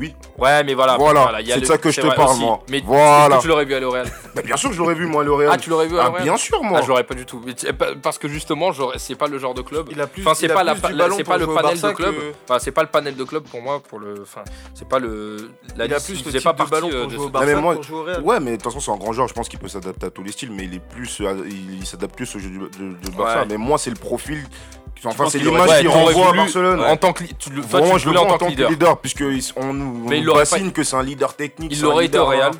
Oui. 0.00 0.14
Ouais, 0.38 0.64
mais 0.64 0.72
voilà. 0.72 0.96
Voilà, 0.96 1.30
c'est 1.46 1.60
de 1.60 1.66
ça 1.66 1.76
que 1.76 1.90
je 1.90 2.00
te 2.00 2.06
parle, 2.06 2.30
aussi. 2.30 2.40
moi. 2.40 2.60
Mais 2.70 2.80
Voilà. 2.84 3.38
tu 3.38 3.48
l'aurais 3.48 3.66
vu 3.66 3.74
Real 3.74 4.06
Bah, 4.34 4.40
bien 4.44 4.56
sûr 4.56 4.70
que 4.70 4.74
je 4.74 4.80
l'aurais 4.80 4.94
vu 4.94 5.06
moi 5.06 5.22
au 5.24 5.36
Real. 5.36 5.50
Ah, 5.52 5.58
tu 5.58 5.68
l'aurais 5.68 5.88
vu 5.88 5.96
Ah, 6.00 6.10
bien 6.22 6.38
sûr 6.38 6.62
moi. 6.62 6.78
Ah, 6.80 6.82
je 6.82 6.88
l'aurais 6.88 7.04
pas 7.04 7.14
du 7.14 7.26
tout. 7.26 7.42
Pas- 7.78 7.94
Parce 8.02 8.18
que 8.18 8.26
justement, 8.26 8.72
j'aurais- 8.72 8.98
c'est 8.98 9.14
pas 9.14 9.26
le 9.26 9.38
genre 9.38 9.52
de 9.52 9.60
club. 9.60 9.88
il 9.90 10.00
a 10.00 10.06
plus, 10.06 10.22
Enfin, 10.22 10.34
c'est 10.34 10.48
pas 10.48 10.64
la 10.64 10.74
c'est 10.74 11.24
pas 11.24 11.36
le 11.36 11.46
panel 11.46 11.80
de 11.80 11.92
club. 11.92 12.14
que- 12.14 12.32
Enfin, 12.48 12.58
c'est 12.58 12.70
pas 12.72 12.82
le 12.82 12.88
panel 12.88 13.14
de 13.14 13.24
club 13.24 13.42
pour 13.44 13.60
moi. 13.60 13.80
Pour 13.86 13.98
le, 13.98 14.22
enfin, 14.22 14.42
c'est 14.74 14.88
pas 14.88 14.98
le. 14.98 15.50
La 15.76 15.84
Il 15.84 15.92
a 15.94 16.00
plus 16.00 16.24
le 16.24 16.40
pas 16.40 16.52
de 16.52 16.70
ballon 16.70 16.88
euh, 16.90 17.02
pour 17.02 17.10
jouer 17.10 17.26
au 17.26 17.28
Barça. 18.04 18.20
Ouais, 18.22 18.40
mais 18.40 18.52
de 18.52 18.56
toute 18.56 18.64
façon, 18.64 18.80
c'est 18.80 18.90
un 18.90 18.96
grand 18.96 19.12
joueur. 19.12 19.28
Je 19.28 19.34
pense 19.34 19.48
qu'il 19.48 19.58
peut 19.58 19.68
s'adapter 19.68 20.06
à 20.06 20.10
tous 20.10 20.22
les 20.22 20.32
styles, 20.32 20.50
mais 20.50 20.64
il 20.64 20.74
est 20.74 20.80
plus, 20.80 21.20
euh, 21.20 21.44
il, 21.46 21.84
s'adapte 21.86 22.16
plus 22.16 22.34
au 22.34 22.38
jeu 22.38 22.48
du, 22.48 23.10
Barça. 23.16 23.44
Mais 23.48 23.58
moi, 23.58 23.76
c'est 23.76 23.90
le 23.90 23.96
profil. 23.96 24.42
Enfin, 25.04 25.28
c'est 25.30 25.38
l'image 25.38 25.80
qu'il 25.80 25.88
renvoie 25.88 26.28
à 26.28 26.32
Barcelone. 26.32 26.80
En 26.80 26.96
tant 26.96 27.12
que 27.12 27.24
tu 27.24 27.50
le, 27.50 27.62
en 27.62 28.38
tant 28.38 28.50
que 28.50 28.68
leader. 28.68 28.98
puisqu'on 28.98 29.72
nous, 29.72 29.89
Mais 29.92 30.16
on 30.16 30.18
il 30.18 30.20
nous 30.20 30.26
l'aurait 30.26 30.40
bassine 30.42 30.72
que 30.72 30.82
c'est 30.82 30.96
un 30.96 31.02
leader 31.02 31.34
technique. 31.34 31.72
Il 31.72 31.78
c'est 31.78 31.84
un 31.84 31.88
aurait 31.88 32.06
été 32.06 32.18
au 32.18 32.26
Real. 32.26 32.52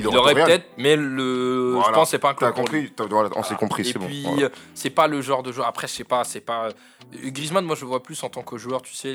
Hein. 0.00 0.08
Il 0.10 0.16
aurait 0.16 0.34
peut-être, 0.34 0.66
mais 0.78 0.96
le, 0.96 1.72
je 1.72 1.76
Voilà. 1.76 1.92
pense 1.92 2.08
que 2.08 2.10
c'est 2.12 2.18
pas 2.18 2.30
un 2.30 2.34
T'as 2.34 2.52
club 2.52 2.54
lui. 2.56 2.62
compris 2.64 2.92
T'as- 2.96 3.04
voilà, 3.06 3.30
On 3.36 3.42
s'est 3.42 3.54
compris, 3.54 3.84
c'est 3.84 3.98
bon. 3.98 4.06
puis, 4.06 4.22
Voilà. 4.22 4.48
c'est 4.74 4.90
pas 4.90 5.06
le 5.06 5.20
genre 5.20 5.42
de 5.42 5.52
joueur. 5.52 5.66
Après, 5.66 5.86
je 5.86 5.92
sais 5.92 6.04
pas, 6.04 6.24
c'est 6.24 6.40
pas. 6.40 6.68
Griezmann, 7.14 7.64
moi, 7.64 7.76
je 7.76 7.82
le 7.82 7.88
vois 7.88 8.02
plus 8.02 8.22
en 8.22 8.28
tant 8.30 8.42
que 8.42 8.56
joueur, 8.56 8.80
tu 8.82 8.94
sais, 8.94 9.14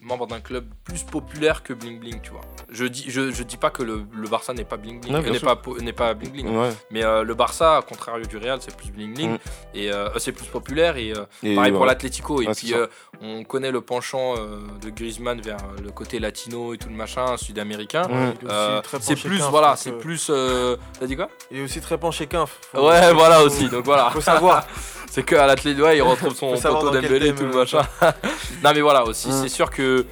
membre 0.00 0.26
d'un 0.26 0.40
club 0.40 0.66
plus 0.84 1.02
populaire 1.02 1.62
que 1.62 1.72
Bling 1.72 1.98
Bling, 1.98 2.20
tu 2.20 2.30
vois. 2.30 2.42
Je 2.68 2.84
dis, 2.84 3.06
je, 3.08 3.30
je 3.32 3.42
dis 3.42 3.56
pas 3.56 3.70
que 3.70 3.82
le, 3.82 4.04
le 4.12 4.28
Barça 4.28 4.52
n'est 4.52 4.64
pas 4.64 4.76
Bling 4.76 5.00
Bling, 5.00 5.14
Ouais, 5.14 5.30
n'est 5.30 5.40
pas, 5.40 5.60
n'est 5.80 5.92
pas 5.94 6.14
Bling 6.14 6.30
Bling. 6.32 6.56
Ouais. 6.56 6.70
Mais 6.90 7.02
euh, 7.04 7.24
le 7.24 7.34
Barça, 7.34 7.78
à 7.78 7.82
contrario 7.82 8.24
du 8.26 8.36
Real, 8.36 8.58
c'est 8.60 8.76
plus 8.76 8.90
Bling 8.90 9.14
Bling 9.14 9.32
Mm. 9.32 9.38
et 9.74 9.90
euh, 9.92 10.10
c'est 10.18 10.32
plus 10.32 10.46
populaire 10.46 10.96
et 10.98 11.12
euh, 11.12 11.24
Et 11.42 11.54
pareil 11.54 11.72
pour 11.72 11.86
l'Atlético. 11.86 12.42
Et 12.42 12.46
puis 12.54 12.74
euh, 12.74 12.86
on 13.22 13.42
connaît 13.44 13.70
le 13.70 13.80
penchant 13.80 14.34
euh, 14.36 14.60
de 14.82 14.90
Griezmann 14.90 15.40
vers 15.40 15.56
le 15.82 15.90
côté 15.90 16.18
latino 16.18 16.74
et 16.74 16.78
tout 16.78 16.88
le 16.90 16.94
machin 16.94 17.36
sud-américain. 17.38 18.02
Il 18.42 18.48
Euh, 18.50 18.82
c'est 19.00 19.16
plus 19.16 19.40
voilà, 19.40 19.74
c'est 19.76 19.92
plus. 20.04 20.28
euh, 20.30 20.76
T'as 21.00 21.06
dit 21.06 21.16
quoi 21.16 21.28
Il 21.50 21.58
est 21.58 21.62
aussi 21.64 21.80
très 21.80 21.98
penché 21.98 22.26
quinf. 22.26 22.58
Ouais, 22.74 23.12
voilà 23.12 23.36
faut- 23.40 23.46
aussi. 23.46 23.68
Donc 23.68 23.84
voilà. 23.84 24.10
Faut 24.10 24.20
savoir. 24.20 24.66
C'est 25.10 25.22
que 25.22 25.36
à 25.36 25.46
l'athlète, 25.46 25.78
ouais, 25.78 25.96
il 25.98 26.02
retrouve 26.02 26.34
son 26.34 26.52
poteau 26.54 26.90
Dembélé 26.90 27.28
et 27.28 27.34
tout 27.34 27.44
le 27.44 27.54
euh, 27.54 27.58
machin. 27.60 27.82
non 28.64 28.72
mais 28.74 28.80
voilà 28.80 29.04
aussi, 29.04 29.28
Mm. 29.28 29.42
c'est 29.42 29.48
sûr 29.48 29.70
que 29.70 30.06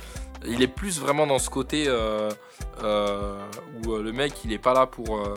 il 0.46 0.62
est 0.62 0.68
plus 0.68 1.00
vraiment 1.00 1.26
dans 1.26 1.38
ce 1.40 1.50
côté 1.50 1.84
euh, 1.88 2.28
euh, 2.82 3.38
où 3.84 3.92
euh, 3.94 4.02
le 4.02 4.12
mec 4.12 4.32
il 4.44 4.52
est 4.52 4.58
pas 4.58 4.74
là 4.74 4.86
pour 4.86 5.16
euh, 5.18 5.34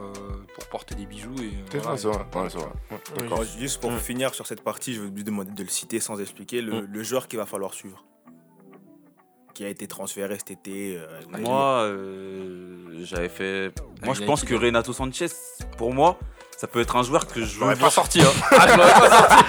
pour 0.55 0.65
porter 0.67 0.93
des 0.95 1.05
bijoux 1.07 1.33
et 1.39 1.45
euh, 1.45 1.49
C'est 1.71 1.77
voilà. 1.79 1.95
vrai, 1.95 1.97
c'est 1.97 2.07
vrai. 2.07 2.17
Ouais, 2.43 2.49
c'est 2.51 2.57
vrai. 2.59 2.67
Ouais, 2.91 2.97
d'accord. 3.17 3.37
Alors, 3.39 3.43
juste 3.59 3.81
pour 3.81 3.91
Mm. 3.91 3.97
finir 3.99 4.33
sur 4.35 4.45
cette 4.47 4.63
partie, 4.63 4.93
je 4.93 5.01
vais 5.01 5.09
lui 5.09 5.23
demander 5.23 5.51
de 5.51 5.63
le 5.63 5.69
citer 5.69 5.99
sans 5.99 6.19
expliquer 6.21 6.61
le, 6.61 6.81
Mm. 6.81 6.87
le 6.91 7.03
joueur 7.03 7.27
qu'il 7.27 7.39
va 7.39 7.45
falloir 7.47 7.73
suivre. 7.73 8.03
Qui 9.55 9.63
a 9.63 9.69
été 9.69 9.87
transféré 9.87 10.35
cet 10.35 10.51
été. 10.51 10.97
euh, 10.97 11.39
Moi, 11.39 11.83
euh, 11.85 13.03
j'avais 13.03 13.29
fait. 13.29 13.71
Moi, 14.03 14.13
je 14.13 14.23
pense 14.23 14.43
que 14.43 14.53
Renato 14.53 14.91
Sanchez, 14.91 15.27
pour 15.77 15.93
moi, 15.93 16.19
ça 16.57 16.67
peut 16.67 16.79
être 16.79 16.95
un 16.95 17.03
joueur 17.03 17.27
que 17.27 17.41
je 17.41 17.59
veux 17.59 17.65
voir. 17.65 17.77
pas 17.77 17.89
sorti 17.89 18.21
hein. 18.21 18.31
Ah, 18.51 18.67
je 18.67 18.77
l'aurais 18.77 18.93
pas 18.93 19.09
sorti. 19.09 19.35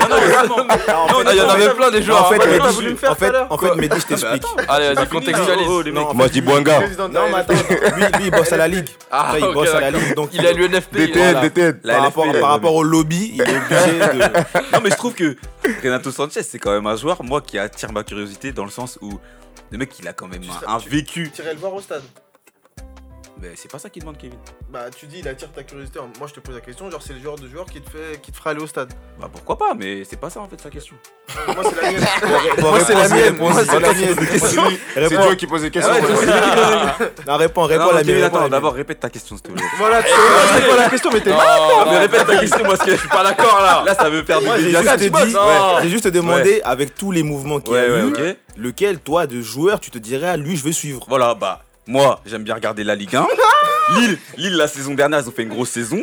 Non, 0.00 0.08
non, 0.08 0.16
vraiment. 0.16 1.30
il 1.30 1.36
y 1.36 1.40
en 1.40 1.48
avait 1.48 1.74
plein 1.74 1.90
des 1.90 2.02
joueurs. 2.02 2.26
en 2.26 2.28
fait, 2.28 2.60
en 3.08 3.14
fait, 3.14 3.32
en 3.50 3.58
fait, 3.58 3.74
Mehdi, 3.76 4.00
je 4.00 4.06
t'explique. 4.06 4.44
Allez, 4.68 4.94
vas-y, 4.94 5.08
contextualise. 5.08 5.68
Moi, 6.14 6.26
je 6.26 6.32
dis 6.32 6.40
de 6.42 7.08
Non, 7.08 7.22
mais 7.28 7.34
attends, 7.34 7.54
lui, 7.54 8.04
il 8.26 8.30
bosse 8.30 8.52
à 8.52 8.56
la 8.56 8.68
ligue. 8.68 8.88
Ah, 9.10 9.34
il 9.38 9.52
bosse 9.52 9.74
à 9.74 9.80
la 9.80 9.90
ligue. 9.90 10.14
Donc, 10.14 10.30
Il 10.32 10.46
a 10.46 10.52
l'UNFP. 10.52 10.94
DTN. 10.96 11.40
DTN. 11.40 11.80
Par, 11.80 12.06
LFP, 12.06 12.42
rapport, 12.42 12.74
au 12.74 12.82
lobby, 12.82 13.32
il 13.34 13.40
est 13.40 13.56
obligé 13.56 13.98
de. 14.18 14.74
Non, 14.74 14.80
mais 14.82 14.90
je 14.90 14.96
trouve 14.96 15.14
que 15.14 15.36
Renato 15.82 16.10
Sanchez, 16.10 16.42
c'est 16.42 16.58
quand 16.58 16.72
même 16.72 16.86
un 16.86 16.96
joueur, 16.96 17.22
moi, 17.22 17.40
qui 17.40 17.58
attire 17.58 17.92
ma 17.92 18.04
curiosité 18.04 18.52
dans 18.52 18.64
le 18.64 18.70
sens 18.70 18.98
où 19.00 19.18
le 19.70 19.78
mec, 19.78 19.98
il 19.98 20.06
a 20.06 20.12
quand 20.12 20.28
même 20.28 20.42
un, 20.66 20.78
vécu. 20.78 21.30
Tu 21.34 21.42
irais 21.42 21.54
le 21.54 21.60
voir 21.60 21.74
au 21.74 21.80
stade. 21.80 22.02
Mais 23.40 23.50
c'est 23.54 23.70
pas 23.70 23.78
ça 23.78 23.90
qu'il 23.90 24.00
demande, 24.00 24.16
Kevin. 24.16 24.38
Bah, 24.70 24.86
tu 24.96 25.06
dis, 25.06 25.18
il 25.18 25.28
attire 25.28 25.52
ta 25.52 25.62
curiosité. 25.62 25.98
Moi, 26.18 26.26
je 26.26 26.32
te 26.32 26.40
pose 26.40 26.54
la 26.54 26.62
question. 26.62 26.90
Genre, 26.90 27.02
c'est 27.02 27.12
le 27.12 27.20
genre 27.20 27.38
de 27.38 27.46
joueur 27.46 27.66
qui 27.66 27.82
te, 27.82 27.90
fait, 27.90 28.20
qui 28.22 28.32
te 28.32 28.36
fera 28.36 28.50
aller 28.50 28.62
au 28.62 28.66
stade. 28.66 28.94
Bah 29.20 29.28
pourquoi 29.30 29.58
pas, 29.58 29.74
mais 29.74 30.04
c'est 30.04 30.18
pas 30.18 30.30
ça 30.30 30.40
en 30.40 30.48
fait 30.48 30.58
sa 30.58 30.70
question. 30.70 30.96
Moi, 31.46 31.64
c'est 31.68 31.82
la 31.82 31.90
mienne. 31.92 32.06
Bon, 32.58 32.70
Moi, 32.70 32.80
c'est 32.80 32.94
la 32.94 33.08
mienne. 33.08 33.36
Moi, 33.36 33.52
c'est 33.54 33.80
la 33.80 33.92
mienne. 33.92 34.16
C'est 34.94 35.08
toi 35.10 35.36
qui 35.36 35.46
poses 35.46 35.62
des 35.62 35.70
questions. 35.70 35.92
Ah 35.92 36.96
Non, 37.26 37.36
réponds, 37.36 37.64
réponds 37.64 37.92
la 37.92 38.02
mienne. 38.02 38.22
attends, 38.22 38.40
la 38.40 38.48
d'abord 38.48 38.72
répète 38.72 39.00
ta 39.00 39.10
question 39.10 39.36
s'il 39.36 39.42
te 39.42 39.52
plaît. 39.52 39.64
Voilà, 39.76 40.02
tu 40.02 40.08
sais 40.08 40.68
pas 40.68 40.76
la 40.76 40.88
question, 40.88 41.10
mais 41.12 41.20
t'es 41.20 41.30
Non, 41.30 41.36
mais 41.90 41.98
répète 41.98 42.26
ta 42.26 42.36
question 42.38 42.64
parce 42.64 42.80
que 42.80 42.92
je 42.92 42.96
suis 42.96 43.08
pas 43.08 43.22
d'accord 43.22 43.60
là. 43.60 43.82
Là, 43.84 43.94
ça 43.94 44.08
veut 44.08 44.22
faire 44.22 44.40
du 44.40 44.46
Moi, 44.46 44.56
j'ai 45.82 45.88
juste, 45.90 46.08
demandé, 46.08 46.62
avec 46.64 46.94
tous 46.94 47.12
les 47.12 47.22
mouvements 47.22 47.60
qu'il 47.60 47.74
y 47.74 47.78
a 47.78 47.98
eu, 47.98 48.12
lequel, 48.56 48.98
toi, 48.98 49.26
de 49.26 49.42
joueur, 49.42 49.78
tu 49.80 49.90
te 49.90 49.98
dirais, 49.98 50.28
ah, 50.28 50.36
lui, 50.38 50.56
je 50.56 50.64
vais 50.64 50.72
suivre? 50.72 51.04
Voilà, 51.08 51.34
bah, 51.34 51.65
moi, 51.86 52.20
j'aime 52.26 52.42
bien 52.44 52.54
regarder 52.54 52.84
la 52.84 52.94
Ligue 52.94 53.14
1. 53.16 53.26
Lille, 53.96 54.18
Lille, 54.36 54.56
la 54.56 54.68
saison 54.68 54.94
dernière, 54.94 55.20
ils 55.20 55.28
ont 55.28 55.32
fait 55.32 55.42
une 55.44 55.48
grosse 55.50 55.70
saison. 55.70 56.02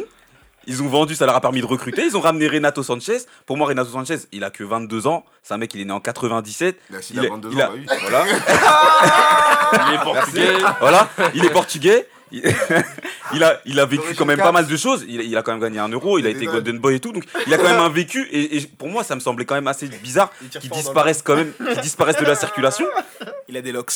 Ils 0.66 0.82
ont 0.82 0.88
vendu, 0.88 1.14
ça 1.14 1.26
leur 1.26 1.36
a 1.36 1.42
permis 1.42 1.60
de 1.60 1.66
recruter. 1.66 2.06
Ils 2.06 2.16
ont 2.16 2.22
ramené 2.22 2.48
Renato 2.48 2.82
Sanchez. 2.84 3.18
Pour 3.46 3.58
moi, 3.58 3.68
Renato 3.68 3.90
Sanchez, 3.92 4.20
il 4.32 4.46
a 4.46 4.50
que 4.50 4.64
22 4.64 5.08
ans. 5.08 5.26
C'est 5.44 5.54
un 5.54 5.58
mec, 5.58 5.74
il 5.74 5.82
est 5.82 5.86
né 5.86 5.92
en 5.92 6.00
97. 6.00 6.78
Il 6.90 6.96
a 6.96 7.02
s'il 7.02 7.18
Il 7.18 7.20
a 7.20 7.24
est- 7.26 7.30
22 7.30 7.50
il 7.52 7.62
a- 7.62 7.68
ans, 7.68 7.74
bah 7.74 7.78
oui. 7.78 7.86
Voilà. 8.10 8.26
Il 9.90 9.94
est 9.96 10.04
portugais. 10.04 10.54
voilà, 10.80 11.10
il 11.34 11.46
est 11.46 11.50
portugais. 11.50 12.08
Il, 13.34 13.44
a, 13.44 13.60
il 13.66 13.80
a 13.80 13.86
vécu 13.86 14.16
quand 14.16 14.26
même 14.26 14.40
pas 14.40 14.52
mal 14.52 14.66
de 14.68 14.78
choses. 14.78 15.06
Il, 15.08 15.22
il 15.22 15.38
a 15.38 15.42
quand 15.44 15.52
même 15.52 15.62
gagné 15.62 15.80
un 15.80 15.88
euro. 15.90 16.18
Il 16.20 16.26
a 16.26 16.30
été 16.30 16.46
Golden 16.46 16.78
Boy 16.80 16.96
et 16.96 17.00
tout. 17.00 17.12
Donc, 17.12 17.24
il 17.48 17.54
a 17.54 17.58
quand 17.58 17.64
même 17.70 17.80
un 17.80 17.90
vécu. 17.90 18.28
Et, 18.32 18.58
et 18.58 18.62
pour 18.62 18.90
moi, 18.90 19.04
ça 19.04 19.16
me 19.16 19.20
semblait 19.20 19.46
quand 19.46 19.56
même 19.56 19.68
assez 19.68 19.88
bizarre 19.88 20.32
Il 20.42 20.50
tire 20.50 20.62
qu'ils 20.62 20.70
fort 20.70 20.78
dans 20.78 20.82
le- 20.82 20.84
disparaissent 21.12 21.22
quand 21.22 21.36
même, 21.36 21.54
qu'ils 21.74 21.82
disparaissent 21.82 22.18
de 22.18 22.26
la 22.26 22.36
circulation. 22.36 22.86
Il 23.48 23.58
a 23.58 23.62
des 23.62 23.72
locks. 23.72 23.92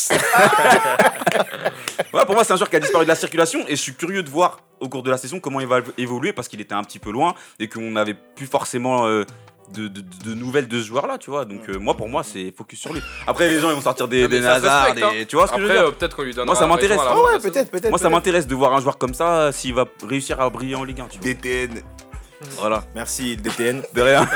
Voilà, 2.11 2.25
pour 2.25 2.35
moi, 2.35 2.43
c'est 2.43 2.53
un 2.53 2.57
joueur 2.57 2.69
qui 2.69 2.75
a 2.75 2.79
disparu 2.79 3.05
de 3.05 3.09
la 3.09 3.15
circulation 3.15 3.63
et 3.67 3.71
je 3.75 3.81
suis 3.81 3.93
curieux 3.93 4.23
de 4.23 4.29
voir 4.29 4.61
au 4.79 4.89
cours 4.89 5.03
de 5.03 5.09
la 5.09 5.17
saison 5.17 5.39
comment 5.39 5.59
il 5.59 5.67
va 5.67 5.79
évoluer 5.97 6.33
parce 6.33 6.47
qu'il 6.47 6.61
était 6.61 6.75
un 6.75 6.83
petit 6.83 6.99
peu 6.99 7.11
loin 7.11 7.33
et 7.59 7.67
qu'on 7.67 7.91
n'avait 7.91 8.13
plus 8.35 8.45
forcément 8.45 9.07
euh, 9.07 9.23
de, 9.73 9.87
de- 9.87 10.01
de 10.25 10.33
nouvelles 10.33 10.67
de 10.67 10.81
ce 10.81 10.87
joueur-là, 10.87 11.17
tu 11.17 11.29
vois. 11.29 11.45
Donc, 11.45 11.61
euh, 11.69 11.77
moi, 11.77 11.95
pour 11.95 12.07
moi, 12.09 12.23
c'est 12.23 12.53
focus 12.55 12.79
sur 12.79 12.93
lui. 12.93 13.01
Après, 13.25 13.49
les 13.49 13.59
gens, 13.59 13.69
ils 13.69 13.75
vont 13.75 13.81
sortir 13.81 14.07
des, 14.07 14.27
des 14.27 14.39
respecte, 14.39 14.95
des- 15.13 15.25
tu 15.25 15.35
vois 15.35 15.47
ce 15.47 15.53
que 15.53 15.59
je 15.61 15.65
veux 15.65 15.71
dire 15.71 15.81
euh, 15.83 15.91
peut-être 15.91 16.15
qu'on 16.15 16.23
lui 16.23 16.33
donnera. 16.33 16.45
Moi, 16.53 16.55
ça 16.55 16.67
m'intéresse. 16.67 16.99
Ah 17.01 17.15
ouais, 17.15 17.39
peut-être, 17.39 17.69
peut-être. 17.71 17.89
Moi, 17.89 17.99
ça 17.99 18.09
m'intéresse 18.09 18.47
de 18.47 18.55
voir 18.55 18.73
un 18.73 18.81
joueur 18.81 18.97
comme 18.97 19.13
ça 19.13 19.41
euh, 19.41 19.51
s'il 19.51 19.73
va 19.73 19.85
réussir 20.07 20.39
à 20.41 20.49
briller 20.49 20.75
en 20.75 20.83
Ligue 20.83 21.01
1, 21.01 21.07
tu 21.07 21.19
vois. 21.19 21.27
DTN. 21.33 21.81
Voilà, 22.59 22.83
Merci, 22.93 23.35
DTN. 23.35 23.81
de 23.93 24.01
rien. 24.01 24.27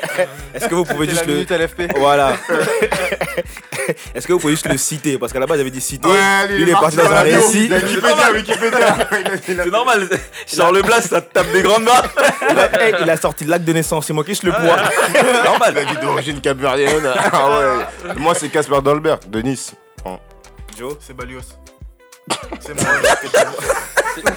Est-ce 0.54 0.68
que 0.68 0.74
vous 0.74 0.84
pouvez 0.84 1.06
la 1.06 1.12
juste 1.12 1.26
le. 1.26 1.42
LFP. 1.42 1.96
Voilà. 1.96 2.34
Est-ce 4.14 4.26
que 4.26 4.32
vous 4.34 4.38
pouvez 4.38 4.52
juste 4.54 4.68
le 4.68 4.76
citer? 4.76 5.16
Parce 5.16 5.32
qu'à 5.32 5.38
la 5.40 5.46
base, 5.46 5.56
j'avais 5.58 5.70
dit 5.70 5.80
citer. 5.80 6.06
Ouais, 6.06 6.48
Lui, 6.48 6.62
il 6.62 6.68
est 6.68 6.72
parti 6.72 6.96
dans 6.96 7.10
un 7.10 7.20
récit. 7.22 7.66
Il 7.66 7.74
a 7.74 7.78
Wikipédia, 7.78 8.32
Wikipédia. 8.34 8.96
C'est 9.42 9.70
normal. 9.70 10.08
Charles 10.46 10.82
Blas, 10.82 11.00
ça 11.02 11.22
te 11.22 11.32
tape 11.32 11.50
des 11.52 11.62
grandes 11.62 11.84
mains. 11.84 12.02
Il 12.50 12.58
a, 12.58 12.82
hey, 12.82 12.94
il 13.00 13.08
a 13.08 13.16
sorti 13.16 13.44
l'acte 13.44 13.64
de 13.64 13.72
naissance. 13.72 14.06
C'est 14.06 14.12
moi 14.12 14.24
qui 14.24 14.34
je 14.34 14.44
le 14.44 14.52
poids. 14.52 14.76
normal. 15.44 15.72
Il 15.72 15.78
a 15.78 15.84
dit 15.94 15.96
d'origine 16.00 16.40
capverdienne. 16.40 17.08
Ah 17.32 17.48
ouais. 17.48 18.14
Moi, 18.16 18.34
c'est 18.34 18.48
Casper 18.50 18.80
Dolberg 18.82 19.28
de 19.30 19.40
Nice. 19.40 19.72
Joe. 20.76 20.94
C'est 21.00 21.16
Balios. 21.16 21.40
C'est 22.60 22.74
mon, 22.74 22.86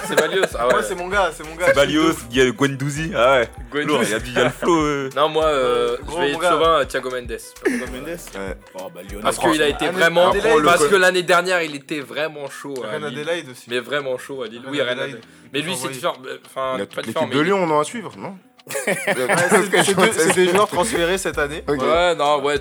C'est- 0.06 0.14
Valios. 0.20 0.44
Ah 0.58 0.68
ouais. 0.68 0.74
Ouais, 0.74 0.82
c'est 0.82 0.94
mon 0.94 1.08
gars, 1.08 1.30
c'est 1.34 1.46
mon 1.46 1.54
gars. 1.54 1.66
C'est 1.68 1.74
Balios, 1.74 2.12
il 2.30 2.36
y 2.36 2.40
a 2.40 2.50
Guendouzi. 2.50 3.12
Ah 3.14 3.38
ouais. 3.40 3.48
Guendouzi. 3.72 3.86
Lourd, 3.86 4.02
Il 4.04 4.10
y 4.10 4.14
a 4.14 4.18
du 4.18 4.30
il 4.30 4.34
y 4.34 4.38
a 4.38 4.44
le 4.44 4.50
flow. 4.50 4.82
euh. 4.82 5.10
Non, 5.16 5.28
moi, 5.28 5.44
euh, 5.46 5.96
je 6.10 6.16
vais 6.18 6.30
être 6.32 6.42
chauvin 6.48 6.78
à 6.80 6.84
Thiago 6.86 7.10
Mendes. 7.10 7.38
Mendes. 7.68 8.08
Ouais. 8.08 8.56
Oh, 8.74 8.90
bah, 8.94 9.00
Lionel. 9.02 9.22
Parce 9.22 9.38
qu'il 9.38 9.62
a 9.62 9.68
été 9.68 9.86
Anne- 9.86 9.94
vraiment. 9.94 10.30
Adelaide, 10.30 10.64
Parce 10.64 10.86
que 10.86 10.94
l'année 10.96 11.22
dernière, 11.22 11.62
il 11.62 11.74
était 11.74 12.00
vraiment 12.00 12.48
chaud. 12.50 12.74
Lille. 12.74 13.04
Adelaide 13.06 13.46
aussi. 13.50 13.64
Mais 13.68 13.80
vraiment 13.80 14.18
chaud 14.18 14.42
à 14.42 14.46
Lille. 14.48 14.62
Oui, 14.68 14.80
Reine 14.80 14.98
Adelaide. 14.98 15.20
Mais 15.52 15.60
lui, 15.60 15.74
c'est 15.76 15.88
différent. 15.88 16.16
euh, 16.26 16.38
Enfin, 16.46 16.76
pas 16.94 17.02
différent. 17.02 17.24
l'équipe 17.26 17.38
de 17.38 17.40
Lyon, 17.42 17.58
on 17.62 17.76
a 17.78 17.80
à 17.80 17.84
suivre, 17.84 18.12
non 18.16 18.36
c'est- 18.70 20.34
des 20.34 20.48
joueurs 20.48 20.68
transférés 20.68 21.18
cette 21.18 21.38
année. 21.38 21.64
Ouais, 21.66 22.14
non, 22.14 22.42
ouais. 22.44 22.56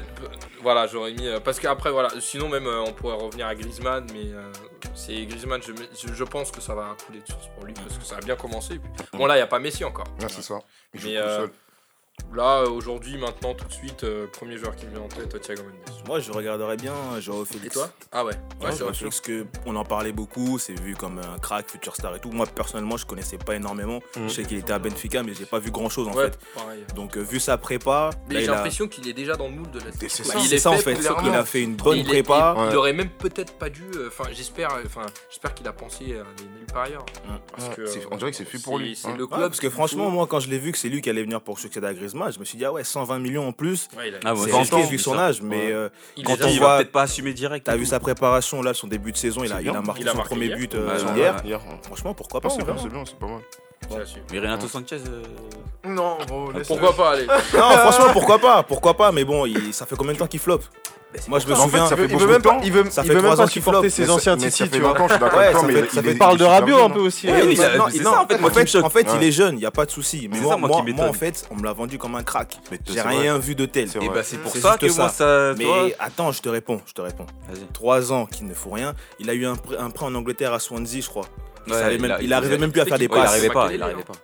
Voilà, 0.62 0.88
j'aurais 0.88 1.14
mis. 1.14 1.28
euh, 1.28 1.39
parce 1.39 1.60
qu'après, 1.60 1.91
voilà. 1.91 2.10
Sinon, 2.20 2.49
même, 2.49 2.68
euh, 2.68 2.82
on 2.88 2.91
pourrait 2.93 3.16
revenir 3.16 3.47
à 3.47 3.55
Griezmann. 3.55 4.05
Mais 4.14 4.32
euh, 4.34 4.51
c'est 4.93 5.26
Griezmann, 5.26 5.62
je, 5.62 5.72
je, 6.07 6.14
je 6.14 6.24
pense 6.24 6.51
que 6.51 6.62
ça 6.62 6.76
va 6.76 6.95
couler 7.05 7.20
de 7.22 7.28
source 7.28 7.47
pour 7.55 7.66
lui. 7.66 7.74
Parce 7.74 7.97
que 7.97 8.03
ça 8.03 8.18
a 8.18 8.22
bien 8.22 8.36
commencé. 8.36 8.76
et 8.76 8.80
puis- 8.80 8.91
Bon, 9.14 9.26
là, 9.26 9.36
il 9.36 9.38
n'y 9.39 9.43
a 9.43 9.47
pas 9.47 9.60
Messi 9.60 9.84
encore. 9.86 10.07
Il 10.93 10.99
joue 10.99 11.07
Mais, 11.10 11.16
tout 11.47 11.51
Là, 12.34 12.63
aujourd'hui, 12.63 13.17
maintenant, 13.17 13.53
tout 13.53 13.65
de 13.65 13.74
suite, 13.74 14.03
euh, 14.03 14.28
premier 14.28 14.57
joueur 14.57 14.76
qui 14.76 14.86
me 14.86 14.91
vient 14.91 15.01
en 15.01 15.07
tête, 15.07 15.39
Thiago 15.41 15.63
Mendes. 15.63 16.05
Moi, 16.07 16.20
je 16.20 16.32
regarderais 16.32 16.78
bien 16.78 16.93
euh, 16.93 17.22
Joao 17.22 17.43
Félix. 17.43 17.67
Et 17.67 17.70
toi? 17.70 17.89
Ah 18.11 18.24
ouais, 18.24 18.34
ouais 18.61 18.76
Joao 18.76 18.93
Félix, 18.93 19.22
on 19.65 19.76
en 19.76 19.84
parlait 19.84 20.11
beaucoup, 20.11 20.59
c'est 20.59 20.80
vu 20.80 20.95
comme 20.95 21.20
un 21.20 21.38
crack, 21.39 21.70
futur 21.70 21.95
star 21.95 22.15
et 22.15 22.20
tout. 22.20 22.30
Moi, 22.30 22.45
personnellement, 22.45 22.97
je 22.97 23.05
connaissais 23.05 23.38
pas 23.38 23.55
énormément. 23.55 23.99
Mm. 24.15 24.28
Je 24.28 24.34
sais 24.34 24.43
qu'il 24.43 24.57
était 24.57 24.74
à 24.74 24.80
Benfica, 24.80 25.24
mais 25.24 25.34
j'ai 25.34 25.45
pas 25.45 25.59
vu 25.59 25.72
grand 25.72 25.89
chose 25.89 26.07
en 26.07 26.13
ouais, 26.13 26.26
fait. 26.26 26.39
Pareil. 26.53 26.84
Donc, 26.95 27.17
euh, 27.17 27.22
vu 27.22 27.39
sa 27.39 27.57
prépa. 27.57 28.11
Mais 28.30 28.41
j'ai 28.41 28.47
l'impression 28.47 28.88
qu'il 28.88 29.07
est 29.07 29.13
déjà 29.13 29.36
dans 29.36 29.47
le 29.47 29.55
moule 29.55 29.72
de 29.72 29.80
la 29.80 29.91
C'est 29.91 30.09
ça, 30.09 30.39
il 30.39 30.53
est 30.53 30.59
ça 30.59 30.70
en 30.72 30.78
fait. 30.78 30.95
Sauf 31.01 31.22
qu'il 31.22 31.34
a 31.34 31.45
fait 31.45 31.63
une 31.63 31.76
bonne 31.76 32.03
prépa. 32.03 32.55
Il, 32.57 32.61
ouais. 32.61 32.76
aurait 32.76 32.93
même 32.93 33.09
peut-être 33.09 33.53
pas 33.53 33.70
dû. 33.70 33.86
Enfin, 34.07 34.26
j'espère 34.32 34.70
enfin 34.86 35.05
j'espère 35.30 35.53
qu'il 35.53 35.67
a 35.67 35.74
pensé 35.74 36.05
à 36.05 36.24
des 36.38 36.43
nuls 36.43 36.67
par 36.72 36.84
ailleurs. 36.84 37.05
On 38.11 38.17
dirait 38.17 38.32
que 38.32 38.38
c'est 38.38 38.45
fui 38.45 38.59
pour 38.59 38.78
lui. 38.78 38.95
C'est 38.95 39.15
le. 39.15 39.28
Parce 39.28 39.59
que 39.59 39.70
franchement, 39.70 40.09
moi, 40.09 40.28
quand 40.28 40.39
je 40.39 40.49
l'ai 40.49 40.59
vu 40.59 40.72
que 40.72 40.78
c'est 40.78 40.89
lui 40.89 41.01
qui 41.01 41.09
allait 41.09 41.24
venir 41.24 41.41
pour 41.41 41.59
succéder 41.59 41.88
à 41.88 41.93
je 42.12 42.39
me 42.39 42.45
suis 42.45 42.57
dit, 42.57 42.66
ah 42.66 42.72
ouais, 42.72 42.84
120 42.84 43.20
millions 43.20 43.47
en 43.47 43.51
plus. 43.51 43.88
Il 44.05 44.16
a... 44.16 44.20
ah 44.26 44.34
vu 44.34 44.97
son 44.97 45.18
âge, 45.18 45.41
mais 45.41 45.72
euh, 45.72 45.89
il 46.18 46.24
quand 46.24 46.36
on 46.43 46.57
voit. 46.57 46.78
peut-être 46.78 46.91
pas 46.91 47.03
assumer 47.03 47.34
direct. 47.34 47.66
T'as 47.66 47.76
vu 47.76 47.86
sa 47.86 47.99
préparation, 47.99 48.62
là, 48.62 48.74
son 48.74 48.88
début 48.88 49.12
de 49.12 49.18
saison, 49.18 49.43
il 49.43 49.51
a, 49.51 49.82
marqué 49.82 50.05
son 50.05 50.18
premier 50.18 50.47
hier. 50.47 50.57
but 50.57 50.76
euh, 50.76 50.99
hier. 51.43 51.62
Hein. 51.62 51.80
Franchement, 51.84 52.14
pourquoi 52.14 52.41
pas 52.41 52.49
C'est 52.49 52.64
bien, 52.64 52.76
c'est 53.05 53.20
pas 53.20 53.28
mal. 53.28 53.41
Mais 54.32 54.39
Renato 54.39 54.68
Sanchez. 54.68 55.01
Euh, 55.07 55.24
non, 55.86 56.18
ah, 56.22 56.60
pourquoi 56.68 56.95
pas. 56.95 57.18
Non, 57.18 57.70
franchement, 57.78 58.14
pourquoi 58.14 58.39
pas 58.39 58.64
Pourquoi 58.64 58.93
pas 58.95 59.12
Mais 59.12 59.24
bon, 59.24 59.45
ça 59.72 59.86
fait 59.86 59.95
combien 59.95 60.14
de 60.14 60.20
temps 60.20 60.28
qu'il 60.28 60.39
floppe 60.39 60.64
moi, 61.28 61.39
je 61.39 61.47
me 61.47 61.55
souviens. 61.55 61.88
Ça 61.88 61.95
fait 61.95 62.05
il 62.05 62.18
veut 62.18 62.28
même 62.28 62.41
pas, 62.41 62.60
il 62.64 62.72
veut, 62.72 62.84
même 62.84 63.36
pas 63.36 63.47
supporter 63.47 63.89
ses 63.89 64.10
anciens 64.10 64.38
titis, 64.38 64.70
tu 64.70 64.80
vois. 64.80 64.95
Il 66.05 66.18
parle 66.18 66.38
de 66.38 66.43
Rabiot 66.43 66.84
un 66.84 66.89
peu 66.89 66.99
aussi. 66.99 67.28
En 67.30 68.89
fait, 68.89 69.07
il 69.16 69.24
est 69.24 69.32
jeune, 69.32 69.55
il 69.55 69.60
n'y 69.60 69.66
a 69.66 69.72
pas 69.72 69.86
de 69.86 69.91
souci. 69.91 70.30
Mais 70.32 70.39
moi, 70.39 70.55
en 70.55 71.14
fait, 71.14 71.47
on 71.51 71.55
me 71.55 71.64
l'a 71.64 71.74
vendu 71.74 71.97
comme 71.97 72.16
un 72.16 72.24
crack. 72.24 72.60
J'ai 72.88 73.01
rien 73.01 73.38
vu 73.38 73.55
de 73.55 73.66
tel. 73.66 73.89
Et 74.01 74.10
bah, 74.10 74.24
c'est 74.24 74.38
pour 74.38 74.55
ça 74.55 74.78
que 74.78 74.91
moi, 74.95 75.10
ça. 75.10 75.53
Mais 75.57 75.95
attends, 75.99 76.32
je 76.32 76.41
te 76.41 76.49
réponds, 76.49 76.82
je 76.86 76.93
te 76.93 77.01
réponds. 77.01 77.26
Trois 77.74 78.12
ans 78.14 78.26
qu'il 78.26 78.47
ne 78.47 78.53
faut 78.53 78.70
rien. 78.70 78.93
Il 79.20 79.30
a 79.30 79.34
eu 79.34 79.45
un 79.45 79.55
prêt 79.55 80.05
en 80.05 80.16
Angleterre 80.16 80.53
à 80.53 80.60
Swansea, 80.60 81.01
je 81.01 81.10
crois. 81.10 81.26
Il, 81.68 82.34
arrivait 82.34 82.57
même 82.57 82.72
plus 82.72 82.82
à 82.82 82.86
faire 82.86 82.97
des 82.97 83.07
passes. 83.07 83.47
Pas, 83.47 83.70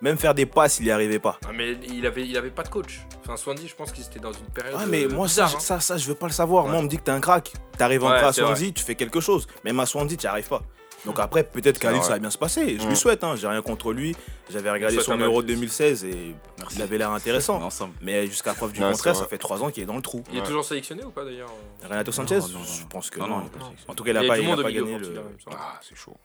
Même 0.01 0.17
faire 0.17 0.33
des 0.33 0.45
passes, 0.45 0.79
il 0.79 0.85
n'y 0.85 0.91
arrivait 0.91 1.19
pas. 1.19 1.39
Ah, 1.45 1.51
mais 1.53 1.77
il 1.87 2.05
avait, 2.05 2.49
pas 2.49 2.63
de 2.63 2.69
coach. 2.69 3.01
Enfin, 3.21 3.37
Swansea, 3.37 3.67
je 3.67 3.75
pense 3.75 3.91
qu'il 3.91 4.03
était 4.03 4.19
dans 4.19 4.31
une 4.31 4.47
période. 4.53 4.75
Ah, 4.79 4.85
mais 4.87 5.05
euh, 5.05 5.09
moi, 5.09 5.27
ça, 5.27 5.47
ça, 5.47 5.75
hein. 5.75 5.79
ça, 5.79 5.97
je 5.97 6.07
veux 6.07 6.15
pas 6.15 6.27
le 6.27 6.31
savoir. 6.31 6.67
Moi, 6.67 6.77
on 6.77 6.83
me 6.83 6.87
dit 6.87 6.97
que 6.97 7.03
t'es 7.03 7.11
un 7.11 7.19
crack. 7.19 7.51
T'arrives 7.77 8.03
en 8.03 8.09
à 8.09 8.33
Swansea, 8.33 8.71
tu 8.73 8.83
fais 8.83 8.95
quelque 8.95 9.19
chose. 9.19 9.47
Même 9.63 9.79
à 9.79 9.85
Swansea, 9.85 10.15
tu 10.17 10.27
arrives 10.27 10.47
pas. 10.47 10.61
Donc 11.05 11.19
après, 11.19 11.43
peut-être 11.43 11.79
qu'Alix, 11.79 12.05
ça 12.05 12.13
va 12.13 12.19
bien 12.19 12.31
se 12.31 12.37
passer. 12.37 12.77
Je 12.79 12.87
lui 12.87 12.95
souhaite, 12.95 13.23
hein. 13.23 13.35
j'ai 13.35 13.47
rien 13.47 13.61
contre 13.61 13.93
lui. 13.93 14.15
J'avais 14.49 14.71
regardé 14.71 14.99
son 14.99 15.17
Euro 15.17 15.41
2016 15.41 16.05
et 16.05 16.35
il 16.75 16.81
avait 16.81 16.97
l'air 16.97 17.11
intéressant. 17.11 17.69
Mais 18.01 18.27
jusqu'à 18.27 18.53
preuve 18.53 18.73
du 18.73 18.81
contraire, 18.81 19.15
ça 19.15 19.25
fait 19.25 19.37
3 19.37 19.63
ans 19.63 19.69
qu'il 19.69 19.83
est 19.83 19.87
dans 19.87 19.95
le 19.95 20.01
trou. 20.01 20.23
Il 20.31 20.39
est 20.39 20.43
toujours 20.43 20.65
sélectionné 20.65 21.03
ou 21.03 21.11
pas 21.11 21.23
d'ailleurs 21.23 21.49
euh 21.83 21.87
Renato 21.87 22.11
Sanchez 22.11 22.39
Je 22.41 22.85
pense 22.89 23.09
que 23.09 23.19
non. 23.19 23.43
En 23.87 23.93
tout 23.93 24.03
cas, 24.03 24.11
il 24.11 24.13
n'a 24.15 24.27
pas 24.27 24.71
gagné 24.71 24.97
le. 24.97 25.21
Ah, 25.51 25.79
c'est 25.81 25.95
chaud. 25.95 26.17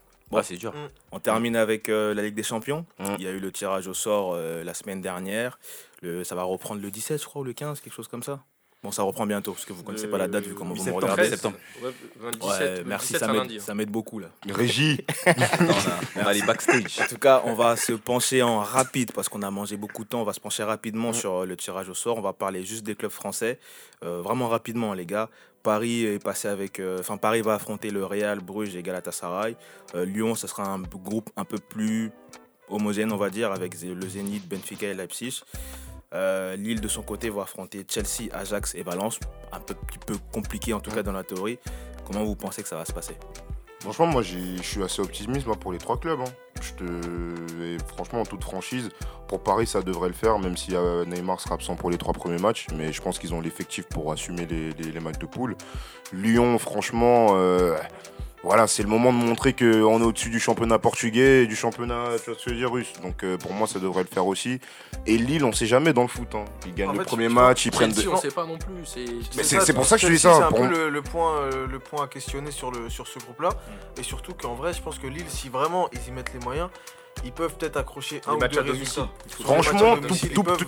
C'est 0.43 0.57
dur. 0.57 0.73
Mm. 0.73 0.89
On 1.13 1.21
termine 1.21 1.57
avec 1.57 1.89
euh, 1.89 2.15
la 2.15 2.23
Ligue 2.23 2.35
des 2.35 2.43
Champions. 2.43 2.87
Mm. 2.99 3.05
Il 3.19 3.25
y 3.25 3.29
a 3.29 3.31
eu 3.31 3.41
le 3.41 3.53
tirage 3.53 3.89
au 3.89 3.95
sort 3.95 4.33
euh, 4.35 4.63
la 4.63 4.75
semaine 4.75 5.01
dernière. 5.01 5.59
Le, 6.03 6.25
ça 6.25 6.35
va 6.35 6.45
reprendre 6.45 6.81
le 6.81 6.91
17, 6.91 7.21
je 7.21 7.27
crois, 7.27 7.43
ou 7.43 7.45
le 7.45 7.53
15, 7.53 7.81
quelque 7.81 7.93
chose 7.93 8.09
comme 8.09 8.23
ça. 8.23 8.45
Bon, 8.83 8.91
ça 8.91 9.03
reprend 9.03 9.27
bientôt, 9.27 9.53
parce 9.53 9.67
que 9.67 9.75
vous 9.75 9.83
ne 9.83 9.87
connaissez 9.87 10.07
euh, 10.07 10.11
pas 10.11 10.17
la 10.17 10.27
date 10.27 10.47
vu 10.47 10.55
comment 10.55 10.73
vous 10.73 10.83
me 10.83 10.93
regardez. 10.93 11.29
septembre. 11.29 11.59
Ouais, 11.83 11.91
27, 12.19 12.79
ouais, 12.79 12.85
merci, 12.87 13.13
ça 13.13 13.31
m'aide, 13.31 13.53
hein. 13.53 13.61
ça 13.61 13.75
m'aide 13.75 13.91
beaucoup 13.91 14.19
là. 14.19 14.29
Régie 14.49 15.05
On 16.17 16.23
va 16.23 16.31
aller 16.31 16.41
backstage. 16.41 16.99
En 16.99 17.07
tout 17.07 17.19
cas, 17.19 17.43
on 17.45 17.53
va 17.53 17.77
se 17.77 17.93
pencher 17.93 18.43
en 18.43 18.61
rapide, 18.61 19.13
parce 19.13 19.29
qu'on 19.29 19.43
a 19.43 19.51
mangé 19.51 19.77
beaucoup 19.77 20.05
de 20.05 20.09
temps. 20.09 20.23
On 20.23 20.25
va 20.25 20.33
se 20.33 20.41
pencher 20.41 20.63
rapidement 20.63 21.13
sur 21.13 21.43
euh, 21.43 21.47
le 21.47 21.59
tirage 21.59 21.91
au 21.91 21.95
sort. 21.95 22.17
On 22.17 22.23
va 22.23 22.33
parler 22.33 22.65
juste 22.65 22.83
des 22.85 22.95
clubs 22.95 23.11
français. 23.11 23.59
Euh, 24.03 24.23
vraiment 24.23 24.49
rapidement, 24.49 24.95
les 24.95 25.05
gars. 25.05 25.29
Paris 25.63 26.07
est 26.07 26.25
passé 26.25 26.49
avec, 26.49 26.81
enfin 26.99 27.19
Paris 27.19 27.43
va 27.43 27.53
affronter 27.53 27.91
le 27.91 28.07
Real, 28.07 28.41
Bruges 28.41 28.77
et 28.77 28.83
Galatasaray. 28.83 29.57
Lyon, 29.95 30.35
ce 30.35 30.47
sera 30.47 30.65
un 30.65 30.81
groupe 30.81 31.29
un 31.37 31.45
peu 31.45 31.59
plus 31.59 32.13
homogène, 32.71 33.13
on 33.13 33.19
va 33.19 33.29
dire, 33.29 33.53
avec 33.53 33.75
le 33.83 34.09
Zénith, 34.09 34.49
Benfica 34.49 34.87
et 34.87 34.95
Leipzig. 34.95 35.43
Euh, 36.15 36.57
Lille, 36.57 36.81
de 36.81 36.89
son 36.89 37.03
côté, 37.03 37.31
va 37.31 37.43
affronter 37.43 37.85
Chelsea, 37.89 38.33
Ajax 38.33 38.75
et 38.75 38.83
Valence. 38.83 39.21
Un 39.53 39.61
peu, 39.61 39.75
petit 39.75 39.99
peu 39.99 40.17
compliqué, 40.33 40.73
en 40.73 40.81
tout 40.81 40.91
cas 40.91 41.03
dans 41.03 41.13
la 41.13 41.25
théorie. 41.25 41.59
Comment 42.07 42.25
vous 42.25 42.37
pensez 42.37 42.63
que 42.63 42.69
ça 42.69 42.77
va 42.77 42.85
se 42.85 42.93
passer? 42.93 43.17
Franchement, 43.81 44.07
moi, 44.07 44.23
je 44.23 44.61
suis 44.63 44.83
assez 44.83 45.01
optimiste 45.01 45.47
pour 45.59 45.73
les 45.73 45.79
trois 45.79 45.99
clubs. 45.99 46.21
Hein. 46.21 47.79
Franchement, 47.95 48.21
en 48.21 48.27
toute 48.27 48.45
franchise, 48.45 48.91
pour 49.27 49.43
Paris, 49.43 49.67
ça 49.67 49.81
devrait 49.81 50.09
le 50.09 50.15
faire, 50.15 50.39
même 50.39 50.57
si 50.57 50.75
euh, 50.75 51.07
Neymar 51.07 51.41
sera 51.41 51.55
absent 51.55 51.77
pour 51.77 51.91
les 51.91 51.97
trois 51.97 52.13
premiers 52.13 52.39
matchs. 52.39 52.67
Mais 52.77 52.93
je 52.93 53.01
pense 53.01 53.19
qu'ils 53.19 53.33
ont 53.33 53.41
l'effectif 53.41 53.87
pour 53.87 54.13
assumer 54.13 54.47
les, 54.47 55.01
matchs 55.01 55.19
de 55.19 55.27
poule. 55.27 55.57
Lyon, 56.13 56.59
franchement. 56.59 57.29
Euh, 57.31 57.79
voilà, 58.43 58.67
c'est 58.67 58.83
le 58.83 58.89
moment 58.89 59.13
de 59.13 59.19
montrer 59.19 59.53
qu'on 59.53 60.01
est 60.01 60.05
au-dessus 60.05 60.31
du 60.31 60.41
championnat 60.41 60.79
portugais 60.79 61.45
et 61.45 61.47
du 61.47 61.57
championnat, 61.57 62.05
tu 62.25 62.55
vois 62.55 62.71
russe. 62.71 62.93
Donc 63.03 63.23
euh, 63.23 63.37
pour 63.37 63.53
moi, 63.53 63.67
ça 63.67 63.79
devrait 63.79 64.03
le 64.03 64.09
faire 64.09 64.27
aussi. 64.27 64.61
Et 65.07 65.19
Lille, 65.19 65.45
on 65.45 65.53
sait 65.53 65.67
jamais 65.67 65.93
dans 65.93 66.03
le 66.03 66.09
foot. 66.09 66.35
Hein. 66.35 66.47
Ils 66.67 66.75
gagnent 66.75 66.97
le 66.97 67.05
premier 67.05 67.29
match, 67.29 67.67
ils 67.67 67.71
prennent. 67.71 67.93
Deux... 67.93 68.09
on 68.09 68.17
sait 68.17 68.31
pas 68.31 68.47
non 68.47 68.57
plus. 68.57 68.87
C'est 68.87 69.75
pour 69.75 69.85
ça 69.85 69.97
que 69.97 70.03
je 70.03 70.13
dis 70.13 70.19
ça. 70.19 70.35
C'est 70.35 70.43
un 70.43 70.53
peu 70.53 70.75
euh, 70.75 70.91
le, 70.91 71.03
point, 71.03 72.03
à 72.03 72.07
questionner 72.07 72.51
sur, 72.51 72.73
ce 72.73 73.19
groupe-là. 73.19 73.51
Et 73.99 74.03
surtout 74.03 74.33
qu'en 74.33 74.55
vrai, 74.55 74.73
je 74.73 74.81
pense 74.81 74.99
que 74.99 75.07
Lille, 75.07 75.29
si 75.29 75.51
vraiment 75.51 75.91
ils 75.93 76.09
y 76.09 76.13
mettent 76.13 76.33
les 76.33 76.41
moyens, 76.41 76.71
ils 77.25 77.33
peuvent 77.33 77.55
peut-être 77.57 77.77
accrocher 77.77 78.21
un 78.27 78.39
les 78.39 78.59
ou 78.59 78.63
deux. 78.63 78.75
Franchement, 79.45 79.97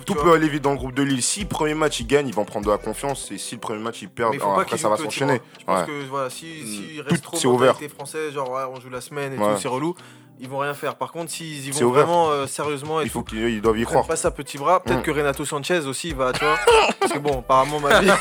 tout, 0.05 0.15
peut 0.15 0.33
aller 0.33 0.47
vite 0.47 0.63
dans 0.63 0.71
le 0.71 0.77
groupe 0.77 0.93
de 0.93 1.03
Lille. 1.03 1.23
Si 1.23 1.41
le 1.41 1.47
premier 1.47 1.73
match 1.73 1.99
ils 1.99 2.07
gagnent, 2.07 2.27
ils 2.27 2.33
vont 2.33 2.45
prendre 2.45 2.65
de 2.65 2.71
la 2.71 2.77
confiance. 2.77 3.31
Et 3.31 3.37
si 3.37 3.55
le 3.55 3.61
premier 3.61 3.79
match 3.79 4.01
ils 4.01 4.09
perdent, 4.09 4.35
après 4.35 4.77
ça 4.77 4.89
va 4.89 4.97
s'enchaîner. 4.97 5.41
Je 5.59 5.65
pense 5.65 5.87
que 5.87 6.29
si, 6.29 6.67
si 6.67 6.99
mmh. 6.99 7.01
reste 7.01 7.23
trop 7.23 7.57
mentalité 7.57 8.31
genre 8.31 8.71
on 8.73 8.79
joue 8.79 8.89
la 8.89 9.01
semaine 9.01 9.33
et 9.33 9.37
tout, 9.37 9.57
c'est 9.59 9.67
relou 9.67 9.95
ils 10.39 10.49
vont 10.49 10.59
rien 10.59 10.73
faire. 10.73 10.95
Par 10.95 11.11
contre, 11.11 11.31
s'ils 11.31 11.67
y 11.67 11.71
vont 11.71 11.91
vraiment 11.91 12.29
euh, 12.29 12.47
sérieusement 12.47 13.01
et 13.01 13.05
il 13.05 13.09
faut 13.09 13.23
qu'ils 13.23 13.49
ils 13.49 13.61
doivent 13.61 13.77
y 13.77 13.83
croire. 13.83 14.05
Pas 14.05 14.15
ça 14.15 14.31
petit 14.31 14.57
bras. 14.57 14.81
Peut-être 14.81 14.99
mm. 14.99 15.03
que 15.03 15.11
Renato 15.11 15.45
Sanchez 15.45 15.79
aussi 15.85 16.13
va, 16.13 16.33
tu 16.33 16.43
vois. 16.43 16.57
parce 16.99 17.13
que 17.13 17.19
bon, 17.19 17.39
apparemment, 17.39 17.79
ma 17.79 17.99
vie. 17.99 18.07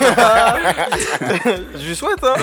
je 1.75 1.87
lui 1.87 1.97
souhaite. 1.97 2.23
Hein. 2.23 2.35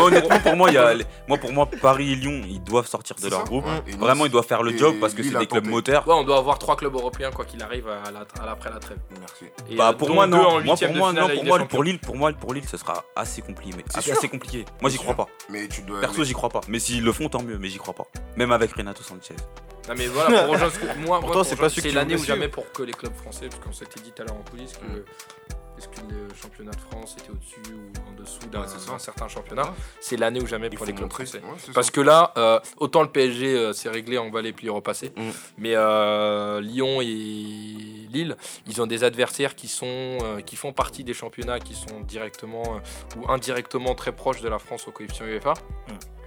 Honnêtement, 0.00 0.38
pour 0.40 0.56
moi, 0.56 0.70
y 0.70 0.76
a, 0.76 0.94
moi, 1.28 1.38
pour 1.38 1.52
moi, 1.52 1.68
Paris 1.80 2.12
et 2.12 2.16
Lyon, 2.16 2.42
ils 2.48 2.62
doivent 2.62 2.86
sortir 2.86 3.16
de 3.22 3.28
leur 3.28 3.44
groupe. 3.44 3.64
Vraiment, 3.98 4.26
ils 4.26 4.32
doivent 4.32 4.46
faire 4.46 4.62
le 4.62 4.76
job 4.76 4.96
parce 5.00 5.14
que 5.14 5.22
c'est 5.22 5.38
des 5.38 5.46
clubs 5.46 5.66
moteurs. 5.66 6.06
Ouais, 6.06 6.14
on 6.14 6.24
doit 6.24 6.38
avoir 6.38 6.58
trois 6.58 6.76
clubs 6.76 6.94
européens 6.94 7.30
quoi 7.30 7.44
qu'il 7.44 7.62
arrive 7.62 7.88
à, 7.88 8.10
la, 8.10 8.20
à 8.40 8.46
l'après 8.46 8.70
la, 8.70 8.78
trêve. 8.78 8.98
Merci. 9.18 9.76
Bah, 9.76 9.90
euh, 9.90 9.92
pour 9.92 10.10
moi, 10.10 10.26
non. 10.26 10.60
Moi, 10.62 10.76
pour 10.76 10.94
moi, 10.94 11.12
non. 11.12 11.28
Pour 11.28 11.44
moi, 11.44 11.58
pour 11.60 11.82
Lille, 11.82 11.98
pour 11.98 12.16
moi, 12.16 12.32
pour 12.32 12.54
Lille, 12.54 12.64
ce 12.68 12.76
sera 12.76 13.04
assez 13.14 13.42
compliqué. 13.42 13.84
Assez 13.94 14.28
compliqué. 14.28 14.64
Moi, 14.80 14.90
j'y 14.90 14.98
crois 14.98 15.14
pas. 15.14 15.26
Mais 15.48 15.68
tu 15.68 15.82
dois. 15.82 16.00
Perso, 16.00 16.24
j'y 16.24 16.32
crois 16.32 16.48
pas. 16.48 16.60
Mais 16.68 16.78
s'ils 16.78 17.04
le 17.04 17.12
font, 17.12 17.28
tant 17.28 17.42
mieux. 17.42 17.58
Mais 17.58 17.68
j'y 17.68 17.78
crois 17.78 17.94
pas. 17.94 18.04
Même 18.36 18.52
avec 18.52 18.72
Renato. 18.72 19.02
Non 19.88 19.94
mais 19.96 20.06
voilà, 20.06 20.42
pour 20.42 20.52
rejoindre 20.52 20.72
ce 20.72 20.78
que, 20.78 20.98
moi, 20.98 21.20
c'est 21.70 21.90
l'année 21.90 22.14
ou 22.14 22.24
jamais 22.24 22.48
pour 22.48 22.70
que 22.70 22.82
les 22.82 22.92
clubs 22.92 23.14
français, 23.14 23.48
parce 23.48 23.62
qu'on 23.62 23.72
s'était 23.72 24.00
dit 24.00 24.12
tout 24.12 24.22
à 24.22 24.26
l'heure 24.26 24.36
en 24.36 24.50
coulisses 24.50 24.74
que 24.74 25.04
est-ce 25.78 25.88
que 25.88 26.06
le 26.12 26.28
championnat 26.40 26.70
de 26.70 26.80
France 26.80 27.16
était 27.18 27.30
au-dessus 27.30 27.74
ou 27.74 28.08
en 28.08 28.12
dessous 28.12 28.46
d'un 28.48 28.98
certain 28.98 29.26
championnat, 29.26 29.74
c'est 30.00 30.16
l'année 30.16 30.40
ou 30.40 30.46
jamais 30.46 30.70
pour 30.70 30.86
les 30.86 30.92
clubs 30.92 31.10
français. 31.10 31.42
Parce 31.74 31.90
que 31.90 32.00
là, 32.00 32.32
euh, 32.36 32.60
autant 32.76 33.02
le 33.02 33.08
PSG 33.08 33.46
euh, 33.46 33.72
c'est 33.72 33.88
réglé, 33.88 34.18
on 34.18 34.30
va 34.30 34.42
les 34.42 34.52
puis 34.52 34.68
repasser, 34.68 35.12
mais 35.58 35.74
euh, 35.74 36.60
Lyon 36.60 37.00
et 37.00 37.06
Lille, 37.06 38.36
ils 38.68 38.80
ont 38.80 38.86
des 38.86 39.02
adversaires 39.02 39.56
qui 39.56 39.66
sont 39.66 40.18
euh, 40.22 40.40
qui 40.40 40.54
font 40.54 40.72
partie 40.72 41.02
des 41.02 41.14
championnats 41.14 41.58
qui 41.58 41.74
sont 41.74 42.00
directement 42.06 42.62
ou 43.16 43.30
indirectement 43.30 43.94
très 43.94 44.12
proches 44.12 44.40
de 44.40 44.48
la 44.48 44.58
France 44.60 44.86
au 44.86 44.92
coefficient 44.92 45.26
UEFA 45.26 45.54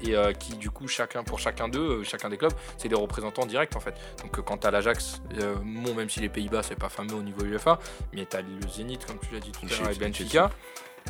et 0.02 0.16
euh, 0.16 0.34
qui 0.34 0.56
du 0.56 0.70
coup 0.70 0.88
chacun 0.88 1.24
pour 1.24 1.40
chacun 1.40 1.68
d'eux, 1.68 2.00
euh, 2.00 2.04
chacun 2.04 2.30
des 2.30 2.38
clubs, 2.38 2.54
c'est 2.78 2.90
des 2.90 2.96
représentants 2.96 3.46
directs 3.46 3.76
en 3.76 3.80
fait. 3.80 3.96
Donc 4.22 4.38
euh, 4.38 4.42
quant 4.42 4.58
à 4.58 4.72
l'Ajax, 4.72 5.22
euh, 5.40 5.56
même 5.62 6.10
si 6.10 6.20
les 6.20 6.30
Pays-Bas 6.30 6.64
c'est 6.64 6.78
pas 6.78 6.90
fameux 6.90 7.16
au 7.16 7.22
niveau 7.22 7.44
UEFA, 7.44 7.80
mais 8.14 8.26
t'as 8.26 8.42
le 8.42 8.48
Zénith 8.70 9.06
comme 9.06 9.20
tu 9.20 9.34
l'as 9.34 9.40
dit 9.40 9.52
tout 9.52 9.66
à 9.66 9.82
l'heure 9.82 9.92
et 9.92 9.96
Benfica. 9.96 10.52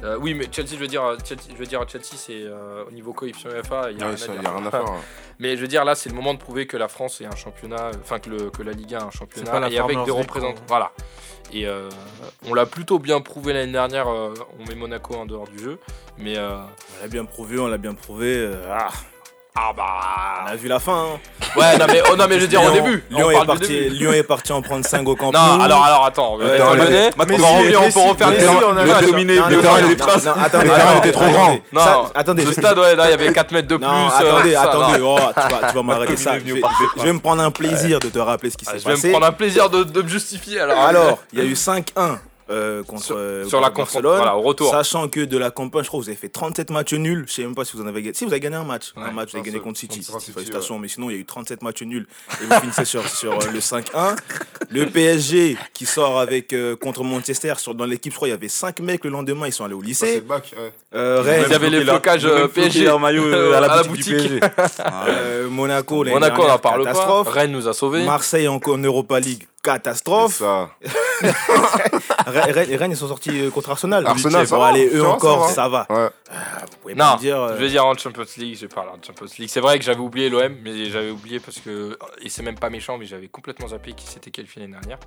Euh, 0.03 0.17
oui, 0.19 0.33
mais 0.33 0.45
Chelsea, 0.51 0.71
je 0.71 0.77
veux 0.77 0.87
dire, 0.87 1.03
euh, 1.03 1.17
Chelsea, 1.23 1.41
Chelsea, 1.87 2.15
c'est 2.15 2.43
euh, 2.43 2.83
au 2.87 2.91
niveau 2.91 3.13
coefficient 3.13 3.49
FA, 3.63 3.91
il 3.91 3.97
n'y 3.97 4.03
a, 4.03 4.07
rien, 4.07 4.13
à 4.13 4.71
faire. 4.71 4.85
Hein. 4.85 4.99
Mais 5.39 5.55
je 5.55 5.61
veux 5.61 5.67
dire, 5.67 5.85
là, 5.85 5.95
c'est 5.95 6.09
le 6.09 6.15
moment 6.15 6.33
de 6.33 6.39
prouver 6.39 6.67
que 6.67 6.77
la 6.77 6.87
France 6.87 7.21
est 7.21 7.25
un 7.25 7.35
championnat, 7.35 7.91
enfin 8.01 8.19
que, 8.19 8.29
la 8.61 8.71
Ligue 8.71 8.95
1 8.95 8.99
est 8.99 9.03
un 9.03 9.11
championnat, 9.11 9.69
et 9.69 9.79
avec 9.79 10.03
des 10.03 10.11
représentants. 10.11 10.61
Voilà. 10.67 10.91
Et 11.53 11.67
on 12.47 12.53
l'a 12.53 12.65
plutôt 12.65 12.99
bien 12.99 13.21
prouvé 13.21 13.53
l'année 13.53 13.71
dernière. 13.71 14.07
on 14.07 14.65
met 14.67 14.75
Monaco 14.75 15.15
en 15.15 15.25
dehors 15.25 15.47
du 15.47 15.59
jeu, 15.59 15.79
mais 16.17 16.37
on 16.37 17.01
l'a 17.01 17.07
bien 17.09 17.25
prouvé, 17.25 17.59
on 17.59 17.67
l'a 17.67 17.77
bien 17.77 17.93
prouvé. 17.93 18.49
Ah, 18.69 18.89
ah 19.57 19.71
bah. 19.75 19.83
On 20.45 20.51
a 20.51 20.55
vu 20.57 20.67
la 20.67 20.79
fin. 20.79 21.05
Hein. 21.13 21.19
Ouais, 21.55 21.77
non 21.77 21.85
mais, 21.87 22.01
oh, 22.11 22.15
non, 22.17 22.25
mais 22.27 22.35
je 22.35 22.41
veux 22.41 22.47
dire 22.47 22.59
Lyon, 22.59 22.71
au 22.71 22.73
début. 22.73 23.03
Lyon, 23.09 23.27
on 23.27 23.31
est 23.31 23.45
parti, 23.45 23.67
début. 23.67 23.89
Lyon 23.95 24.11
est 24.11 24.23
parti 24.23 24.51
en 24.51 24.61
prendre 24.61 24.85
5 24.85 25.07
au 25.07 25.15
camp. 25.15 25.31
Non, 25.31 25.61
alors, 25.61 25.85
alors 25.85 26.05
attends. 26.05 26.37
Euh, 26.41 26.55
attends 26.55 27.25
mais, 27.25 27.35
on 27.35 27.37
va 27.37 27.47
revenir, 27.47 27.81
on 27.81 27.91
peut 27.91 27.99
refaire 28.09 28.31
les 28.31 28.47
on 28.49 28.77
a 28.77 29.01
dominé. 29.01 29.39
Le 29.49 29.61
terrain 29.61 29.77
était 29.77 29.95
trop 29.95 30.97
était 30.97 31.11
trop 31.13 31.29
grand. 31.29 31.57
Non, 31.71 32.11
attendez. 32.13 32.43
Le 32.43 32.51
stade, 32.51 32.77
ouais, 32.77 32.97
là, 32.97 33.07
il 33.07 33.11
y 33.11 33.13
avait 33.13 33.31
4 33.31 33.51
mètres 33.53 33.67
de 33.69 33.77
plus. 33.77 33.85
Euh, 33.85 34.37
attendez, 34.37 34.55
attendez. 34.55 34.99
Oh, 35.01 35.17
tu 35.69 35.75
vas 35.75 35.83
m'arrêter 35.83 36.17
ça. 36.17 36.33
Je 36.37 37.03
vais 37.03 37.13
me 37.13 37.19
prendre 37.19 37.41
un 37.41 37.51
plaisir 37.51 38.01
de 38.01 38.09
te 38.09 38.19
rappeler 38.19 38.49
ce 38.49 38.57
qui 38.57 38.65
ah, 38.67 38.71
s'est 38.71 38.83
passé. 38.83 38.95
Je 38.97 39.01
vais 39.03 39.07
me 39.07 39.13
prendre 39.13 39.27
un 39.27 39.31
plaisir 39.31 39.69
de 39.69 40.01
me 40.01 40.07
justifier 40.09 40.59
alors. 40.59 40.79
Alors, 40.79 41.19
il 41.31 41.39
y 41.39 41.41
a 41.41 41.45
eu 41.45 41.53
5-1 41.53 42.17
euh, 42.49 42.83
contre, 42.83 43.03
Sur- 43.03 43.15
euh, 43.17 43.45
Sur 43.45 43.59
la 43.61 43.67
contre 43.69 43.93
Barcelone. 43.93 44.17
voilà, 44.17 44.35
au 44.37 44.41
retour. 44.41 44.69
Sachant 44.71 45.07
que 45.07 45.19
de 45.21 45.37
la 45.37 45.51
campagne, 45.51 45.83
je 45.83 45.87
crois 45.87 45.99
que 45.99 46.03
vous 46.05 46.09
avez 46.09 46.17
fait 46.17 46.29
37 46.29 46.69
matchs 46.69 46.93
nuls. 46.93 47.25
Je 47.27 47.33
sais 47.33 47.41
même 47.43 47.55
pas 47.55 47.65
si 47.65 47.75
vous 47.75 47.83
en 47.83 47.87
avez 47.87 48.01
gagné. 48.01 48.13
Si 48.13 48.23
vous 48.25 48.31
avez 48.31 48.39
gagné 48.39 48.55
un 48.55 48.63
match. 48.63 48.93
Ouais. 48.95 49.03
un 49.03 49.11
match, 49.11 49.31
vous 49.31 49.37
avez 49.37 49.45
gagné 49.45 49.59
contre 49.59 49.79
City. 49.79 50.05
Contre 50.05 50.19
City, 50.21 50.31
Félicitations. 50.33 50.77
Mais 50.79 50.87
sinon, 50.87 51.09
il 51.09 51.13
y 51.13 51.15
a 51.17 51.19
eu 51.19 51.25
37 51.25 51.61
matchs 51.63 51.81
nuls. 51.83 52.05
Et 52.41 52.45
vous 52.45 52.59
finissez 52.59 52.85
sur, 52.85 53.07
sur 53.09 53.33
euh, 53.33 53.51
le 53.51 53.59
5-1. 53.59 54.15
Le 54.69 54.85
PSG 54.85 55.57
qui 55.73 55.85
sort 55.85 56.19
avec 56.19 56.53
euh, 56.53 56.75
contre 56.75 57.03
Manchester. 57.03 57.53
Sur, 57.57 57.73
dans 57.75 57.85
l'équipe, 57.85 58.11
je 58.11 58.15
crois, 58.17 58.27
il 58.27 58.31
y 58.31 58.33
avait 58.35 58.47
5 58.47 58.79
mecs 58.81 59.03
le 59.05 59.09
lendemain. 59.11 59.47
Ils 59.47 59.53
sont 59.53 59.65
allés 59.65 59.73
au 59.73 59.81
lycée. 59.81 60.15
le 60.15 60.21
bac. 60.21 60.53
ouais. 60.57 60.71
Euh, 60.93 61.21
Rennes, 61.21 61.45
Ils 61.49 61.53
avaient 61.53 61.69
les 61.69 61.79
euh, 61.87 61.97
floqué 61.99 62.47
PSG, 62.53 62.83
leur 62.85 62.99
maillot 62.99 63.23
euh, 63.25 63.53
à 63.57 63.59
la 63.59 63.67
à 63.71 63.75
la 63.77 63.83
boutique, 63.83 64.05
du. 64.15 64.39
PSG. 64.39 64.39
Ah 64.79 65.03
ouais. 65.05 65.11
euh, 65.15 65.49
Monaco, 65.49 66.03
Monaco, 66.05 66.43
on 66.43 66.47
n'en 66.47 66.57
parle 66.59 66.83
pas. 66.83 66.91
catastrophe. 66.91 67.27
Rennes 67.29 67.51
nous 67.51 67.67
a 67.67 67.73
sauvés. 67.73 68.03
Marseille 68.05 68.47
encore 68.47 68.75
en 68.75 68.77
Europa 68.77 69.19
League, 69.19 69.47
catastrophe. 69.66 70.36
Ça. 70.36 70.70
Rennes, 72.28 72.78
Rennes- 72.78 72.91
ils 72.91 72.97
sont 72.97 73.07
sortis 73.07 73.30
euh, 73.41 73.49
contre 73.51 73.70
Arsenal. 73.70 74.05
Arsenal, 74.05 74.43
Bon, 74.43 74.49
ça 74.49 74.57
va, 74.57 74.66
allez, 74.68 74.89
eux 74.93 75.05
encore, 75.05 75.47
ça 75.49 75.53
ça 75.55 75.70
va. 75.70 75.86
Ouais. 75.89 76.09
Vous 76.72 76.78
pouvez 76.82 76.95
Non, 76.95 77.13
me 77.13 77.20
dire. 77.20 77.39
euh, 77.39 77.55
je 77.55 77.63
vais 77.63 77.70
dire 77.70 77.86
en 77.86 77.95
Champions 77.97 78.26
League, 78.38 78.57
je 78.59 78.68
parle 78.68 78.89
en 78.89 78.97
Champions 79.05 79.28
League. 79.39 79.49
C'est 79.49 79.59
vrai 79.59 79.78
que 79.80 79.86
j'avais 79.86 79.99
oublié 79.99 80.30
l'OM, 80.30 80.53
mais 80.63 80.86
j'avais 80.89 81.09
oublié 81.11 81.39
parce 81.39 81.59
que. 81.59 81.97
Et 82.22 82.30
c'est 82.30 82.43
même 82.43 82.57
pas 82.59 82.70
méchant, 82.70 82.97
mais 82.97 83.05
j'avais 83.05 83.28
complètement 83.28 83.68
zappé 83.70 83.93
qui 83.93 84.05
s'était 84.07 84.32
qualifié 84.32 84.61
l'année 84.61 84.74
dernière. 84.74 84.97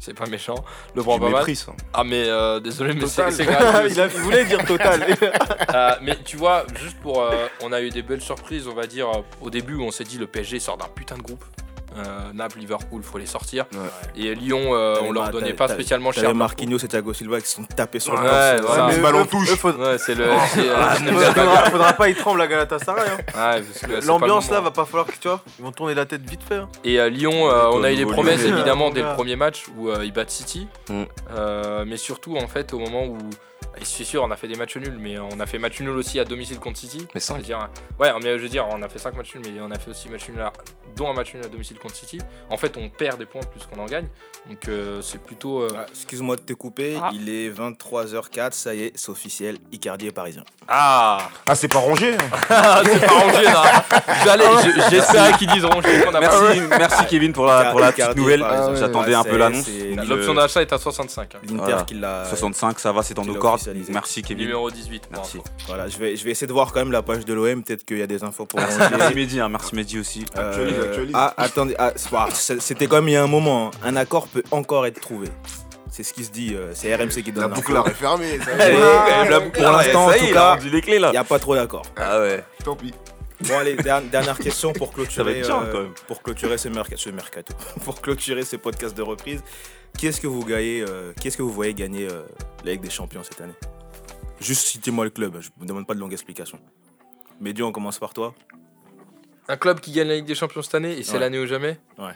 C'est 0.00 0.14
pas 0.14 0.26
méchant. 0.26 0.56
Le 0.94 1.02
mal. 1.02 1.20
mépris, 1.32 1.56
ça. 1.56 1.72
Ah, 1.94 2.04
mais 2.04 2.24
euh, 2.28 2.60
désolé, 2.60 2.92
mais 2.94 3.06
c'est 3.06 3.16
Total. 3.16 3.32
c'est 3.32 3.44
grave. 3.46 3.86
il, 3.90 4.00
a- 4.00 4.06
il 4.06 4.20
voulait 4.20 4.44
dire 4.44 4.64
total. 4.64 5.06
Euh, 5.74 5.90
mais 6.02 6.16
tu 6.24 6.36
vois, 6.36 6.64
juste 6.80 6.98
pour. 7.00 7.22
euh, 7.22 7.48
on 7.62 7.72
a 7.72 7.80
eu 7.82 7.90
des 7.90 8.02
belles 8.02 8.20
surprises, 8.20 8.66
on 8.68 8.74
va 8.74 8.86
dire, 8.86 9.08
au 9.42 9.50
début 9.50 9.74
où 9.74 9.82
on 9.82 9.90
s'est 9.90 10.04
dit 10.04 10.16
le 10.16 10.26
PSG 10.26 10.60
sort 10.60 10.76
d'un 10.78 10.86
putain 10.94 11.16
de 11.16 11.22
groupe. 11.22 11.44
Euh, 11.96 12.32
Naples, 12.34 12.58
Liverpool, 12.58 13.02
faut 13.02 13.18
les 13.18 13.26
sortir. 13.26 13.64
Ouais. 13.72 13.78
Et 14.22 14.34
Lyon, 14.34 14.74
euh, 14.74 14.96
on 15.02 15.12
leur 15.12 15.30
donnait 15.30 15.54
pas 15.54 15.68
spécialement 15.68 16.12
cher. 16.12 16.34
Marquinhos 16.34 16.78
et 16.78 16.88
Thiago 16.88 17.12
Silva 17.14 17.40
qui 17.40 17.46
se 17.48 17.56
sont 17.56 17.64
tapés 17.64 18.00
sur 18.00 18.14
le 18.14 19.02
ballon 19.02 19.24
touche. 19.24 19.48
c'est 19.98 20.14
le. 20.14 20.26
c'est, 20.48 20.68
euh, 20.68 20.74
Ah, 20.76 20.98
n'aime 21.00 21.14
faudra, 21.14 21.32
pas 21.32 21.42
le 21.44 21.48
faudra- 21.50 21.70
faudra 21.70 21.92
pas 21.94 22.08
y 22.08 22.14
tremble 22.14 22.38
la 22.38 22.46
Galatasaray. 22.46 23.08
hein. 23.34 23.60
L'ambiance 24.06 24.50
là 24.50 24.60
va 24.60 24.70
pas 24.70 24.84
falloir 24.84 25.06
que 25.06 25.12
tu 25.18 25.28
vois, 25.28 25.40
ils 25.58 25.64
vont 25.64 25.72
tourner 25.72 25.94
la 25.94 26.06
tête 26.06 26.28
vite 26.28 26.42
fait. 26.46 26.56
hein. 26.56 26.68
Et 26.84 26.98
Lyon, 27.10 27.32
on 27.72 27.82
a 27.82 27.92
eu 27.92 27.96
des 27.96 28.06
promesses 28.06 28.42
évidemment 28.44 28.90
dès 28.90 29.02
le 29.02 29.14
premier 29.14 29.36
match 29.36 29.64
où 29.76 29.90
ils 30.02 30.12
battent 30.12 30.30
City. 30.30 30.68
Mm. 30.90 31.02
Mais 31.86 31.96
surtout 31.96 32.36
en 32.36 32.46
fait 32.48 32.72
au 32.74 32.78
moment 32.78 33.04
où. 33.04 33.16
Et 33.80 33.84
C'est 33.84 34.04
sûr, 34.04 34.22
on 34.22 34.30
a 34.30 34.36
fait 34.36 34.48
des 34.48 34.54
matchs 34.56 34.76
nuls, 34.76 34.96
mais 34.98 35.18
on 35.18 35.38
a 35.40 35.46
fait 35.46 35.58
match 35.58 35.80
nul 35.80 35.90
aussi 35.90 36.18
à 36.18 36.24
domicile 36.24 36.58
contre 36.58 36.78
City. 36.78 37.06
Mais 37.14 37.20
cinq. 37.20 37.34
Je 37.36 37.40
veux 37.40 37.46
dire, 37.46 37.68
ouais, 37.98 38.10
mais 38.22 38.38
je 38.38 38.42
veux 38.42 38.48
dire, 38.48 38.66
on 38.70 38.80
a 38.82 38.88
fait 38.88 38.98
5 38.98 39.14
matchs 39.16 39.34
nuls, 39.34 39.44
mais 39.54 39.60
on 39.60 39.70
a 39.70 39.78
fait 39.78 39.90
aussi 39.90 40.08
match 40.08 40.28
nul, 40.28 40.40
à- 40.40 40.52
dont 40.96 41.10
un 41.10 41.12
match 41.12 41.34
nul 41.34 41.44
à 41.44 41.48
domicile 41.48 41.78
contre 41.78 41.94
City. 41.94 42.18
En 42.48 42.56
fait, 42.56 42.76
on 42.78 42.88
perd 42.88 43.18
des 43.18 43.26
points 43.26 43.42
plus 43.42 43.60
qu'on 43.66 43.80
en 43.80 43.86
gagne. 43.86 44.06
Donc 44.48 44.66
euh, 44.68 45.02
c'est 45.02 45.20
plutôt. 45.22 45.60
euh, 45.60 45.68
Ah, 45.76 45.84
Excuse-moi 45.90 46.36
de 46.36 46.40
te 46.42 46.52
couper, 46.54 46.96
Ah. 47.02 47.10
il 47.12 47.28
est 47.28 47.50
23h04, 47.50 48.52
ça 48.52 48.74
y 48.74 48.84
est, 48.84 48.92
c'est 48.94 49.10
officiel, 49.10 49.58
Icardi 49.72 50.06
est 50.06 50.12
parisien. 50.12 50.44
Ah 50.68 51.18
Ah, 51.46 51.54
c'est 51.54 51.68
pas 51.68 51.78
rangé. 51.80 52.14
hein. 52.14 52.82
C'est 52.84 53.06
pas 53.06 53.12
rangé 53.12 53.42
là 53.44 53.84
J'allais, 54.24 54.44
je- 54.64 54.90
j'espérais 54.90 55.32
qu'ils 55.38 55.48
disent 55.50 55.64
a 55.64 55.68
pas- 55.68 56.20
Merci, 56.20 56.60
merci 56.78 57.06
Kevin 57.06 57.32
pour 57.32 57.44
la, 57.46 57.70
pour 57.70 57.80
la 57.80 57.88
petite 57.88 58.04
Icardi 58.04 58.20
nouvelle. 58.20 58.44
J'attendais 58.78 59.08
Ouais, 59.10 59.14
un 59.14 59.24
peu 59.24 59.36
l'annonce. 59.36 59.68
L'option 60.08 60.32
euh, 60.32 60.36
d'achat 60.36 60.62
est 60.62 60.72
à 60.72 60.78
65. 60.78 61.34
hein. 61.34 61.38
L'Inter 61.42 61.56
Voilà. 61.56 61.82
qui 61.82 61.94
l'a. 61.94 62.24
65, 62.26 62.78
ça 62.80 62.92
va, 62.92 63.02
c'est 63.02 63.14
dans 63.14 63.22
qui 63.22 63.28
nos 63.28 63.34
l'a. 63.50 63.92
Merci 63.92 64.22
Kevin. 64.22 64.44
Numéro 64.44 64.70
18. 64.70 65.06
pour 65.08 65.12
Merci. 65.12 65.38
Voilà, 65.66 65.88
je 65.88 65.98
vais, 65.98 66.16
je 66.16 66.24
vais 66.24 66.30
essayer 66.30 66.46
de 66.46 66.52
voir 66.52 66.72
quand 66.72 66.80
même 66.80 66.92
la 66.92 67.02
page 67.02 67.24
de 67.24 67.34
l'OM, 67.34 67.62
peut-être 67.62 67.84
qu'il 67.84 67.98
y 67.98 68.02
a 68.02 68.06
des 68.06 68.22
infos 68.24 68.46
pour 68.46 68.58
Merci. 68.60 69.14
Mehdi, 69.14 69.40
hein, 69.40 69.48
merci 69.48 69.74
Mehdi 69.74 69.98
aussi. 69.98 70.24
Euh, 70.36 70.48
Actualise, 70.50 70.78
actualise. 70.80 71.12
Ah, 71.14 71.34
attendez, 71.36 71.74
ah, 71.78 71.92
c'était 72.34 72.86
comme 72.86 73.08
il 73.08 73.12
y 73.12 73.16
a 73.16 73.22
un 73.22 73.26
moment, 73.28 73.68
hein. 73.68 73.78
un 73.84 73.96
accord 73.96 74.28
peut 74.28 74.42
encore 74.50 74.86
être 74.86 75.00
trouvé. 75.00 75.28
C'est 75.90 76.02
ce 76.02 76.12
qui 76.12 76.24
se 76.24 76.30
dit, 76.30 76.52
euh, 76.54 76.72
c'est 76.74 76.94
RMC 76.94 77.22
qui 77.22 77.32
La 77.32 77.42
donne 77.42 77.52
boucle 77.54 77.72
l'info. 77.72 77.88
est 77.88 77.94
fermée. 77.94 78.38
la 79.30 79.40
boucle, 79.40 79.52
Pour 79.52 79.62
là, 79.62 79.72
l'instant, 79.82 80.06
en 80.06 80.10
ça 80.10 80.18
y 80.18 80.26
tout 80.28 80.32
cas, 80.34 80.40
a 80.42 80.54
rendu 80.54 80.70
les 80.70 80.80
clés 80.82 80.98
là. 80.98 81.08
Il 81.08 81.12
n'y 81.12 81.16
a 81.16 81.24
pas 81.24 81.38
trop 81.38 81.54
d'accord. 81.54 81.82
Ah 81.96 82.20
ouais. 82.20 82.44
Tant 82.64 82.76
pis. 82.76 82.92
Bon 83.48 83.58
allez, 83.58 83.76
der- 83.76 84.02
dernière 84.02 84.38
question 84.38 84.72
pour 84.72 84.88
Ça 84.92 84.92
va 84.96 85.04
clôturer, 85.04 85.42
euh, 85.42 85.72
quand 85.72 85.80
même. 85.82 85.92
pour 86.06 86.22
clôturer 86.22 86.58
ce, 86.58 86.68
merc- 86.68 86.96
ce 86.96 87.10
mercato, 87.10 87.54
pour 87.84 88.00
clôturer 88.00 88.44
ce 88.44 88.56
podcast 88.56 88.96
de 88.96 89.02
reprise. 89.02 89.42
Qui 89.98 90.06
est-ce 90.08 90.20
que 90.20 90.26
vous 90.26 90.44
gagnez, 90.44 90.84
euh, 90.86 91.12
qui 91.20 91.28
est-ce 91.28 91.36
que 91.36 91.42
vous 91.42 91.52
voyez 91.52 91.72
gagner 91.74 92.06
euh, 92.10 92.22
la 92.64 92.72
Ligue 92.72 92.82
des 92.82 92.90
Champions 92.90 93.22
cette 93.22 93.40
année? 93.40 93.54
Juste 94.40 94.66
citez-moi 94.66 95.04
le 95.04 95.10
club, 95.10 95.38
je 95.40 95.48
vous 95.56 95.64
demande 95.64 95.86
pas 95.86 95.94
de 95.94 96.00
longue 96.00 96.12
explication. 96.12 96.58
Médio, 97.40 97.66
on 97.66 97.72
commence 97.72 97.98
par 97.98 98.12
toi. 98.12 98.34
Un 99.48 99.56
club 99.56 99.80
qui 99.80 99.92
gagne 99.92 100.08
la 100.08 100.16
Ligue 100.16 100.26
des 100.26 100.34
Champions 100.34 100.60
cette 100.62 100.74
année 100.74 100.98
et 100.98 101.02
c'est 101.02 101.14
Ouais. 101.14 101.20
l'année 101.20 101.38
ou 101.38 101.46
jamais? 101.46 101.78
Ouais. 101.98 102.12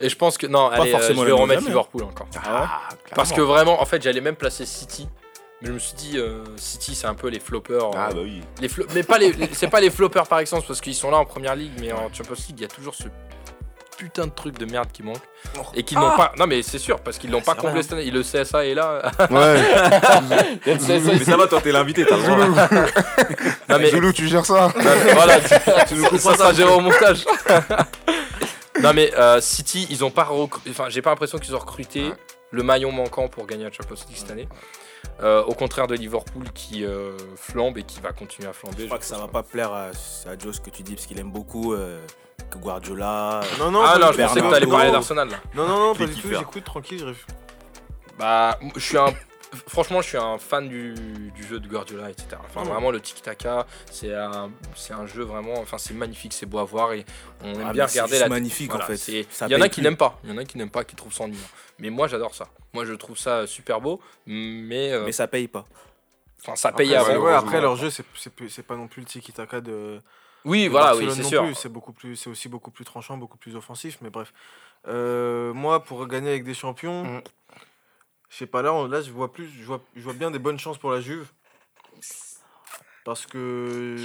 Et 0.00 0.08
je 0.08 0.16
pense 0.16 0.38
que. 0.38 0.46
Non, 0.46 0.68
allez, 0.68 0.88
euh, 0.90 0.96
forcément 0.96 1.20
je 1.22 1.26
vais 1.26 1.32
remettre 1.32 1.60
jamais. 1.60 1.68
Liverpool 1.70 2.04
encore. 2.04 2.26
Ah 2.44 2.88
Parce 3.14 3.32
que 3.32 3.40
vraiment, 3.42 3.80
en 3.80 3.84
fait, 3.84 4.02
j'allais 4.02 4.20
même 4.22 4.36
placer 4.36 4.66
City. 4.66 5.06
Mais 5.60 5.68
je 5.68 5.72
me 5.72 5.78
suis 5.78 5.94
dit, 5.94 6.16
euh, 6.18 6.42
City, 6.56 6.94
c'est 6.94 7.06
un 7.06 7.14
peu 7.14 7.28
les 7.28 7.38
floppers. 7.38 7.84
euh, 7.84 7.90
Ah, 7.94 8.08
bah 8.14 8.20
oui. 8.22 8.40
les 8.62 8.68
flo- 8.68 8.86
mais 8.94 9.02
pas 9.02 9.18
les, 9.18 9.32
les- 9.34 9.50
c'est 9.52 9.68
pas 9.68 9.80
les 9.80 9.90
floppers 9.90 10.26
par 10.26 10.38
excellence 10.38 10.64
parce 10.64 10.80
qu'ils 10.80 10.94
sont 10.94 11.10
là 11.10 11.18
en 11.18 11.26
première 11.26 11.54
ligue, 11.54 11.72
mais 11.78 11.92
en 11.92 12.10
Champions 12.12 12.34
League, 12.34 12.56
il 12.56 12.60
y 12.62 12.64
a 12.64 12.68
toujours 12.68 12.94
ce 12.94 13.04
putain 14.00 14.26
de 14.26 14.32
truc 14.32 14.56
de 14.58 14.64
merde 14.64 14.88
qui 14.90 15.02
manque 15.02 15.20
et 15.74 15.82
qu'ils 15.82 15.98
n'ont 15.98 16.16
pas. 16.16 16.32
Non, 16.38 16.46
mais 16.46 16.62
c'est 16.62 16.78
sûr 16.78 17.00
parce 17.00 17.18
qu'ils 17.18 17.30
l'ont 17.30 17.42
pas 17.42 17.52
c'est 17.52 17.58
vrai, 17.58 17.66
comblé 17.68 17.80
hein. 17.80 17.82
cette 17.82 17.92
année. 17.92 18.06
Et 18.06 18.10
le 18.10 18.22
CSA 18.22 18.64
est 18.64 18.72
là. 18.74 19.12
Ouais. 19.30 19.62
le 20.66 20.76
CSA, 20.76 21.12
Mais 21.12 21.24
ça 21.24 21.36
va, 21.36 21.46
toi 21.46 21.60
t'es 21.60 21.70
l'invité, 21.70 22.06
t'as 22.08 22.16
le 22.16 22.22
droit. 22.22 22.68
non, 23.68 23.78
mais 23.78 23.90
Zoulou, 23.90 24.12
tu 24.14 24.26
gères 24.26 24.46
ça. 24.46 24.72
voilà, 25.14 25.38
tu, 25.40 25.54
tu 25.88 25.94
nous 25.96 26.04
couperas 26.06 26.34
ça, 26.34 26.52
Jérôme, 26.54 26.86
au 26.86 26.90
montage. 26.90 27.26
non 28.82 28.92
mais 28.94 29.12
euh, 29.18 29.40
City, 29.42 29.86
ils 29.90 30.02
ont 30.04 30.10
pas 30.10 30.24
recru- 30.24 30.60
enfin 30.70 30.86
j'ai 30.88 31.02
pas 31.02 31.10
l'impression 31.10 31.38
qu'ils 31.38 31.54
ont 31.54 31.58
recruté 31.58 32.04
Ouais. 32.04 32.14
le 32.50 32.62
maillon 32.62 32.90
manquant 32.92 33.28
pour 33.28 33.46
gagner 33.46 33.64
la 33.64 33.70
Champions 33.72 33.96
League 34.08 34.16
cette 34.16 34.30
année. 34.30 34.48
Euh, 35.22 35.42
au 35.42 35.52
contraire 35.54 35.86
de 35.86 35.94
Liverpool 35.94 36.44
qui 36.54 36.84
euh, 36.84 37.12
flambe 37.36 37.76
et 37.78 37.82
qui 37.82 38.00
va 38.00 38.12
continuer 38.12 38.48
à 38.48 38.52
flamber. 38.54 38.76
Je 38.82 38.86
crois 38.86 38.98
que 38.98 39.04
ça 39.04 39.18
va 39.18 39.28
pas 39.28 39.42
plaire 39.42 39.70
à, 39.72 39.86
à 39.88 40.38
Joe 40.38 40.54
ce 40.56 40.60
que 40.60 40.70
tu 40.70 40.82
dis, 40.82 40.94
parce 40.94 41.06
qu'il 41.06 41.18
aime 41.18 41.30
beaucoup 41.30 41.74
euh, 41.74 42.00
que 42.48 42.58
Guardiola. 42.58 43.40
Non, 43.58 43.70
non, 43.70 43.82
Ah 43.84 43.92
pas 43.94 43.98
non, 43.98 44.06
du 44.06 44.12
je 44.12 44.16
tout, 44.16 44.22
pensais 44.28 44.40
c'est 44.40 44.46
que 44.46 44.50
t'allais 44.50 44.66
parler 44.66 44.90
d'Arsenal 44.90 45.28
là. 45.28 45.36
Non, 45.54 45.66
non, 45.68 45.78
non, 45.78 45.94
pas 45.94 46.06
du 46.06 46.14
tout, 46.14 46.28
j'écoute 46.28 46.64
tranquille. 46.64 46.98
je 46.98 47.04
réfléchis. 47.06 47.26
Bah, 48.18 48.58
je 48.76 48.80
suis 48.80 48.98
un. 48.98 49.12
Franchement, 49.66 50.00
je 50.00 50.06
suis 50.10 50.16
un 50.16 50.38
fan 50.38 50.68
du, 50.68 50.94
du 51.34 51.42
jeu 51.44 51.58
de 51.58 51.66
Guardiola, 51.66 52.08
etc. 52.08 52.28
Enfin, 52.44 52.62
Mm. 52.64 52.68
vraiment, 52.68 52.90
le 52.92 53.00
tiki-taka, 53.00 53.66
c'est 53.90 54.14
un, 54.14 54.50
c'est 54.76 54.92
un 54.92 55.06
jeu 55.06 55.24
vraiment. 55.24 55.54
Enfin, 55.58 55.76
c'est 55.76 55.92
magnifique, 55.94 56.32
c'est 56.32 56.46
beau 56.46 56.58
à 56.58 56.64
voir 56.64 56.92
et 56.92 57.04
on 57.42 57.52
aime 57.54 57.62
Ah, 57.66 57.72
bien 57.72 57.88
c'est 57.88 57.98
regarder 57.98 58.12
juste 58.12 58.22
la. 58.22 58.28
magnifique 58.28 58.70
Voilà, 58.70 58.84
en 58.84 58.86
fait. 58.86 58.96
c'est- 58.96 59.26
Ça 59.32 59.46
Il 59.48 59.52
y 59.52 59.56
en 59.56 59.60
a 59.60 59.68
qui 59.68 59.80
plus. 59.80 59.82
n'aiment 59.82 59.96
pas, 59.96 60.20
il 60.22 60.30
y 60.30 60.32
en 60.32 60.38
a 60.38 60.44
qui 60.44 60.56
n'aiment 60.56 60.70
pas, 60.70 60.84
qui 60.84 60.94
trouvent 60.94 61.12
ça 61.12 61.24
ennuyant. 61.24 61.40
Mais 61.80 61.90
moi, 61.90 62.06
j'adore 62.06 62.32
ça. 62.34 62.46
Moi, 62.74 62.84
je 62.84 62.92
trouve 62.92 63.18
ça 63.18 63.48
super 63.48 63.80
beau, 63.80 64.00
mais. 64.24 64.92
euh, 64.92 65.02
Mais 65.04 65.10
ça 65.12 65.26
paye 65.26 65.48
pas. 65.48 65.64
Enfin, 66.42 66.54
ça 66.54 66.68
Après, 66.68 66.84
paye 66.84 66.92
ouais, 66.92 66.96
avant. 66.96 67.16
ouais, 67.24 67.32
après, 67.32 67.60
leur 67.60 67.74
jeu, 67.74 67.90
c'est- 67.90 68.04
c'est 68.14 68.32
c'est 68.48 68.62
pas 68.62 68.76
non 68.76 68.86
plus 68.86 69.00
le 69.00 69.06
tiki-taka 69.08 69.60
de. 69.60 70.00
Oui, 70.44 70.68
voilà, 70.68 70.96
oui, 70.96 71.08
c'est 71.12 71.22
sûr. 71.22 71.44
C'est 71.56 71.68
beaucoup 71.68 71.92
plus, 71.92 72.16
c'est 72.16 72.30
aussi 72.30 72.48
beaucoup 72.48 72.70
plus 72.70 72.84
tranchant, 72.84 73.16
beaucoup 73.18 73.38
plus 73.38 73.56
offensif. 73.56 73.98
Mais 74.02 74.10
bref, 74.10 74.32
Euh, 74.88 75.52
moi 75.52 75.84
pour 75.84 76.06
gagner 76.06 76.30
avec 76.30 76.42
des 76.44 76.54
champions, 76.54 77.04
Mm. 77.04 77.22
je 78.30 78.36
sais 78.38 78.46
pas 78.46 78.62
là, 78.62 78.72
on- 78.72 78.86
là 78.86 79.02
je 79.02 79.10
vois 79.10 79.30
plus, 79.30 79.46
je 79.46 79.62
vois, 79.64 79.82
je 79.94 80.00
vois 80.00 80.14
bien 80.14 80.30
des 80.30 80.38
bonnes 80.38 80.58
chances 80.58 80.78
pour 80.78 80.90
la 80.90 81.02
Juve. 81.02 81.26
Parce 83.04 83.26
que 83.26 83.96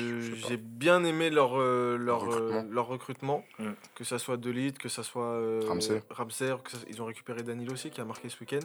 j'ai 0.47 0.57
bien 0.57 1.03
aimé 1.03 1.29
leur, 1.29 1.59
euh, 1.59 1.97
leur, 1.97 2.23
euh, 2.23 2.27
Recrutement. 2.27 2.65
leur 2.69 2.87
recrutement, 2.87 3.45
Mm. 3.59 3.71
que 3.93 4.03
ça 4.05 4.17
soit 4.19 4.37
Delite, 4.37 4.77
que 4.79 4.87
ça 4.89 5.03
soit 5.03 5.23
euh, 5.33 5.61
Ramsey. 5.67 6.01
Ramsey, 6.09 6.53
que 6.63 6.71
ça- 6.71 6.77
ils 6.89 7.01
ont 7.01 7.05
récupéré 7.05 7.43
Danilo 7.43 7.73
aussi 7.73 7.89
qui 7.89 7.99
a 8.01 8.05
marqué 8.05 8.29
ce 8.29 8.37
week-end. 8.39 8.59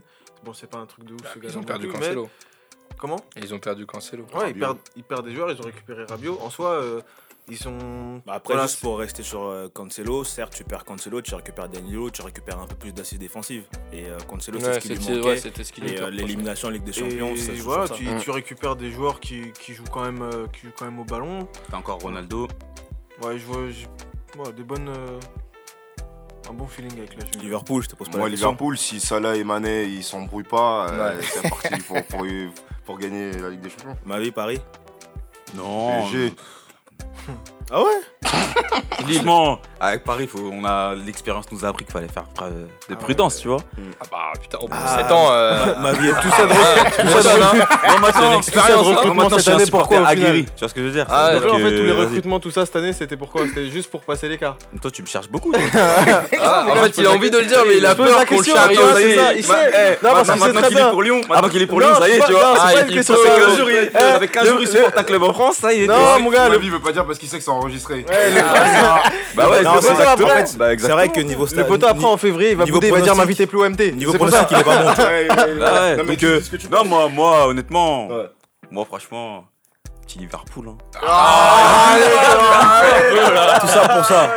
Bon, 0.44 0.52
c'est 0.52 0.68
pas 0.70 0.78
un 0.78 0.86
truc 0.86 1.04
de 1.04 1.14
ouf. 1.14 1.20
ce 1.20 1.24
Bah, 1.24 1.30
Ils 1.36 1.40
gars-là 1.42 1.58
ont 1.58 1.62
perdu 1.64 1.88
Cancelo. 1.88 2.30
Comment? 2.98 3.16
Et 3.36 3.40
Ils 3.40 3.54
ont 3.54 3.58
perdu 3.58 3.86
Cancelo. 3.86 4.24
Ouais, 4.34 4.50
ils 4.50 4.58
perdent, 4.58 4.78
ils 4.96 5.04
perdent 5.04 5.26
des 5.26 5.34
joueurs, 5.34 5.50
ils 5.50 5.58
ont 5.60 5.64
récupéré 5.64 6.04
Rabiot. 6.04 6.38
En 6.40 6.50
soi, 6.50 6.70
euh, 6.70 7.00
ils 7.50 7.56
sont. 7.58 8.22
Bah, 8.26 8.34
après, 8.34 8.54
Voilà, 8.54 8.66
juste 8.68 8.80
pour 8.80 8.98
rester 8.98 9.22
sur 9.22 9.42
euh, 9.44 9.68
Cancelo, 9.68 10.24
certes, 10.24 10.54
tu 10.54 10.64
perds 10.64 10.84
Cancelo, 10.84 11.20
tu 11.20 11.34
récupères 11.34 11.68
Danilo, 11.68 12.10
tu 12.10 12.22
récupères 12.22 12.58
un 12.60 12.66
peu 12.66 12.76
plus 12.76 12.92
d'assises 12.92 13.18
défensives. 13.18 13.64
Et 13.92 14.06
euh, 14.06 14.16
Cancelo, 14.28 14.58
c'est 14.60 14.66
Ouais, 14.66 14.74
ce 14.74 14.78
qui 14.80 14.88
lui 14.88 14.98
manquait. 14.98 15.20
ouais, 15.28 15.38
et 15.94 16.00
euh, 16.00 16.10
l'élimination 16.10 16.68
en 16.68 16.70
Ligue 16.70 16.84
des 16.84 16.92
Champions, 16.92 17.32
Et 17.32 17.36
ça 17.36 17.52
voilà, 17.58 17.86
ça. 17.86 17.94
tu, 17.94 18.06
tu 18.20 18.30
récupères 18.30 18.76
des 18.76 18.90
joueurs 18.90 19.20
qui, 19.20 19.52
qui 19.60 19.74
jouent 19.74 19.84
quand 19.92 20.04
même, 20.04 20.22
euh, 20.22 20.46
qui 20.52 20.66
jouent 20.66 20.72
quand 20.78 20.84
même 20.86 20.98
au 21.00 21.04
ballon. 21.04 21.48
T'as 21.70 21.76
encore 21.78 21.98
Ronaldo. 22.00 22.46
Ouais, 23.22 23.38
je 23.38 23.44
vois, 23.44 23.68
je- 23.68 24.38
ouais, 24.40 24.52
des 24.56 24.62
bonnes, 24.62 24.88
euh, 24.88 25.18
un 26.48 26.52
bon 26.54 26.66
feeling 26.66 26.96
avec 26.98 27.16
la 27.18 27.26
Juve. 27.26 27.42
Liverpool, 27.42 27.82
je 27.82 27.88
te 27.88 27.96
pose 27.96 28.08
pas 28.08 28.16
Moi, 28.18 28.26
la 28.28 28.30
question. 28.32 28.48
Liverpool, 28.48 28.78
si 28.78 28.98
Salah 29.00 29.36
et 29.36 29.44
Mané 29.44 29.84
ils 29.84 30.02
s'embrouillent 30.04 30.42
pas, 30.44 30.88
euh, 30.90 31.20
c'est 31.22 31.48
parti 31.48 31.76
pour, 31.86 32.02
pour, 32.04 32.24
pour 32.84 32.98
gagner 32.98 33.32
la 33.32 33.50
Ligue 33.50 33.60
des 33.60 33.70
Champions. 33.70 33.96
Ma 34.06 34.18
vie, 34.18 34.30
Paris. 34.32 34.60
Non. 35.54 36.02
PSG. 36.02 36.32
哼 37.26 37.59
Ah 37.72 37.80
ouais 37.82 37.88
Franchement, 39.00 39.58
avec 39.80 40.04
Paris, 40.04 40.26
faut, 40.26 40.50
on 40.52 40.64
a 40.64 40.94
l'expérience 40.94 41.46
nous 41.50 41.64
a 41.64 41.68
appris 41.68 41.84
qu'il 41.84 41.92
fallait 41.92 42.08
faire 42.08 42.24
preuve 42.34 42.52
de 42.88 42.94
prudence, 42.94 43.38
tu 43.40 43.48
vois. 43.48 43.58
Ah 44.00 44.04
bah 44.10 44.18
putain, 44.40 44.58
au 44.58 44.68
bout 44.68 44.74
de 44.76 44.80
Ah. 44.84 44.98
7 44.98 45.10
ans. 45.12 45.28
euh, 45.32 45.74
Ma 45.80 45.92
vie 45.92 46.08
est 46.08 46.12
Tout 46.20 46.30
ça 46.30 46.46
de 46.46 46.52
tout 46.52 47.02
tout 47.02 47.08
ça 47.08 47.22
ça 47.22 47.34
de 47.34 47.38
donne, 47.40 47.48
hein. 47.62 47.66
Moi, 47.88 47.98
maintenant, 48.00 48.32
hein. 48.32 48.40
je 48.44 48.50
suis 48.50 48.58
un 48.58 49.38
cette 49.38 49.48
année, 49.48 49.64
supporter 49.64 49.70
pourquoi, 49.70 50.00
au 50.02 50.06
final 50.06 50.12
aguerri. 50.12 50.44
Tu 50.44 50.50
vois 50.60 50.68
ce 50.68 50.74
que 50.74 50.80
je 50.80 50.86
veux 50.86 50.92
dire 50.92 51.06
Ah, 51.08 51.32
Donc 51.34 51.44
en 51.54 51.56
fait, 51.58 51.62
tous 51.76 51.82
les 51.82 51.92
vas-y. 51.92 52.04
recrutements, 52.04 52.40
tout 52.40 52.50
ça 52.50 52.66
cette 52.66 52.76
année, 52.76 52.92
c'était 52.92 53.16
pourquoi 53.16 53.42
C'était 53.46 53.70
juste 53.70 53.90
pour 53.90 54.02
passer 54.02 54.28
l'écart. 54.28 54.56
Toi, 54.82 54.90
tu 54.90 55.02
me 55.02 55.06
cherches 55.06 55.28
beaucoup. 55.30 55.52
Ah, 56.42 56.66
en 56.70 56.74
fait, 56.76 56.98
il 56.98 57.06
a 57.06 57.10
envie 57.12 57.30
de 57.30 57.38
le 57.38 57.44
dire, 57.46 57.62
mais 57.66 57.76
il 57.78 57.86
a 57.86 57.90
Je 57.90 57.94
pose 57.96 58.06
peur 58.08 58.26
qu'on 58.26 58.34
le 58.36 58.42
question, 58.42 58.54
charrie 58.54 58.78
aussi. 58.78 59.02
c'est 59.02 59.16
ça, 59.16 59.32
il 59.34 59.46
Bah, 59.46 59.54
sait. 59.54 59.70
eh, 59.72 60.04
Non, 60.06 60.12
parce 60.12 60.28
maintenant- 60.28 60.32
qu'il 60.34 60.40
sait 60.42 60.46
maintenant 60.52 60.60
très 60.60 60.68
qu'il 60.68 60.76
est 60.78 60.80
bien. 60.80 60.90
pour 60.90 61.02
Lyon, 61.02 61.20
maintenant 61.28 61.48
qu'il 61.48 61.62
est 61.62 61.66
pour 61.66 61.80
Non, 61.80 61.86
Lyon, 61.88 61.96
ça 61.98 62.08
y 62.08 62.10
c'est 62.12 62.16
est, 62.18 62.20
tu 62.26 62.32
vois. 62.32 62.42
non, 62.42 62.48
c'est 62.54 62.60
Ah, 62.60 62.72
pas 62.72 62.80
il 62.80 62.88
une 62.88 62.94
question 62.94 63.14
peut- 63.14 63.20
de 63.22 63.26
Avec 63.30 63.40
ça. 63.40 63.46
15 63.46 63.56
jours, 63.58 63.70
il- 63.70 63.90
Eh, 63.92 63.96
avec 63.98 64.32
15 64.32 64.46
jours, 64.48 64.58
il 64.60 64.64
le- 64.66 64.70
supporte 64.70 64.98
un 64.98 65.02
club 65.02 65.22
en 65.22 65.32
France, 65.32 65.56
ça 65.56 65.72
y 65.72 65.78
est. 65.80 65.86
tu 65.86 65.88
Non, 65.88 66.20
mon 66.20 66.30
gars, 66.30 66.48
Ma 66.48 66.54
le- 66.54 66.58
vie, 66.58 66.66
il 66.66 66.72
veut 66.72 66.80
pas 66.80 66.92
dire 66.92 67.04
parce 67.06 67.18
qu'il 67.18 67.28
sait 67.28 67.38
que 67.38 67.44
c'est 67.44 67.50
enregistré. 67.60 68.04
Ouais, 68.08 68.30
le- 68.30 68.40
Bah 69.36 69.48
ouais, 69.48 69.62
Non, 69.62 69.72
c'est 69.76 69.80
c'est 69.82 69.86
ça, 69.88 69.92
exactement. 70.02 70.28
après. 70.28 70.42
Bah, 70.42 70.48
Bah, 70.58 70.74
C'est 70.78 70.88
vrai 70.92 71.08
que 71.08 71.20
niveau 71.20 71.42
Le 71.44 71.48
stade. 71.48 71.66
poteau 71.68 71.86
après 71.86 72.04
en 72.06 72.16
février, 72.16 72.50
il 72.52 72.56
va 72.56 72.64
niveau 72.64 72.76
bouder, 72.78 72.88
il 72.88 72.92
va 72.94 73.00
dire 73.00 73.12
pronostic- 73.12 73.18
m'inviter 73.18 73.46
plus 73.46 73.58
au 73.58 73.64
MT. 73.64 73.92
Niveau 73.92 74.12
C'est 74.12 74.18
pour 74.18 74.28
ça. 74.30 74.44
pronostic, 74.44 74.56
il 74.56 74.60
est 74.60 74.64
pas 74.64 74.82
bon. 74.82 74.90
Ah 75.66 75.82
ouais, 75.82 75.96
Non, 75.96 76.02
mais 76.04 76.10
donc, 76.10 76.16
tu 76.18 76.26
euh, 76.26 76.38
dis 76.38 76.44
ce 76.44 76.50
que 76.50 76.56
tu 76.56 76.68
non, 76.68 76.84
moi, 76.84 77.08
moi, 77.08 77.46
honnêtement, 77.48 78.08
Ouais. 78.08 78.26
moi, 78.70 78.84
franchement, 78.84 79.44
petit 80.06 80.18
Liverpool. 80.18 80.66
hein. 80.70 80.76
Tout 83.60 83.66
ça 83.68 83.88
pour 83.88 84.04
ça. 84.04 84.30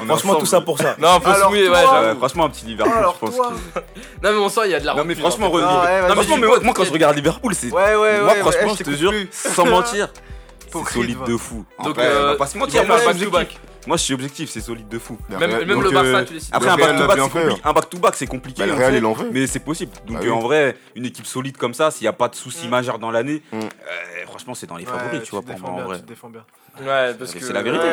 On 0.00 0.04
est 0.04 0.06
Franchement, 0.06 0.30
ensemble. 0.32 0.38
tout 0.40 0.46
ça 0.46 0.60
pour 0.60 0.78
ça. 0.78 0.96
Non, 0.98 1.20
faut 1.20 1.30
se 1.30 1.36
Alors, 1.36 1.50
mouiller, 1.50 1.66
toi, 1.66 1.74
ouais. 1.78 1.84
j'avoue. 1.90 2.06
Ouais, 2.08 2.14
franchement, 2.16 2.44
un 2.44 2.50
petit 2.50 2.66
Liverpool, 2.66 2.96
Alors, 2.98 3.14
je 3.14 3.26
pense 3.26 3.36
toi. 3.36 3.52
que. 3.74 3.80
Non, 4.22 4.32
mais 4.32 4.38
on 4.38 4.48
sent, 4.48 4.60
il 4.66 4.70
y 4.70 4.74
a 4.74 4.80
de 4.80 4.86
la 4.86 4.92
Non, 4.94 5.04
mais 5.04 5.14
rancune, 5.14 5.28
franchement, 5.30 5.50
Ah, 5.54 5.56
ouais, 5.84 6.00
vas-y. 6.02 6.12
franchement, 6.12 6.36
mais 6.38 6.46
moi, 6.46 6.58
moi, 6.62 6.74
quand 6.74 6.84
je 6.84 6.92
regarde 6.92 7.16
Liverpool, 7.16 7.54
c'est. 7.54 7.70
Ouais, 7.70 7.94
ouais, 7.94 8.20
Moi, 8.20 8.32
ouais. 8.32 8.40
franchement, 8.40 8.62
ouais, 8.62 8.68
je 8.70 8.72
te 8.74 8.78
t'écoute 8.84 8.96
jure, 8.98 9.10
plus. 9.10 9.28
sans 9.32 9.64
mentir, 9.66 10.08
Hypocrite, 10.80 11.02
solide 11.02 11.18
va. 11.18 11.26
de 11.26 11.36
fou. 11.36 11.64
Donc, 11.78 11.88
Après, 11.90 12.06
euh, 12.06 12.22
on 12.22 12.26
va 12.32 12.36
pas 12.36 12.46
se 12.46 12.56
il 12.56 12.60
mentir, 12.60 12.82
va 12.82 12.86
moi, 12.88 12.98
faire 12.98 13.12
je 13.12 13.16
suis 13.18 13.24
back-to-back. 13.26 13.42
objectif. 13.46 13.70
Moi, 13.86 13.96
je 13.98 14.02
suis 14.02 14.14
objectif, 14.14 14.50
c'est 14.50 14.60
solide 14.62 14.88
de 14.88 14.98
fou. 14.98 15.18
Même, 15.28 15.38
Real- 15.40 15.66
même 15.66 15.82
le 15.82 15.90
Barça, 15.90 16.08
euh, 16.08 16.24
tu 16.24 16.32
les 16.34 16.40
cites. 16.40 16.54
Après, 16.54 16.70
un 16.70 16.76
back-to-back, 16.76 17.18
c'est 17.18 17.30
compliqué. 17.30 17.60
Un 17.64 17.72
back-to-back, 17.72 18.14
c'est 18.16 18.26
compliqué. 18.26 18.62
Bah, 18.62 18.66
le 18.66 18.72
Real, 18.74 19.16
fait. 19.16 19.30
Mais 19.32 19.46
c'est 19.46 19.58
possible. 19.60 19.92
Donc, 20.06 20.16
Bah 20.16 20.22
euh, 20.22 20.26
oui. 20.26 20.32
en 20.32 20.38
vrai, 20.40 20.76
une 20.96 21.04
équipe 21.04 21.26
solide 21.26 21.56
comme 21.58 21.74
ça, 21.74 21.90
s'il 21.90 22.04
n'y 22.04 22.08
a 22.08 22.12
pas 22.14 22.28
de 22.28 22.34
soucis 22.34 22.66
majeurs 22.68 22.98
dans 22.98 23.10
l'année, 23.10 23.42
Mm. 23.52 23.58
euh, 23.58 23.66
franchement, 24.26 24.54
c'est 24.54 24.66
dans 24.66 24.76
les 24.76 24.86
Ouais, 24.86 24.90
favoris, 24.92 25.22
tu 25.22 25.30
vois, 25.32 25.42
pour 25.42 25.58
moi, 25.60 25.70
en 25.70 25.84
vrai. 25.86 25.96
tu 25.98 26.02
te 26.02 26.08
défends 26.08 26.30
bien. 26.30 26.44
Ouais, 26.80 27.14
parce 27.14 27.30
C'est 27.30 27.38
que. 27.38 27.52
la 27.52 27.62
vérité. 27.62 27.84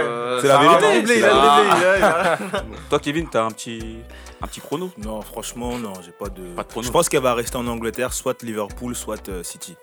C'est 0.42 0.48
la 0.48 0.60
c'est 1.06 1.20
la- 1.20 2.38
Toi, 2.90 3.00
Kevin, 3.00 3.28
t'as 3.30 3.44
un 3.44 3.52
petit, 3.52 3.98
un 4.42 4.48
petit 4.48 4.60
prono 4.60 4.92
Non, 4.98 5.22
franchement, 5.22 5.78
non, 5.78 5.94
j'ai 6.04 6.12
pas 6.12 6.30
de. 6.30 6.42
Pas 6.56 6.64
de 6.64 6.68
prono. 6.68 6.88
Je 6.88 6.92
pense 6.92 7.10
qu'elle 7.10 7.22
va 7.22 7.34
rester 7.36 7.58
en 7.58 7.68
Angleterre, 7.68 8.14
soit 8.14 8.42
Liverpool, 8.44 8.96
soit 8.96 9.30
euh, 9.30 9.44
City. 9.44 9.76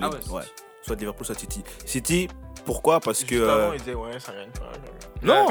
Ah 0.00 0.08
ouais. 0.10 0.42
Soit 0.82 0.94
Liverpool, 0.96 1.24
soit 1.26 1.38
City. 1.38 1.64
City, 1.86 2.28
pourquoi 2.64 3.00
Parce 3.00 3.22
que. 3.24 3.36
Juste 3.36 3.42
euh, 3.48 3.64
avant, 3.64 3.72
il 3.72 3.78
disait 3.78 3.94
ouais, 3.94 4.20
ça 4.20 4.32
pas. 4.32 4.72
Non 5.22 5.46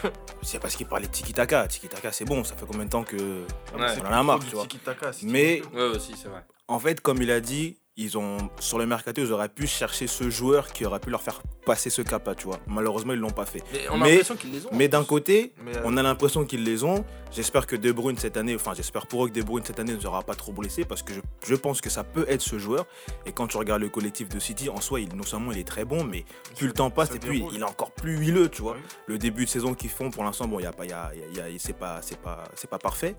C'est 0.42 0.58
parce 0.58 0.76
qu'il 0.76 0.86
parlait 0.86 1.06
de 1.06 1.12
Tiki 1.12 1.32
Taka. 1.32 1.66
Tiki 1.68 1.88
Taka, 1.88 2.12
c'est 2.12 2.24
bon, 2.24 2.44
ça 2.44 2.54
fait 2.56 2.66
combien 2.66 2.84
de 2.84 2.90
temps 2.90 3.04
que. 3.04 3.44
On 3.74 3.80
en 3.80 4.12
a 4.12 4.22
marre, 4.22 4.40
tu 4.40 4.54
vois. 4.54 4.62
Tiki-taka, 4.62 5.12
si 5.12 5.20
tu 5.20 5.32
Mais 5.32 5.62
Ouais, 5.74 5.82
aussi, 5.82 6.14
c'est 6.16 6.28
vrai. 6.28 6.44
en 6.68 6.78
fait, 6.78 7.00
comme 7.00 7.20
il 7.22 7.30
a 7.30 7.40
dit, 7.40 7.78
ils 8.00 8.16
ont 8.16 8.36
sur 8.60 8.78
le 8.78 8.86
mercato, 8.86 9.20
ils 9.20 9.32
auraient 9.32 9.48
pu 9.48 9.66
chercher 9.66 10.06
ce 10.06 10.30
joueur 10.30 10.72
qui 10.72 10.86
aurait 10.86 11.00
pu 11.00 11.10
leur 11.10 11.20
faire 11.20 11.42
passer 11.66 11.90
ce 11.90 12.00
cap-là, 12.00 12.36
tu 12.36 12.44
vois. 12.46 12.60
Malheureusement, 12.68 13.12
ils 13.12 13.18
l'ont 13.18 13.30
pas 13.30 13.44
fait. 13.44 13.60
Mais 13.72 13.88
on 13.90 13.94
a 14.00 14.04
Mais- 14.04 14.10
l'impression 14.12 14.36
qu'ils 14.36 14.52
les 14.52 14.64
ont. 14.66 14.70
Mais 14.72 14.86
d'un 14.86 15.02
côté, 15.04 15.52
Mais, 15.64 15.76
euh, 15.76 15.82
on 15.84 15.96
a 15.96 16.02
l'impression 16.04 16.44
qu'ils 16.46 16.62
les 16.62 16.84
ont. 16.84 17.04
J'espère 17.32 17.66
que 17.66 17.74
De 17.74 17.90
Bruyne 17.90 18.16
cette 18.16 18.36
année, 18.36 18.54
enfin 18.54 18.72
j'espère 18.74 19.06
pour 19.08 19.24
eux 19.24 19.28
que 19.28 19.34
De 19.34 19.42
Bruyne 19.42 19.64
cette 19.66 19.80
année 19.80 19.94
ne 19.94 20.00
sera 20.00 20.22
pas 20.22 20.36
trop 20.36 20.52
blessé 20.52 20.84
parce 20.84 21.02
que 21.02 21.12
je, 21.12 21.20
je 21.46 21.54
pense 21.56 21.80
que 21.80 21.90
ça 21.90 22.04
peut 22.04 22.24
être 22.28 22.40
ce 22.40 22.56
joueur. 22.58 22.86
Et 23.26 23.32
quand 23.32 23.48
tu 23.48 23.56
regardes 23.56 23.82
le 23.82 23.88
collectif 23.88 24.28
de 24.28 24.38
City, 24.38 24.68
en 24.70 24.80
soi, 24.80 25.00
il, 25.00 25.12
non 25.16 25.24
seulement 25.24 25.50
il 25.50 25.58
est 25.58 25.66
très 25.66 25.84
bon, 25.84 26.04
mais 26.04 26.24
plus 26.56 26.68
le 26.68 26.72
temps 26.72 26.90
passe 26.90 27.10
et 27.14 27.18
puis 27.18 27.44
il 27.52 27.60
est 27.60 27.64
encore 27.64 27.90
plus 27.90 28.16
huileux, 28.16 28.48
tu 28.48 28.62
vois. 28.62 28.74
Oui. 28.74 28.80
Le 29.06 29.18
début 29.18 29.44
de 29.44 29.50
saison 29.50 29.74
qu'ils 29.74 29.90
font, 29.90 30.10
pour 30.10 30.22
l'instant, 30.22 30.46
bon, 30.46 30.60
il 30.60 30.62
y 30.62 30.66
a 30.66 30.72
pas, 30.72 30.84
il 30.84 30.90
y 30.90 30.94
a, 30.94 31.10
il 31.14 31.20
y 31.36 31.40
a- 31.40 31.48
il 31.48 31.52
y 31.54 31.56
a- 31.56 31.58
c'est 31.58 31.72
pas, 31.76 31.98
c'est 32.00 32.18
pas, 32.20 32.44
c'est 32.54 32.70
pas 32.70 32.78
parfait. 32.78 33.16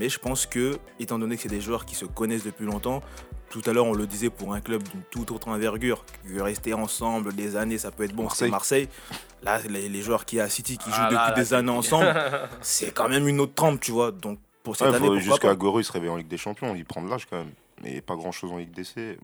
Mais 0.00 0.08
je 0.08 0.18
pense 0.18 0.46
que, 0.46 0.76
étant 0.98 1.18
donné 1.18 1.36
que 1.36 1.42
c'est 1.42 1.48
des 1.48 1.60
joueurs 1.60 1.84
qui 1.84 1.94
se 1.94 2.04
connaissent 2.04 2.42
depuis 2.44 2.64
longtemps, 2.64 3.00
tout 3.54 3.70
à 3.70 3.72
l'heure 3.72 3.86
on 3.86 3.94
le 3.94 4.08
disait 4.08 4.30
pour 4.30 4.52
un 4.52 4.60
club 4.60 4.82
d'une 4.82 5.02
toute 5.12 5.30
autre 5.30 5.46
envergure, 5.46 6.04
que 6.26 6.40
rester 6.40 6.74
ensemble 6.74 7.32
des 7.32 7.54
années, 7.54 7.78
ça 7.78 7.92
peut 7.92 8.02
être 8.02 8.12
bon. 8.12 8.28
C'est 8.28 8.48
Marseille. 8.48 8.88
Là, 9.44 9.60
les, 9.68 9.88
les 9.88 10.02
joueurs 10.02 10.24
qui 10.24 10.40
à 10.40 10.48
City 10.48 10.76
qui 10.76 10.90
jouent 10.90 10.96
Ah, 10.98 11.04
depuis 11.04 11.14
là, 11.14 11.32
des 11.32 11.54
années 11.54 11.70
ensemble, 11.70 12.12
c'est 12.62 12.92
quand 12.92 13.08
même 13.08 13.28
une 13.28 13.38
autre 13.38 13.54
trempe, 13.54 13.80
tu 13.80 13.92
vois. 13.92 14.10
Donc 14.10 14.40
pour 14.64 14.74
cette 14.74 14.88
Ouais, 14.88 14.96
année, 14.96 15.20
jusqu'à 15.20 15.54
il 15.54 15.84
se 15.84 15.92
réveille 15.92 16.10
en 16.10 16.16
Ligue 16.16 16.26
des 16.26 16.36
Champions, 16.36 16.74
il 16.74 16.84
prend 16.84 17.00
de 17.00 17.08
l'âge 17.08 17.26
quand 17.30 17.36
même. 17.36 17.52
Mais 17.84 18.00
pas 18.00 18.16
grand 18.16 18.32
chose 18.32 18.50
en 18.50 18.56
Ligue 18.56 18.72
DC. 18.72 19.18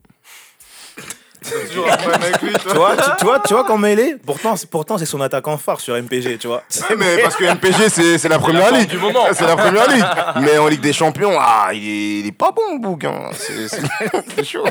T'as 1.42 1.66
toujours 1.68 1.90
un 1.90 1.96
problème 1.96 2.22
avec 2.22 2.42
lui, 2.42 2.52
tu 2.52 2.74
vois, 2.74 2.96
tu, 2.96 3.02
tu 3.18 3.24
vois, 3.24 3.38
tu 3.40 3.54
vois 3.54 3.64
comment 3.64 3.86
il 3.86 3.98
est 4.00 4.16
Pourtant, 4.24 4.56
c'est- 4.56 4.68
pourtant 4.70 4.98
c'est 4.98 5.06
son 5.06 5.20
attaquant 5.20 5.56
phare 5.56 5.80
sur 5.80 5.94
MPG, 5.96 6.38
tu 6.38 6.46
vois. 6.48 6.62
Ouais, 6.90 6.96
mais 6.96 7.22
parce 7.22 7.36
que 7.36 7.44
MPG, 7.44 7.88
c'est 7.88 8.18
c'est 8.18 8.28
la 8.28 8.38
première 8.38 8.72
ligue. 8.72 8.88
du 8.90 8.98
moment. 8.98 9.26
C'est 9.32 9.46
la 9.46 9.56
première 9.56 9.88
ligue. 9.90 10.04
Mais 10.42 10.58
en 10.58 10.68
Ligue 10.68 10.80
des 10.80 10.92
Champions, 10.92 11.32
ah, 11.38 11.70
il 11.72 11.82
est, 11.84 12.20
il 12.20 12.26
est 12.26 12.32
pas 12.32 12.52
bon, 12.52 12.74
le 12.74 12.78
bouc. 12.80 13.04
hein. 13.04 13.30
C'est 13.34 13.68
c'est- 13.68 13.82
c'est 14.36 14.44
chaud. 14.44 14.64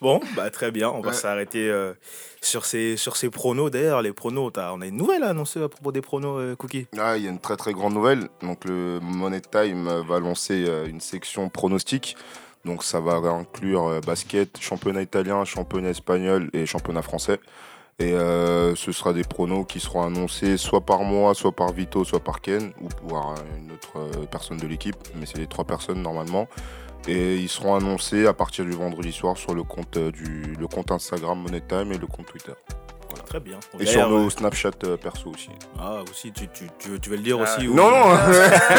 Bon, 0.00 0.20
bah 0.36 0.50
très 0.50 0.70
bien, 0.70 0.90
on 0.90 1.00
va 1.00 1.08
Ouais. 1.08 1.14
s'arrêter 1.14 1.68
euh, 1.70 1.94
sur 2.42 2.66
ces 2.66 2.96
sur 2.98 3.16
ces 3.16 3.30
pronos. 3.30 3.70
D'ailleurs, 3.70 4.02
les 4.02 4.12
pronos, 4.12 4.50
t'as- 4.52 4.72
on 4.74 4.80
a 4.82 4.86
une 4.86 4.96
nouvelle 4.96 5.22
à 5.24 5.30
annoncer 5.30 5.62
à 5.62 5.68
propos 5.68 5.90
des 5.90 6.02
pronos, 6.02 6.38
euh, 6.38 6.54
Cookie. 6.54 6.86
Ah, 6.98 7.16
il 7.16 7.24
y 7.24 7.26
a 7.26 7.30
une 7.30 7.40
très 7.40 7.56
très 7.56 7.72
grande 7.72 7.94
nouvelle. 7.94 8.28
Donc 8.42 8.64
le 8.66 8.98
Money 9.02 9.40
Time 9.40 9.88
euh, 9.88 10.02
va 10.06 10.20
lancer 10.20 10.64
euh, 10.68 10.86
une 10.86 11.00
section 11.00 11.48
pronostic. 11.48 12.14
Donc 12.66 12.82
ça 12.82 12.98
va 12.98 13.14
inclure 13.14 13.86
euh, 13.86 14.00
basket, 14.00 14.58
championnat 14.60 15.00
italien, 15.00 15.44
championnat 15.44 15.90
espagnol 15.90 16.50
et 16.52 16.66
championnat 16.66 17.00
français. 17.00 17.38
Et 17.98 18.12
euh, 18.12 18.74
ce 18.74 18.92
sera 18.92 19.12
des 19.14 19.22
pronos 19.22 19.64
qui 19.64 19.80
seront 19.80 20.02
annoncés 20.02 20.58
soit 20.58 20.82
par 20.84 21.02
moi, 21.04 21.32
soit 21.34 21.52
par 21.52 21.72
Vito, 21.72 22.04
soit 22.04 22.20
par 22.20 22.40
Ken, 22.42 22.72
ou 22.82 22.88
par 23.08 23.30
euh, 23.30 23.34
une 23.58 23.72
autre 23.72 24.26
personne 24.30 24.58
de 24.58 24.66
l'équipe. 24.66 24.96
Mais 25.14 25.26
c'est 25.26 25.38
les 25.38 25.46
trois 25.46 25.64
personnes 25.64 26.02
normalement. 26.02 26.48
Et 27.08 27.36
ils 27.36 27.48
seront 27.48 27.76
annoncés 27.76 28.26
à 28.26 28.34
partir 28.34 28.64
du 28.64 28.72
vendredi 28.72 29.12
soir 29.12 29.38
sur 29.38 29.54
le 29.54 29.62
compte, 29.62 29.96
du, 29.96 30.56
le 30.58 30.66
compte 30.66 30.90
Instagram 30.90 31.40
Money 31.40 31.62
Time 31.66 31.92
et 31.92 31.98
le 31.98 32.08
compte 32.08 32.26
Twitter. 32.26 32.52
Très 33.28 33.40
bien. 33.40 33.56
Et 33.80 33.86
sur 33.86 34.08
nos 34.08 34.30
Snapchat 34.30 34.70
euh, 34.84 34.96
perso 34.96 35.30
aussi. 35.34 35.48
Ah, 35.80 36.02
aussi, 36.10 36.32
tu, 36.32 36.48
tu, 36.48 36.64
tu, 36.78 36.88
veux- 36.90 36.98
tu 36.98 37.10
veux 37.10 37.16
le 37.16 37.22
dire 37.22 37.36
Ah. 37.40 37.42
aussi 37.56 37.68
Non, 37.68 37.90
non, 37.90 38.18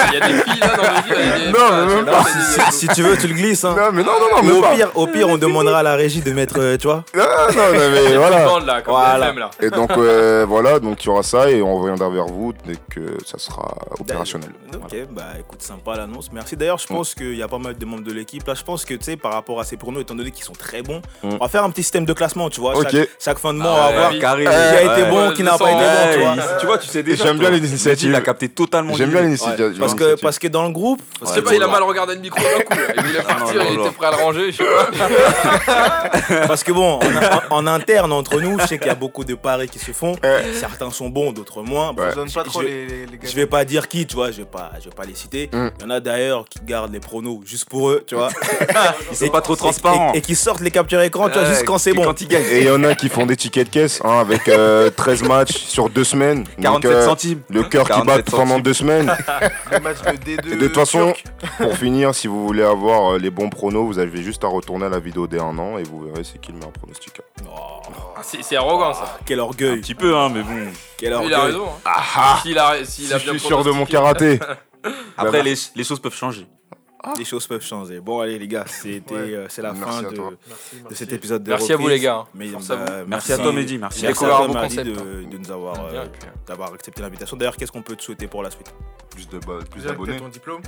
Il 0.08 0.14
y 0.14 0.22
a 0.22 0.28
des 0.28 0.34
filles 0.44 0.60
là 0.60 0.76
dans 0.76 0.84
le 0.84 1.16
jeu. 1.16 1.52
Non, 1.52 1.58
mais 1.72 1.96
même 1.96 2.06
Non, 2.06 2.12
pas. 2.12 2.72
si, 2.72 2.88
tu 2.90 3.02
veux, 3.04 3.18
tu 3.18 3.28
le 3.28 3.34
glisses. 3.34 3.64
Hein. 3.66 3.76
non, 3.78 3.92
mais 3.92 4.04
non, 4.04 4.14
non, 4.20 4.42
non, 4.44 4.50
Ou 4.56 4.58
au 4.58 4.62
pas. 4.62 4.76
pire, 4.76 4.92
au 4.96 5.08
pire, 5.08 5.28
on 5.30 5.38
demandera 5.38 5.80
à 5.80 5.84
la 5.84 5.96
régie 5.96 6.22
de 6.22 6.32
mettre, 6.32 6.56
euh, 6.60 6.78
tu 6.78 6.88
vois. 6.88 7.04
Ah, 7.16 7.48
non, 7.56 7.74
non, 7.74 7.90
mais 7.92 8.16
voilà. 8.18 8.46
bandes, 8.46 8.66
là, 8.66 8.82
comme 8.82 8.94
Voilà. 8.96 9.34
Là. 9.34 9.50
Et 9.62 9.70
donc 9.70 9.92
euh, 9.92 10.46
voilà, 10.48 10.80
donc 10.80 11.04
il 11.04 11.08
y 11.08 11.10
aura 11.10 11.24
ça 11.24 11.50
et 11.52 11.62
on 11.62 11.78
reviendra 11.80 12.10
vers 12.10 12.26
vous 12.26 12.54
dès 12.66 12.76
que 12.90 13.18
ça 13.26 13.38
sera 13.38 13.76
opérationnel. 14.00 14.50
Ok, 14.76 14.96
bah 15.12 15.24
écoute, 15.40 15.62
sympa 15.62 15.96
l'annonce. 15.96 16.30
Merci. 16.32 16.56
D'ailleurs, 16.56 16.78
je 16.78 16.88
pense 16.88 17.14
qu'il 17.16 17.36
y 17.36 17.44
a 17.44 17.48
pas 17.48 17.58
mal 17.58 17.78
de 17.78 17.86
membres 17.86 18.04
de 18.04 18.14
l'équipe. 18.14 18.46
Là, 18.48 18.54
je 18.54 18.64
pense 18.64 18.86
que, 18.86 18.94
tu 18.94 19.04
sais, 19.04 19.18
par 19.18 19.34
rapport 19.34 19.60
à 19.60 19.64
ces 19.64 19.78
pronos, 19.78 20.02
étant 20.02 20.16
donné 20.16 20.32
qu'ils 20.32 20.44
sont 20.46 20.54
très 20.54 20.82
bons, 20.82 21.02
Mm. 21.24 21.30
on 21.34 21.38
va 21.38 21.48
faire 21.48 21.64
un 21.64 21.70
petit 21.70 21.84
système 21.84 22.06
de 22.06 22.14
classement, 22.14 22.50
tu 22.50 22.60
vois. 22.62 22.74
Chaque, 22.84 23.10
chaque 23.20 23.38
fin 23.40 23.54
de 23.54 23.60
mois, 23.60 23.72
Ah 23.76 23.88
on 23.90 23.94
va 23.94 24.00
voir. 24.00 24.12
Carré. 24.28 24.44
qui 24.44 24.50
a 24.50 24.98
été 24.98 25.10
bon, 25.10 25.32
qui 25.32 25.44
n'a 25.44 25.58
pas 25.58 25.72
été 25.72 25.80
bon, 25.82 26.14
tu 26.14 26.20
vois. 26.20 26.36
Tu 26.60 26.66
vois, 26.66 26.78
tu 26.78 26.88
sais 26.88 27.04
déjà. 27.04 27.26
J'aime 27.26 27.38
bien 27.38 27.50
les 27.50 27.60
initiatives. 27.60 28.10
Il 28.10 28.16
a 28.16 28.22
capté 28.22 28.50
totalement. 28.50 28.96
J'aime 28.96 29.10
bien 29.12 29.22
l'initiative. 29.22 29.78
Parce 29.80 29.94
que, 29.94 30.20
parce 30.20 30.40
que 30.40 30.48
dans 30.48 30.64
le 30.66 30.72
groupe, 30.72 31.02
Je 31.22 31.28
sais 31.28 31.42
pas, 31.42 31.54
il 31.54 31.64
a 31.64 31.68
mal 31.68 31.84
regardé 31.84 32.16
le 32.16 32.22
micro 32.22 32.42
d'un 32.42 32.64
coup. 32.64 32.82
Il 32.96 33.04
voulait 33.04 33.20
Ah, 33.28 33.40
non, 33.40 33.48
il 33.52 33.80
était 33.80 33.92
prêt 33.92 34.08
à 34.08 34.12
le 34.12 34.18
ranger, 34.18 34.52
parce 36.48 36.64
que 36.64 36.72
bon, 36.72 37.00
en, 37.50 37.68
interne 37.68 38.12
entre 38.14 38.40
nous, 38.40 38.60
je 38.60 38.66
sais 38.66 38.78
qu'il 38.78 38.88
y 38.88 38.92
a 38.92 38.96
beaucoup 38.96 39.24
de 39.24 39.36
paris 39.36 39.68
qui 39.68 39.80
se 39.80 39.92
font. 39.92 40.16
Certains 40.54 40.92
sont 40.92 41.10
bons, 41.10 41.32
d'autres 41.32 41.62
moins. 41.62 41.94
Bon, 41.94 42.08
Ouais. 42.08 42.14
Donne 42.14 42.32
pas 42.32 42.44
trop 42.44 42.62
je- 42.62 42.68
les, 42.68 42.86
les, 42.86 43.06
les 43.06 43.18
gars. 43.18 43.28
Je 43.28 43.36
vais 43.36 43.46
pas 43.46 43.66
dire 43.66 43.88
qui, 43.88 44.06
tu 44.06 44.16
vois, 44.16 44.32
je 44.32 44.38
vais 44.38 44.46
pas, 44.46 44.72
je 44.80 44.86
vais 44.86 44.96
pas 44.96 45.04
les 45.04 45.16
citer. 45.16 45.50
Mm. 45.52 45.70
Il 45.80 45.84
y 45.84 45.86
en 45.86 45.90
a 45.90 46.00
d'ailleurs 46.00 46.46
qui 46.48 46.60
gardent 46.64 46.94
les 46.94 47.00
pronos 47.00 47.40
juste 47.46 47.66
pour 47.70 47.90
eux, 47.90 48.04
tu 48.06 48.16
vois. 48.16 48.30
Ils 49.12 49.18
sont 49.18 49.30
pas 49.30 49.42
trop 49.42 49.56
transparents. 49.56 50.14
Et, 50.14 50.22
qui 50.22 50.36
sortent 50.36 50.62
les 50.62 50.72
captures 50.72 51.02
écran, 51.02 51.30
tu 51.30 51.38
vois, 51.40 51.46
juste 51.46 51.66
quand 51.66 51.78
c'est 51.78 51.94
bon. 51.94 52.04
Quand 52.04 52.22
ils 52.22 52.28
gagnent. 52.28 52.44
Et 52.52 52.60
il 52.60 52.68
y 52.68 52.72
en 52.72 52.84
a 52.84 52.96
qui 52.96 53.10
font 53.10 53.26
des 53.26 53.36
tickets 53.36 53.68
de 53.68 53.74
caisse 53.74 54.02
hein, 54.18 54.22
avec 54.22 54.48
euh, 54.50 54.90
13 54.90 55.24
matchs 55.24 55.58
sur 55.58 55.90
deux 55.90 56.04
semaines. 56.04 56.44
Donc, 56.58 56.82
47 56.82 56.92
euh, 56.92 57.06
centimes. 57.06 57.42
Le 57.50 57.64
cœur 57.64 57.84
qui 57.84 57.90
47 57.94 58.06
bat 58.26 58.32
pendant 58.32 58.46
centimes. 58.48 58.62
deux 58.64 58.74
semaines. 58.74 59.16
Le 59.72 59.80
match 59.80 59.98
de 60.02 60.12
D2. 60.18 60.54
Et 60.54 60.56
de 60.58 60.68
toute 60.68 60.76
façon, 60.76 61.14
pour 61.58 61.76
finir, 61.76 62.14
si 62.16 62.28
vous 62.28 62.46
voulez 62.46 62.64
avoir 62.64 63.14
euh, 63.14 63.18
les 63.20 63.30
bons 63.30 63.50
pronos, 63.50 63.86
vous 63.86 64.00
avez 64.00 64.22
juste 64.24 64.44
à 64.44 64.48
retourner 64.48 64.86
à 64.86 64.90
la 64.90 65.00
vidéo 65.00 65.28
des 65.28 65.40
un 65.40 65.58
an 65.58 65.78
et 65.78 65.84
vous 65.84 66.02
verrez 66.06 66.24
c'est 66.24 66.40
qui 66.42 66.52
le 66.52 66.58
meilleur 66.58 66.74
pronostic. 66.74 67.22
Oh, 67.46 67.50
Ah, 68.16 68.22
C'est 68.24 68.56
arrogant 68.56 68.94
ça. 68.94 69.18
quel 69.26 69.40
Un 69.40 69.44
orgueil, 69.44 69.80
petit 69.82 69.96
peu, 69.96 70.16
hein, 70.16 70.30
mais 70.34 70.42
bon. 70.42 70.72
quel 70.98 71.10
Il 71.10 71.14
orgueil. 71.14 71.34
a 71.34 71.42
raison. 71.44 71.66
hein. 71.68 71.82
Ah 71.86 72.04
ah 72.16 72.40
S'il 72.42 72.58
a, 72.60 72.84
Si 72.84 73.14
a 73.14 73.18
je 73.18 73.30
suis 73.30 73.40
sûr 73.40 73.64
de 73.64 73.72
mon 73.72 73.86
karaté. 73.86 74.40
Après, 75.18 75.44
les, 75.44 75.56
les 75.76 75.84
choses 75.84 76.00
peuvent 76.00 76.16
changer. 76.16 76.48
Les 77.18 77.26
choses 77.26 77.48
peuvent 77.48 77.64
changer. 77.64 78.00
Bon, 78.00 78.20
allez, 78.20 78.38
les 78.40 78.48
gars, 78.48 78.66
c'était, 78.68 79.14
Ouais. 79.14 79.34
euh, 79.34 79.46
c'est 79.50 79.62
la 79.62 79.74
Merci 79.74 79.92
fin 79.92 80.02
de. 80.04 80.08
Merci, 80.48 80.84
de 80.90 80.96
cet 80.96 81.14
épisode 81.14 81.44
de 81.44 81.50
Merci 81.50 81.74
à 81.74 81.78
vous, 81.78 81.88
les 81.88 82.00
gars. 82.00 82.26
Mais, 82.34 82.48
Force 82.48 82.70
à 82.72 82.76
bah, 82.76 82.86
vous. 83.04 83.08
Merci 83.10 83.34
à 83.34 83.38
toi, 83.38 83.52
Mehdi. 83.54 83.78
Merci. 83.78 84.04
Merci 84.04 84.26
à 84.26 84.28
toi, 84.28 84.48
Mehdi, 84.48 84.76
de, 84.78 84.84
de 84.84 85.38
nous 85.38 85.52
avoir, 85.52 85.76
euh, 85.86 86.06
d'avoir 86.46 86.74
accepté 86.74 87.02
l'invitation. 87.02 87.38
D'ailleurs, 87.38 87.56
qu'est-ce 87.58 87.72
qu'on 87.72 87.82
peut 87.82 87.96
te 87.96 88.02
souhaiter 88.04 88.28
pour 88.28 88.44
la 88.44 88.52
suite? 88.52 88.74
Plus 89.12 89.28
de 89.30 89.38
plus 89.38 89.84
d'abonnés, 89.84 90.18
ton 90.18 90.28
diplôme? 90.30 90.62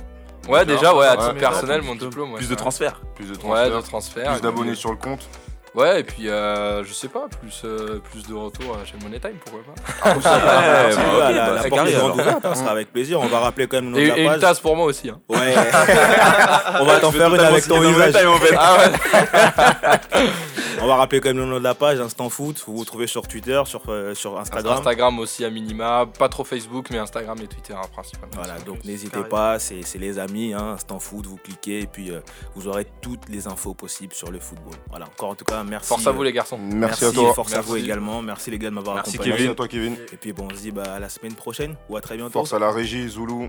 Ouais, 0.48 0.64
déjà, 0.64 0.94
ouais, 0.94 1.06
à 1.06 1.16
Ouais. 1.18 1.24
titre 1.28 1.38
personnel, 1.38 1.82
mon 1.82 1.94
diplôme. 1.94 2.34
Plus 2.34 2.48
de 2.48 2.54
transferts. 2.54 3.00
plus 3.14 3.28
de 3.28 3.34
transferts, 3.34 3.76
de 3.76 3.82
transfert. 3.86 4.32
plus 4.32 4.40
d'abonnés 4.40 4.74
sur 4.74 4.90
le 4.90 4.96
compte. 4.96 5.28
Ouais, 5.74 6.00
et 6.00 6.02
puis 6.02 6.28
euh, 6.28 6.82
je 6.84 6.92
sais 6.92 7.06
pas, 7.06 7.26
plus, 7.40 7.62
euh, 7.64 8.00
plus 8.10 8.26
de 8.26 8.34
retour 8.34 8.74
euh, 8.74 8.84
chez 8.84 8.94
Money 9.04 9.20
Time, 9.20 9.36
pourquoi 9.44 9.60
pas. 9.62 9.82
Ah, 10.02 10.14
Ouais, 10.16 10.20
bah, 10.24 10.40
bah, 10.42 11.30
la, 11.30 11.30
ok, 11.30 11.34
la 11.36 11.46
bah, 11.46 11.60
c'est 11.62 11.68
porte 11.68 11.80
est 11.80 11.92
carré, 11.92 11.92
grande 11.92 12.12
alors. 12.12 12.26
ouverte, 12.26 12.44
hein, 12.44 12.54
sera 12.56 12.70
avec 12.72 12.92
plaisir. 12.92 13.20
On 13.20 13.26
va 13.28 13.38
rappeler 13.38 13.68
quand 13.68 13.76
même 13.76 13.84
le 13.84 13.90
nom 13.92 13.98
Et, 13.98 14.04
de 14.04 14.08
la 14.08 14.18
et 14.18 14.24
une 14.34 14.40
tasse 14.40 14.58
pour 14.58 14.74
moi 14.74 14.86
aussi. 14.86 15.10
Hein. 15.10 15.20
Ouais. 15.28 15.38
on 16.80 16.84
va 16.84 16.98
t'en 16.98 17.12
faire 17.12 17.32
une 17.32 17.40
avec 17.40 17.68
ton 17.68 17.80
visage. 17.80 18.14
Ah 18.58 18.76
ouais. 18.78 20.28
On 20.82 20.86
va 20.86 20.96
rappeler 20.96 21.20
quand 21.20 21.28
même 21.28 21.38
le 21.38 21.44
nom 21.44 21.58
de 21.58 21.64
la 21.64 21.74
page, 21.74 22.00
Instant 22.00 22.30
Foot. 22.30 22.62
Vous 22.66 22.74
vous 22.74 22.84
trouvez 22.86 23.06
sur 23.06 23.28
Twitter, 23.28 23.60
sur, 23.66 23.82
euh, 23.88 24.14
sur 24.14 24.38
Instagram. 24.38 24.78
Instagram 24.78 25.18
aussi 25.18 25.44
à 25.44 25.50
minima, 25.50 26.06
pas 26.18 26.30
trop 26.30 26.42
Facebook, 26.42 26.86
mais 26.90 26.96
Instagram 26.96 27.36
et 27.42 27.46
Twitter 27.46 27.74
hein, 27.74 27.86
principalement. 27.92 28.34
Voilà, 28.34 28.58
donc 28.60 28.82
n'hésitez 28.84 29.22
pas, 29.24 29.58
c'est 29.58 29.82
c'est 29.82 29.98
les 29.98 30.18
amis, 30.18 30.54
hein, 30.54 30.72
Instant 30.74 30.98
Foot, 30.98 31.26
vous 31.26 31.36
cliquez 31.36 31.80
et 31.80 31.86
puis 31.86 32.10
euh, 32.10 32.20
vous 32.54 32.66
aurez 32.66 32.86
toutes 33.02 33.28
les 33.28 33.46
infos 33.46 33.74
possibles 33.74 34.14
sur 34.14 34.30
le 34.30 34.38
football. 34.40 34.72
Voilà, 34.88 35.04
encore 35.06 35.30
en 35.30 35.34
tout 35.34 35.44
cas, 35.44 35.62
merci. 35.64 35.88
Force 35.88 36.06
à 36.06 36.12
vous 36.12 36.22
euh, 36.22 36.24
les 36.24 36.32
garçons. 36.32 36.56
Merci, 36.58 37.04
Merci, 37.04 37.04
à 37.04 37.12
toi. 37.12 37.34
force 37.34 37.52
à 37.52 37.60
vous 37.60 37.72
Merci. 37.74 37.84
également. 37.84 38.22
Merci 38.22 38.50
les 38.50 38.58
gars 38.58 38.70
de 38.70 38.74
m'avoir 38.74 38.94
Merci, 38.96 39.16
accompagné. 39.16 39.32
Merci 39.32 39.48
à 39.48 39.54
toi, 39.54 39.68
Kevin. 39.68 39.96
Et 40.12 40.16
puis 40.16 40.32
bon, 40.32 40.48
on 40.50 40.54
se 40.54 40.62
dit 40.62 40.70
bah, 40.70 40.94
à 40.94 40.98
la 40.98 41.10
semaine 41.10 41.34
prochaine 41.34 41.76
ou 41.90 41.96
à 41.98 42.00
très 42.00 42.16
bientôt. 42.16 42.32
Force 42.32 42.54
à 42.54 42.58
la 42.58 42.70
régie, 42.70 43.06
Zoulou. 43.06 43.48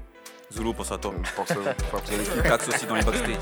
Zulu, 0.54 0.74
pense 0.74 0.92
à 0.92 0.98
toi. 0.98 1.14
Force 1.34 1.52
à, 1.52 1.56
force 1.86 2.12
à 2.12 2.76
aussi 2.76 2.86
dans 2.86 2.96
les 2.96 3.04
backstage. 3.04 3.38